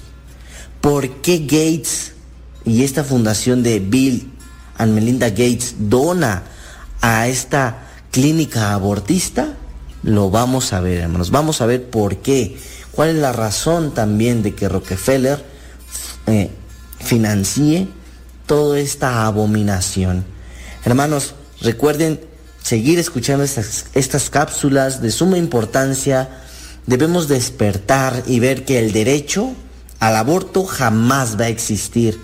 ¿Por 0.82 1.22
qué 1.22 1.40
Gates 1.40 2.11
y 2.65 2.84
esta 2.84 3.06
fundación 3.06 3.64
de 3.64 3.80
Bill 3.80 4.30
and 4.78 4.94
Melinda 4.94 5.30
Gates 5.30 5.76
dona 5.80 6.44
a 6.99 7.30
esta 7.30 7.88
clínica 8.11 8.74
abortista? 8.74 9.53
Lo 10.03 10.30
vamos 10.30 10.74
a 10.74 10.82
ver, 10.82 10.99
hermanos. 10.99 11.32
Vamos 11.32 11.61
a 11.61 11.65
ver 11.65 11.90
por 11.90 12.18
qué. 12.18 12.57
¿Cuál 12.91 13.11
es 13.11 13.15
la 13.15 13.32
razón 13.32 13.94
también 13.94 14.44
de 14.44 14.53
que 14.53 14.68
Rockefeller 14.68 15.41
eh, 16.28 16.49
financie 16.99 17.88
toda 18.45 18.80
esta 18.80 19.26
abominación. 19.26 20.26
Hermanos, 20.86 21.36
recuerden 21.61 22.20
seguir 22.61 22.99
escuchando 22.99 23.44
estas, 23.44 23.86
estas 23.94 24.30
cápsulas 24.30 25.02
de 25.02 25.11
suma 25.11 25.38
importancia. 25.38 26.30
Debemos 26.88 27.28
despertar 27.28 28.24
y 28.26 28.40
ver 28.40 28.65
que 28.65 28.80
el 28.80 28.91
derecho 28.91 29.53
al 29.99 30.15
aborto 30.15 30.65
jamás 30.65 31.40
va 31.40 31.45
a 31.45 31.49
existir. 31.49 32.20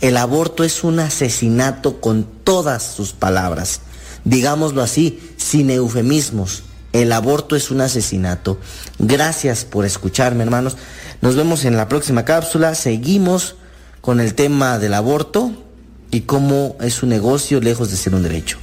El 0.00 0.16
aborto 0.16 0.64
es 0.64 0.84
un 0.84 1.00
asesinato 1.00 2.00
con 2.00 2.24
todas 2.44 2.82
sus 2.82 3.12
palabras. 3.12 3.80
Digámoslo 4.24 4.82
así, 4.82 5.20
sin 5.36 5.70
eufemismos. 5.70 6.62
El 6.92 7.10
aborto 7.10 7.56
es 7.56 7.72
un 7.72 7.80
asesinato. 7.80 8.58
Gracias 9.00 9.64
por 9.64 9.84
escucharme, 9.84 10.44
hermanos. 10.44 10.76
Nos 11.22 11.34
vemos 11.34 11.64
en 11.64 11.76
la 11.76 11.88
próxima 11.88 12.24
cápsula. 12.24 12.76
Seguimos 12.76 13.56
con 14.00 14.20
el 14.20 14.34
tema 14.34 14.78
del 14.78 14.94
aborto 14.94 15.63
y 16.14 16.20
cómo 16.20 16.76
es 16.80 17.02
un 17.02 17.08
negocio 17.08 17.60
lejos 17.60 17.90
de 17.90 17.96
ser 17.96 18.14
un 18.14 18.22
derecho. 18.22 18.58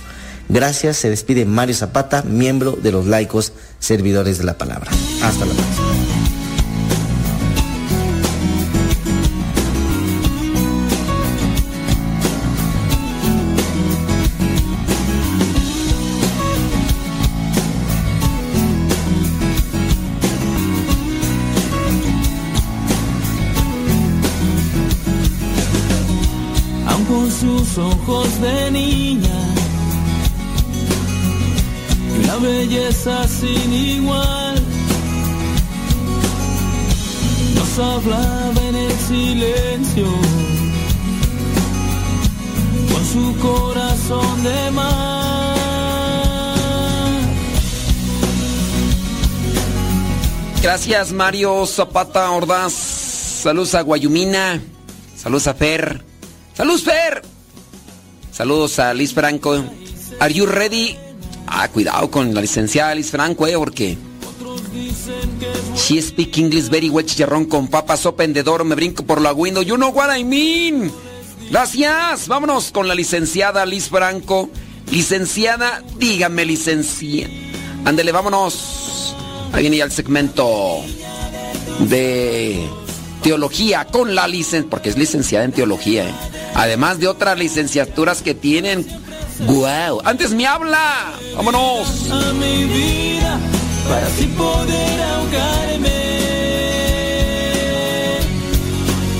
Gracias, 0.48 0.95
se 0.95 1.10
despide 1.10 1.44
Mario 1.44 1.76
Zapata, 1.76 2.23
miembro 2.23 2.78
de 2.82 2.94
los 2.94 3.07
laicos 3.07 3.52
servidores 3.78 4.38
de 4.38 4.45
la 4.45 4.57
palabra. 4.57 4.90
Hasta 5.22 5.45
la 5.45 5.53
próxima. 5.53 6.20
Belleza 33.03 33.28
sin 33.28 33.73
igual. 33.73 34.56
Nos 37.56 37.80
hablaba 37.80 38.61
en 38.69 38.76
el 38.76 38.91
silencio 38.91 40.07
con 42.91 43.06
su 43.06 43.38
corazón 43.40 44.44
de 44.44 44.72
mar. 44.72 45.56
Gracias 50.61 51.11
Mario 51.11 51.65
Zapata 51.65 52.30
Ordaz. 52.32 52.73
Saludos 52.73 53.73
a 53.76 53.82
Guayumina. 53.82 54.61
Saludos 55.18 55.48
a 55.48 55.53
Fer. 55.53 56.03
Saludos 56.53 56.84
Fer. 56.84 57.23
Saludos 58.32 58.80
a 58.80 58.94
Liz 58.94 59.14
Franco. 59.14 59.64
Are 60.19 60.34
you 60.34 60.45
ready? 60.45 61.10
Ah, 61.53 61.68
cuidado 61.68 62.10
con 62.10 62.34
la 62.34 62.40
licenciada 62.40 62.95
Liz 62.95 63.11
Franco, 63.11 63.45
eh, 63.45 63.57
porque. 63.57 63.98
She 65.76 66.02
speak 66.02 66.38
English 66.38 66.69
very 66.69 66.90
well, 66.90 67.06
chicharrón 67.06 67.45
con 67.45 67.68
papas, 67.68 68.06
open 68.06 68.34
the 68.34 68.44
me 68.64 68.76
brinco 68.76 69.03
por 69.03 69.19
la 69.19 69.34
window. 69.34 69.61
You 69.61 69.76
know 69.76 69.91
what 69.91 70.18
I 70.18 70.23
mean. 70.23 70.90
Gracias. 71.49 72.30
Vámonos 72.30 72.72
con 72.72 72.88
la 72.88 72.95
licenciada 72.95 73.65
Liz 73.65 73.90
Franco. 73.90 74.49
Licenciada, 74.91 75.84
dígame, 75.98 76.45
licenciada. 76.45 77.30
Ándele, 77.84 78.14
vámonos. 78.14 79.14
Ahí 79.52 79.64
viene 79.64 79.78
ya 79.78 79.84
el 79.84 79.91
segmento 79.91 80.82
de 81.80 82.65
teología 83.22 83.86
con 83.86 84.15
la 84.15 84.26
licencia, 84.26 84.69
porque 84.69 84.90
es 84.90 84.98
licenciada 84.98 85.44
en 85.44 85.52
teología, 85.52 86.07
¿eh? 86.07 86.14
además 86.56 86.99
de 86.99 87.10
otras 87.10 87.38
licenciaturas 87.38 88.22
que 88.22 88.34
tienen. 88.34 88.88
¡Guau! 89.45 90.01
Antes 90.03 90.34
me 90.34 90.45
habla. 90.45 91.13
Vámonos. 91.35 92.11
A 92.11 92.34
mi 92.34 92.65
vida 92.65 93.39
para 93.88 94.05
así 94.05 94.27
poder 94.27 95.01
ahogarme 95.01 96.01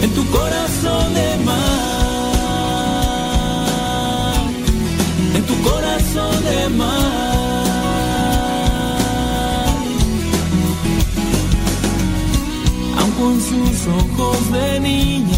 en 0.04 0.10
tu 0.14 0.26
corazón 0.30 1.14
de 1.14 1.38
mar, 1.46 1.56
en 5.36 5.44
tu 5.44 5.62
corazón 5.62 6.44
de 6.44 6.70
mar. 6.70 7.22
con 13.22 13.40
sus 13.40 13.88
ojos 13.88 14.52
de 14.52 14.80
niña 14.80 15.38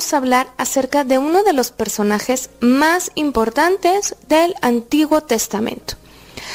Vamos 0.00 0.14
a 0.14 0.16
hablar 0.16 0.50
acerca 0.56 1.04
de 1.04 1.18
uno 1.18 1.42
de 1.42 1.52
los 1.52 1.72
personajes 1.72 2.48
más 2.60 3.10
importantes 3.16 4.16
del 4.28 4.54
Antiguo 4.62 5.20
Testamento. 5.20 5.92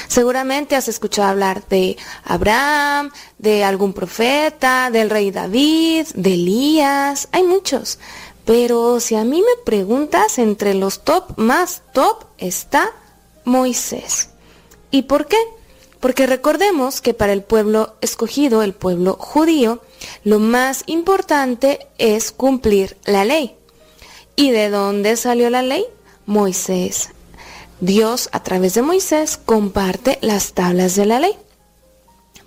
Seguramente 0.07 0.75
has 0.75 0.87
escuchado 0.87 1.29
hablar 1.29 1.63
de 1.67 1.95
Abraham, 2.23 3.11
de 3.37 3.63
algún 3.63 3.93
profeta, 3.93 4.89
del 4.89 5.11
rey 5.11 5.29
David, 5.29 6.07
de 6.15 6.33
Elías, 6.33 7.27
hay 7.31 7.43
muchos. 7.43 7.99
Pero 8.45 8.99
si 8.99 9.13
a 9.13 9.23
mí 9.23 9.41
me 9.41 9.63
preguntas, 9.63 10.39
entre 10.39 10.73
los 10.73 11.03
top 11.03 11.37
más 11.37 11.83
top 11.93 12.23
está 12.39 12.93
Moisés. 13.43 14.29
¿Y 14.89 15.03
por 15.03 15.27
qué? 15.27 15.37
Porque 15.99 16.27
recordemos 16.27 17.01
que 17.01 17.13
para 17.13 17.33
el 17.33 17.43
pueblo 17.43 17.95
escogido, 18.01 18.63
el 18.63 18.73
pueblo 18.73 19.13
judío, 19.19 19.81
lo 20.23 20.39
más 20.39 20.83
importante 20.85 21.87
es 21.97 22.31
cumplir 22.31 22.97
la 23.05 23.25
ley. 23.25 23.55
¿Y 24.35 24.51
de 24.51 24.69
dónde 24.69 25.15
salió 25.15 25.49
la 25.49 25.61
ley? 25.61 25.85
Moisés. 26.25 27.09
Dios 27.79 28.29
a 28.31 28.43
través 28.43 28.73
de 28.73 28.81
Moisés 28.81 29.37
comparte 29.37 30.19
las 30.21 30.53
tablas 30.53 30.95
de 30.95 31.05
la 31.05 31.19
ley. 31.19 31.37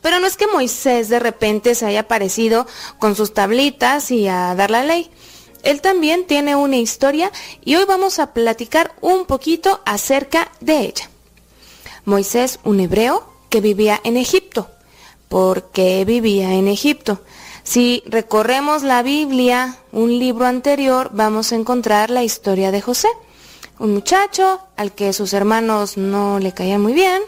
Pero 0.03 0.21
no 0.21 0.27
es 0.27 0.37
que 0.37 0.47
Moisés 0.47 1.09
de 1.09 1.19
repente 1.19 1.75
se 1.75 1.87
haya 1.87 2.01
aparecido 2.01 2.67
con 2.99 3.17
sus 3.17 3.35
tablitas 3.35 4.11
y 4.11 4.29
a 4.29 4.55
dar 4.55 4.71
la 4.71 4.85
ley. 4.85 5.11
Él 5.63 5.81
también 5.81 6.27
tiene 6.27 6.55
una 6.55 6.77
historia 6.77 7.33
y 7.65 7.77
hoy 7.77 7.85
vamos 7.85 8.19
a 8.19 8.33
platicar 8.33 8.95
un 9.01 9.27
poquito 9.27 9.81
acerca 9.85 10.53
de 10.61 10.81
ella. 10.81 11.11
Moisés, 12.05 12.61
un 12.65 12.81
hebreo 12.81 13.38
que 13.49 13.61
vivía 13.61 14.01
en 14.05 14.17
Egipto. 14.17 14.69
¿Por 15.29 15.71
qué 15.71 16.05
vivía 16.05 16.55
en 16.55 16.69
Egipto? 16.69 17.21
Si 17.63 18.03
recorremos 18.07 18.83
la 18.83 19.03
Biblia, 19.03 19.77
un 19.93 20.19
libro 20.19 20.47
anterior, 20.47 21.11
vamos 21.13 21.53
a 21.53 21.57
encontrar 21.57 22.09
la 22.09 22.23
historia 22.23 22.71
de 22.71 22.81
José, 22.81 23.09
un 23.79 23.93
muchacho 23.93 24.61
al 24.77 24.93
que 24.93 25.13
sus 25.13 25.35
hermanos 25.35 25.99
no 25.99 26.39
le 26.39 26.53
caían 26.53 26.81
muy 26.81 26.95
bien 26.95 27.23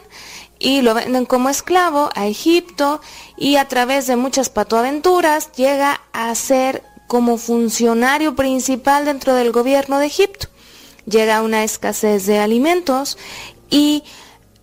y 0.57 0.81
lo 0.81 0.93
venden 0.93 1.25
como 1.25 1.49
esclavo 1.49 2.09
a 2.15 2.27
Egipto 2.27 3.01
y 3.37 3.55
a 3.55 3.67
través 3.67 4.07
de 4.07 4.15
muchas 4.15 4.49
patoaventuras 4.49 5.51
llega 5.53 6.01
a 6.13 6.33
ser 6.35 6.83
como 7.07 7.37
funcionario 7.37 8.35
principal 8.35 9.05
dentro 9.05 9.33
del 9.33 9.51
gobierno 9.51 9.99
de 9.99 10.05
Egipto. 10.05 10.47
Llega 11.05 11.41
una 11.41 11.63
escasez 11.63 12.25
de 12.25 12.39
alimentos 12.39 13.17
y 13.69 14.03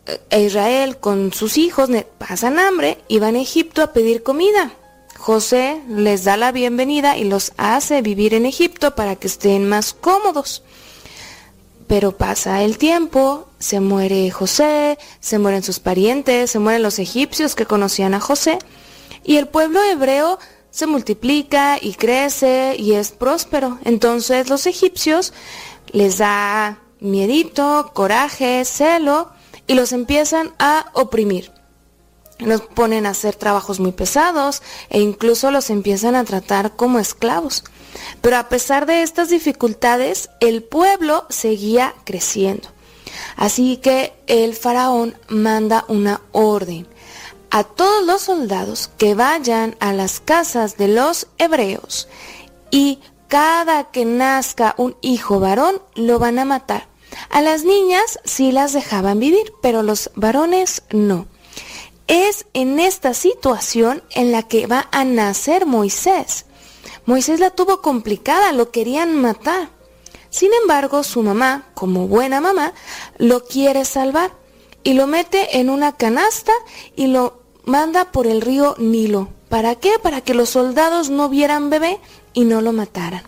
eh, 0.08 0.40
Israel 0.40 0.98
con 0.98 1.32
sus 1.32 1.58
hijos 1.58 1.90
pasan 2.18 2.58
hambre 2.58 2.98
y 3.08 3.18
van 3.18 3.36
a 3.36 3.40
Egipto 3.40 3.82
a 3.82 3.92
pedir 3.92 4.22
comida. 4.22 4.72
José 5.16 5.82
les 5.88 6.24
da 6.24 6.36
la 6.36 6.52
bienvenida 6.52 7.16
y 7.16 7.24
los 7.24 7.52
hace 7.56 8.02
vivir 8.02 8.34
en 8.34 8.46
Egipto 8.46 8.94
para 8.94 9.16
que 9.16 9.26
estén 9.26 9.68
más 9.68 9.92
cómodos. 9.92 10.62
Pero 11.86 12.16
pasa 12.16 12.62
el 12.62 12.78
tiempo, 12.78 13.48
se 13.58 13.80
muere 13.80 14.30
José, 14.30 14.98
se 15.20 15.38
mueren 15.38 15.62
sus 15.62 15.80
parientes, 15.80 16.50
se 16.50 16.58
mueren 16.58 16.82
los 16.82 16.98
egipcios 16.98 17.54
que 17.54 17.66
conocían 17.66 18.14
a 18.14 18.20
José, 18.20 18.58
y 19.24 19.36
el 19.36 19.48
pueblo 19.48 19.82
hebreo 19.82 20.38
se 20.70 20.86
multiplica 20.86 21.78
y 21.80 21.94
crece 21.94 22.76
y 22.78 22.92
es 22.92 23.10
próspero. 23.10 23.78
Entonces 23.84 24.48
los 24.48 24.66
egipcios 24.66 25.32
les 25.92 26.18
da 26.18 26.78
miedito, 27.00 27.90
coraje, 27.94 28.64
celo, 28.64 29.30
y 29.68 29.74
los 29.74 29.92
empiezan 29.92 30.52
a 30.58 30.86
oprimir. 30.94 31.52
Los 32.40 32.62
ponen 32.62 33.06
a 33.06 33.10
hacer 33.10 33.36
trabajos 33.36 33.78
muy 33.78 33.92
pesados 33.92 34.62
e 34.90 35.00
incluso 35.00 35.52
los 35.52 35.70
empiezan 35.70 36.16
a 36.16 36.24
tratar 36.24 36.74
como 36.74 36.98
esclavos. 36.98 37.62
Pero 38.20 38.36
a 38.36 38.48
pesar 38.48 38.86
de 38.86 39.02
estas 39.02 39.28
dificultades, 39.28 40.30
el 40.40 40.64
pueblo 40.64 41.26
seguía 41.28 41.94
creciendo. 42.04 42.68
Así 43.36 43.76
que 43.76 44.12
el 44.26 44.54
faraón 44.54 45.16
manda 45.28 45.84
una 45.88 46.20
orden 46.32 46.86
a 47.50 47.64
todos 47.64 48.04
los 48.04 48.22
soldados 48.22 48.90
que 48.98 49.14
vayan 49.14 49.76
a 49.80 49.92
las 49.92 50.20
casas 50.20 50.76
de 50.76 50.88
los 50.88 51.28
hebreos 51.38 52.08
y 52.70 53.00
cada 53.28 53.84
que 53.90 54.04
nazca 54.04 54.74
un 54.76 54.96
hijo 55.00 55.40
varón 55.40 55.80
lo 55.94 56.18
van 56.18 56.38
a 56.38 56.44
matar. 56.44 56.88
A 57.30 57.40
las 57.42 57.64
niñas 57.64 58.18
sí 58.24 58.52
las 58.52 58.72
dejaban 58.72 59.20
vivir, 59.20 59.52
pero 59.62 59.82
los 59.82 60.10
varones 60.14 60.82
no. 60.90 61.26
Es 62.06 62.46
en 62.54 62.80
esta 62.80 63.12
situación 63.14 64.02
en 64.10 64.32
la 64.32 64.42
que 64.42 64.66
va 64.66 64.88
a 64.92 65.04
nacer 65.04 65.66
Moisés. 65.66 66.46
Moisés 67.04 67.40
la 67.40 67.50
tuvo 67.50 67.82
complicada, 67.82 68.52
lo 68.52 68.70
querían 68.70 69.20
matar. 69.20 69.70
Sin 70.30 70.50
embargo, 70.62 71.02
su 71.04 71.22
mamá, 71.22 71.68
como 71.74 72.06
buena 72.06 72.40
mamá, 72.40 72.72
lo 73.16 73.44
quiere 73.44 73.84
salvar 73.84 74.32
y 74.84 74.94
lo 74.94 75.06
mete 75.06 75.58
en 75.58 75.70
una 75.70 75.96
canasta 75.96 76.52
y 76.96 77.08
lo 77.08 77.42
manda 77.64 78.12
por 78.12 78.26
el 78.26 78.40
río 78.40 78.74
Nilo. 78.78 79.28
¿Para 79.48 79.74
qué? 79.74 79.92
Para 80.02 80.20
que 80.20 80.34
los 80.34 80.50
soldados 80.50 81.10
no 81.10 81.28
vieran 81.28 81.70
bebé 81.70 81.98
y 82.34 82.44
no 82.44 82.60
lo 82.60 82.72
mataran. 82.72 83.22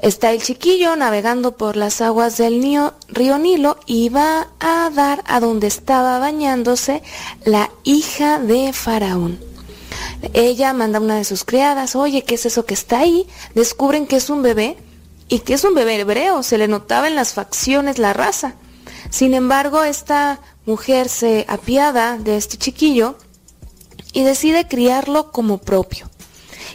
Está 0.00 0.30
el 0.30 0.40
chiquillo 0.40 0.94
navegando 0.94 1.56
por 1.56 1.76
las 1.76 2.00
aguas 2.00 2.36
del 2.36 2.62
río 3.08 3.38
Nilo 3.38 3.78
y 3.84 4.10
va 4.10 4.48
a 4.60 4.90
dar 4.90 5.24
a 5.26 5.40
donde 5.40 5.66
estaba 5.66 6.20
bañándose 6.20 7.02
la 7.44 7.70
hija 7.82 8.38
de 8.38 8.72
Faraón. 8.72 9.40
Ella 10.34 10.72
manda 10.72 10.98
a 10.98 11.02
una 11.02 11.16
de 11.16 11.24
sus 11.24 11.44
criadas, 11.44 11.96
oye, 11.96 12.22
¿qué 12.22 12.36
es 12.36 12.46
eso 12.46 12.64
que 12.64 12.74
está 12.74 13.00
ahí? 13.00 13.26
Descubren 13.54 14.06
que 14.06 14.16
es 14.16 14.30
un 14.30 14.42
bebé 14.42 14.76
y 15.28 15.40
que 15.40 15.54
es 15.54 15.64
un 15.64 15.74
bebé 15.74 16.00
hebreo, 16.00 16.44
se 16.44 16.58
le 16.58 16.68
notaba 16.68 17.08
en 17.08 17.16
las 17.16 17.34
facciones 17.34 17.98
la 17.98 18.12
raza. 18.12 18.54
Sin 19.10 19.34
embargo, 19.34 19.82
esta 19.82 20.40
mujer 20.64 21.08
se 21.08 21.44
apiada 21.48 22.18
de 22.18 22.36
este 22.36 22.56
chiquillo 22.56 23.16
y 24.12 24.22
decide 24.22 24.68
criarlo 24.68 25.32
como 25.32 25.58
propio. 25.58 26.08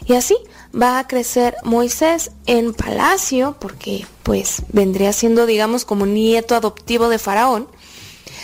Y 0.06 0.14
así 0.14 0.36
va 0.80 1.00
a 1.00 1.08
crecer 1.08 1.56
Moisés 1.64 2.32
en 2.46 2.74
palacio, 2.74 3.56
porque 3.60 4.06
pues 4.24 4.64
vendría 4.70 5.14
siendo, 5.14 5.46
digamos, 5.46 5.86
como 5.86 6.06
nieto 6.06 6.56
adoptivo 6.56 7.10
de 7.10 7.20
Faraón. 7.20 7.68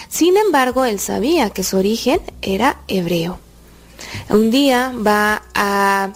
Sin 0.10 0.38
embargo, 0.38 0.86
él 0.86 1.00
sabía 1.00 1.50
que 1.50 1.64
su 1.64 1.78
origen 1.78 2.22
era 2.42 2.82
hebreo. 2.88 3.40
Un 4.30 4.52
día 4.52 4.94
va 4.96 5.44
a 5.54 6.14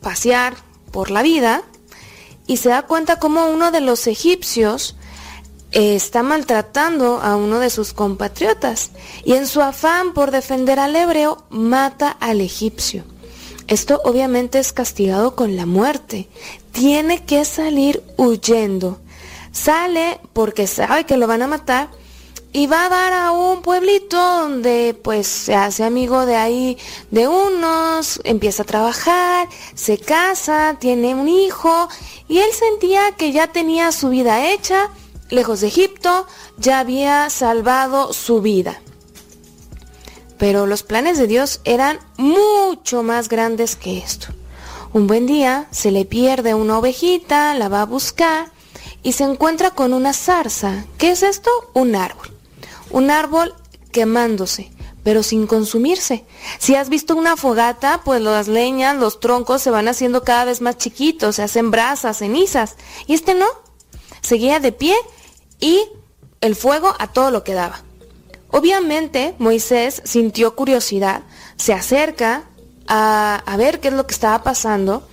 pasear 0.00 0.56
por 0.90 1.10
la 1.10 1.22
vida 1.22 1.62
y 2.46 2.56
se 2.56 2.70
da 2.70 2.82
cuenta 2.82 3.18
como 3.18 3.46
uno 3.46 3.70
de 3.70 3.80
los 3.80 4.06
egipcios 4.06 4.96
eh, 5.72 5.94
está 5.94 6.22
maltratando 6.22 7.20
a 7.22 7.36
uno 7.36 7.60
de 7.60 7.70
sus 7.70 7.92
compatriotas 7.92 8.90
y 9.24 9.34
en 9.34 9.46
su 9.46 9.60
afán 9.60 10.14
por 10.14 10.32
defender 10.32 10.80
al 10.80 10.96
hebreo 10.96 11.44
mata 11.50 12.10
al 12.10 12.40
egipcio. 12.40 13.04
Esto 13.70 14.00
obviamente 14.04 14.58
es 14.58 14.72
castigado 14.72 15.36
con 15.36 15.56
la 15.56 15.64
muerte. 15.64 16.28
Tiene 16.72 17.24
que 17.24 17.44
salir 17.44 18.02
huyendo. 18.16 18.98
Sale 19.52 20.18
porque 20.32 20.66
sabe 20.66 21.06
que 21.06 21.16
lo 21.16 21.28
van 21.28 21.42
a 21.42 21.46
matar 21.46 21.88
y 22.52 22.66
va 22.66 22.86
a 22.86 22.88
dar 22.88 23.12
a 23.12 23.30
un 23.30 23.62
pueblito 23.62 24.16
donde 24.16 24.98
pues 25.00 25.28
se 25.28 25.54
hace 25.54 25.84
amigo 25.84 26.26
de 26.26 26.34
ahí 26.34 26.78
de 27.12 27.28
unos, 27.28 28.20
empieza 28.24 28.64
a 28.64 28.66
trabajar, 28.66 29.48
se 29.76 29.98
casa, 29.98 30.76
tiene 30.80 31.14
un 31.14 31.28
hijo 31.28 31.88
y 32.26 32.38
él 32.38 32.50
sentía 32.52 33.12
que 33.12 33.30
ya 33.30 33.46
tenía 33.46 33.92
su 33.92 34.08
vida 34.08 34.50
hecha, 34.50 34.88
lejos 35.28 35.60
de 35.60 35.68
Egipto, 35.68 36.26
ya 36.58 36.80
había 36.80 37.30
salvado 37.30 38.12
su 38.12 38.40
vida. 38.40 38.80
Pero 40.40 40.66
los 40.66 40.82
planes 40.82 41.18
de 41.18 41.26
Dios 41.26 41.60
eran 41.64 42.00
mucho 42.16 43.02
más 43.02 43.28
grandes 43.28 43.76
que 43.76 43.98
esto. 43.98 44.28
Un 44.94 45.06
buen 45.06 45.26
día 45.26 45.68
se 45.70 45.90
le 45.90 46.06
pierde 46.06 46.54
una 46.54 46.78
ovejita, 46.78 47.54
la 47.54 47.68
va 47.68 47.82
a 47.82 47.86
buscar 47.86 48.50
y 49.02 49.12
se 49.12 49.24
encuentra 49.24 49.72
con 49.72 49.92
una 49.92 50.14
zarza. 50.14 50.86
¿Qué 50.96 51.10
es 51.10 51.22
esto? 51.22 51.50
Un 51.74 51.94
árbol. 51.94 52.34
Un 52.88 53.10
árbol 53.10 53.54
quemándose. 53.92 54.72
pero 55.02 55.22
sin 55.22 55.46
consumirse. 55.46 56.26
Si 56.58 56.74
has 56.74 56.90
visto 56.90 57.16
una 57.16 57.36
fogata, 57.36 58.02
pues 58.04 58.20
las 58.20 58.48
leñas, 58.48 58.96
los 58.96 59.18
troncos 59.18 59.62
se 59.62 59.70
van 59.70 59.88
haciendo 59.88 60.24
cada 60.24 60.44
vez 60.44 60.60
más 60.60 60.76
chiquitos, 60.76 61.36
se 61.36 61.42
hacen 61.42 61.70
brasas, 61.70 62.18
cenizas. 62.18 62.76
Y 63.06 63.14
este 63.14 63.34
no, 63.34 63.46
seguía 64.20 64.60
de 64.60 64.72
pie 64.72 64.94
y 65.58 65.82
el 66.42 66.54
fuego 66.54 66.94
a 66.98 67.06
todo 67.08 67.30
lo 67.30 67.44
que 67.44 67.54
daba. 67.54 67.82
Obviamente 68.50 69.34
Moisés 69.38 70.02
sintió 70.04 70.56
curiosidad, 70.56 71.22
se 71.56 71.72
acerca 71.72 72.44
a, 72.86 73.36
a, 73.46 73.56
ver 73.56 73.80
qué 73.80 73.88
es 73.88 73.94
lo 73.94 74.06
que 74.06 74.14
estaba 74.14 74.42
pasando 74.42 75.06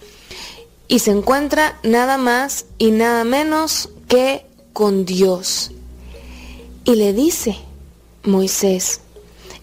y 0.88 1.00
se 1.00 1.12
encuentra 1.12 1.80
nada 1.84 2.18
más 2.18 2.66
y 2.78 2.92
nada 2.92 3.24
menos 3.24 3.90
que 4.08 4.46
con 4.74 5.06
Dios. 5.06 5.72
Y 6.86 6.96
le 6.96 7.14
dice, 7.14 7.58
Moisés, 8.24 9.02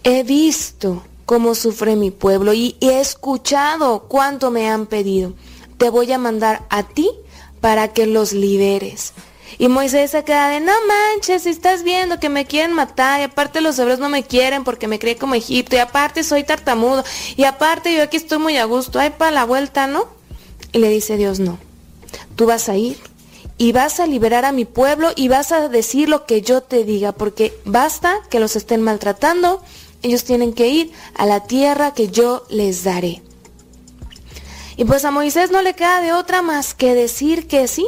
he 0.05 0.23
visto 0.23 1.03
cómo 1.25 1.55
sufre 1.55 1.97
mi 1.97 2.11
pueblo 2.11 2.53
y 2.53 2.77
he 2.81 3.01
escuchado 3.01 4.05
cuánto 4.09 4.51
me 4.51 4.69
han 4.69 4.87
pedido. 4.87 5.33
Te 5.79 5.91
voy 5.91 6.13
a 6.13 6.19
mandar 6.19 6.67
a 6.71 6.83
ti 6.83 7.11
para 7.61 7.93
que 7.93 8.07
los 8.07 8.33
liberes. 8.33 9.15
Y 9.59 9.69
Moisés 9.69 10.11
se 10.11 10.25
queda 10.25 10.49
de, 10.49 10.61
no 10.61 10.73
manches, 10.87 11.43
si 11.43 11.51
estás 11.51 11.83
viendo 11.83 12.19
que 12.19 12.29
me 12.29 12.47
quieren 12.47 12.73
matar, 12.73 13.21
y 13.21 13.25
aparte 13.25 13.61
los 13.61 13.79
hebreos 13.79 14.01
no 14.01 14.09
me 14.09 14.25
quieren 14.25 14.65
porque 14.65 14.89
me 14.89 14.99
crié 14.99 15.17
como 15.17 15.35
Egipto, 15.35 15.77
y 15.77 15.79
aparte 15.79 16.25
soy 16.25 16.45
tartamudo, 16.45 17.05
y 17.37 17.45
aparte 17.45 17.95
yo 17.95 18.03
aquí 18.03 18.17
estoy 18.17 18.39
muy 18.39 18.57
a 18.57 18.65
gusto, 18.65 18.99
hay 18.99 19.11
para 19.11 19.31
la 19.31 19.45
vuelta, 19.45 19.87
¿no? 19.87 20.07
Y 20.73 20.79
le 20.79 20.89
dice 20.89 21.17
Dios, 21.17 21.39
no, 21.39 21.59
tú 22.37 22.47
vas 22.47 22.69
a 22.69 22.77
ir 22.77 22.99
y 23.57 23.73
vas 23.73 24.01
a 24.01 24.07
liberar 24.07 24.45
a 24.45 24.53
mi 24.53 24.65
pueblo 24.65 25.13
y 25.15 25.29
vas 25.29 25.53
a 25.53 25.69
decir 25.69 26.09
lo 26.09 26.27
que 26.27 26.43
yo 26.43 26.61
te 26.61 26.85
diga, 26.85 27.13
porque 27.13 27.57
basta 27.65 28.21
que 28.31 28.41
los 28.41 28.57
estén 28.57 28.83
maltratando, 28.83 29.63
ellos 30.03 30.25
tienen 30.25 30.53
que 30.53 30.69
ir 30.69 30.93
a 31.15 31.27
la 31.27 31.45
tierra 31.45 31.95
que 31.95 32.09
yo 32.09 32.45
les 32.51 32.85
daré. 32.85 33.23
Y 34.77 34.85
pues 34.85 35.05
a 35.05 35.11
Moisés 35.11 35.51
no 35.51 35.63
le 35.63 35.75
queda 35.75 36.01
de 36.01 36.13
otra 36.13 36.43
más 36.43 36.75
que 36.75 36.95
decir 36.95 37.47
que 37.47 37.69
sí. 37.69 37.87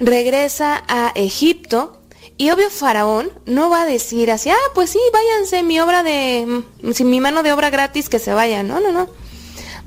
Regresa 0.00 0.82
a 0.88 1.12
Egipto 1.14 1.98
y 2.36 2.50
obvio 2.50 2.70
Faraón 2.70 3.30
no 3.46 3.70
va 3.70 3.82
a 3.82 3.86
decir 3.86 4.30
así, 4.30 4.50
ah, 4.50 4.56
pues 4.74 4.90
sí, 4.90 4.98
váyanse 5.12 5.62
mi 5.62 5.78
obra 5.80 6.02
de, 6.02 6.64
sin 6.92 7.10
mi 7.10 7.20
mano 7.20 7.42
de 7.42 7.52
obra 7.52 7.70
gratis 7.70 8.08
que 8.08 8.18
se 8.18 8.32
vayan. 8.32 8.68
No, 8.68 8.80
no, 8.80 8.90
no. 8.90 9.08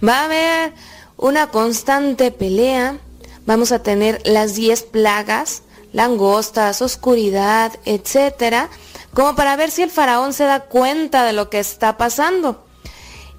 Va 0.05 0.21
a 0.21 0.25
haber 0.25 0.73
una 1.17 1.47
constante 1.47 2.31
pelea. 2.31 2.97
Vamos 3.45 3.71
a 3.71 3.83
tener 3.83 4.21
las 4.25 4.55
10 4.55 4.83
plagas, 4.83 5.63
langostas, 5.91 6.81
oscuridad, 6.81 7.73
etcétera, 7.85 8.69
como 9.13 9.35
para 9.35 9.55
ver 9.55 9.71
si 9.71 9.81
el 9.81 9.91
faraón 9.91 10.33
se 10.33 10.45
da 10.45 10.61
cuenta 10.61 11.23
de 11.23 11.33
lo 11.33 11.49
que 11.49 11.59
está 11.59 11.97
pasando. 11.97 12.65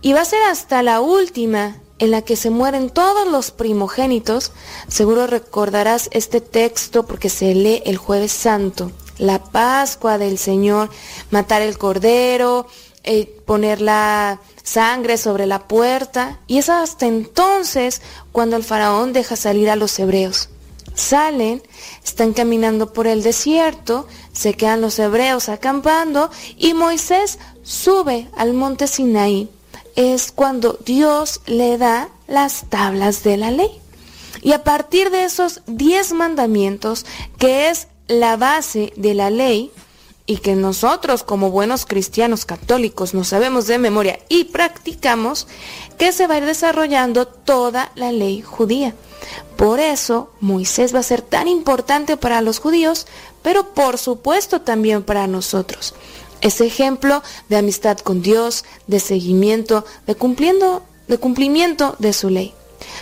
Y 0.00 0.12
va 0.12 0.20
a 0.20 0.26
ser 0.26 0.42
hasta 0.44 0.82
la 0.82 1.00
última 1.00 1.76
en 1.98 2.10
la 2.10 2.22
que 2.22 2.36
se 2.36 2.50
mueren 2.50 2.90
todos 2.90 3.26
los 3.28 3.50
primogénitos. 3.50 4.52
Seguro 4.88 5.26
recordarás 5.26 6.08
este 6.12 6.40
texto 6.40 7.06
porque 7.06 7.28
se 7.28 7.54
lee 7.54 7.82
el 7.86 7.96
jueves 7.96 8.32
santo. 8.32 8.92
La 9.18 9.42
Pascua 9.42 10.18
del 10.18 10.38
Señor, 10.38 10.90
matar 11.30 11.62
el 11.62 11.78
cordero, 11.78 12.66
eh, 13.02 13.40
poner 13.46 13.80
la 13.80 14.40
sangre 14.62 15.16
sobre 15.16 15.46
la 15.46 15.66
puerta. 15.66 16.40
Y 16.46 16.58
es 16.58 16.68
hasta 16.68 17.06
entonces 17.06 18.02
cuando 18.32 18.56
el 18.56 18.64
faraón 18.64 19.12
deja 19.12 19.36
salir 19.36 19.70
a 19.70 19.76
los 19.76 19.98
hebreos. 19.98 20.50
Salen, 20.94 21.62
están 22.02 22.32
caminando 22.32 22.94
por 22.94 23.06
el 23.06 23.22
desierto, 23.22 24.06
se 24.32 24.54
quedan 24.54 24.80
los 24.80 24.98
hebreos 24.98 25.50
acampando 25.50 26.30
y 26.56 26.72
Moisés 26.72 27.38
sube 27.62 28.28
al 28.34 28.54
monte 28.54 28.86
Sinaí 28.86 29.50
es 29.96 30.30
cuando 30.30 30.78
Dios 30.84 31.40
le 31.46 31.78
da 31.78 32.08
las 32.28 32.66
tablas 32.68 33.24
de 33.24 33.36
la 33.36 33.50
ley. 33.50 33.70
Y 34.42 34.52
a 34.52 34.62
partir 34.62 35.10
de 35.10 35.24
esos 35.24 35.62
diez 35.66 36.12
mandamientos, 36.12 37.06
que 37.38 37.70
es 37.70 37.88
la 38.06 38.36
base 38.36 38.92
de 38.96 39.14
la 39.14 39.30
ley, 39.30 39.72
y 40.26 40.38
que 40.38 40.56
nosotros 40.56 41.22
como 41.22 41.50
buenos 41.50 41.86
cristianos 41.86 42.44
católicos 42.44 43.14
nos 43.14 43.28
sabemos 43.28 43.68
de 43.68 43.78
memoria 43.78 44.18
y 44.28 44.44
practicamos, 44.44 45.46
que 45.98 46.12
se 46.12 46.26
va 46.26 46.34
a 46.34 46.38
ir 46.38 46.44
desarrollando 46.44 47.26
toda 47.26 47.92
la 47.94 48.12
ley 48.12 48.42
judía. 48.42 48.94
Por 49.56 49.80
eso 49.80 50.30
Moisés 50.40 50.94
va 50.94 50.98
a 50.98 51.04
ser 51.04 51.22
tan 51.22 51.48
importante 51.48 52.16
para 52.16 52.42
los 52.42 52.58
judíos, 52.58 53.06
pero 53.42 53.72
por 53.72 53.98
supuesto 53.98 54.60
también 54.60 55.04
para 55.04 55.26
nosotros. 55.28 55.94
Es 56.46 56.60
ejemplo 56.60 57.24
de 57.48 57.56
amistad 57.56 57.98
con 57.98 58.22
Dios, 58.22 58.64
de 58.86 59.00
seguimiento, 59.00 59.84
de, 60.06 60.14
cumpliendo, 60.14 60.84
de 61.08 61.18
cumplimiento 61.18 61.96
de 61.98 62.12
su 62.12 62.30
ley. 62.30 62.54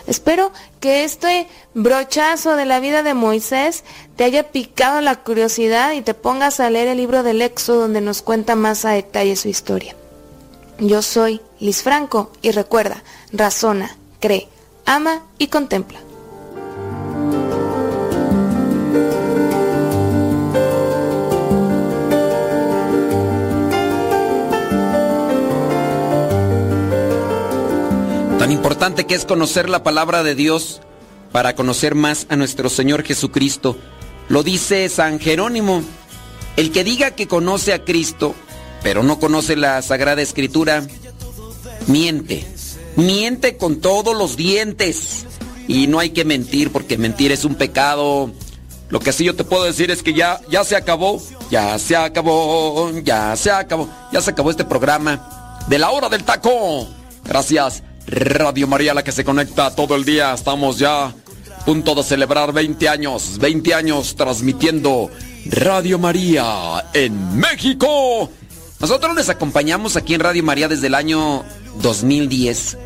Espero 0.07 0.51
que 0.81 1.05
este 1.05 1.47
brochazo 1.75 2.57
de 2.57 2.65
la 2.65 2.81
vida 2.81 3.03
de 3.03 3.13
Moisés 3.13 3.85
te 4.17 4.25
haya 4.25 4.51
picado 4.51 5.03
la 5.03 5.17
curiosidad 5.17 5.93
y 5.93 6.01
te 6.01 6.15
pongas 6.15 6.59
a 6.59 6.71
leer 6.71 6.89
el 6.89 6.97
libro 6.97 7.23
del 7.23 7.43
Éxodo 7.43 7.81
donde 7.81 8.01
nos 8.01 8.23
cuenta 8.23 8.57
más 8.57 8.87
a 8.87 8.93
detalle 8.93 9.37
su 9.37 9.49
historia. 9.49 9.95
Yo 10.79 11.03
soy 11.03 11.43
Liz 11.61 11.83
Franco 11.83 12.33
y 12.41 12.51
recuerda, 12.51 13.05
razona, 13.31 13.95
cree, 14.21 14.49
ama 14.87 15.21
y 15.37 15.49
contempla. 15.49 16.01
Tan 28.45 28.53
importante 28.53 29.07
que 29.07 29.15
es 29.15 29.25
conocer 29.25 29.71
la 29.71 29.83
palabra 29.83 30.23
de 30.23 30.35
Dios 30.35 30.83
para 31.33 31.55
conocer 31.55 31.95
más 31.95 32.27
a 32.29 32.37
nuestro 32.37 32.69
Señor 32.69 33.03
Jesucristo. 33.03 33.75
Lo 34.29 34.43
dice 34.43 34.87
San 34.91 35.19
Jerónimo. 35.19 35.83
El 36.59 36.71
que 36.71 36.85
diga 36.85 37.13
que 37.13 37.27
conoce 37.27 37.73
a 37.73 37.85
Cristo, 37.85 38.35
pero 38.83 39.03
no 39.03 39.19
conoce 39.19 39.57
la 39.57 39.81
Sagrada 39.81 40.21
Escritura, 40.21 40.87
miente. 41.87 42.47
Miente 42.97 43.57
con 43.57 43.81
todos 43.81 44.15
los 44.15 44.37
dientes. 44.37 45.25
Y 45.67 45.87
no 45.87 45.99
hay 45.99 46.11
que 46.11 46.27
mentir 46.27 46.71
porque 46.71 46.99
mentir 46.99 47.33
es 47.33 47.47
un 47.47 47.55
pecado. 47.55 48.31
Lo 48.91 49.01
que 49.01 49.15
sí 49.15 49.25
yo 49.25 49.35
te 49.35 49.45
puedo 49.45 49.65
decir 49.65 49.91
es 49.91 50.03
que 50.03 50.13
ya, 50.13 50.39
ya 50.51 50.65
se 50.65 50.77
acabó, 50.77 51.19
ya 51.51 51.79
se 51.79 51.97
acabó, 51.97 52.93
ya 53.05 53.35
se 53.37 53.51
acabó, 53.51 53.89
ya 54.13 54.21
se 54.21 54.33
acabó 54.33 54.51
este 54.51 54.67
programa 54.67 55.65
de 55.67 55.79
la 55.79 55.93
hora 55.93 56.11
del 56.11 56.25
taco. 56.25 56.87
Gracias. 57.25 57.83
Radio 58.07 58.67
María, 58.67 58.95
la 58.95 59.03
que 59.03 59.13
se 59.13 59.25
conecta 59.25 59.75
todo 59.75 59.97
el 59.97 60.05
día. 60.05 60.35
Estamos 60.35 60.79
ya 60.79 61.07
a 61.07 61.15
punto 61.65 61.95
de 61.95 62.03
celebrar 62.03 62.53
20 62.53 62.89
años, 62.89 63.39
20 63.39 63.75
años 63.75 64.17
transmitiendo 64.17 65.11
Radio 65.47 65.99
María 65.99 66.85
en 66.93 67.39
México. 67.39 68.31
Nosotros 68.81 69.15
les 69.17 69.29
acompañamos 69.31 69.97
aquí 69.97 70.15
en 70.15 70.21
Radio 70.21 70.43
María 70.45 70.69
desde 70.69 70.89
el 70.89 70.95
año 70.95 71.45
2010. 71.81 72.77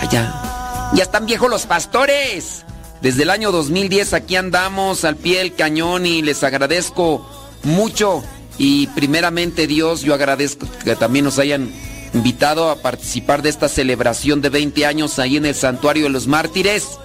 Allá. 0.00 0.90
Ya 0.94 1.02
están 1.02 1.26
viejos 1.26 1.50
los 1.50 1.66
pastores. 1.66 2.64
Desde 3.00 3.22
el 3.22 3.30
año 3.30 3.52
2010 3.52 4.12
aquí 4.12 4.36
andamos 4.36 5.04
al 5.04 5.16
pie 5.16 5.38
del 5.38 5.54
cañón 5.54 6.04
y 6.04 6.22
les 6.22 6.42
agradezco 6.42 7.26
mucho. 7.62 8.22
Y 8.58 8.88
primeramente 8.88 9.66
Dios, 9.66 10.02
yo 10.02 10.14
agradezco 10.14 10.66
que 10.84 10.96
también 10.96 11.24
nos 11.24 11.38
hayan 11.38 11.72
invitado 12.14 12.70
a 12.70 12.76
participar 12.76 13.42
de 13.42 13.50
esta 13.50 13.68
celebración 13.68 14.40
de 14.40 14.48
20 14.48 14.86
años 14.86 15.18
ahí 15.18 15.36
en 15.36 15.46
el 15.46 15.54
Santuario 15.54 16.04
de 16.04 16.10
los 16.10 16.26
Mártires. 16.26 16.98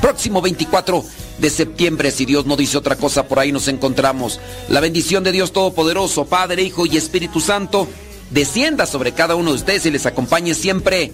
Próximo 0.00 0.42
24 0.42 1.04
de 1.38 1.50
septiembre, 1.50 2.10
si 2.10 2.24
Dios 2.24 2.46
no 2.46 2.56
dice 2.56 2.78
otra 2.78 2.96
cosa, 2.96 3.26
por 3.26 3.38
ahí 3.38 3.52
nos 3.52 3.68
encontramos. 3.68 4.40
La 4.68 4.80
bendición 4.80 5.24
de 5.24 5.32
Dios 5.32 5.52
Todopoderoso, 5.52 6.26
Padre, 6.26 6.62
Hijo 6.62 6.86
y 6.86 6.96
Espíritu 6.96 7.40
Santo, 7.40 7.88
descienda 8.30 8.86
sobre 8.86 9.12
cada 9.12 9.34
uno 9.34 9.50
de 9.50 9.56
ustedes 9.56 9.86
y 9.86 9.90
les 9.90 10.06
acompañe 10.06 10.54
siempre. 10.54 11.12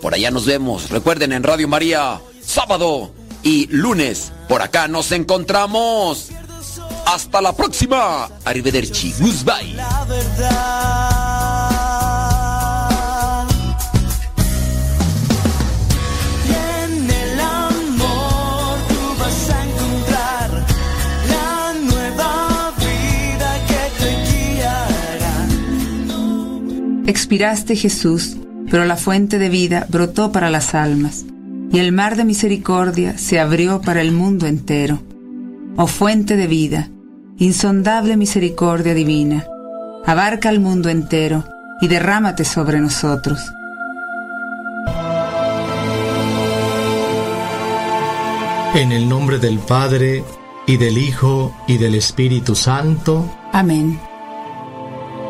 Por 0.00 0.14
allá 0.14 0.30
nos 0.30 0.46
vemos. 0.46 0.90
Recuerden 0.90 1.32
en 1.32 1.42
Radio 1.42 1.68
María, 1.68 2.20
sábado 2.44 3.10
y 3.42 3.66
lunes. 3.68 4.32
Por 4.48 4.62
acá 4.62 4.88
nos 4.88 5.12
encontramos. 5.12 6.28
Hasta 7.06 7.40
la 7.40 7.52
próxima. 7.54 8.28
Arrivederci. 8.44 9.14
Goodbye. 9.18 9.76
Expiraste 27.06 27.76
Jesús, 27.76 28.36
pero 28.68 28.84
la 28.84 28.96
fuente 28.96 29.38
de 29.38 29.48
vida 29.48 29.86
brotó 29.88 30.32
para 30.32 30.50
las 30.50 30.74
almas, 30.74 31.24
y 31.70 31.78
el 31.78 31.92
mar 31.92 32.16
de 32.16 32.24
misericordia 32.24 33.16
se 33.16 33.38
abrió 33.38 33.80
para 33.80 34.00
el 34.00 34.10
mundo 34.10 34.46
entero. 34.46 34.98
Oh 35.76 35.86
fuente 35.86 36.36
de 36.36 36.48
vida, 36.48 36.88
insondable 37.38 38.16
misericordia 38.16 38.92
divina, 38.92 39.46
abarca 40.04 40.50
el 40.50 40.58
mundo 40.58 40.88
entero, 40.88 41.44
y 41.80 41.86
derrámate 41.86 42.44
sobre 42.44 42.80
nosotros. 42.80 43.38
En 48.74 48.90
el 48.90 49.08
nombre 49.08 49.38
del 49.38 49.60
Padre, 49.60 50.24
y 50.66 50.76
del 50.76 50.98
Hijo, 50.98 51.54
y 51.68 51.78
del 51.78 51.94
Espíritu 51.94 52.56
Santo. 52.56 53.32
Amén. 53.52 54.00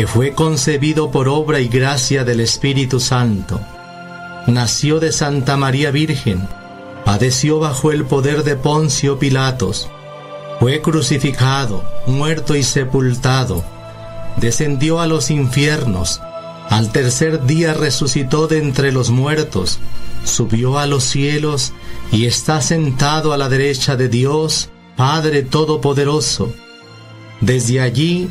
que 0.00 0.06
fue 0.06 0.32
concebido 0.32 1.10
por 1.10 1.28
obra 1.28 1.60
y 1.60 1.68
gracia 1.68 2.24
del 2.24 2.40
Espíritu 2.40 3.00
Santo. 3.00 3.60
Nació 4.46 4.98
de 4.98 5.12
Santa 5.12 5.58
María 5.58 5.90
Virgen, 5.90 6.48
padeció 7.04 7.58
bajo 7.58 7.92
el 7.92 8.06
poder 8.06 8.42
de 8.42 8.56
Poncio 8.56 9.18
Pilatos, 9.18 9.90
fue 10.58 10.80
crucificado, 10.80 11.84
muerto 12.06 12.56
y 12.56 12.62
sepultado, 12.62 13.62
descendió 14.38 15.00
a 15.00 15.06
los 15.06 15.30
infiernos, 15.30 16.22
al 16.70 16.92
tercer 16.92 17.44
día 17.44 17.74
resucitó 17.74 18.46
de 18.46 18.56
entre 18.56 18.92
los 18.92 19.10
muertos, 19.10 19.80
subió 20.24 20.78
a 20.78 20.86
los 20.86 21.04
cielos 21.04 21.74
y 22.10 22.24
está 22.24 22.62
sentado 22.62 23.34
a 23.34 23.36
la 23.36 23.50
derecha 23.50 23.96
de 23.96 24.08
Dios, 24.08 24.70
Padre 24.96 25.42
Todopoderoso, 25.42 26.54
desde 27.42 27.82
allí 27.82 28.30